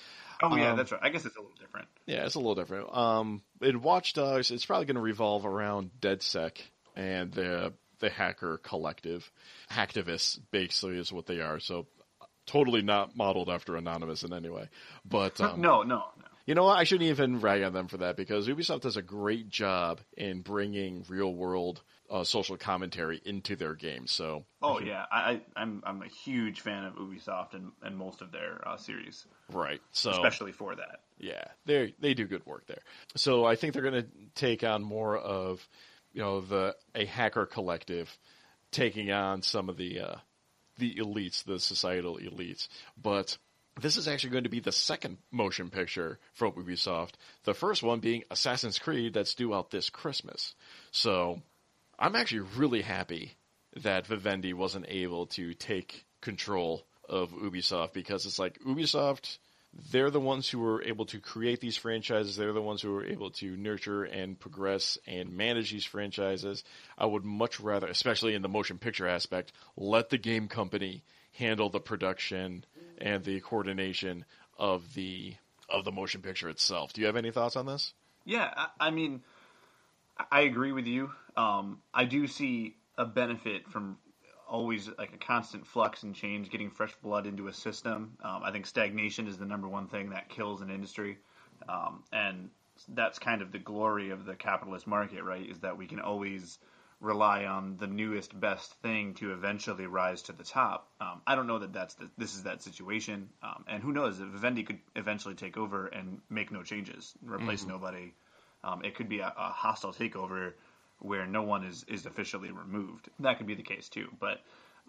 Oh 0.44 0.56
yeah, 0.58 0.72
um, 0.72 0.78
that's 0.78 0.92
right. 0.92 1.00
I 1.02 1.10
guess 1.10 1.26
it's 1.26 1.38
a 1.38 1.40
little 1.40 1.56
different. 1.58 1.88
Yeah, 2.06 2.26
it's 2.26 2.36
a 2.36 2.40
little 2.40 2.56
different. 2.56 2.96
Um, 2.96 3.42
in 3.62 3.82
Watch 3.82 4.14
Dogs, 4.14 4.52
it's 4.52 4.66
probably 4.66 4.86
going 4.86 4.96
to 4.96 5.02
revolve 5.02 5.46
around 5.46 5.92
DedSec 6.02 6.58
and 6.96 7.32
the 7.32 7.74
the 8.00 8.10
hacker 8.10 8.58
collective. 8.58 9.32
Hacktivists 9.72 10.40
basically 10.52 10.98
is 10.98 11.12
what 11.12 11.26
they 11.26 11.40
are. 11.40 11.60
So 11.60 11.88
totally 12.46 12.82
not 12.82 13.16
modeled 13.16 13.50
after 13.50 13.76
Anonymous 13.76 14.24
in 14.24 14.34
any 14.34 14.50
way. 14.50 14.70
But 15.06 15.40
um, 15.40 15.62
no, 15.62 15.84
no, 15.84 16.04
no. 16.18 16.28
You 16.46 16.56
know 16.56 16.66
what? 16.66 16.78
I 16.78 16.84
shouldn't 16.84 17.10
even 17.10 17.40
rag 17.40 17.64
on 17.64 17.72
them 17.72 17.88
for 17.88 17.98
that 17.98 18.18
because 18.18 18.50
Ubisoft 18.50 18.82
does 18.82 18.98
a 18.98 19.02
great 19.02 19.48
job 19.48 20.02
in 20.18 20.42
bringing 20.42 21.06
real 21.08 21.34
world 21.34 21.82
uh, 22.10 22.26
social 22.26 22.58
commentary 22.58 23.22
into 23.24 23.56
their 23.56 23.74
games. 23.76 24.12
So, 24.12 24.44
oh 24.62 24.80
I 24.80 24.84
yeah, 24.84 25.06
I, 25.10 25.42
I'm 25.56 25.82
I'm 25.86 26.02
a 26.02 26.08
huge 26.08 26.60
fan 26.60 26.84
of 26.84 26.96
Ubisoft 26.96 27.54
and, 27.54 27.72
and 27.82 27.96
most 27.96 28.22
of 28.22 28.34
their 28.34 28.62
uh, 28.68 28.76
series. 28.76 29.26
Right. 29.52 29.82
So 29.92 30.12
especially 30.12 30.52
for 30.52 30.76
that. 30.76 31.00
Yeah, 31.18 31.46
they 31.66 31.96
they 32.00 32.14
do 32.14 32.26
good 32.26 32.46
work 32.46 32.68
there. 32.68 32.82
So 33.16 33.46
I 33.46 33.56
think 33.56 33.74
they're 33.74 33.82
going 33.82 34.04
to 34.04 34.10
take 34.36 34.66
on 34.66 34.84
more 34.84 35.18
of 35.18 35.66
you 36.14 36.22
know 36.22 36.42
the 36.42 36.76
a 36.96 37.06
hacker 37.06 37.46
collective 37.46 38.18
taking 38.72 39.12
on 39.12 39.42
some 39.42 39.70
of 39.70 39.78
the 39.78 40.00
uh, 40.00 40.16
the 40.78 40.96
elites, 40.96 41.44
the 41.44 41.60
societal 41.60 42.18
elites. 42.18 42.68
But 43.02 43.38
this 43.82 43.98
is 43.98 44.08
actually 44.08 44.32
going 44.32 44.44
to 44.44 44.50
be 44.50 44.60
the 44.60 44.72
second 44.72 45.18
motion 45.32 45.70
picture 45.70 46.20
from 46.34 46.54
Ubisoft. 46.54 47.14
The 47.44 47.54
first 47.54 47.84
one 47.84 48.00
being 48.00 48.24
Assassin's 48.30 48.80
Creed 48.80 49.14
that's 49.14 49.34
due 49.34 49.54
out 49.54 49.72
this 49.72 49.90
Christmas. 49.90 50.54
So 50.92 51.42
I'm 51.98 52.16
actually 52.16 52.48
really 52.58 52.82
happy 52.82 53.34
that 53.82 54.08
Vivendi 54.08 54.54
wasn't 54.54 54.86
able 54.90 55.26
to 55.28 55.54
take 55.54 56.06
control 56.22 56.86
of 57.10 57.32
Ubisoft 57.32 57.94
because 57.94 58.26
it's 58.26 58.40
like 58.40 58.60
Ubisoft 58.60 59.38
they're 59.92 60.12
the 60.12 60.20
ones 60.20 60.50
who 60.50 60.60
were 60.60 60.84
able 60.84 61.06
to 61.08 61.20
create 61.20 61.60
these 61.60 61.78
franchises. 61.78 62.36
They're 62.36 62.54
the 62.54 62.62
ones 62.62 62.82
who 62.82 62.92
were 62.94 63.06
able 63.06 63.32
to 63.32 63.58
nurture 63.58 64.04
and 64.04 64.40
progress 64.40 64.98
and 65.08 65.36
manage 65.36 65.72
these 65.72 65.86
franchises. 65.86 66.64
I 66.98 67.06
would 67.06 67.26
much 67.26 67.60
rather, 67.60 67.88
especially 67.88 68.36
in 68.36 68.42
the 68.42 68.50
motion 68.50 68.78
picture 68.78 69.08
aspect, 69.08 69.52
let 69.76 70.10
the 70.10 70.18
game 70.18 70.48
company 70.48 71.04
handle 71.34 71.70
the 71.70 71.80
production 71.80 72.66
and 73.00 73.24
the 73.24 73.40
coordination 73.42 74.26
of 74.58 74.94
the 74.94 75.36
of 75.70 75.86
the 75.86 75.92
motion 75.92 76.22
picture 76.22 76.50
itself. 76.50 76.94
Do 76.94 77.02
you 77.02 77.08
have 77.08 77.16
any 77.16 77.32
thoughts 77.32 77.56
on 77.56 77.66
this? 77.66 77.94
Yeah, 78.26 78.54
I, 78.56 78.88
I 78.88 78.92
mean, 78.92 79.24
I 80.32 80.42
agree 80.42 80.72
with 80.72 80.86
you. 80.86 81.12
Um, 81.36 81.80
I 81.94 82.06
do 82.06 82.28
see 82.28 82.76
a 82.98 83.06
benefit 83.06 83.68
from 83.70 83.98
always 84.54 84.88
like 85.00 85.12
a 85.14 85.18
constant 85.18 85.66
flux 85.66 86.04
and 86.04 86.14
change, 86.14 86.52
getting 86.52 86.70
fresh 86.70 86.94
blood 87.02 87.26
into 87.26 87.48
a 87.48 87.54
system. 87.54 88.16
Um, 88.24 88.44
I 88.44 88.52
think 88.52 88.68
stagnation 88.68 89.28
is 89.28 89.38
the 89.38 89.48
number 89.48 89.68
one 89.68 89.88
thing 89.88 90.12
that 90.12 90.30
kills 90.30 90.62
an 90.62 90.70
industry, 90.70 91.18
um, 91.68 92.04
and 92.14 92.50
that's 92.90 93.18
kind 93.18 93.42
of 93.42 93.52
the 93.52 93.58
glory 93.58 94.12
of 94.12 94.26
the 94.26 94.36
capitalist 94.36 94.86
market, 94.86 95.24
right? 95.24 95.50
Is 95.50 95.60
that 95.62 95.76
we 95.78 95.88
can 95.88 96.00
always 96.00 96.60
rely 97.02 97.46
on 97.46 97.78
the 97.78 97.88
newest 97.88 98.40
best 98.40 98.72
thing 98.84 99.16
to 99.16 99.34
eventually 99.34 99.88
rise 99.88 100.22
to 100.24 100.34
the 100.34 100.44
top. 100.44 100.88
Um, 101.02 101.22
I 101.26 101.34
don't 101.36 101.48
know 101.48 101.60
that 101.60 101.74
that's 101.74 101.96
the, 101.96 102.08
this 102.20 102.36
is 102.36 102.44
that 102.44 102.62
situation, 102.62 103.30
um, 103.42 103.66
and 103.68 103.82
who 103.82 103.92
knows 103.92 104.20
if 104.20 104.28
Vivendi 104.28 104.64
could 104.64 104.80
eventually 104.96 105.34
take 105.34 105.58
over 105.58 105.88
and 105.88 106.22
make 106.30 106.52
no 106.52 106.62
changes, 106.62 107.16
replace 107.26 107.62
mm-hmm. 107.62 107.72
nobody. 107.72 108.14
Um, 108.64 108.86
it 108.86 108.96
could 108.96 109.10
be 109.10 109.20
a, 109.20 109.34
a 109.36 109.50
hostile 109.50 109.94
takeover 109.94 110.54
where 111.04 111.26
no 111.26 111.44
one 111.44 111.64
is, 111.66 111.86
is 111.88 112.06
officially 112.06 112.52
removed. 112.52 113.10
That 113.20 113.38
could 113.38 113.48
be 113.48 113.56
the 113.56 113.64
case 113.64 113.90
too, 113.90 114.08
but 114.20 114.40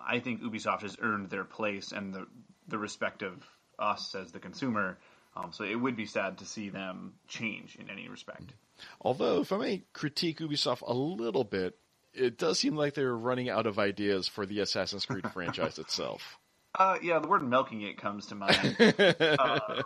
I 0.00 0.20
think 0.20 0.42
Ubisoft 0.42 0.82
has 0.82 0.96
earned 1.00 1.30
their 1.30 1.44
place 1.44 1.92
and 1.92 2.14
the 2.14 2.26
the 2.66 2.78
respect 2.78 3.22
of 3.22 3.34
us 3.78 4.14
as 4.14 4.32
the 4.32 4.38
consumer. 4.38 4.98
Um, 5.36 5.52
so 5.52 5.64
it 5.64 5.74
would 5.74 5.96
be 5.96 6.06
sad 6.06 6.38
to 6.38 6.46
see 6.46 6.70
them 6.70 7.14
change 7.28 7.76
in 7.76 7.90
any 7.90 8.08
respect. 8.08 8.54
Although, 9.00 9.40
if 9.40 9.52
I 9.52 9.58
may 9.58 9.82
critique 9.92 10.38
Ubisoft 10.38 10.82
a 10.82 10.94
little 10.94 11.44
bit, 11.44 11.76
it 12.12 12.38
does 12.38 12.58
seem 12.58 12.76
like 12.76 12.94
they're 12.94 13.16
running 13.16 13.48
out 13.48 13.66
of 13.66 13.78
ideas 13.78 14.28
for 14.28 14.46
the 14.46 14.60
Assassin's 14.60 15.06
Creed 15.06 15.28
franchise 15.32 15.78
itself. 15.78 16.38
Uh, 16.76 16.98
yeah, 17.02 17.20
the 17.20 17.28
word 17.28 17.42
"milking 17.42 17.82
it" 17.82 17.98
comes 17.98 18.26
to 18.26 18.34
mind. 18.34 18.76
uh, 18.98 19.82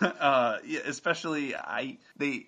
uh, 0.00 0.58
yeah, 0.64 0.80
especially 0.86 1.54
I 1.54 1.98
they 2.16 2.46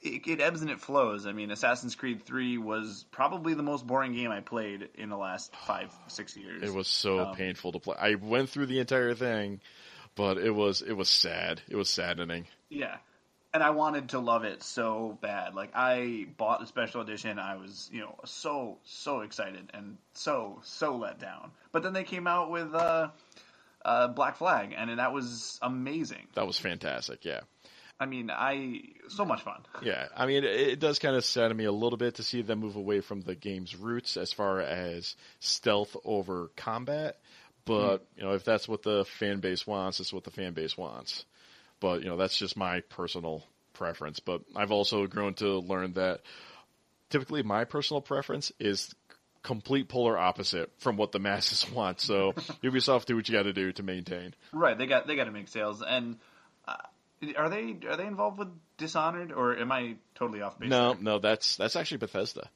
it, 0.00 0.26
it, 0.26 0.40
ebbs 0.40 0.60
and 0.62 0.70
it 0.70 0.80
flows. 0.80 1.26
I 1.26 1.32
mean, 1.32 1.50
Assassin's 1.50 1.94
Creed 1.94 2.24
Three 2.24 2.58
was 2.58 3.04
probably 3.10 3.54
the 3.54 3.62
most 3.62 3.86
boring 3.86 4.14
game 4.14 4.30
I 4.30 4.40
played 4.40 4.88
in 4.94 5.08
the 5.08 5.16
last 5.16 5.54
five 5.66 5.92
six 6.06 6.36
years. 6.36 6.62
It 6.62 6.72
was 6.72 6.88
so 6.88 7.20
um, 7.20 7.34
painful 7.34 7.72
to 7.72 7.78
play. 7.78 7.96
I 7.98 8.14
went 8.14 8.50
through 8.50 8.66
the 8.66 8.78
entire 8.78 9.14
thing, 9.14 9.60
but 10.14 10.38
it 10.38 10.54
was 10.54 10.82
it 10.82 10.92
was 10.92 11.08
sad. 11.08 11.60
It 11.68 11.76
was 11.76 11.90
saddening. 11.90 12.46
Yeah, 12.68 12.96
and 13.52 13.62
I 13.62 13.70
wanted 13.70 14.10
to 14.10 14.20
love 14.20 14.44
it 14.44 14.62
so 14.62 15.18
bad. 15.20 15.54
Like 15.54 15.70
I 15.74 16.26
bought 16.36 16.60
the 16.60 16.66
special 16.66 17.00
edition. 17.00 17.38
I 17.38 17.56
was 17.56 17.90
you 17.92 18.00
know 18.00 18.14
so 18.24 18.78
so 18.84 19.20
excited 19.20 19.70
and 19.74 19.98
so 20.12 20.60
so 20.62 20.96
let 20.96 21.18
down. 21.18 21.50
But 21.72 21.82
then 21.82 21.92
they 21.92 22.04
came 22.04 22.26
out 22.26 22.50
with. 22.50 22.74
Uh, 22.74 23.08
uh, 23.84 24.08
Black 24.08 24.36
Flag, 24.36 24.74
and 24.76 24.98
that 24.98 25.12
was 25.12 25.58
amazing. 25.62 26.26
That 26.34 26.46
was 26.46 26.58
fantastic. 26.58 27.24
Yeah. 27.24 27.40
I 28.00 28.06
mean, 28.06 28.30
I 28.30 28.82
so 29.08 29.24
much 29.24 29.42
fun. 29.42 29.60
Yeah, 29.82 30.06
I 30.16 30.26
mean, 30.26 30.44
it, 30.44 30.44
it 30.44 30.80
does 30.80 30.98
kind 30.98 31.16
of 31.16 31.24
sadden 31.24 31.56
me 31.56 31.64
a 31.64 31.72
little 31.72 31.96
bit 31.96 32.16
to 32.16 32.22
see 32.22 32.42
them 32.42 32.60
move 32.60 32.76
away 32.76 33.00
from 33.00 33.22
the 33.22 33.34
game's 33.34 33.74
roots 33.74 34.16
as 34.16 34.32
far 34.32 34.60
as 34.60 35.16
stealth 35.40 35.96
over 36.04 36.50
combat. 36.56 37.18
But 37.64 37.98
mm. 37.98 38.00
you 38.16 38.22
know, 38.24 38.32
if 38.32 38.44
that's 38.44 38.68
what 38.68 38.82
the 38.82 39.04
fan 39.04 39.40
base 39.40 39.66
wants, 39.66 40.00
it's 40.00 40.12
what 40.12 40.24
the 40.24 40.30
fan 40.30 40.52
base 40.52 40.76
wants. 40.76 41.24
But 41.80 42.02
you 42.02 42.08
know, 42.08 42.16
that's 42.16 42.36
just 42.36 42.56
my 42.56 42.80
personal 42.80 43.42
preference. 43.72 44.20
But 44.20 44.42
I've 44.54 44.72
also 44.72 45.06
grown 45.06 45.34
to 45.34 45.58
learn 45.58 45.94
that 45.94 46.20
typically 47.10 47.42
my 47.42 47.64
personal 47.64 48.00
preference 48.00 48.52
is 48.58 48.94
complete 49.42 49.88
polar 49.88 50.18
opposite 50.18 50.70
from 50.78 50.96
what 50.96 51.12
the 51.12 51.18
masses 51.18 51.70
want. 51.72 52.00
So 52.00 52.32
Ubisoft, 52.62 53.06
do 53.06 53.16
what 53.16 53.28
you 53.28 53.34
got 53.34 53.44
to 53.44 53.52
do 53.52 53.72
to 53.72 53.82
maintain. 53.82 54.34
Right, 54.52 54.76
they 54.76 54.86
got 54.86 55.06
they 55.06 55.16
got 55.16 55.24
to 55.24 55.30
make 55.30 55.48
sales, 55.48 55.82
and 55.82 56.16
uh, 56.66 56.76
are 57.36 57.48
they 57.48 57.76
are 57.88 57.96
they 57.96 58.06
involved 58.06 58.38
with 58.38 58.48
Dishonored, 58.76 59.32
or 59.32 59.56
am 59.56 59.72
I 59.72 59.96
totally 60.14 60.42
off 60.42 60.58
base? 60.58 60.70
No, 60.70 60.94
there? 60.94 61.02
no, 61.02 61.18
that's 61.18 61.56
that's 61.56 61.76
actually 61.76 61.98
Bethesda. 61.98 62.48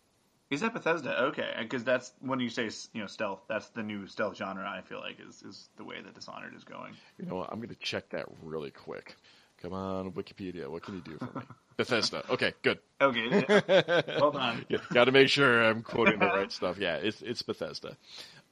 Is 0.51 0.61
that 0.61 0.75
Bethesda? 0.75 1.25
Okay, 1.29 1.51
because 1.63 1.83
that's 1.83 2.13
when 2.21 2.39
you 2.39 2.51
say 2.51 2.69
you 2.93 3.01
know 3.01 3.07
stealth, 3.07 3.41
that's 3.49 3.69
the 3.71 3.83
new 3.83 4.07
stealth 4.07 4.37
genre. 4.37 4.69
I 4.69 4.83
feel 4.83 5.01
like 5.01 5.19
is 5.27 5.43
is 5.43 5.69
the 5.77 5.85
way 5.85 5.97
that 6.01 6.15
Dishonored 6.15 6.55
is 6.55 6.65
going. 6.65 6.93
You 7.19 7.27
know 7.27 7.37
what? 7.37 7.49
I'm 7.51 7.59
going 7.59 7.71
to 7.71 7.75
check 7.77 8.11
that 8.11 8.27
really 8.43 8.71
quick. 8.71 9.17
Come 9.63 9.73
on, 9.73 10.13
Wikipedia. 10.13 10.69
What 10.69 10.83
can 10.83 10.97
you 10.97 11.01
do 11.01 11.19
for 11.19 11.39
me? 11.39 11.45
Bethesda. 11.77 12.23
Okay, 12.29 12.53
good. 12.63 12.81
Okay, 13.01 13.45
hold 14.19 14.37
on. 14.37 14.65
yeah, 14.69 14.79
Got 14.93 15.05
to 15.05 15.13
make 15.13 15.29
sure 15.29 15.65
I'm 15.65 15.83
quoting 15.83 16.19
the 16.19 16.27
right 16.27 16.53
stuff. 16.53 16.77
Yeah, 16.79 16.97
it's 16.97 17.23
it's 17.23 17.43
Bethesda. 17.43 17.97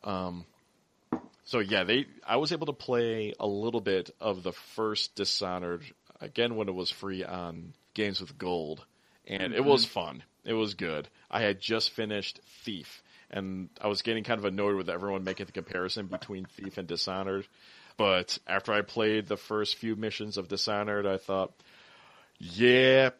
Um, 0.02 0.46
so 1.44 1.58
yeah, 1.58 1.84
they. 1.84 2.06
I 2.26 2.36
was 2.36 2.52
able 2.52 2.66
to 2.66 2.72
play 2.72 3.34
a 3.38 3.46
little 3.46 3.80
bit 3.80 4.10
of 4.20 4.42
the 4.42 4.52
first 4.52 5.16
Dishonored 5.16 5.84
again 6.20 6.56
when 6.56 6.68
it 6.68 6.74
was 6.74 6.90
free 6.90 7.24
on 7.24 7.74
Games 7.94 8.20
with 8.20 8.38
Gold, 8.38 8.84
and 9.26 9.42
mm-hmm. 9.42 9.54
it 9.54 9.64
was 9.64 9.84
fun. 9.84 10.22
It 10.44 10.54
was 10.54 10.74
good. 10.74 11.08
I 11.30 11.42
had 11.42 11.60
just 11.60 11.90
finished 11.90 12.40
Thief, 12.64 13.02
and 13.30 13.68
I 13.80 13.88
was 13.88 14.02
getting 14.02 14.24
kind 14.24 14.38
of 14.38 14.44
annoyed 14.44 14.76
with 14.76 14.88
everyone 14.88 15.24
making 15.24 15.46
the 15.46 15.52
comparison 15.52 16.06
between 16.06 16.46
Thief 16.46 16.78
and 16.78 16.88
Dishonored. 16.88 17.46
But 17.96 18.38
after 18.46 18.72
I 18.72 18.80
played 18.82 19.26
the 19.26 19.36
first 19.36 19.76
few 19.76 19.96
missions 19.96 20.38
of 20.38 20.48
Dishonored, 20.48 21.06
I 21.06 21.18
thought, 21.18 21.52
yeah, 22.38 23.10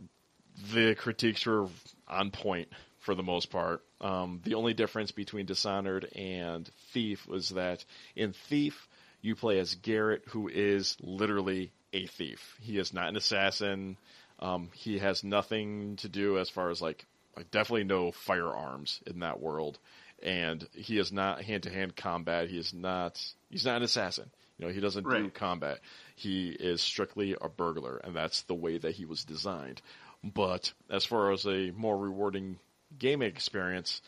the 0.72 0.94
critiques 0.94 1.44
were 1.44 1.68
on 2.08 2.30
point 2.30 2.68
for 3.00 3.14
the 3.14 3.22
most 3.22 3.50
part. 3.50 3.82
Um, 4.00 4.40
the 4.44 4.54
only 4.54 4.72
difference 4.72 5.10
between 5.10 5.46
Dishonored 5.46 6.08
and 6.16 6.68
Thief 6.92 7.26
was 7.26 7.50
that 7.50 7.84
in 8.16 8.32
Thief, 8.32 8.88
you 9.20 9.36
play 9.36 9.58
as 9.58 9.74
Garrett, 9.74 10.22
who 10.28 10.48
is 10.48 10.96
literally 11.02 11.72
a 11.92 12.06
thief. 12.06 12.56
He 12.60 12.78
is 12.78 12.92
not 12.92 13.08
an 13.08 13.16
assassin. 13.16 13.96
Um, 14.38 14.70
he 14.74 14.98
has 14.98 15.22
nothing 15.22 15.96
to 15.96 16.08
do 16.08 16.38
as 16.38 16.48
far 16.48 16.70
as 16.70 16.80
like, 16.80 17.04
like 17.36 17.50
definitely 17.50 17.84
no 17.84 18.12
firearms 18.12 19.00
in 19.06 19.20
that 19.20 19.40
world, 19.40 19.78
and 20.22 20.66
he 20.74 20.98
is 20.98 21.12
not 21.12 21.42
hand 21.42 21.64
to 21.64 21.70
hand 21.70 21.96
combat. 21.96 22.48
He 22.48 22.58
is 22.58 22.72
not. 22.72 23.20
He's 23.50 23.64
not 23.64 23.76
an 23.76 23.82
assassin. 23.82 24.30
You 24.58 24.66
know, 24.66 24.72
he 24.72 24.80
doesn't 24.80 25.08
do 25.08 25.30
combat. 25.30 25.80
He 26.16 26.50
is 26.50 26.82
strictly 26.82 27.34
a 27.40 27.48
burglar, 27.48 27.96
and 27.96 28.14
that's 28.14 28.42
the 28.42 28.54
way 28.54 28.76
that 28.76 28.92
he 28.92 29.06
was 29.06 29.24
designed. 29.24 29.80
But 30.22 30.72
as 30.90 31.04
far 31.06 31.32
as 31.32 31.46
a 31.46 31.70
more 31.70 31.96
rewarding 31.96 32.58
gaming 32.98 33.28
experience, 33.28 34.02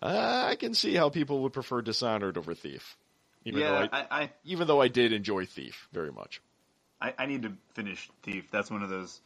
uh, 0.00 0.44
I 0.46 0.56
can 0.56 0.72
see 0.72 0.94
how 0.94 1.10
people 1.10 1.42
would 1.42 1.52
prefer 1.52 1.82
Dishonored 1.82 2.38
over 2.38 2.54
Thief. 2.54 2.96
Even 3.44 3.60
yeah, 3.60 3.70
though 3.70 3.88
I, 3.92 4.00
I, 4.00 4.06
I, 4.22 4.30
even 4.44 4.66
though 4.66 4.80
I 4.80 4.88
did 4.88 5.12
enjoy 5.12 5.44
Thief 5.44 5.88
very 5.92 6.12
much. 6.12 6.40
I, 7.00 7.14
I 7.18 7.26
need 7.26 7.42
to 7.42 7.52
finish 7.74 8.10
Thief. 8.22 8.50
That's 8.50 8.70
one 8.70 8.82
of 8.82 8.90
those 8.90 9.20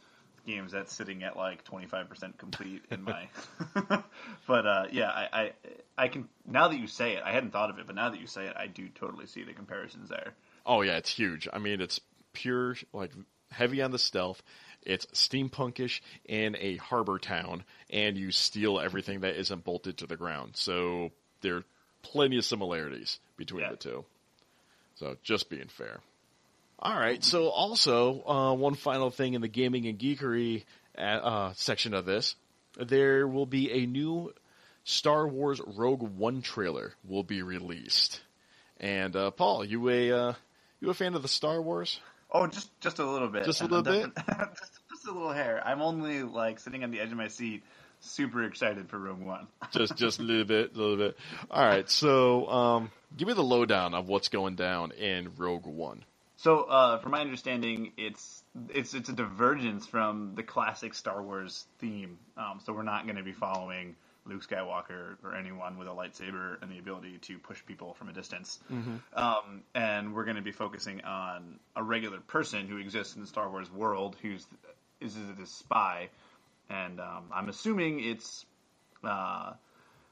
games 0.45 0.71
that's 0.71 0.93
sitting 0.93 1.23
at 1.23 1.35
like 1.35 1.63
25% 1.65 2.37
complete 2.37 2.83
in 2.91 3.03
my. 3.03 3.27
but 4.47 4.65
uh, 4.65 4.85
yeah, 4.91 5.09
I, 5.09 5.27
I 5.33 5.51
I 5.97 6.07
can 6.07 6.27
now 6.45 6.67
that 6.67 6.77
you 6.77 6.87
say 6.87 7.13
it, 7.13 7.23
I 7.23 7.31
hadn't 7.31 7.51
thought 7.51 7.69
of 7.69 7.79
it, 7.79 7.87
but 7.87 7.95
now 7.95 8.09
that 8.09 8.19
you 8.19 8.27
say 8.27 8.45
it, 8.45 8.55
I 8.57 8.67
do 8.67 8.87
totally 8.89 9.25
see 9.25 9.43
the 9.43 9.53
comparisons 9.53 10.09
there. 10.09 10.33
Oh 10.65 10.81
yeah, 10.81 10.97
it's 10.97 11.09
huge. 11.09 11.47
I 11.51 11.59
mean, 11.59 11.81
it's 11.81 11.99
pure 12.33 12.75
like 12.93 13.11
heavy 13.51 13.81
on 13.81 13.91
the 13.91 13.99
stealth. 13.99 14.41
It's 14.83 15.05
steampunkish 15.07 16.01
in 16.25 16.55
a 16.59 16.77
harbor 16.77 17.17
town, 17.17 17.63
and 17.89 18.17
you 18.17 18.31
steal 18.31 18.79
everything 18.79 19.21
that 19.21 19.35
isn't 19.35 19.63
bolted 19.63 19.97
to 19.97 20.07
the 20.07 20.17
ground. 20.17 20.51
So 20.55 21.11
there 21.41 21.57
are 21.57 21.63
plenty 22.03 22.37
of 22.37 22.45
similarities 22.45 23.19
between 23.35 23.61
Yeah. 23.61 23.71
the 23.71 23.77
two. 23.77 24.05
So 24.95 25.17
just 25.23 25.49
being 25.49 25.67
fair. 25.67 26.01
All 26.79 26.97
right. 26.97 27.23
So 27.23 27.49
also 27.49 28.23
uh, 28.25 28.53
one 28.53 28.75
final 28.75 29.09
thing 29.09 29.33
in 29.33 29.41
the 29.41 29.47
gaming 29.47 29.87
and 29.87 29.97
geekery 29.97 30.65
uh, 30.97 31.01
uh, 31.01 31.53
section 31.55 31.93
of 31.93 32.05
this, 32.05 32.35
there 32.77 33.27
will 33.27 33.45
be 33.45 33.71
a 33.71 33.85
new 33.85 34.33
Star 34.83 35.27
Wars 35.27 35.59
Rogue 35.65 36.01
One 36.01 36.41
trailer 36.41 36.93
will 37.03 37.23
be 37.23 37.41
released. 37.41 38.21
And 38.77 39.15
uh, 39.15 39.31
Paul, 39.31 39.65
you 39.65 39.89
a 39.89 40.11
uh, 40.11 40.33
you 40.79 40.89
a 40.89 40.93
fan 40.93 41.15
of 41.15 41.21
the 41.21 41.27
Star 41.27 41.61
Wars? 41.61 41.99
Oh, 42.31 42.47
just 42.47 42.69
just 42.81 42.99
a 42.99 43.05
little 43.05 43.29
bit. 43.29 43.45
Just 43.45 43.61
a 43.61 43.65
little 43.65 43.93
I'm 43.93 44.13
just, 44.49 44.79
just 44.89 45.07
a 45.07 45.11
little 45.11 45.31
hair. 45.31 45.61
I'm 45.65 45.81
only 45.81 46.23
like 46.23 46.59
sitting 46.59 46.83
on 46.83 46.91
the 46.91 46.99
edge 46.99 47.11
of 47.11 47.17
my 47.17 47.29
seat, 47.29 47.63
super 48.01 48.43
excited 48.43 48.89
for 48.89 48.99
Rogue 48.99 49.21
One. 49.21 49.47
Just 49.71 49.95
just 49.95 50.19
a 50.19 50.23
little 50.23 50.45
bit, 50.45 50.75
a 50.75 50.77
little 50.77 50.97
bit. 50.97 51.17
All 51.49 51.65
right. 51.65 51.89
So 51.89 52.47
um, 52.47 52.91
give 53.15 53.27
me 53.27 53.33
the 53.33 53.43
lowdown 53.43 53.93
of 53.93 54.07
what's 54.07 54.27
going 54.27 54.55
down 54.55 54.91
in 54.91 55.31
Rogue 55.37 55.65
One. 55.65 56.03
So, 56.37 56.63
uh, 56.63 56.97
from 56.99 57.11
my 57.11 57.21
understanding, 57.21 57.93
it's 57.97 58.43
it's 58.69 58.93
it's 58.93 59.09
a 59.09 59.13
divergence 59.13 59.85
from 59.85 60.33
the 60.35 60.43
classic 60.43 60.93
Star 60.93 61.21
Wars 61.23 61.65
theme. 61.79 62.17
Um, 62.37 62.59
so 62.65 62.73
we're 62.73 62.83
not 62.83 63.05
going 63.05 63.15
to 63.15 63.23
be 63.23 63.31
following 63.31 63.95
Luke 64.25 64.45
Skywalker 64.45 65.15
or 65.23 65.35
anyone 65.35 65.77
with 65.77 65.87
a 65.87 65.91
lightsaber 65.91 66.61
and 66.61 66.69
the 66.69 66.77
ability 66.77 67.19
to 67.19 67.39
push 67.39 67.65
people 67.65 67.93
from 67.93 68.09
a 68.09 68.13
distance. 68.13 68.59
Um, 69.13 69.63
and 69.73 70.13
we're 70.13 70.25
going 70.25 70.35
to 70.35 70.41
be 70.41 70.51
focusing 70.51 71.01
on 71.05 71.59
a 71.75 71.83
regular 71.83 72.19
person 72.19 72.67
who 72.67 72.77
exists 72.77 73.15
in 73.15 73.21
the 73.21 73.27
Star 73.27 73.49
Wars 73.49 73.71
world, 73.71 74.17
who's 74.21 74.45
is 74.99 75.15
this 75.37 75.51
spy, 75.51 76.09
and 76.69 76.99
um, 76.99 77.25
I'm 77.33 77.49
assuming 77.49 78.03
it's. 78.03 78.45
Uh, 79.03 79.53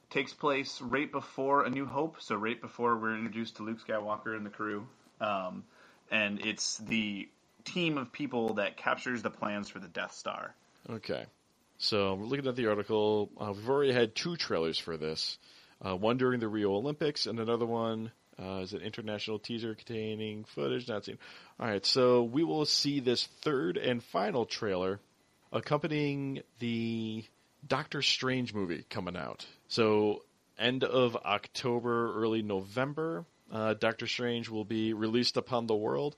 takes 0.10 0.32
place 0.32 0.80
right 0.80 1.12
before 1.12 1.64
A 1.64 1.72
New 1.72 1.88
Hope, 1.88 2.18
so 2.20 2.36
right 2.36 2.62
before 2.62 2.96
we're 2.96 3.16
introduced 3.16 3.56
to 3.56 3.64
Luke 3.64 3.80
Skywalker 3.84 4.38
and 4.38 4.46
the 4.46 4.52
crew. 4.52 4.88
Um, 5.20 5.64
and 6.14 6.45
it's 6.45 6.78
the 6.78 7.28
team 7.66 7.97
of 7.97 8.11
people 8.11 8.53
that 8.53 8.78
captures 8.78 9.24
the 9.24 9.32
plans 9.32 9.68
for 9.68 9.80
the 9.80 9.88
Death 9.88 10.14
Star. 10.14 10.53
Okay. 10.89 11.26
So 11.80 12.14
we're 12.14 12.26
looking 12.26 12.47
at 12.47 12.55
the 12.55 12.68
article. 12.68 13.32
Uh, 13.38 13.51
we've 13.53 13.68
already 13.68 13.93
had 13.93 14.16
two 14.16 14.38
trailers 14.38 14.78
for 14.78 14.95
this. 14.95 15.39
Uh, 15.82 15.95
one 15.95 16.18
during 16.18 16.39
the 16.39 16.47
Rio 16.47 16.76
Olympics, 16.76 17.26
and 17.26 17.39
another 17.39 17.66
one 17.66 18.11
uh, 18.39 18.59
is 18.59 18.74
an 18.74 18.82
international 18.82 19.39
teaser 19.39 19.74
containing 19.74 20.45
footage 20.45 20.88
not 20.88 21.03
seen. 21.03 21.18
All 21.59 21.68
right, 21.68 21.86
so 21.86 22.24
we 22.24 22.43
will 22.43 22.66
see 22.66 22.99
this 22.99 23.26
third 23.41 23.78
and 23.78 24.01
final 24.03 24.45
trailer 24.45 24.99
accompanying 25.51 26.41
the 26.59 27.26
Doctor 27.68 28.01
Strange 28.01 28.53
movie 28.53 28.86
coming 28.89 29.18
out. 29.18 29.45
So 29.68 30.24
end 30.59 30.84
of 30.84 31.16
October, 31.18 32.14
early 32.16 32.43
November, 32.43 33.26
uh, 33.54 33.76
Doctor 33.76 34.08
Strange 34.08 34.49
will 34.49 34.66
be 34.66 34.93
released 34.93 35.38
upon 35.38 35.68
the 35.68 35.76
world. 35.76 36.16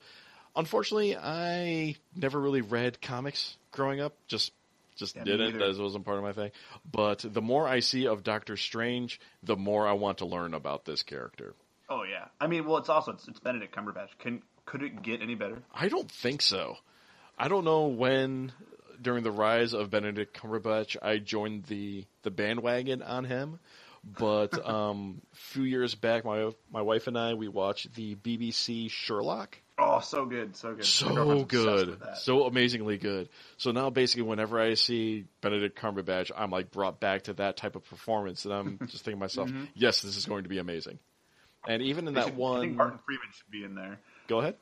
Unfortunately, 0.56 1.18
I 1.18 1.96
never 2.16 2.40
really 2.40 2.62
read 2.62 3.02
comics 3.02 3.58
growing 3.72 4.00
up. 4.00 4.16
Just 4.28 4.54
just 4.96 5.16
Yeah, 5.18 5.26
didn't. 5.26 5.60
That 5.60 5.78
wasn't 5.78 6.06
part 6.06 6.18
of 6.18 6.24
my 6.24 6.32
thing. 6.32 6.52
But 6.90 7.26
the 7.28 7.42
more 7.42 7.68
I 7.68 7.82
see 7.82 8.08
of 8.08 8.24
Doctor 8.24 8.56
Strange, 8.56 9.20
the 9.44 9.58
more 9.58 9.86
I 9.86 9.94
want 9.94 10.20
to 10.20 10.26
learn 10.26 10.54
about 10.54 10.86
this 10.86 11.04
character. 11.04 11.54
Oh 11.90 12.04
yeah, 12.04 12.26
I 12.40 12.48
mean, 12.48 12.66
well, 12.66 12.78
it's 12.78 12.90
also 12.90 13.12
it's, 13.12 13.28
it's 13.28 13.40
Benedict 13.40 13.76
Cumberbatch. 13.76 14.18
Can 14.20 14.42
could 14.66 14.82
it 14.82 15.02
get 15.04 15.22
any 15.22 15.36
better? 15.36 15.62
I 15.74 15.90
don't 15.90 16.10
think 16.10 16.42
so. 16.42 16.78
I 17.38 17.50
don't 17.50 17.66
know 17.66 17.88
when 17.88 18.54
during 19.02 19.24
the 19.24 19.32
rise 19.32 19.74
of 19.74 19.90
Benedict 19.90 20.40
Cumberbatch 20.40 20.96
I 21.02 21.18
joined 21.18 21.66
the 21.66 22.06
the 22.24 22.32
bandwagon 22.32 23.04
on 23.04 23.26
him, 23.26 23.60
but 24.06 24.68
um, 24.68 25.22
a 25.34 25.36
few 25.36 25.64
years 25.64 25.96
back, 25.96 26.26
my 26.26 26.52
my 26.72 26.82
wife 26.82 27.08
and 27.08 27.18
I 27.18 27.34
we 27.34 27.48
watched 27.48 27.94
the 27.96 28.16
BBC 28.16 28.90
Sherlock. 28.92 29.58
Oh, 29.78 30.00
so 30.00 30.26
good, 30.26 30.56
so 30.56 30.74
good. 30.74 30.86
So 30.86 31.44
good, 31.44 32.00
so 32.18 32.46
amazingly 32.46 32.98
good. 32.98 33.28
So 33.58 33.72
now, 33.72 33.90
basically, 33.90 34.24
whenever 34.24 34.58
I 34.60 34.76
see 34.76 35.26
Benedict 35.42 35.78
Cumberbatch, 35.78 36.32
I'm 36.36 36.50
like 36.50 36.72
brought 36.72 37.02
back 37.02 37.24
to 37.24 37.34
that 37.34 37.58
type 37.58 37.76
of 37.76 37.84
performance, 37.84 38.46
and 38.46 38.54
I'm 38.54 38.80
just 38.88 39.04
thinking 39.04 39.20
to 39.20 39.24
myself, 39.24 39.52
"Yes, 39.74 40.02
this 40.02 40.16
is 40.16 40.26
going 40.26 40.44
to 40.44 40.50
be 40.50 40.60
amazing." 40.60 41.00
And 41.68 41.82
even 41.82 42.08
in 42.08 42.14
They 42.14 42.22
that 42.22 42.28
should- 42.28 42.36
I 42.36 42.38
one, 42.38 42.62
think 42.62 42.76
Martin 42.78 43.00
Freeman 43.06 43.28
should 43.34 43.52
be 43.52 43.64
in 43.64 43.76
there. 43.76 44.00
go 44.28 44.40
ahead. 44.40 44.56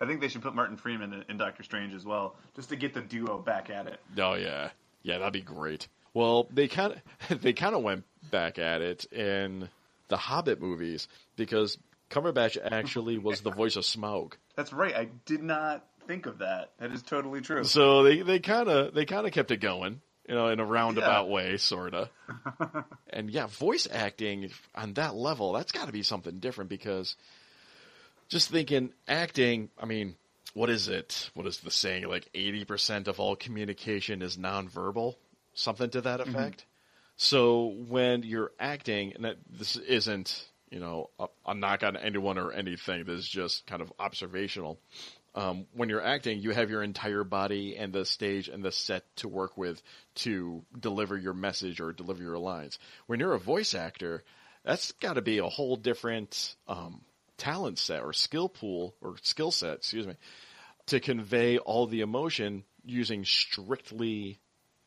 I 0.00 0.06
think 0.06 0.20
they 0.20 0.28
should 0.28 0.42
put 0.42 0.54
Martin 0.54 0.76
Freeman 0.76 1.12
in, 1.12 1.24
in 1.28 1.36
Doctor 1.36 1.62
Strange 1.62 1.94
as 1.94 2.04
well, 2.04 2.36
just 2.54 2.68
to 2.70 2.76
get 2.76 2.92
the 2.94 3.00
duo 3.00 3.38
back 3.38 3.70
at 3.70 3.86
it. 3.86 3.98
Oh 4.18 4.34
yeah, 4.34 4.70
yeah, 5.02 5.18
that'd 5.18 5.32
be 5.32 5.40
great. 5.42 5.88
Well, 6.14 6.46
they 6.52 6.68
kind 6.68 7.00
of 7.30 7.40
they 7.42 7.52
kind 7.52 7.74
of 7.74 7.82
went 7.82 8.04
back 8.30 8.58
at 8.58 8.80
it 8.82 9.04
in 9.12 9.68
the 10.08 10.16
Hobbit 10.16 10.60
movies 10.60 11.08
because 11.36 11.78
Cumberbatch 12.10 12.58
actually 12.70 13.18
was 13.18 13.40
the 13.40 13.50
voice 13.50 13.76
of 13.76 13.84
Smaug. 13.84 14.34
That's 14.56 14.72
right. 14.72 14.94
I 14.94 15.08
did 15.24 15.42
not 15.42 15.84
think 16.06 16.26
of 16.26 16.38
that. 16.38 16.72
That 16.78 16.92
is 16.92 17.02
totally 17.02 17.40
true. 17.40 17.64
So 17.64 18.02
they 18.02 18.20
they 18.22 18.38
kind 18.38 18.68
of 18.68 18.94
they 18.94 19.04
kind 19.06 19.26
of 19.26 19.32
kept 19.32 19.50
it 19.50 19.58
going, 19.58 20.00
you 20.28 20.34
know, 20.34 20.48
in 20.48 20.60
a 20.60 20.64
roundabout 20.64 21.26
Yeah. 21.28 21.32
way, 21.32 21.56
sorta. 21.56 22.10
and 23.10 23.30
yeah, 23.30 23.46
voice 23.46 23.88
acting 23.90 24.50
on 24.74 24.94
that 24.94 25.14
level, 25.14 25.52
that's 25.52 25.72
got 25.72 25.86
to 25.86 25.92
be 25.92 26.02
something 26.02 26.38
different 26.40 26.68
because 26.68 27.16
just 28.28 28.50
thinking 28.50 28.92
acting, 29.08 29.70
I 29.78 29.86
mean, 29.86 30.16
what 30.54 30.68
is 30.70 30.88
it? 30.88 31.30
What 31.34 31.46
is 31.46 31.58
the 31.58 31.70
saying? 31.70 32.06
Like 32.08 32.28
80% 32.34 33.08
of 33.08 33.20
all 33.20 33.36
communication 33.36 34.20
is 34.22 34.36
nonverbal, 34.36 35.14
something 35.54 35.90
to 35.90 36.00
that 36.02 36.20
effect. 36.20 36.64
So 37.16 37.74
when 37.88 38.22
you're 38.22 38.52
acting, 38.58 39.14
and 39.14 39.24
that, 39.24 39.36
this 39.50 39.76
isn't, 39.76 40.48
you 40.70 40.80
know, 40.80 41.10
a, 41.18 41.26
a 41.46 41.54
knock 41.54 41.82
on 41.82 41.96
anyone 41.96 42.38
or 42.38 42.52
anything, 42.52 43.04
this 43.04 43.20
is 43.20 43.28
just 43.28 43.66
kind 43.66 43.82
of 43.82 43.92
observational 43.98 44.78
um, 45.34 45.66
when 45.72 45.88
you're 45.88 46.04
acting, 46.04 46.40
you 46.40 46.50
have 46.50 46.70
your 46.70 46.82
entire 46.82 47.24
body 47.24 47.76
and 47.76 47.92
the 47.92 48.04
stage 48.04 48.48
and 48.48 48.62
the 48.62 48.72
set 48.72 49.04
to 49.16 49.28
work 49.28 49.56
with 49.56 49.82
to 50.16 50.62
deliver 50.78 51.16
your 51.16 51.32
message 51.32 51.80
or 51.80 51.92
deliver 51.92 52.22
your 52.22 52.38
lines. 52.38 52.78
When 53.06 53.18
you're 53.18 53.32
a 53.32 53.38
voice 53.38 53.74
actor, 53.74 54.24
that's 54.62 54.92
got 54.92 55.14
to 55.14 55.22
be 55.22 55.38
a 55.38 55.46
whole 55.46 55.76
different 55.76 56.54
um, 56.68 57.00
talent 57.38 57.78
set 57.78 58.02
or 58.02 58.12
skill 58.12 58.48
pool 58.48 58.94
or 59.00 59.16
skill 59.22 59.50
set, 59.50 59.76
excuse 59.76 60.06
me, 60.06 60.16
to 60.86 61.00
convey 61.00 61.56
all 61.58 61.86
the 61.86 62.02
emotion 62.02 62.64
using 62.84 63.24
strictly 63.24 64.38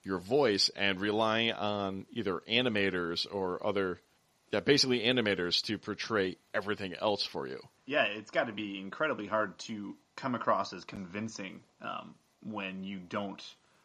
your 0.05 0.19
voice 0.19 0.69
and 0.75 1.01
relying 1.01 1.51
on 1.51 2.05
either 2.11 2.41
animators 2.47 3.25
or 3.29 3.65
other, 3.65 3.99
yeah, 4.53 4.59
basically 4.61 4.99
animators 4.99 5.61
to 5.63 5.77
portray 5.77 6.37
everything 6.53 6.93
else 6.93 7.25
for 7.25 7.47
you. 7.47 7.59
yeah, 7.85 8.03
it's 8.03 8.31
got 8.31 8.45
to 8.45 8.53
be 8.53 8.79
incredibly 8.79 9.27
hard 9.27 9.57
to 9.59 9.95
come 10.15 10.35
across 10.35 10.71
as 10.71 10.85
convincing 10.85 11.59
um, 11.81 12.15
when 12.41 12.83
you 12.83 12.99
don't, 12.99 13.43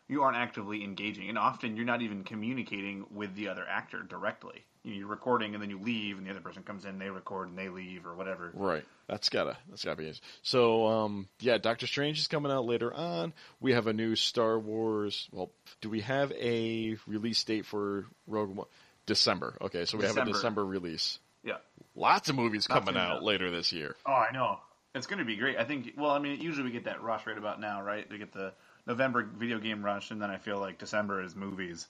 you 0.09 0.23
aren't 0.23 0.37
actively 0.37 0.85
engaging, 0.85 1.29
and 1.29 1.39
often 1.39 1.77
you're 1.77 1.87
not 1.87 2.03
even 2.03 2.23
communicating 2.23 3.07
with 3.11 3.35
the 3.35 3.49
other 3.49 3.67
actor 3.69 4.03
directly. 4.03 4.65
You're 4.83 5.07
recording 5.07 5.55
and 5.55 5.63
then 5.63 5.71
you 5.71 5.79
leave, 5.79 6.19
and 6.19 6.27
the 6.27 6.31
other 6.31 6.41
person 6.41 6.63
comes 6.63 6.85
in, 6.85 6.99
they 6.99 7.11
record 7.11 7.49
and 7.49 7.59
they 7.59 7.69
leave 7.69 8.07
or 8.07 8.15
whatever. 8.15 8.51
Right. 8.55 8.85
That's 9.09 9.29
gotta 9.29 9.57
that's 9.69 9.85
gotta 9.85 9.97
be 9.97 10.07
it. 10.07 10.21
So 10.43 10.87
um 10.87 11.29
yeah, 11.41 11.59
Doctor 11.59 11.87
Strange 11.87 12.19
is 12.19 12.29
coming 12.29 12.51
out 12.53 12.65
later 12.65 12.93
on. 12.93 13.33
We 13.61 13.73
have 13.73 13.87
a 13.87 13.93
new 13.93 14.17
Star 14.17 14.59
Wars 14.59 15.29
well, 15.33 15.51
do 15.81 15.91
we 15.91 16.01
have 16.01 16.33
a 16.33 16.97
release 17.07 17.43
date 17.45 17.67
for 17.67 18.07
Rogue 18.27 18.57
One? 18.57 18.67
December. 19.07 19.57
Okay, 19.61 19.87
so 19.87 19.99
we 19.99 20.05
have 20.05 20.13
a 20.13 20.21
December. 20.21 20.33
December 20.33 20.65
release. 20.65 21.19
Yeah. 21.43 21.57
Lots 21.97 22.29
of 22.29 22.37
movies 22.37 22.69
Lots 22.69 22.85
coming 22.85 23.01
out 23.01 23.17
out. 23.17 23.23
later 23.25 23.51
this 23.51 23.73
year. 23.73 23.97
Oh, 24.07 24.13
I 24.13 24.31
know. 24.33 24.61
It's 24.95 25.07
going 25.07 25.19
to 25.19 25.25
be 25.25 25.37
great. 25.37 25.57
I 25.57 25.65
think. 25.65 25.95
Well, 25.97 26.11
I 26.11 26.19
mean, 26.19 26.41
usually 26.41 26.65
we 26.65 26.71
get 26.71 26.85
that 26.85 27.03
rush 27.03 27.27
right 27.27 27.39
about 27.39 27.61
now, 27.61 27.83
right? 27.83 28.07
We 28.11 28.19
get 28.19 28.33
the 28.33 28.53
November 28.87 29.23
video 29.25 29.59
game 29.59 29.85
rush, 29.85 30.11
and 30.11 30.21
then 30.21 30.31
I 30.31 30.39
feel 30.39 30.59
like 30.59 30.79
December 30.79 31.23
is 31.23 31.35
movies. 31.35 31.87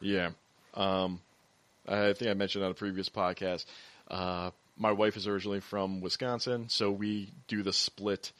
Yeah. 0.00 0.30
Um, 0.74 1.20
I 1.86 2.12
think 2.12 2.30
I 2.30 2.34
mentioned 2.34 2.64
on 2.64 2.70
a 2.70 2.74
previous 2.74 3.08
podcast. 3.08 3.64
Uh, 4.08 4.50
my 4.76 4.92
wife 4.92 5.16
is 5.16 5.26
originally 5.26 5.60
from 5.60 6.00
Wisconsin, 6.00 6.68
so 6.68 6.90
we 6.90 7.32
do 7.48 7.62
the 7.62 7.72
split 7.72 8.32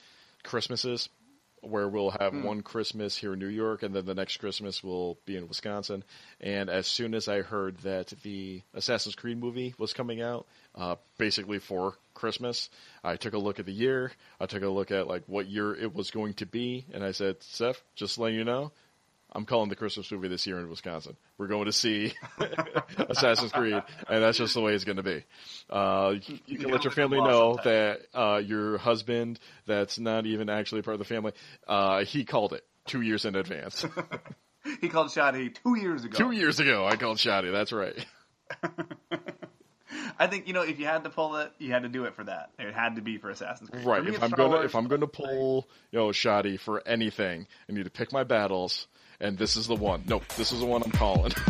Christmases 0.43 1.09
where 1.62 1.88
we'll 1.88 2.11
have 2.11 2.34
one 2.34 2.62
Christmas 2.62 3.16
here 3.16 3.34
in 3.34 3.38
New 3.38 3.47
York 3.47 3.82
and 3.82 3.95
then 3.95 4.07
the 4.07 4.14
next 4.14 4.38
Christmas 4.38 4.82
will 4.82 5.18
be 5.26 5.36
in 5.36 5.49
Wisconsin. 5.49 6.05
And 6.41 6.70
as 6.70 6.86
soon 6.86 7.14
as 7.14 7.28
I 7.28 7.43
heard 7.43 7.76
that 7.78 8.12
the 8.22 8.62
Assassin's 8.74 9.14
Creed 9.14 9.38
movie 9.38 9.74
was 9.78 9.93
coming 9.93 10.22
out, 10.22 10.47
uh, 10.74 10.97
basically 11.18 11.59
for 11.59 11.95
Christmas, 12.14 12.70
I 13.05 13.16
took 13.16 13.34
a 13.34 13.38
look 13.38 13.59
at 13.59 13.66
the 13.66 13.72
year. 13.72 14.12
I 14.41 14.47
took 14.47 14.62
a 14.62 14.68
look 14.68 14.91
at 14.91 15.07
like 15.07 15.24
what 15.26 15.49
year 15.49 15.74
it 15.74 15.95
was 15.95 16.11
going 16.11 16.34
to 16.34 16.47
be, 16.47 16.86
and 16.93 17.05
I 17.05 17.12
said, 17.12 17.43
"Seth, 17.43 17.82
just 17.95 18.18
letting 18.18 18.38
you 18.38 18.45
know, 18.45 18.72
I'm 19.32 19.44
calling 19.46 19.68
the 19.68 19.76
Christmas 19.76 20.10
movie 20.10 20.28
this 20.28 20.46
year 20.46 20.58
in 20.58 20.68
Wisconsin. 20.68 21.16
We're 21.38 21.46
going 21.46 21.66
to 21.66 21.72
see 21.72 22.12
Assassin's 22.98 23.52
Creed, 23.52 23.82
and 24.08 24.22
that's 24.22 24.38
just 24.38 24.54
the 24.54 24.60
way 24.60 24.74
it's 24.74 24.84
going 24.84 24.96
to 24.96 25.02
be. 25.02 25.24
Uh, 25.68 26.14
you, 26.26 26.38
you 26.46 26.58
can 26.58 26.70
let 26.70 26.84
your 26.84 26.90
family 26.90 27.18
know 27.20 27.56
that 27.62 28.00
uh, 28.12 28.38
your 28.44 28.78
husband, 28.78 29.38
that's 29.66 29.98
not 29.98 30.26
even 30.26 30.50
actually 30.50 30.82
part 30.82 30.94
of 30.94 30.98
the 30.98 31.04
family, 31.04 31.32
uh, 31.68 32.04
he 32.04 32.24
called 32.24 32.52
it 32.52 32.64
two 32.86 33.00
years 33.02 33.24
in 33.24 33.36
advance. 33.36 33.84
He 34.82 34.90
called 34.90 35.10
Shoddy 35.10 35.48
two 35.48 35.74
years 35.74 36.04
ago. 36.04 36.18
two 36.18 36.32
years 36.32 36.60
ago, 36.60 36.86
I 36.86 36.96
called 36.96 37.18
Shoddy. 37.18 37.50
That's 37.50 37.72
right. 37.72 37.94
I 40.18 40.26
think 40.26 40.46
you 40.46 40.52
know 40.52 40.62
if 40.62 40.78
you 40.78 40.84
had 40.84 41.04
to 41.04 41.10
pull 41.10 41.36
it, 41.36 41.50
you 41.58 41.72
had 41.72 41.82
to 41.84 41.88
do 41.88 42.04
it 42.04 42.14
for 42.14 42.24
that. 42.24 42.50
It 42.58 42.74
had 42.74 42.96
to 42.96 43.00
be 43.02 43.16
for 43.16 43.30
Assassin's 43.30 43.70
Creed. 43.70 43.86
Right. 43.86 44.04
Me, 44.04 44.10
If 44.14 44.22
I'm 44.22 44.30
gonna 44.30 44.48
Wars. 44.50 44.64
if 44.66 44.74
I'm 44.76 44.86
gonna 44.86 45.06
pull 45.06 45.66
you 45.90 45.98
know 45.98 46.12
Shoddy 46.12 46.58
for 46.58 46.86
anything, 46.86 47.46
I 47.68 47.72
need 47.72 47.84
to 47.84 47.90
pick 47.90 48.12
my 48.12 48.22
battles, 48.22 48.86
and 49.20 49.36
this 49.36 49.56
is 49.56 49.66
the 49.66 49.74
one. 49.74 50.02
Nope, 50.06 50.26
this 50.36 50.52
is 50.52 50.60
the 50.60 50.66
one 50.66 50.82
I'm 50.82 50.90
calling. 50.92 51.32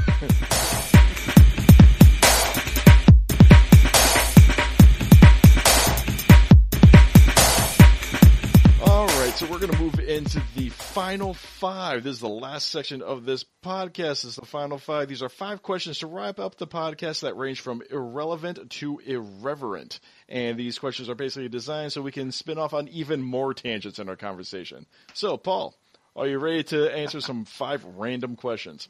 All 8.87 9.07
right, 9.07 9.33
so 9.37 9.47
we're 9.47 9.59
going 9.59 9.71
to 9.73 9.79
move 9.79 10.01
into 10.01 10.43
the 10.57 10.71
final 10.71 11.35
five. 11.35 12.03
This 12.03 12.15
is 12.15 12.21
the 12.21 12.29
last 12.29 12.71
section 12.71 13.03
of 13.03 13.25
this 13.25 13.45
podcast. 13.65 14.23
This 14.23 14.25
is 14.25 14.37
the 14.37 14.47
final 14.47 14.79
five. 14.79 15.09
These 15.09 15.23
are 15.23 15.29
five 15.29 15.63
questions 15.63 15.99
to 15.99 16.07
wrap 16.07 16.41
up 16.41 16.57
the 16.57 16.67
podcast 16.67 17.21
that 17.21 17.37
range 17.37 17.61
from 17.61 17.83
irrelevant 17.91 18.71
to 18.71 18.99
irreverent. 18.99 20.01
And 20.29 20.59
these 20.59 20.79
questions 20.79 21.09
are 21.09 21.15
basically 21.15 21.49
designed 21.49 21.93
so 21.93 22.03
we 22.03 22.11
can 22.11 22.33
spin 22.33 22.59
off 22.59 22.75
on 22.75 22.89
even 22.89 23.23
more 23.23 23.55
tangents 23.55 23.99
in 23.99 24.09
our 24.09 24.17
conversation. 24.17 24.87
So, 25.15 25.37
Paul, 25.37 25.77
are 26.17 26.27
you 26.27 26.39
ready 26.39 26.63
to 26.65 26.95
answer 26.95 27.21
some 27.21 27.45
five 27.45 27.85
random 27.97 28.37
questions? 28.37 28.89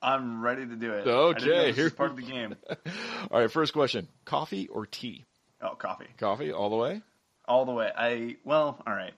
I'm 0.00 0.42
ready 0.42 0.66
to 0.66 0.74
do 0.76 0.92
it. 0.94 1.06
Okay, 1.06 1.36
I 1.36 1.38
didn't 1.38 1.48
know 1.48 1.66
this 1.66 1.76
here- 1.76 1.90
part 1.90 2.10
of 2.10 2.16
the 2.16 2.22
game. 2.22 2.56
All 3.30 3.40
right, 3.40 3.50
first 3.50 3.72
question 3.72 4.08
coffee 4.24 4.68
or 4.68 4.86
tea? 4.86 5.24
Oh, 5.60 5.74
coffee. 5.76 6.08
Coffee, 6.18 6.50
all 6.52 6.70
the 6.70 6.76
way? 6.76 7.02
all 7.46 7.64
the 7.64 7.72
way. 7.72 7.90
I 7.96 8.36
well, 8.44 8.80
all 8.86 8.94
right. 8.94 9.12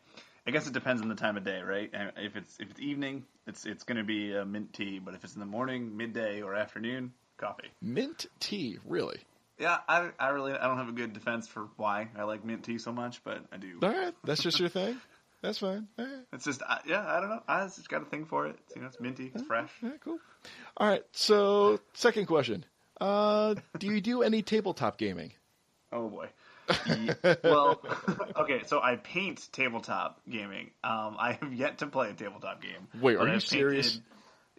I 0.47 0.51
guess 0.51 0.67
it 0.67 0.75
depends 0.75 1.01
on 1.01 1.09
the 1.09 1.15
time 1.15 1.37
of 1.37 1.45
day, 1.45 1.63
right? 1.63 1.91
If 2.17 2.37
it's 2.37 2.57
if 2.61 2.71
it's 2.71 2.81
evening, 2.81 3.25
it's 3.47 3.65
it's 3.65 3.85
going 3.85 3.97
to 3.99 4.05
be 4.05 4.35
a 4.35 4.45
mint 4.45 4.73
tea. 4.73 4.99
But 4.99 5.15
if 5.15 5.25
it's 5.25 5.35
in 5.35 5.41
the 5.41 5.47
morning, 5.47 5.97
midday, 5.97 6.43
or 6.43 6.55
afternoon, 6.55 7.13
coffee. 7.39 7.69
Mint 7.81 8.27
tea, 8.41 8.79
really? 8.85 9.21
Yeah, 9.59 9.79
I, 9.89 10.11
I 10.19 10.29
really 10.31 10.53
I 10.53 10.67
don't 10.67 10.79
have 10.79 10.89
a 10.89 10.93
good 10.93 11.13
defense 11.13 11.47
for 11.49 11.69
why 11.77 12.09
I 12.19 12.25
like 12.25 12.45
mint 12.45 12.65
tea 12.65 12.79
so 12.79 12.93
much, 12.93 13.23
but 13.25 13.39
I 13.53 13.57
do. 13.57 13.79
All 13.83 13.89
right, 13.89 14.15
that's 14.25 14.43
just 14.43 14.61
your 14.61 14.69
thing? 14.69 15.01
That's 15.45 15.59
fine. 15.59 15.89
Right. 15.99 16.09
It's 16.33 16.45
just 16.47 16.63
I, 16.63 16.81
yeah, 16.87 17.05
I 17.07 17.21
don't 17.21 17.29
know. 17.29 17.43
I 17.47 17.65
just 17.65 17.89
got 17.91 18.01
a 18.01 18.07
thing 18.07 18.25
for 18.25 18.47
it. 18.47 18.57
It's, 18.67 18.77
you 18.77 18.81
know, 18.83 18.89
it's 18.89 18.99
minty, 18.99 19.31
it's 19.35 19.45
fresh. 19.45 19.71
Yeah, 19.83 19.91
cool. 20.03 20.19
All 20.79 20.89
right. 20.89 21.05
So, 21.13 21.81
second 21.93 22.27
question. 22.27 22.65
Uh, 22.99 23.55
do 23.79 23.89
you 23.89 24.01
do 24.01 24.23
any 24.23 24.41
tabletop 24.41 24.97
gaming? 24.97 25.33
Oh 25.93 26.09
boy. 26.09 26.29
Well, 27.45 27.83
okay. 28.37 28.63
So 28.67 28.81
I 28.81 28.97
paint 28.97 29.47
tabletop 29.53 30.19
gaming. 30.31 30.71
Um, 30.83 31.17
I 31.19 31.37
have 31.41 31.53
yet 31.53 31.79
to 31.79 31.89
play 31.89 32.09
a 32.09 32.15
tabletop 32.15 32.63
game. 32.63 32.89
Wait, 33.03 33.17
are 33.19 33.27
you 33.29 33.35
I've 33.35 33.43
serious? 33.43 33.93
painted- 33.93 34.03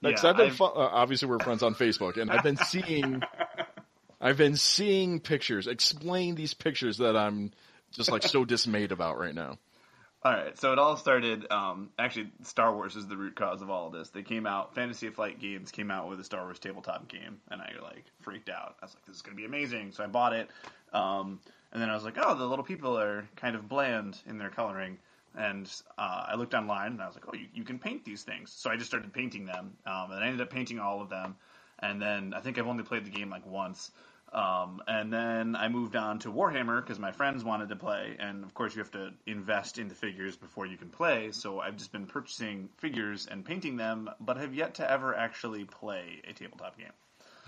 Like, 0.03 0.21
yeah, 0.23 0.29
I've 0.29 0.37
been 0.37 0.45
I've- 0.47 0.55
fo- 0.55 0.65
uh, 0.65 0.89
obviously 0.91 1.27
we're 1.29 1.39
friends 1.39 1.63
on 1.63 1.73
Facebook, 1.73 2.17
and 2.21 2.29
I've 2.29 2.43
been 2.43 2.57
seeing, 2.57 3.23
I've 4.21 4.37
been 4.37 4.55
seeing 4.55 5.19
pictures. 5.19 5.65
Explain 5.65 6.35
these 6.35 6.53
pictures 6.53 6.97
that 6.99 7.17
I'm 7.17 7.51
just 7.91 8.11
like 8.11 8.21
so 8.21 8.45
dismayed 8.45 8.91
about 8.91 9.17
right 9.17 9.33
now. 9.33 9.57
All 10.25 10.31
right, 10.31 10.57
so 10.57 10.73
it 10.73 10.79
all 10.79 10.97
started. 10.97 11.45
Um, 11.51 11.91
actually, 11.99 12.31
Star 12.41 12.73
Wars 12.73 12.95
is 12.95 13.05
the 13.05 13.15
root 13.15 13.35
cause 13.35 13.61
of 13.61 13.69
all 13.69 13.85
of 13.85 13.93
this. 13.93 14.09
They 14.09 14.23
came 14.23 14.47
out, 14.47 14.73
Fantasy 14.73 15.07
Flight 15.11 15.39
Games 15.39 15.69
came 15.69 15.91
out 15.91 16.09
with 16.09 16.19
a 16.19 16.23
Star 16.23 16.45
Wars 16.45 16.57
tabletop 16.57 17.07
game, 17.07 17.39
and 17.51 17.61
I 17.61 17.73
like 17.83 18.05
freaked 18.21 18.49
out. 18.49 18.75
I 18.81 18.85
was 18.85 18.95
like, 18.95 19.05
"This 19.05 19.17
is 19.17 19.21
going 19.21 19.37
to 19.37 19.39
be 19.39 19.45
amazing!" 19.45 19.91
So 19.91 20.03
I 20.03 20.07
bought 20.07 20.33
it, 20.33 20.49
um, 20.93 21.39
and 21.71 21.79
then 21.79 21.91
I 21.91 21.93
was 21.93 22.03
like, 22.03 22.15
"Oh, 22.17 22.33
the 22.33 22.47
little 22.47 22.65
people 22.65 22.97
are 22.97 23.29
kind 23.35 23.55
of 23.55 23.69
bland 23.69 24.17
in 24.25 24.39
their 24.39 24.49
coloring." 24.49 24.97
And 25.37 25.71
uh, 25.95 26.23
I 26.29 26.33
looked 26.33 26.55
online, 26.55 26.93
and 26.93 27.01
I 27.03 27.05
was 27.05 27.13
like, 27.13 27.25
"Oh, 27.27 27.35
you, 27.35 27.45
you 27.53 27.63
can 27.63 27.77
paint 27.77 28.03
these 28.03 28.23
things." 28.23 28.51
So 28.51 28.71
I 28.71 28.77
just 28.77 28.89
started 28.89 29.13
painting 29.13 29.45
them, 29.45 29.73
um, 29.85 30.09
and 30.09 30.23
I 30.23 30.25
ended 30.25 30.41
up 30.41 30.49
painting 30.49 30.79
all 30.79 31.01
of 31.01 31.09
them. 31.09 31.35
And 31.77 32.01
then 32.01 32.33
I 32.33 32.39
think 32.39 32.57
I've 32.57 32.67
only 32.67 32.83
played 32.83 33.05
the 33.05 33.11
game 33.11 33.29
like 33.29 33.45
once. 33.45 33.91
Um, 34.35 34.81
and 34.85 35.13
then 35.13 35.55
I 35.55 35.69
moved 35.69 35.95
on 35.95 36.19
to 36.19 36.27
Warhammer 36.29 36.81
because 36.81 36.99
my 36.99 37.13
friends 37.13 37.45
wanted 37.45 37.69
to 37.69 37.77
play, 37.77 38.17
and 38.19 38.43
of 38.43 38.53
course 38.53 38.75
you 38.75 38.79
have 38.81 38.91
to 38.91 39.11
invest 39.25 39.77
in 39.77 39.87
the 39.87 39.95
figures 39.95 40.35
before 40.35 40.65
you 40.65 40.75
can 40.75 40.89
play. 40.89 41.31
So 41.31 41.61
I've 41.61 41.77
just 41.77 41.93
been 41.93 42.05
purchasing 42.05 42.67
figures 42.77 43.27
and 43.31 43.45
painting 43.45 43.77
them, 43.77 44.09
but 44.19 44.35
have 44.35 44.53
yet 44.53 44.75
to 44.75 44.91
ever 44.91 45.15
actually 45.15 45.63
play 45.63 46.21
a 46.29 46.33
tabletop 46.33 46.77
game. 46.77 46.91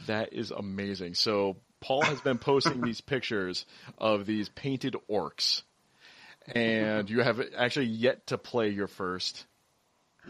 That 0.06 0.32
is 0.32 0.52
amazing. 0.52 1.16
So 1.16 1.58
Paul 1.82 2.04
has 2.04 2.22
been 2.22 2.38
posting 2.38 2.80
these 2.80 3.02
pictures 3.16 3.66
of 3.98 4.26
these 4.26 4.48
painted 4.48 4.96
orcs, 5.10 5.64
and 6.48 7.10
you 7.10 7.20
have 7.20 7.42
actually 7.58 7.88
yet 7.88 8.28
to 8.28 8.38
play 8.38 8.70
your 8.70 8.88
first 8.88 9.46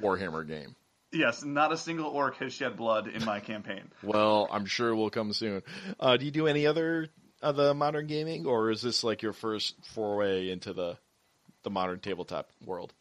Warhammer 0.01 0.47
game. 0.47 0.76
Yes, 1.18 1.43
not 1.43 1.72
a 1.72 1.78
single 1.78 2.07
orc 2.07 2.38
has 2.38 2.53
shed 2.53 2.78
blood 2.78 3.07
in 3.07 3.26
my 3.26 3.39
campaign. 3.39 3.82
Well, 4.03 4.47
I'm 4.51 4.65
sure 4.65 4.89
it 4.89 4.95
will 4.95 5.09
come 5.09 5.34
soon. 5.34 5.63
Uh, 5.99 6.18
do 6.18 6.26
you 6.26 6.32
do 6.32 6.47
any 6.47 6.68
other 6.68 7.07
uh, 7.41 7.51
the 7.51 7.74
modern 7.74 8.07
gaming, 8.07 8.45
or 8.45 8.72
is 8.72 8.82
this 8.82 9.03
like 9.03 9.22
your 9.22 9.34
first 9.34 9.76
foray 9.93 10.49
into 10.49 10.74
the 10.74 10.97
the 11.63 11.70
modern 11.70 11.99
tabletop 11.99 12.49
world? 12.63 12.93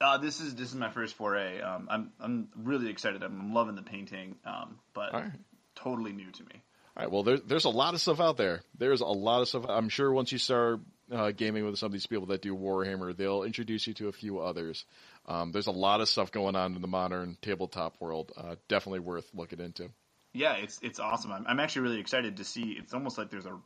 Uh, 0.00 0.18
this 0.18 0.40
is 0.40 0.54
this 0.56 0.68
is 0.68 0.74
my 0.74 0.90
first 0.90 1.14
foray. 1.14 1.60
Um, 1.60 1.88
I'm 1.90 2.12
I'm 2.20 2.48
really 2.56 2.90
excited. 2.90 3.22
I'm, 3.22 3.54
loving 3.54 3.76
the 3.76 3.82
painting, 3.82 4.36
um, 4.44 4.78
but 4.94 5.12
right. 5.12 5.30
totally 5.76 6.12
new 6.12 6.30
to 6.30 6.42
me. 6.42 6.62
All 6.96 7.04
right. 7.04 7.10
Well, 7.10 7.22
there's 7.22 7.40
there's 7.42 7.64
a 7.64 7.70
lot 7.70 7.94
of 7.94 8.00
stuff 8.00 8.20
out 8.20 8.36
there. 8.36 8.62
There's 8.76 9.00
a 9.00 9.06
lot 9.06 9.42
of 9.42 9.48
stuff. 9.48 9.66
I'm 9.68 9.88
sure 9.88 10.12
once 10.12 10.32
you 10.32 10.38
start 10.38 10.80
uh, 11.10 11.30
gaming 11.30 11.64
with 11.64 11.78
some 11.78 11.86
of 11.86 11.92
these 11.92 12.06
people 12.06 12.26
that 12.26 12.42
do 12.42 12.54
Warhammer, 12.56 13.16
they'll 13.16 13.44
introduce 13.44 13.86
you 13.86 13.94
to 13.94 14.08
a 14.08 14.12
few 14.12 14.40
others. 14.40 14.84
Um, 15.26 15.52
there's 15.52 15.68
a 15.68 15.72
lot 15.72 16.00
of 16.00 16.08
stuff 16.08 16.32
going 16.32 16.56
on 16.56 16.74
in 16.74 16.82
the 16.82 16.88
modern 16.88 17.36
tabletop 17.42 17.94
world. 18.00 18.32
Uh, 18.36 18.56
definitely 18.68 19.00
worth 19.00 19.28
looking 19.34 19.60
into. 19.60 19.90
Yeah, 20.34 20.54
it's 20.54 20.78
it's 20.82 20.98
awesome. 20.98 21.32
I'm, 21.32 21.46
I'm 21.46 21.60
actually 21.60 21.82
really 21.82 22.00
excited 22.00 22.38
to 22.38 22.44
see. 22.44 22.76
It's 22.78 22.94
almost 22.94 23.18
like 23.18 23.30
there's 23.30 23.46
a 23.46 23.56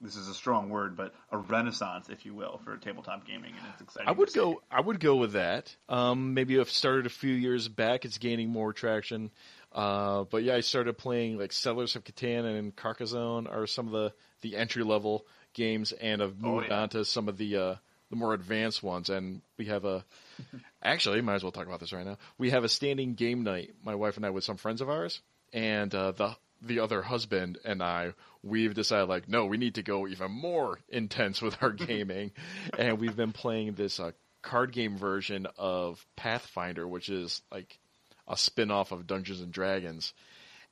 this 0.00 0.16
is 0.16 0.28
a 0.28 0.34
strong 0.34 0.68
word, 0.68 0.96
but 0.96 1.14
a 1.30 1.38
renaissance, 1.38 2.08
if 2.10 2.26
you 2.26 2.34
will, 2.34 2.60
for 2.64 2.76
tabletop 2.76 3.26
gaming, 3.26 3.52
and 3.56 3.66
it's 3.72 3.82
exciting. 3.82 4.08
I 4.08 4.12
would 4.12 4.32
go. 4.32 4.62
I 4.70 4.80
would 4.80 5.00
go 5.00 5.16
with 5.16 5.32
that. 5.32 5.74
Um, 5.88 6.34
maybe 6.34 6.56
it 6.56 6.68
started 6.68 7.06
a 7.06 7.10
few 7.10 7.32
years 7.34 7.68
back. 7.68 8.04
It's 8.04 8.18
gaining 8.18 8.50
more 8.50 8.72
traction. 8.72 9.30
Uh, 9.72 10.24
but 10.24 10.42
yeah, 10.42 10.54
I 10.56 10.60
started 10.60 10.98
playing 10.98 11.38
like 11.38 11.52
Settlers 11.52 11.96
of 11.96 12.04
Catan 12.04 12.44
and 12.58 12.74
Carcassonne 12.74 13.46
are 13.46 13.66
some 13.66 13.86
of 13.86 13.92
the, 13.92 14.12
the 14.42 14.56
entry 14.56 14.82
level 14.82 15.26
games, 15.54 15.92
and 15.92 16.22
I've 16.22 16.34
Oh, 16.42 16.56
moved 16.56 16.68
yeah. 16.68 16.82
on 16.82 16.88
to 16.90 17.04
some 17.04 17.28
of 17.28 17.38
the 17.38 17.56
uh, 17.56 17.74
the 18.10 18.16
more 18.16 18.34
advanced 18.34 18.82
ones. 18.82 19.10
And 19.10 19.42
we 19.58 19.66
have 19.66 19.84
a 19.84 20.04
actually 20.82 21.20
might 21.20 21.36
as 21.36 21.42
well 21.42 21.52
talk 21.52 21.66
about 21.66 21.80
this 21.80 21.92
right 21.92 22.06
now. 22.06 22.18
We 22.38 22.50
have 22.50 22.64
a 22.64 22.68
standing 22.68 23.14
game 23.14 23.42
night. 23.42 23.74
My 23.84 23.94
wife 23.94 24.16
and 24.16 24.26
I 24.26 24.30
with 24.30 24.44
some 24.44 24.56
friends 24.56 24.80
of 24.80 24.88
ours, 24.90 25.20
and 25.52 25.94
uh, 25.94 26.12
the 26.12 26.36
the 26.62 26.80
other 26.80 27.00
husband 27.02 27.58
and 27.64 27.82
I, 27.82 28.12
we've 28.42 28.74
decided 28.74 29.08
like, 29.08 29.28
no, 29.28 29.46
we 29.46 29.56
need 29.56 29.76
to 29.76 29.82
go 29.82 30.06
even 30.06 30.30
more 30.30 30.78
intense 30.90 31.40
with 31.40 31.56
our 31.62 31.70
gaming, 31.72 32.32
and 32.78 32.98
we've 32.98 33.16
been 33.16 33.32
playing 33.32 33.72
this 33.72 33.98
uh, 33.98 34.12
card 34.42 34.72
game 34.72 34.96
version 34.98 35.46
of 35.58 36.04
Pathfinder, 36.16 36.86
which 36.86 37.08
is 37.08 37.42
like 37.50 37.78
a 38.28 38.36
spin 38.36 38.70
off 38.70 38.92
of 38.92 39.06
Dungeons 39.06 39.40
and 39.40 39.52
Dragons. 39.52 40.12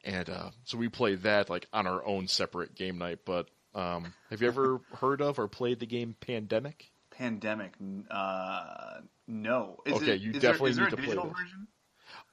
and 0.04 0.28
uh, 0.30 0.50
so 0.64 0.78
we 0.78 0.88
play 0.88 1.16
that 1.16 1.50
like 1.50 1.66
on 1.72 1.86
our 1.86 2.04
own 2.04 2.28
separate 2.28 2.74
game 2.74 2.98
night. 2.98 3.20
But 3.24 3.48
um, 3.74 4.12
have 4.30 4.40
you 4.42 4.48
ever 4.48 4.80
heard 5.00 5.20
of 5.20 5.38
or 5.38 5.48
played 5.48 5.80
the 5.80 5.86
game 5.86 6.14
Pandemic? 6.20 6.90
Pandemic. 7.18 7.72
Uh, 8.10 9.00
no. 9.26 9.80
Is 9.84 9.94
Okay, 9.94 10.12
it, 10.14 10.20
you 10.20 10.30
is 10.30 10.38
definitely 10.38 10.72
there, 10.72 10.86
is 10.86 10.90
need 10.92 10.96
to 10.96 11.02
a 11.02 11.04
play 11.04 11.06
digital 11.06 11.24
this. 11.24 11.38
version? 11.40 11.66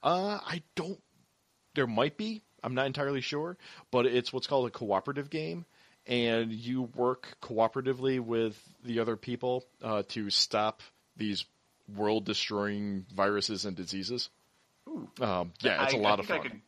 Uh, 0.02 0.38
I 0.46 0.62
don't. 0.76 1.00
There 1.74 1.86
might 1.88 2.16
be. 2.16 2.42
I'm 2.62 2.74
not 2.74 2.86
entirely 2.86 3.20
sure, 3.20 3.56
but 3.90 4.06
it's 4.06 4.32
what's 4.32 4.46
called 4.46 4.66
a 4.66 4.70
cooperative 4.70 5.28
game, 5.28 5.66
and 6.06 6.50
you 6.52 6.82
work 6.82 7.36
cooperatively 7.42 8.20
with 8.20 8.56
the 8.84 9.00
other 9.00 9.16
people 9.16 9.64
uh, 9.82 10.04
to 10.10 10.30
stop 10.30 10.82
these 11.16 11.44
world-destroying 11.94 13.06
viruses 13.14 13.64
and 13.64 13.76
diseases. 13.76 14.30
Um, 15.20 15.52
yeah, 15.60 15.84
it's 15.84 15.94
a 15.94 15.98
I- 15.98 16.00
lot 16.00 16.18
I 16.18 16.22
of 16.22 16.26
fun. 16.26 16.38
I 16.38 16.42
could, 16.42 16.60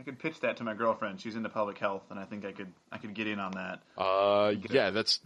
I 0.00 0.02
could 0.04 0.18
pitch 0.18 0.40
that 0.40 0.58
to 0.58 0.64
my 0.64 0.74
girlfriend. 0.74 1.20
She's 1.20 1.34
into 1.36 1.48
public 1.48 1.78
health, 1.78 2.04
and 2.10 2.18
I 2.18 2.24
think 2.24 2.44
I 2.44 2.52
could 2.52 2.72
I 2.92 2.98
could 2.98 3.14
get 3.14 3.26
in 3.26 3.40
on 3.40 3.52
that. 3.52 3.80
Uh, 3.96 4.52
yeah, 4.70 4.90
that's. 4.90 5.20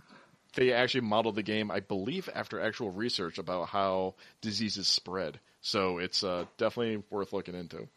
They 0.54 0.72
actually 0.72 1.02
modeled 1.02 1.36
the 1.36 1.42
game, 1.42 1.70
I 1.70 1.80
believe, 1.80 2.28
after 2.34 2.60
actual 2.60 2.90
research 2.90 3.38
about 3.38 3.68
how 3.68 4.14
diseases 4.40 4.88
spread. 4.88 5.38
So 5.60 5.98
it's 5.98 6.24
uh, 6.24 6.46
definitely 6.58 7.02
worth 7.10 7.32
looking 7.32 7.54
into. 7.54 7.88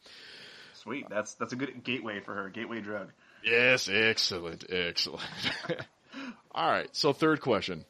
Sweet. 0.74 1.08
That's 1.10 1.34
that's 1.36 1.54
a 1.54 1.56
good 1.56 1.84
gateway 1.84 2.20
for 2.20 2.34
her. 2.34 2.50
Gateway 2.50 2.82
drug. 2.82 3.10
Yes, 3.44 3.90
excellent, 3.90 4.66
excellent. 4.70 5.22
All 6.52 6.70
right, 6.70 6.90
so 6.96 7.14
third 7.14 7.42
question. 7.42 7.86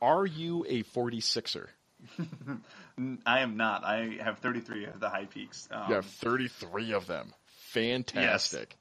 Are 0.00 0.24
you 0.24 0.64
a 0.68 0.82
46er? 0.84 1.66
I 3.26 3.40
am 3.40 3.56
not. 3.56 3.84
I 3.84 4.18
have 4.22 4.38
33 4.38 4.86
of 4.86 5.00
the 5.00 5.08
high 5.08 5.24
peaks. 5.24 5.68
Um, 5.70 5.84
You 5.88 5.94
have 5.96 6.06
33 6.06 6.92
of 6.92 7.06
them. 7.06 7.34
Fantastic. 7.70 8.76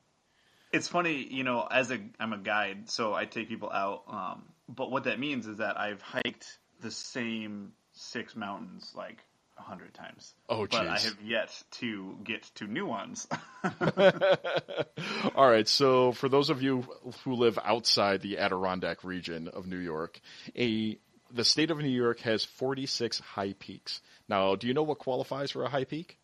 It's 0.71 0.87
funny, 0.87 1.27
you 1.29 1.43
know, 1.43 1.65
as 1.69 1.91
a 1.91 1.99
I'm 2.19 2.33
a 2.33 2.37
guide, 2.37 2.89
so 2.89 3.13
I 3.13 3.25
take 3.25 3.47
people 3.47 3.71
out. 3.71 4.03
Um, 4.07 4.43
but 4.67 4.91
what 4.91 5.05
that 5.05 5.19
means 5.19 5.47
is 5.47 5.57
that 5.57 5.79
I've 5.79 6.01
hiked 6.01 6.59
the 6.81 6.91
same 6.91 7.73
six 7.93 8.35
mountains 8.35 8.91
like 8.95 9.23
a 9.57 9.61
hundred 9.61 9.93
times. 9.93 10.33
Oh, 10.47 10.67
but 10.67 10.87
I 10.87 10.99
have 10.99 11.21
yet 11.23 11.51
to 11.79 12.17
get 12.23 12.43
to 12.55 12.65
new 12.65 12.85
ones. 12.85 13.27
All 15.35 15.49
right, 15.49 15.67
so 15.67 16.11
for 16.11 16.29
those 16.29 16.49
of 16.49 16.61
you 16.61 16.85
who 17.23 17.33
live 17.33 17.57
outside 17.63 18.21
the 18.21 18.37
Adirondack 18.37 19.03
region 19.03 19.47
of 19.47 19.65
New 19.67 19.79
York, 19.79 20.19
a 20.55 20.97
the 21.31 21.43
state 21.43 21.71
of 21.71 21.79
New 21.79 21.89
York 21.89 22.19
has 22.21 22.45
46 22.45 23.19
high 23.19 23.53
peaks. 23.53 24.01
Now, 24.29 24.55
do 24.55 24.67
you 24.67 24.73
know 24.73 24.83
what 24.83 24.99
qualifies 24.99 25.51
for 25.51 25.63
a 25.63 25.69
high 25.69 25.83
peak? 25.83 26.17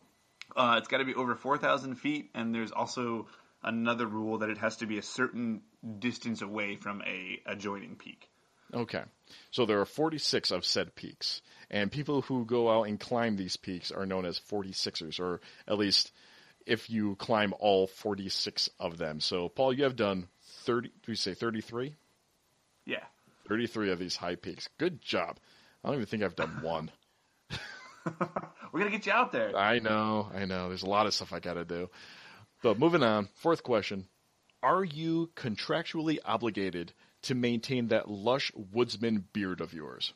uh, 0.56 0.76
it's 0.78 0.88
got 0.88 0.98
to 0.98 1.04
be 1.04 1.14
over 1.14 1.34
four 1.34 1.58
thousand 1.58 1.96
feet, 1.96 2.30
and 2.34 2.54
there's 2.54 2.72
also 2.72 3.26
another 3.62 4.06
rule 4.06 4.38
that 4.38 4.50
it 4.50 4.58
has 4.58 4.76
to 4.76 4.86
be 4.86 4.98
a 4.98 5.02
certain 5.02 5.62
distance 5.98 6.42
away 6.42 6.76
from 6.76 7.02
a 7.02 7.40
adjoining 7.46 7.96
peak. 7.96 8.28
Okay. 8.72 9.02
So 9.50 9.66
there 9.66 9.80
are 9.80 9.86
46 9.86 10.50
of 10.50 10.64
said 10.64 10.94
peaks. 10.94 11.42
And 11.70 11.90
people 11.90 12.22
who 12.22 12.44
go 12.44 12.70
out 12.70 12.88
and 12.88 13.00
climb 13.00 13.36
these 13.36 13.56
peaks 13.56 13.90
are 13.90 14.06
known 14.06 14.26
as 14.26 14.38
46ers, 14.38 15.18
or 15.18 15.40
at 15.66 15.78
least 15.78 16.12
if 16.66 16.88
you 16.88 17.16
climb 17.16 17.54
all 17.58 17.86
46 17.86 18.70
of 18.78 18.96
them. 18.96 19.20
So, 19.20 19.48
Paul, 19.48 19.72
you 19.72 19.84
have 19.84 19.96
done 19.96 20.28
30, 20.64 20.88
do 20.88 21.12
you 21.12 21.16
say 21.16 21.34
33? 21.34 21.94
Yeah. 22.86 23.04
33 23.48 23.92
of 23.92 23.98
these 23.98 24.16
high 24.16 24.36
peaks. 24.36 24.68
Good 24.78 25.02
job. 25.02 25.38
I 25.82 25.88
don't 25.88 25.96
even 25.96 26.06
think 26.06 26.22
I've 26.22 26.36
done 26.36 26.60
one. 26.62 26.90
We're 28.72 28.80
gonna 28.80 28.90
get 28.90 29.06
you 29.06 29.12
out 29.12 29.32
there. 29.32 29.56
I 29.56 29.78
know, 29.78 30.28
I 30.34 30.44
know. 30.44 30.68
There's 30.68 30.82
a 30.82 30.88
lot 30.88 31.06
of 31.06 31.14
stuff 31.14 31.32
I 31.32 31.40
got 31.40 31.54
to 31.54 31.64
do. 31.64 31.90
But 32.62 32.78
moving 32.78 33.02
on, 33.02 33.28
fourth 33.36 33.62
question. 33.62 34.06
Are 34.62 34.84
you 34.84 35.30
contractually 35.36 36.18
obligated 36.24 36.92
to 37.24 37.34
maintain 37.34 37.88
that 37.88 38.10
lush 38.10 38.52
woodsman 38.72 39.24
beard 39.32 39.60
of 39.60 39.72
yours? 39.72 40.12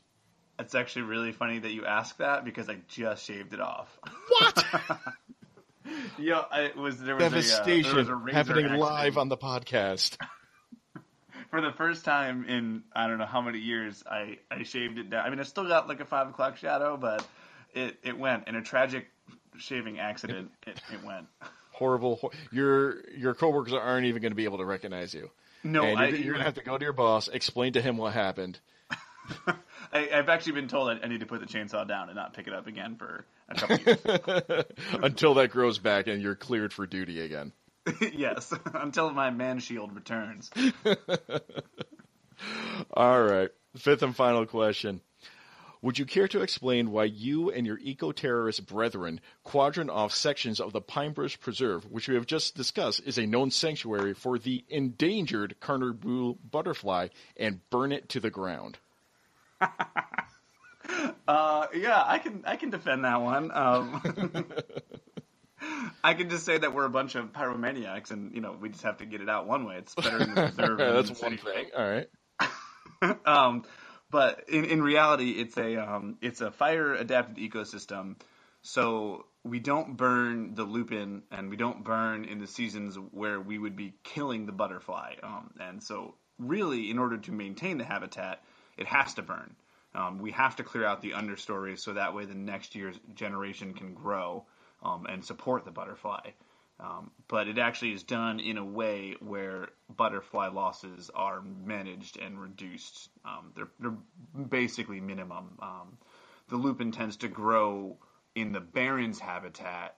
It's 0.57 0.75
actually 0.75 1.03
really 1.03 1.31
funny 1.31 1.59
that 1.59 1.71
you 1.71 1.85
ask 1.85 2.17
that 2.17 2.43
because 2.43 2.69
I 2.69 2.79
just 2.87 3.25
shaved 3.25 3.53
it 3.53 3.61
off. 3.61 3.97
What? 4.27 4.65
yeah, 6.19 6.43
it 6.53 6.75
was 6.75 6.99
there 6.99 7.15
was 7.15 7.23
A, 7.23 7.27
uh, 7.27 7.29
there 7.29 7.41
devastation 7.41 7.95
was 7.95 8.09
a 8.09 8.11
happening 8.33 8.65
accident. 8.65 8.79
live 8.79 9.17
on 9.17 9.29
the 9.29 9.37
podcast. 9.37 10.17
for 11.49 11.61
the 11.61 11.71
first 11.71 12.05
time 12.05 12.45
in 12.45 12.83
I 12.93 13.07
don't 13.07 13.17
know 13.17 13.25
how 13.25 13.41
many 13.41 13.59
years. 13.59 14.03
I 14.09 14.39
I 14.51 14.63
shaved 14.63 14.97
it 14.97 15.09
down. 15.09 15.25
I 15.25 15.29
mean, 15.29 15.39
I 15.39 15.43
still 15.43 15.67
got 15.67 15.87
like 15.87 15.99
a 15.99 16.05
five 16.05 16.27
o'clock 16.27 16.57
shadow, 16.57 16.97
but 16.97 17.25
it 17.73 17.97
it 18.03 18.17
went 18.17 18.47
in 18.47 18.55
a 18.55 18.61
tragic 18.61 19.07
shaving 19.57 19.99
accident. 19.99 20.51
It 20.67 20.81
it 20.93 21.03
went. 21.03 21.27
Horrible. 21.79 22.17
hor- 22.17 22.31
Your 22.51 23.09
your 23.17 23.33
coworkers 23.33 23.73
aren't 23.73 24.05
even 24.05 24.21
going 24.21 24.31
to 24.31 24.35
be 24.35 24.43
able 24.43 24.57
to 24.59 24.65
recognize 24.65 25.13
you. 25.13 25.31
No, 25.63 25.83
and 25.83 25.99
you're, 25.99 26.19
you're 26.19 26.33
going 26.33 26.39
to 26.39 26.43
have 26.45 26.53
to 26.55 26.63
go 26.63 26.77
to 26.77 26.83
your 26.83 26.93
boss, 26.93 27.27
explain 27.29 27.73
to 27.73 27.81
him 27.81 27.97
what 27.97 28.13
happened. 28.13 28.59
I, 29.93 30.09
I've 30.13 30.29
actually 30.29 30.53
been 30.53 30.67
told 30.67 30.89
I, 30.89 30.99
I 31.03 31.07
need 31.07 31.19
to 31.21 31.25
put 31.25 31.39
the 31.39 31.45
chainsaw 31.47 31.87
down 31.87 32.09
and 32.09 32.15
not 32.15 32.33
pick 32.33 32.47
it 32.47 32.53
up 32.53 32.67
again 32.67 32.95
for 32.95 33.25
a 33.49 33.55
couple 33.55 33.77
years. 33.77 34.65
until 35.03 35.33
that 35.35 35.51
grows 35.51 35.77
back 35.79 36.07
and 36.07 36.21
you're 36.21 36.35
cleared 36.35 36.73
for 36.73 36.85
duty 36.85 37.21
again. 37.21 37.51
yes, 38.13 38.53
until 38.73 39.11
my 39.11 39.29
man 39.31 39.59
shield 39.59 39.93
returns. 39.95 40.49
All 42.93 43.21
right. 43.21 43.49
Fifth 43.77 44.01
and 44.01 44.15
final 44.15 44.45
question. 44.45 45.01
Would 45.81 45.97
you 45.97 46.05
care 46.05 46.27
to 46.27 46.41
explain 46.41 46.91
why 46.91 47.05
you 47.05 47.49
and 47.51 47.65
your 47.65 47.79
eco-terrorist 47.79 48.65
brethren 48.65 49.21
quadrant 49.43 49.89
off 49.89 50.13
sections 50.13 50.59
of 50.59 50.73
the 50.73 50.81
Pine 50.81 51.13
Bush 51.13 51.39
Preserve, 51.39 51.89
which 51.89 52.09
we 52.09 52.15
have 52.15 52.25
just 52.25 52.55
discussed 52.55 53.01
is 53.05 53.17
a 53.17 53.25
known 53.25 53.49
sanctuary 53.49 54.13
for 54.13 54.37
the 54.37 54.65
endangered 54.67 55.55
Karner 55.61 55.97
blue 55.97 56.37
butterfly, 56.51 57.07
and 57.37 57.61
burn 57.69 57.91
it 57.93 58.09
to 58.09 58.19
the 58.19 58.29
ground? 58.29 58.77
Uh, 61.27 61.67
yeah, 61.75 62.01
I 62.03 62.17
can 62.17 62.43
I 62.47 62.55
can 62.55 62.71
defend 62.71 63.05
that 63.05 63.21
one. 63.21 63.51
Um, 63.53 64.01
I 66.03 66.15
can 66.15 66.29
just 66.29 66.45
say 66.45 66.57
that 66.57 66.73
we're 66.73 66.85
a 66.85 66.89
bunch 66.89 67.13
of 67.15 67.31
pyromaniacs, 67.31 68.09
and 68.09 68.33
you 68.33 68.41
know 68.41 68.55
we 68.59 68.69
just 68.69 68.83
have 68.83 68.97
to 68.97 69.05
get 69.05 69.21
it 69.21 69.29
out 69.29 69.45
one 69.45 69.65
way. 69.65 69.75
It's 69.75 69.93
better 69.93 70.17
in 70.23 70.33
the 70.33 70.41
reserve. 70.57 70.77
than 70.79 70.87
in 70.87 70.95
That's 70.95 71.21
one 71.21 71.37
thing. 71.37 71.67
All 71.77 71.87
right. 71.87 72.09
um, 73.25 73.63
but 74.11 74.49
in, 74.49 74.65
in 74.65 74.81
reality, 74.81 75.31
it's 75.31 75.57
a 75.57 75.75
um, 75.77 76.17
it's 76.21 76.41
a 76.41 76.51
fire 76.51 76.93
adapted 76.93 77.37
ecosystem. 77.37 78.15
So 78.61 79.25
we 79.43 79.59
don't 79.59 79.95
burn 79.95 80.55
the 80.55 80.63
lupin, 80.63 81.23
and 81.31 81.49
we 81.49 81.55
don't 81.55 81.83
burn 81.83 82.25
in 82.25 82.39
the 82.39 82.47
seasons 82.47 82.97
where 83.11 83.39
we 83.39 83.57
would 83.57 83.75
be 83.75 83.93
killing 84.03 84.45
the 84.45 84.51
butterfly. 84.51 85.15
Um, 85.23 85.51
and 85.59 85.81
so, 85.81 86.15
really, 86.37 86.91
in 86.91 86.99
order 86.99 87.17
to 87.17 87.31
maintain 87.31 87.77
the 87.77 87.85
habitat, 87.85 88.43
it 88.77 88.87
has 88.87 89.13
to 89.15 89.21
burn. 89.21 89.55
Um, 89.95 90.19
we 90.19 90.31
have 90.31 90.55
to 90.57 90.63
clear 90.63 90.85
out 90.85 91.01
the 91.01 91.11
understory 91.11 91.79
so 91.79 91.93
that 91.93 92.13
way 92.13 92.25
the 92.25 92.35
next 92.35 92.75
year's 92.75 92.99
generation 93.15 93.73
can 93.73 93.93
grow 93.93 94.45
um, 94.83 95.05
and 95.07 95.23
support 95.23 95.65
the 95.65 95.71
butterfly. 95.71 96.29
Um, 96.79 97.11
but 97.27 97.47
it 97.47 97.57
actually 97.57 97.91
is 97.91 98.03
done 98.03 98.39
in 98.39 98.57
a 98.57 98.63
way 98.63 99.15
where 99.19 99.69
butterfly 99.95 100.47
losses 100.47 101.11
are 101.13 101.41
managed 101.41 102.17
and 102.17 102.39
reduced. 102.39 103.09
Um, 103.25 103.51
they're, 103.55 103.67
they're 103.79 104.43
basically 104.47 105.01
minimum. 105.01 105.57
Um, 105.61 105.97
the 106.47 106.55
lupin 106.55 106.91
tends 106.91 107.17
to 107.17 107.27
grow 107.27 107.97
in 108.33 108.53
the 108.53 108.61
barrens 108.61 109.19
habitat, 109.19 109.97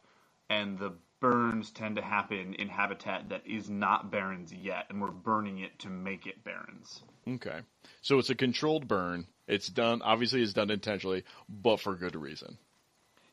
and 0.49 0.80
the 0.80 0.94
burns 1.20 1.70
tend 1.70 1.98
to 1.98 2.02
happen 2.02 2.56
in 2.56 2.68
habitat 2.68 3.30
that 3.30 3.45
is 3.45 3.70
not 3.70 4.12
barrens 4.12 4.52
yet, 4.52 4.88
and 4.90 4.99
we're 4.99 5.12
burning 5.12 5.60
it 5.60 5.78
to 5.80 5.90
make 5.90 6.26
it 6.26 6.44
barrens. 6.44 7.03
Okay. 7.28 7.60
So 8.02 8.18
it's 8.18 8.32
a 8.32 8.36
controlled 8.36 8.88
burn. 8.88 9.28
It's 9.48 9.68
done, 9.68 10.02
obviously, 10.02 10.41
it's 10.41 10.53
done 10.53 10.72
intentionally, 10.72 11.26
but 11.48 11.80
for 11.80 11.95
good 11.95 12.16
reason. 12.16 12.58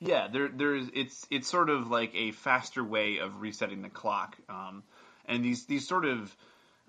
Yeah, 0.00 0.28
there, 0.28 0.48
there's 0.48 0.88
it's 0.94 1.26
it's 1.30 1.48
sort 1.48 1.70
of 1.70 1.90
like 1.90 2.14
a 2.14 2.30
faster 2.32 2.84
way 2.84 3.18
of 3.18 3.40
resetting 3.40 3.82
the 3.82 3.88
clock, 3.88 4.36
um, 4.48 4.84
and 5.26 5.44
these 5.44 5.66
these 5.66 5.88
sort 5.88 6.04
of 6.04 6.34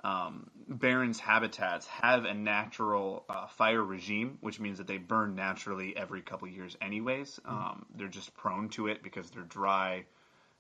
um, 0.03 0.49
barrens 0.67 1.19
habitats 1.19 1.87
have 1.87 2.25
a 2.25 2.33
natural 2.33 3.25
uh, 3.27 3.47
fire 3.47 3.83
regime, 3.83 4.37
which 4.41 4.59
means 4.59 4.77
that 4.77 4.87
they 4.87 4.97
burn 4.97 5.35
naturally 5.35 5.95
every 5.97 6.21
couple 6.21 6.47
of 6.47 6.53
years, 6.53 6.77
anyways. 6.81 7.39
Um, 7.45 7.85
they're 7.95 8.07
just 8.07 8.33
prone 8.35 8.69
to 8.69 8.87
it 8.87 9.03
because 9.03 9.29
they're 9.31 9.43
dry. 9.43 10.05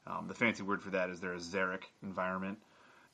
Um, 0.07 0.27
the 0.27 0.33
fancy 0.33 0.63
word 0.63 0.81
for 0.81 0.91
that 0.91 1.09
is 1.09 1.19
they're 1.19 1.33
a 1.33 1.37
xeric 1.37 1.83
environment. 2.01 2.57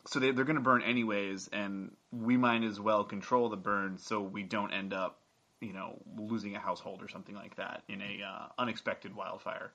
So 0.08 0.20
they, 0.20 0.32
they're 0.32 0.46
going 0.46 0.56
to 0.56 0.62
burn 0.62 0.84
anyways, 0.84 1.50
and 1.52 1.92
we 2.12 2.38
might 2.38 2.64
as 2.64 2.80
well 2.80 3.04
control 3.04 3.50
the 3.50 3.58
burn 3.58 3.98
so 3.98 4.22
we 4.22 4.44
don't 4.44 4.72
end 4.72 4.94
up, 4.94 5.20
you 5.62 5.74
know, 5.74 6.00
losing 6.18 6.56
a 6.56 6.60
household 6.60 7.02
or 7.02 7.08
something 7.08 7.36
like 7.36 7.56
that 7.58 7.84
in 7.88 8.02
a 8.02 8.22
uh, 8.26 8.48
unexpected 8.58 9.16
wildfire. 9.16 9.72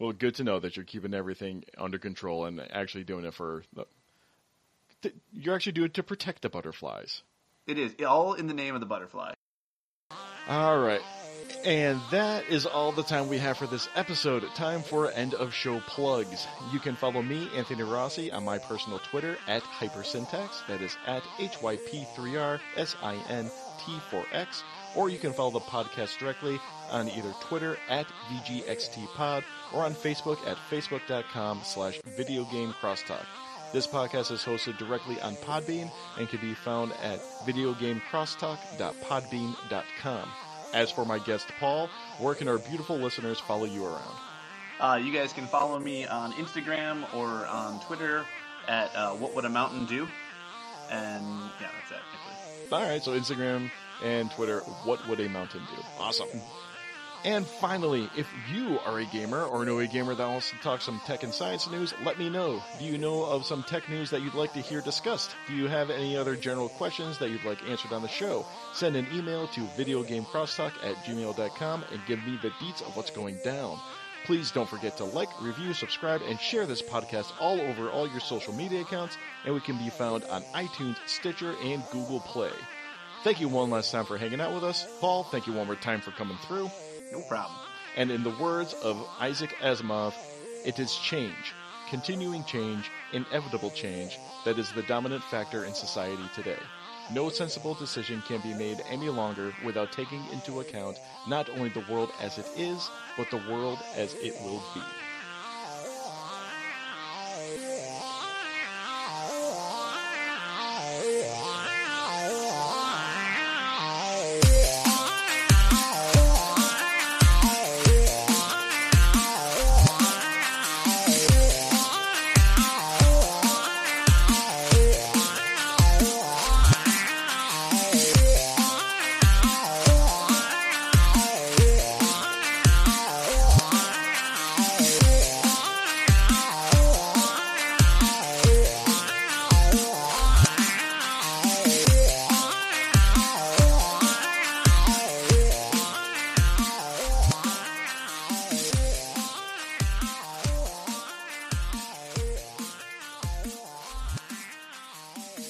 Well, 0.00 0.12
good 0.12 0.36
to 0.36 0.44
know 0.44 0.60
that 0.60 0.76
you're 0.76 0.84
keeping 0.84 1.12
everything 1.12 1.64
under 1.76 1.98
control 1.98 2.44
and 2.44 2.60
actually 2.70 3.02
doing 3.02 3.24
it 3.24 3.34
for 3.34 3.64
the. 3.72 3.84
th- 5.02 5.14
You're 5.32 5.56
actually 5.56 5.72
doing 5.72 5.86
it 5.86 5.94
to 5.94 6.04
protect 6.04 6.42
the 6.42 6.48
butterflies. 6.48 7.22
It 7.66 7.78
is 7.78 7.96
all 8.06 8.34
in 8.34 8.46
the 8.46 8.54
name 8.54 8.74
of 8.74 8.80
the 8.80 8.86
butterfly. 8.86 9.32
All 10.48 10.78
right. 10.78 11.00
And 11.64 12.00
that 12.12 12.48
is 12.48 12.64
all 12.64 12.92
the 12.92 13.02
time 13.02 13.28
we 13.28 13.38
have 13.38 13.58
for 13.58 13.66
this 13.66 13.88
episode. 13.96 14.44
Time 14.54 14.82
for 14.82 15.10
end 15.10 15.34
of 15.34 15.52
show 15.52 15.80
plugs. 15.80 16.46
You 16.72 16.78
can 16.78 16.94
follow 16.94 17.20
me, 17.20 17.48
Anthony 17.56 17.82
Rossi, 17.82 18.30
on 18.30 18.44
my 18.44 18.58
personal 18.58 19.00
Twitter 19.00 19.36
at 19.48 19.64
Hypersyntax. 19.64 20.66
That 20.68 20.80
is 20.80 20.96
at 21.06 21.24
HYP3RSINT4X. 23.88 24.62
Or 24.96 25.10
you 25.10 25.18
can 25.18 25.32
follow 25.32 25.50
the 25.50 25.60
podcast 25.60 26.18
directly 26.18 26.58
on 26.90 27.08
either 27.10 27.32
Twitter 27.40 27.76
at 27.88 28.06
VGXTPod 28.30 29.44
or 29.72 29.84
on 29.84 29.94
Facebook 29.94 30.38
at 30.46 30.56
facebook.com 30.70 31.60
slash 31.62 32.00
videogamecrosstalk. 32.16 33.24
This 33.72 33.86
podcast 33.86 34.32
is 34.32 34.42
hosted 34.42 34.78
directly 34.78 35.20
on 35.20 35.36
Podbean 35.36 35.90
and 36.18 36.28
can 36.28 36.40
be 36.40 36.54
found 36.54 36.92
at 37.02 37.20
videogamecrosstalk.podbean.com. 37.44 40.28
As 40.74 40.90
for 40.90 41.04
my 41.04 41.18
guest 41.18 41.48
Paul, 41.60 41.88
where 42.18 42.34
can 42.34 42.48
our 42.48 42.58
beautiful 42.58 42.96
listeners 42.96 43.38
follow 43.40 43.64
you 43.64 43.84
around? 43.84 44.14
Uh, 44.80 44.98
you 45.02 45.12
guys 45.12 45.32
can 45.32 45.46
follow 45.46 45.78
me 45.78 46.06
on 46.06 46.32
Instagram 46.34 47.02
or 47.14 47.46
on 47.46 47.80
Twitter 47.80 48.24
at 48.68 48.94
uh, 48.94 49.10
What 49.12 49.34
Would 49.34 49.44
a 49.44 49.48
Mountain 49.50 49.86
Do? 49.86 50.06
And 50.90 51.24
yeah, 51.60 51.68
that's 51.80 51.90
it. 51.90 52.02
Actually. 52.12 52.78
All 52.78 52.82
right, 52.82 53.02
so 53.02 53.18
Instagram 53.18 53.70
and 54.02 54.30
Twitter, 54.30 54.60
what 54.84 55.06
would 55.08 55.20
a 55.20 55.28
mountain 55.28 55.62
do? 55.74 55.82
Awesome. 55.98 56.28
And 57.24 57.44
finally, 57.44 58.08
if 58.16 58.32
you 58.52 58.78
are 58.86 59.00
a 59.00 59.04
gamer 59.04 59.42
or 59.42 59.64
know 59.64 59.80
a 59.80 59.86
gamer 59.88 60.14
that 60.14 60.28
wants 60.28 60.50
to 60.50 60.56
talk 60.58 60.80
some 60.80 61.00
tech 61.04 61.24
and 61.24 61.34
science 61.34 61.68
news, 61.68 61.92
let 62.04 62.16
me 62.16 62.30
know. 62.30 62.62
Do 62.78 62.84
you 62.84 62.96
know 62.96 63.24
of 63.24 63.44
some 63.44 63.64
tech 63.64 63.88
news 63.88 64.10
that 64.10 64.22
you'd 64.22 64.34
like 64.34 64.52
to 64.52 64.60
hear 64.60 64.80
discussed? 64.80 65.34
Do 65.48 65.54
you 65.54 65.66
have 65.66 65.90
any 65.90 66.16
other 66.16 66.36
general 66.36 66.68
questions 66.68 67.18
that 67.18 67.30
you'd 67.30 67.44
like 67.44 67.68
answered 67.68 67.92
on 67.92 68.02
the 68.02 68.08
show? 68.08 68.46
Send 68.72 68.94
an 68.94 69.08
email 69.12 69.48
to 69.48 69.62
videogamecrosstalk 69.76 70.72
at 70.84 70.94
gmail.com 71.04 71.84
and 71.90 72.06
give 72.06 72.24
me 72.24 72.38
the 72.40 72.50
deets 72.50 72.86
of 72.86 72.96
what's 72.96 73.10
going 73.10 73.40
down. 73.42 73.80
Please 74.28 74.50
don't 74.50 74.68
forget 74.68 74.94
to 74.98 75.04
like, 75.04 75.30
review, 75.40 75.72
subscribe, 75.72 76.20
and 76.20 76.38
share 76.38 76.66
this 76.66 76.82
podcast 76.82 77.32
all 77.40 77.58
over 77.62 77.88
all 77.88 78.06
your 78.06 78.20
social 78.20 78.52
media 78.52 78.82
accounts, 78.82 79.16
and 79.46 79.54
we 79.54 79.60
can 79.62 79.78
be 79.78 79.88
found 79.88 80.22
on 80.24 80.42
iTunes, 80.54 80.98
Stitcher, 81.06 81.54
and 81.64 81.82
Google 81.92 82.20
Play. 82.20 82.50
Thank 83.24 83.40
you 83.40 83.48
one 83.48 83.70
last 83.70 83.90
time 83.90 84.04
for 84.04 84.18
hanging 84.18 84.42
out 84.42 84.52
with 84.52 84.64
us. 84.64 84.86
Paul, 85.00 85.24
thank 85.24 85.46
you 85.46 85.54
one 85.54 85.66
more 85.66 85.76
time 85.76 86.02
for 86.02 86.10
coming 86.10 86.36
through. 86.46 86.70
No 87.10 87.22
problem. 87.22 87.58
And 87.96 88.10
in 88.10 88.22
the 88.22 88.36
words 88.38 88.74
of 88.74 89.02
Isaac 89.18 89.56
Asimov, 89.62 90.12
it 90.62 90.78
is 90.78 90.94
change, 90.94 91.54
continuing 91.88 92.44
change, 92.44 92.90
inevitable 93.14 93.70
change, 93.70 94.18
that 94.44 94.58
is 94.58 94.70
the 94.72 94.82
dominant 94.82 95.24
factor 95.24 95.64
in 95.64 95.72
society 95.72 96.28
today. 96.34 96.60
No 97.10 97.30
sensible 97.30 97.74
decision 97.74 98.20
can 98.20 98.40
be 98.40 98.52
made 98.52 98.82
any 98.86 99.08
longer 99.08 99.54
without 99.62 99.92
taking 99.92 100.26
into 100.30 100.60
account 100.60 101.00
not 101.26 101.48
only 101.48 101.70
the 101.70 101.80
world 101.80 102.12
as 102.20 102.36
it 102.36 102.46
is, 102.54 102.90
but 103.16 103.30
the 103.30 103.38
world 103.38 103.82
as 103.94 104.14
it 104.20 104.34
will 104.42 104.60
be. 104.74 105.07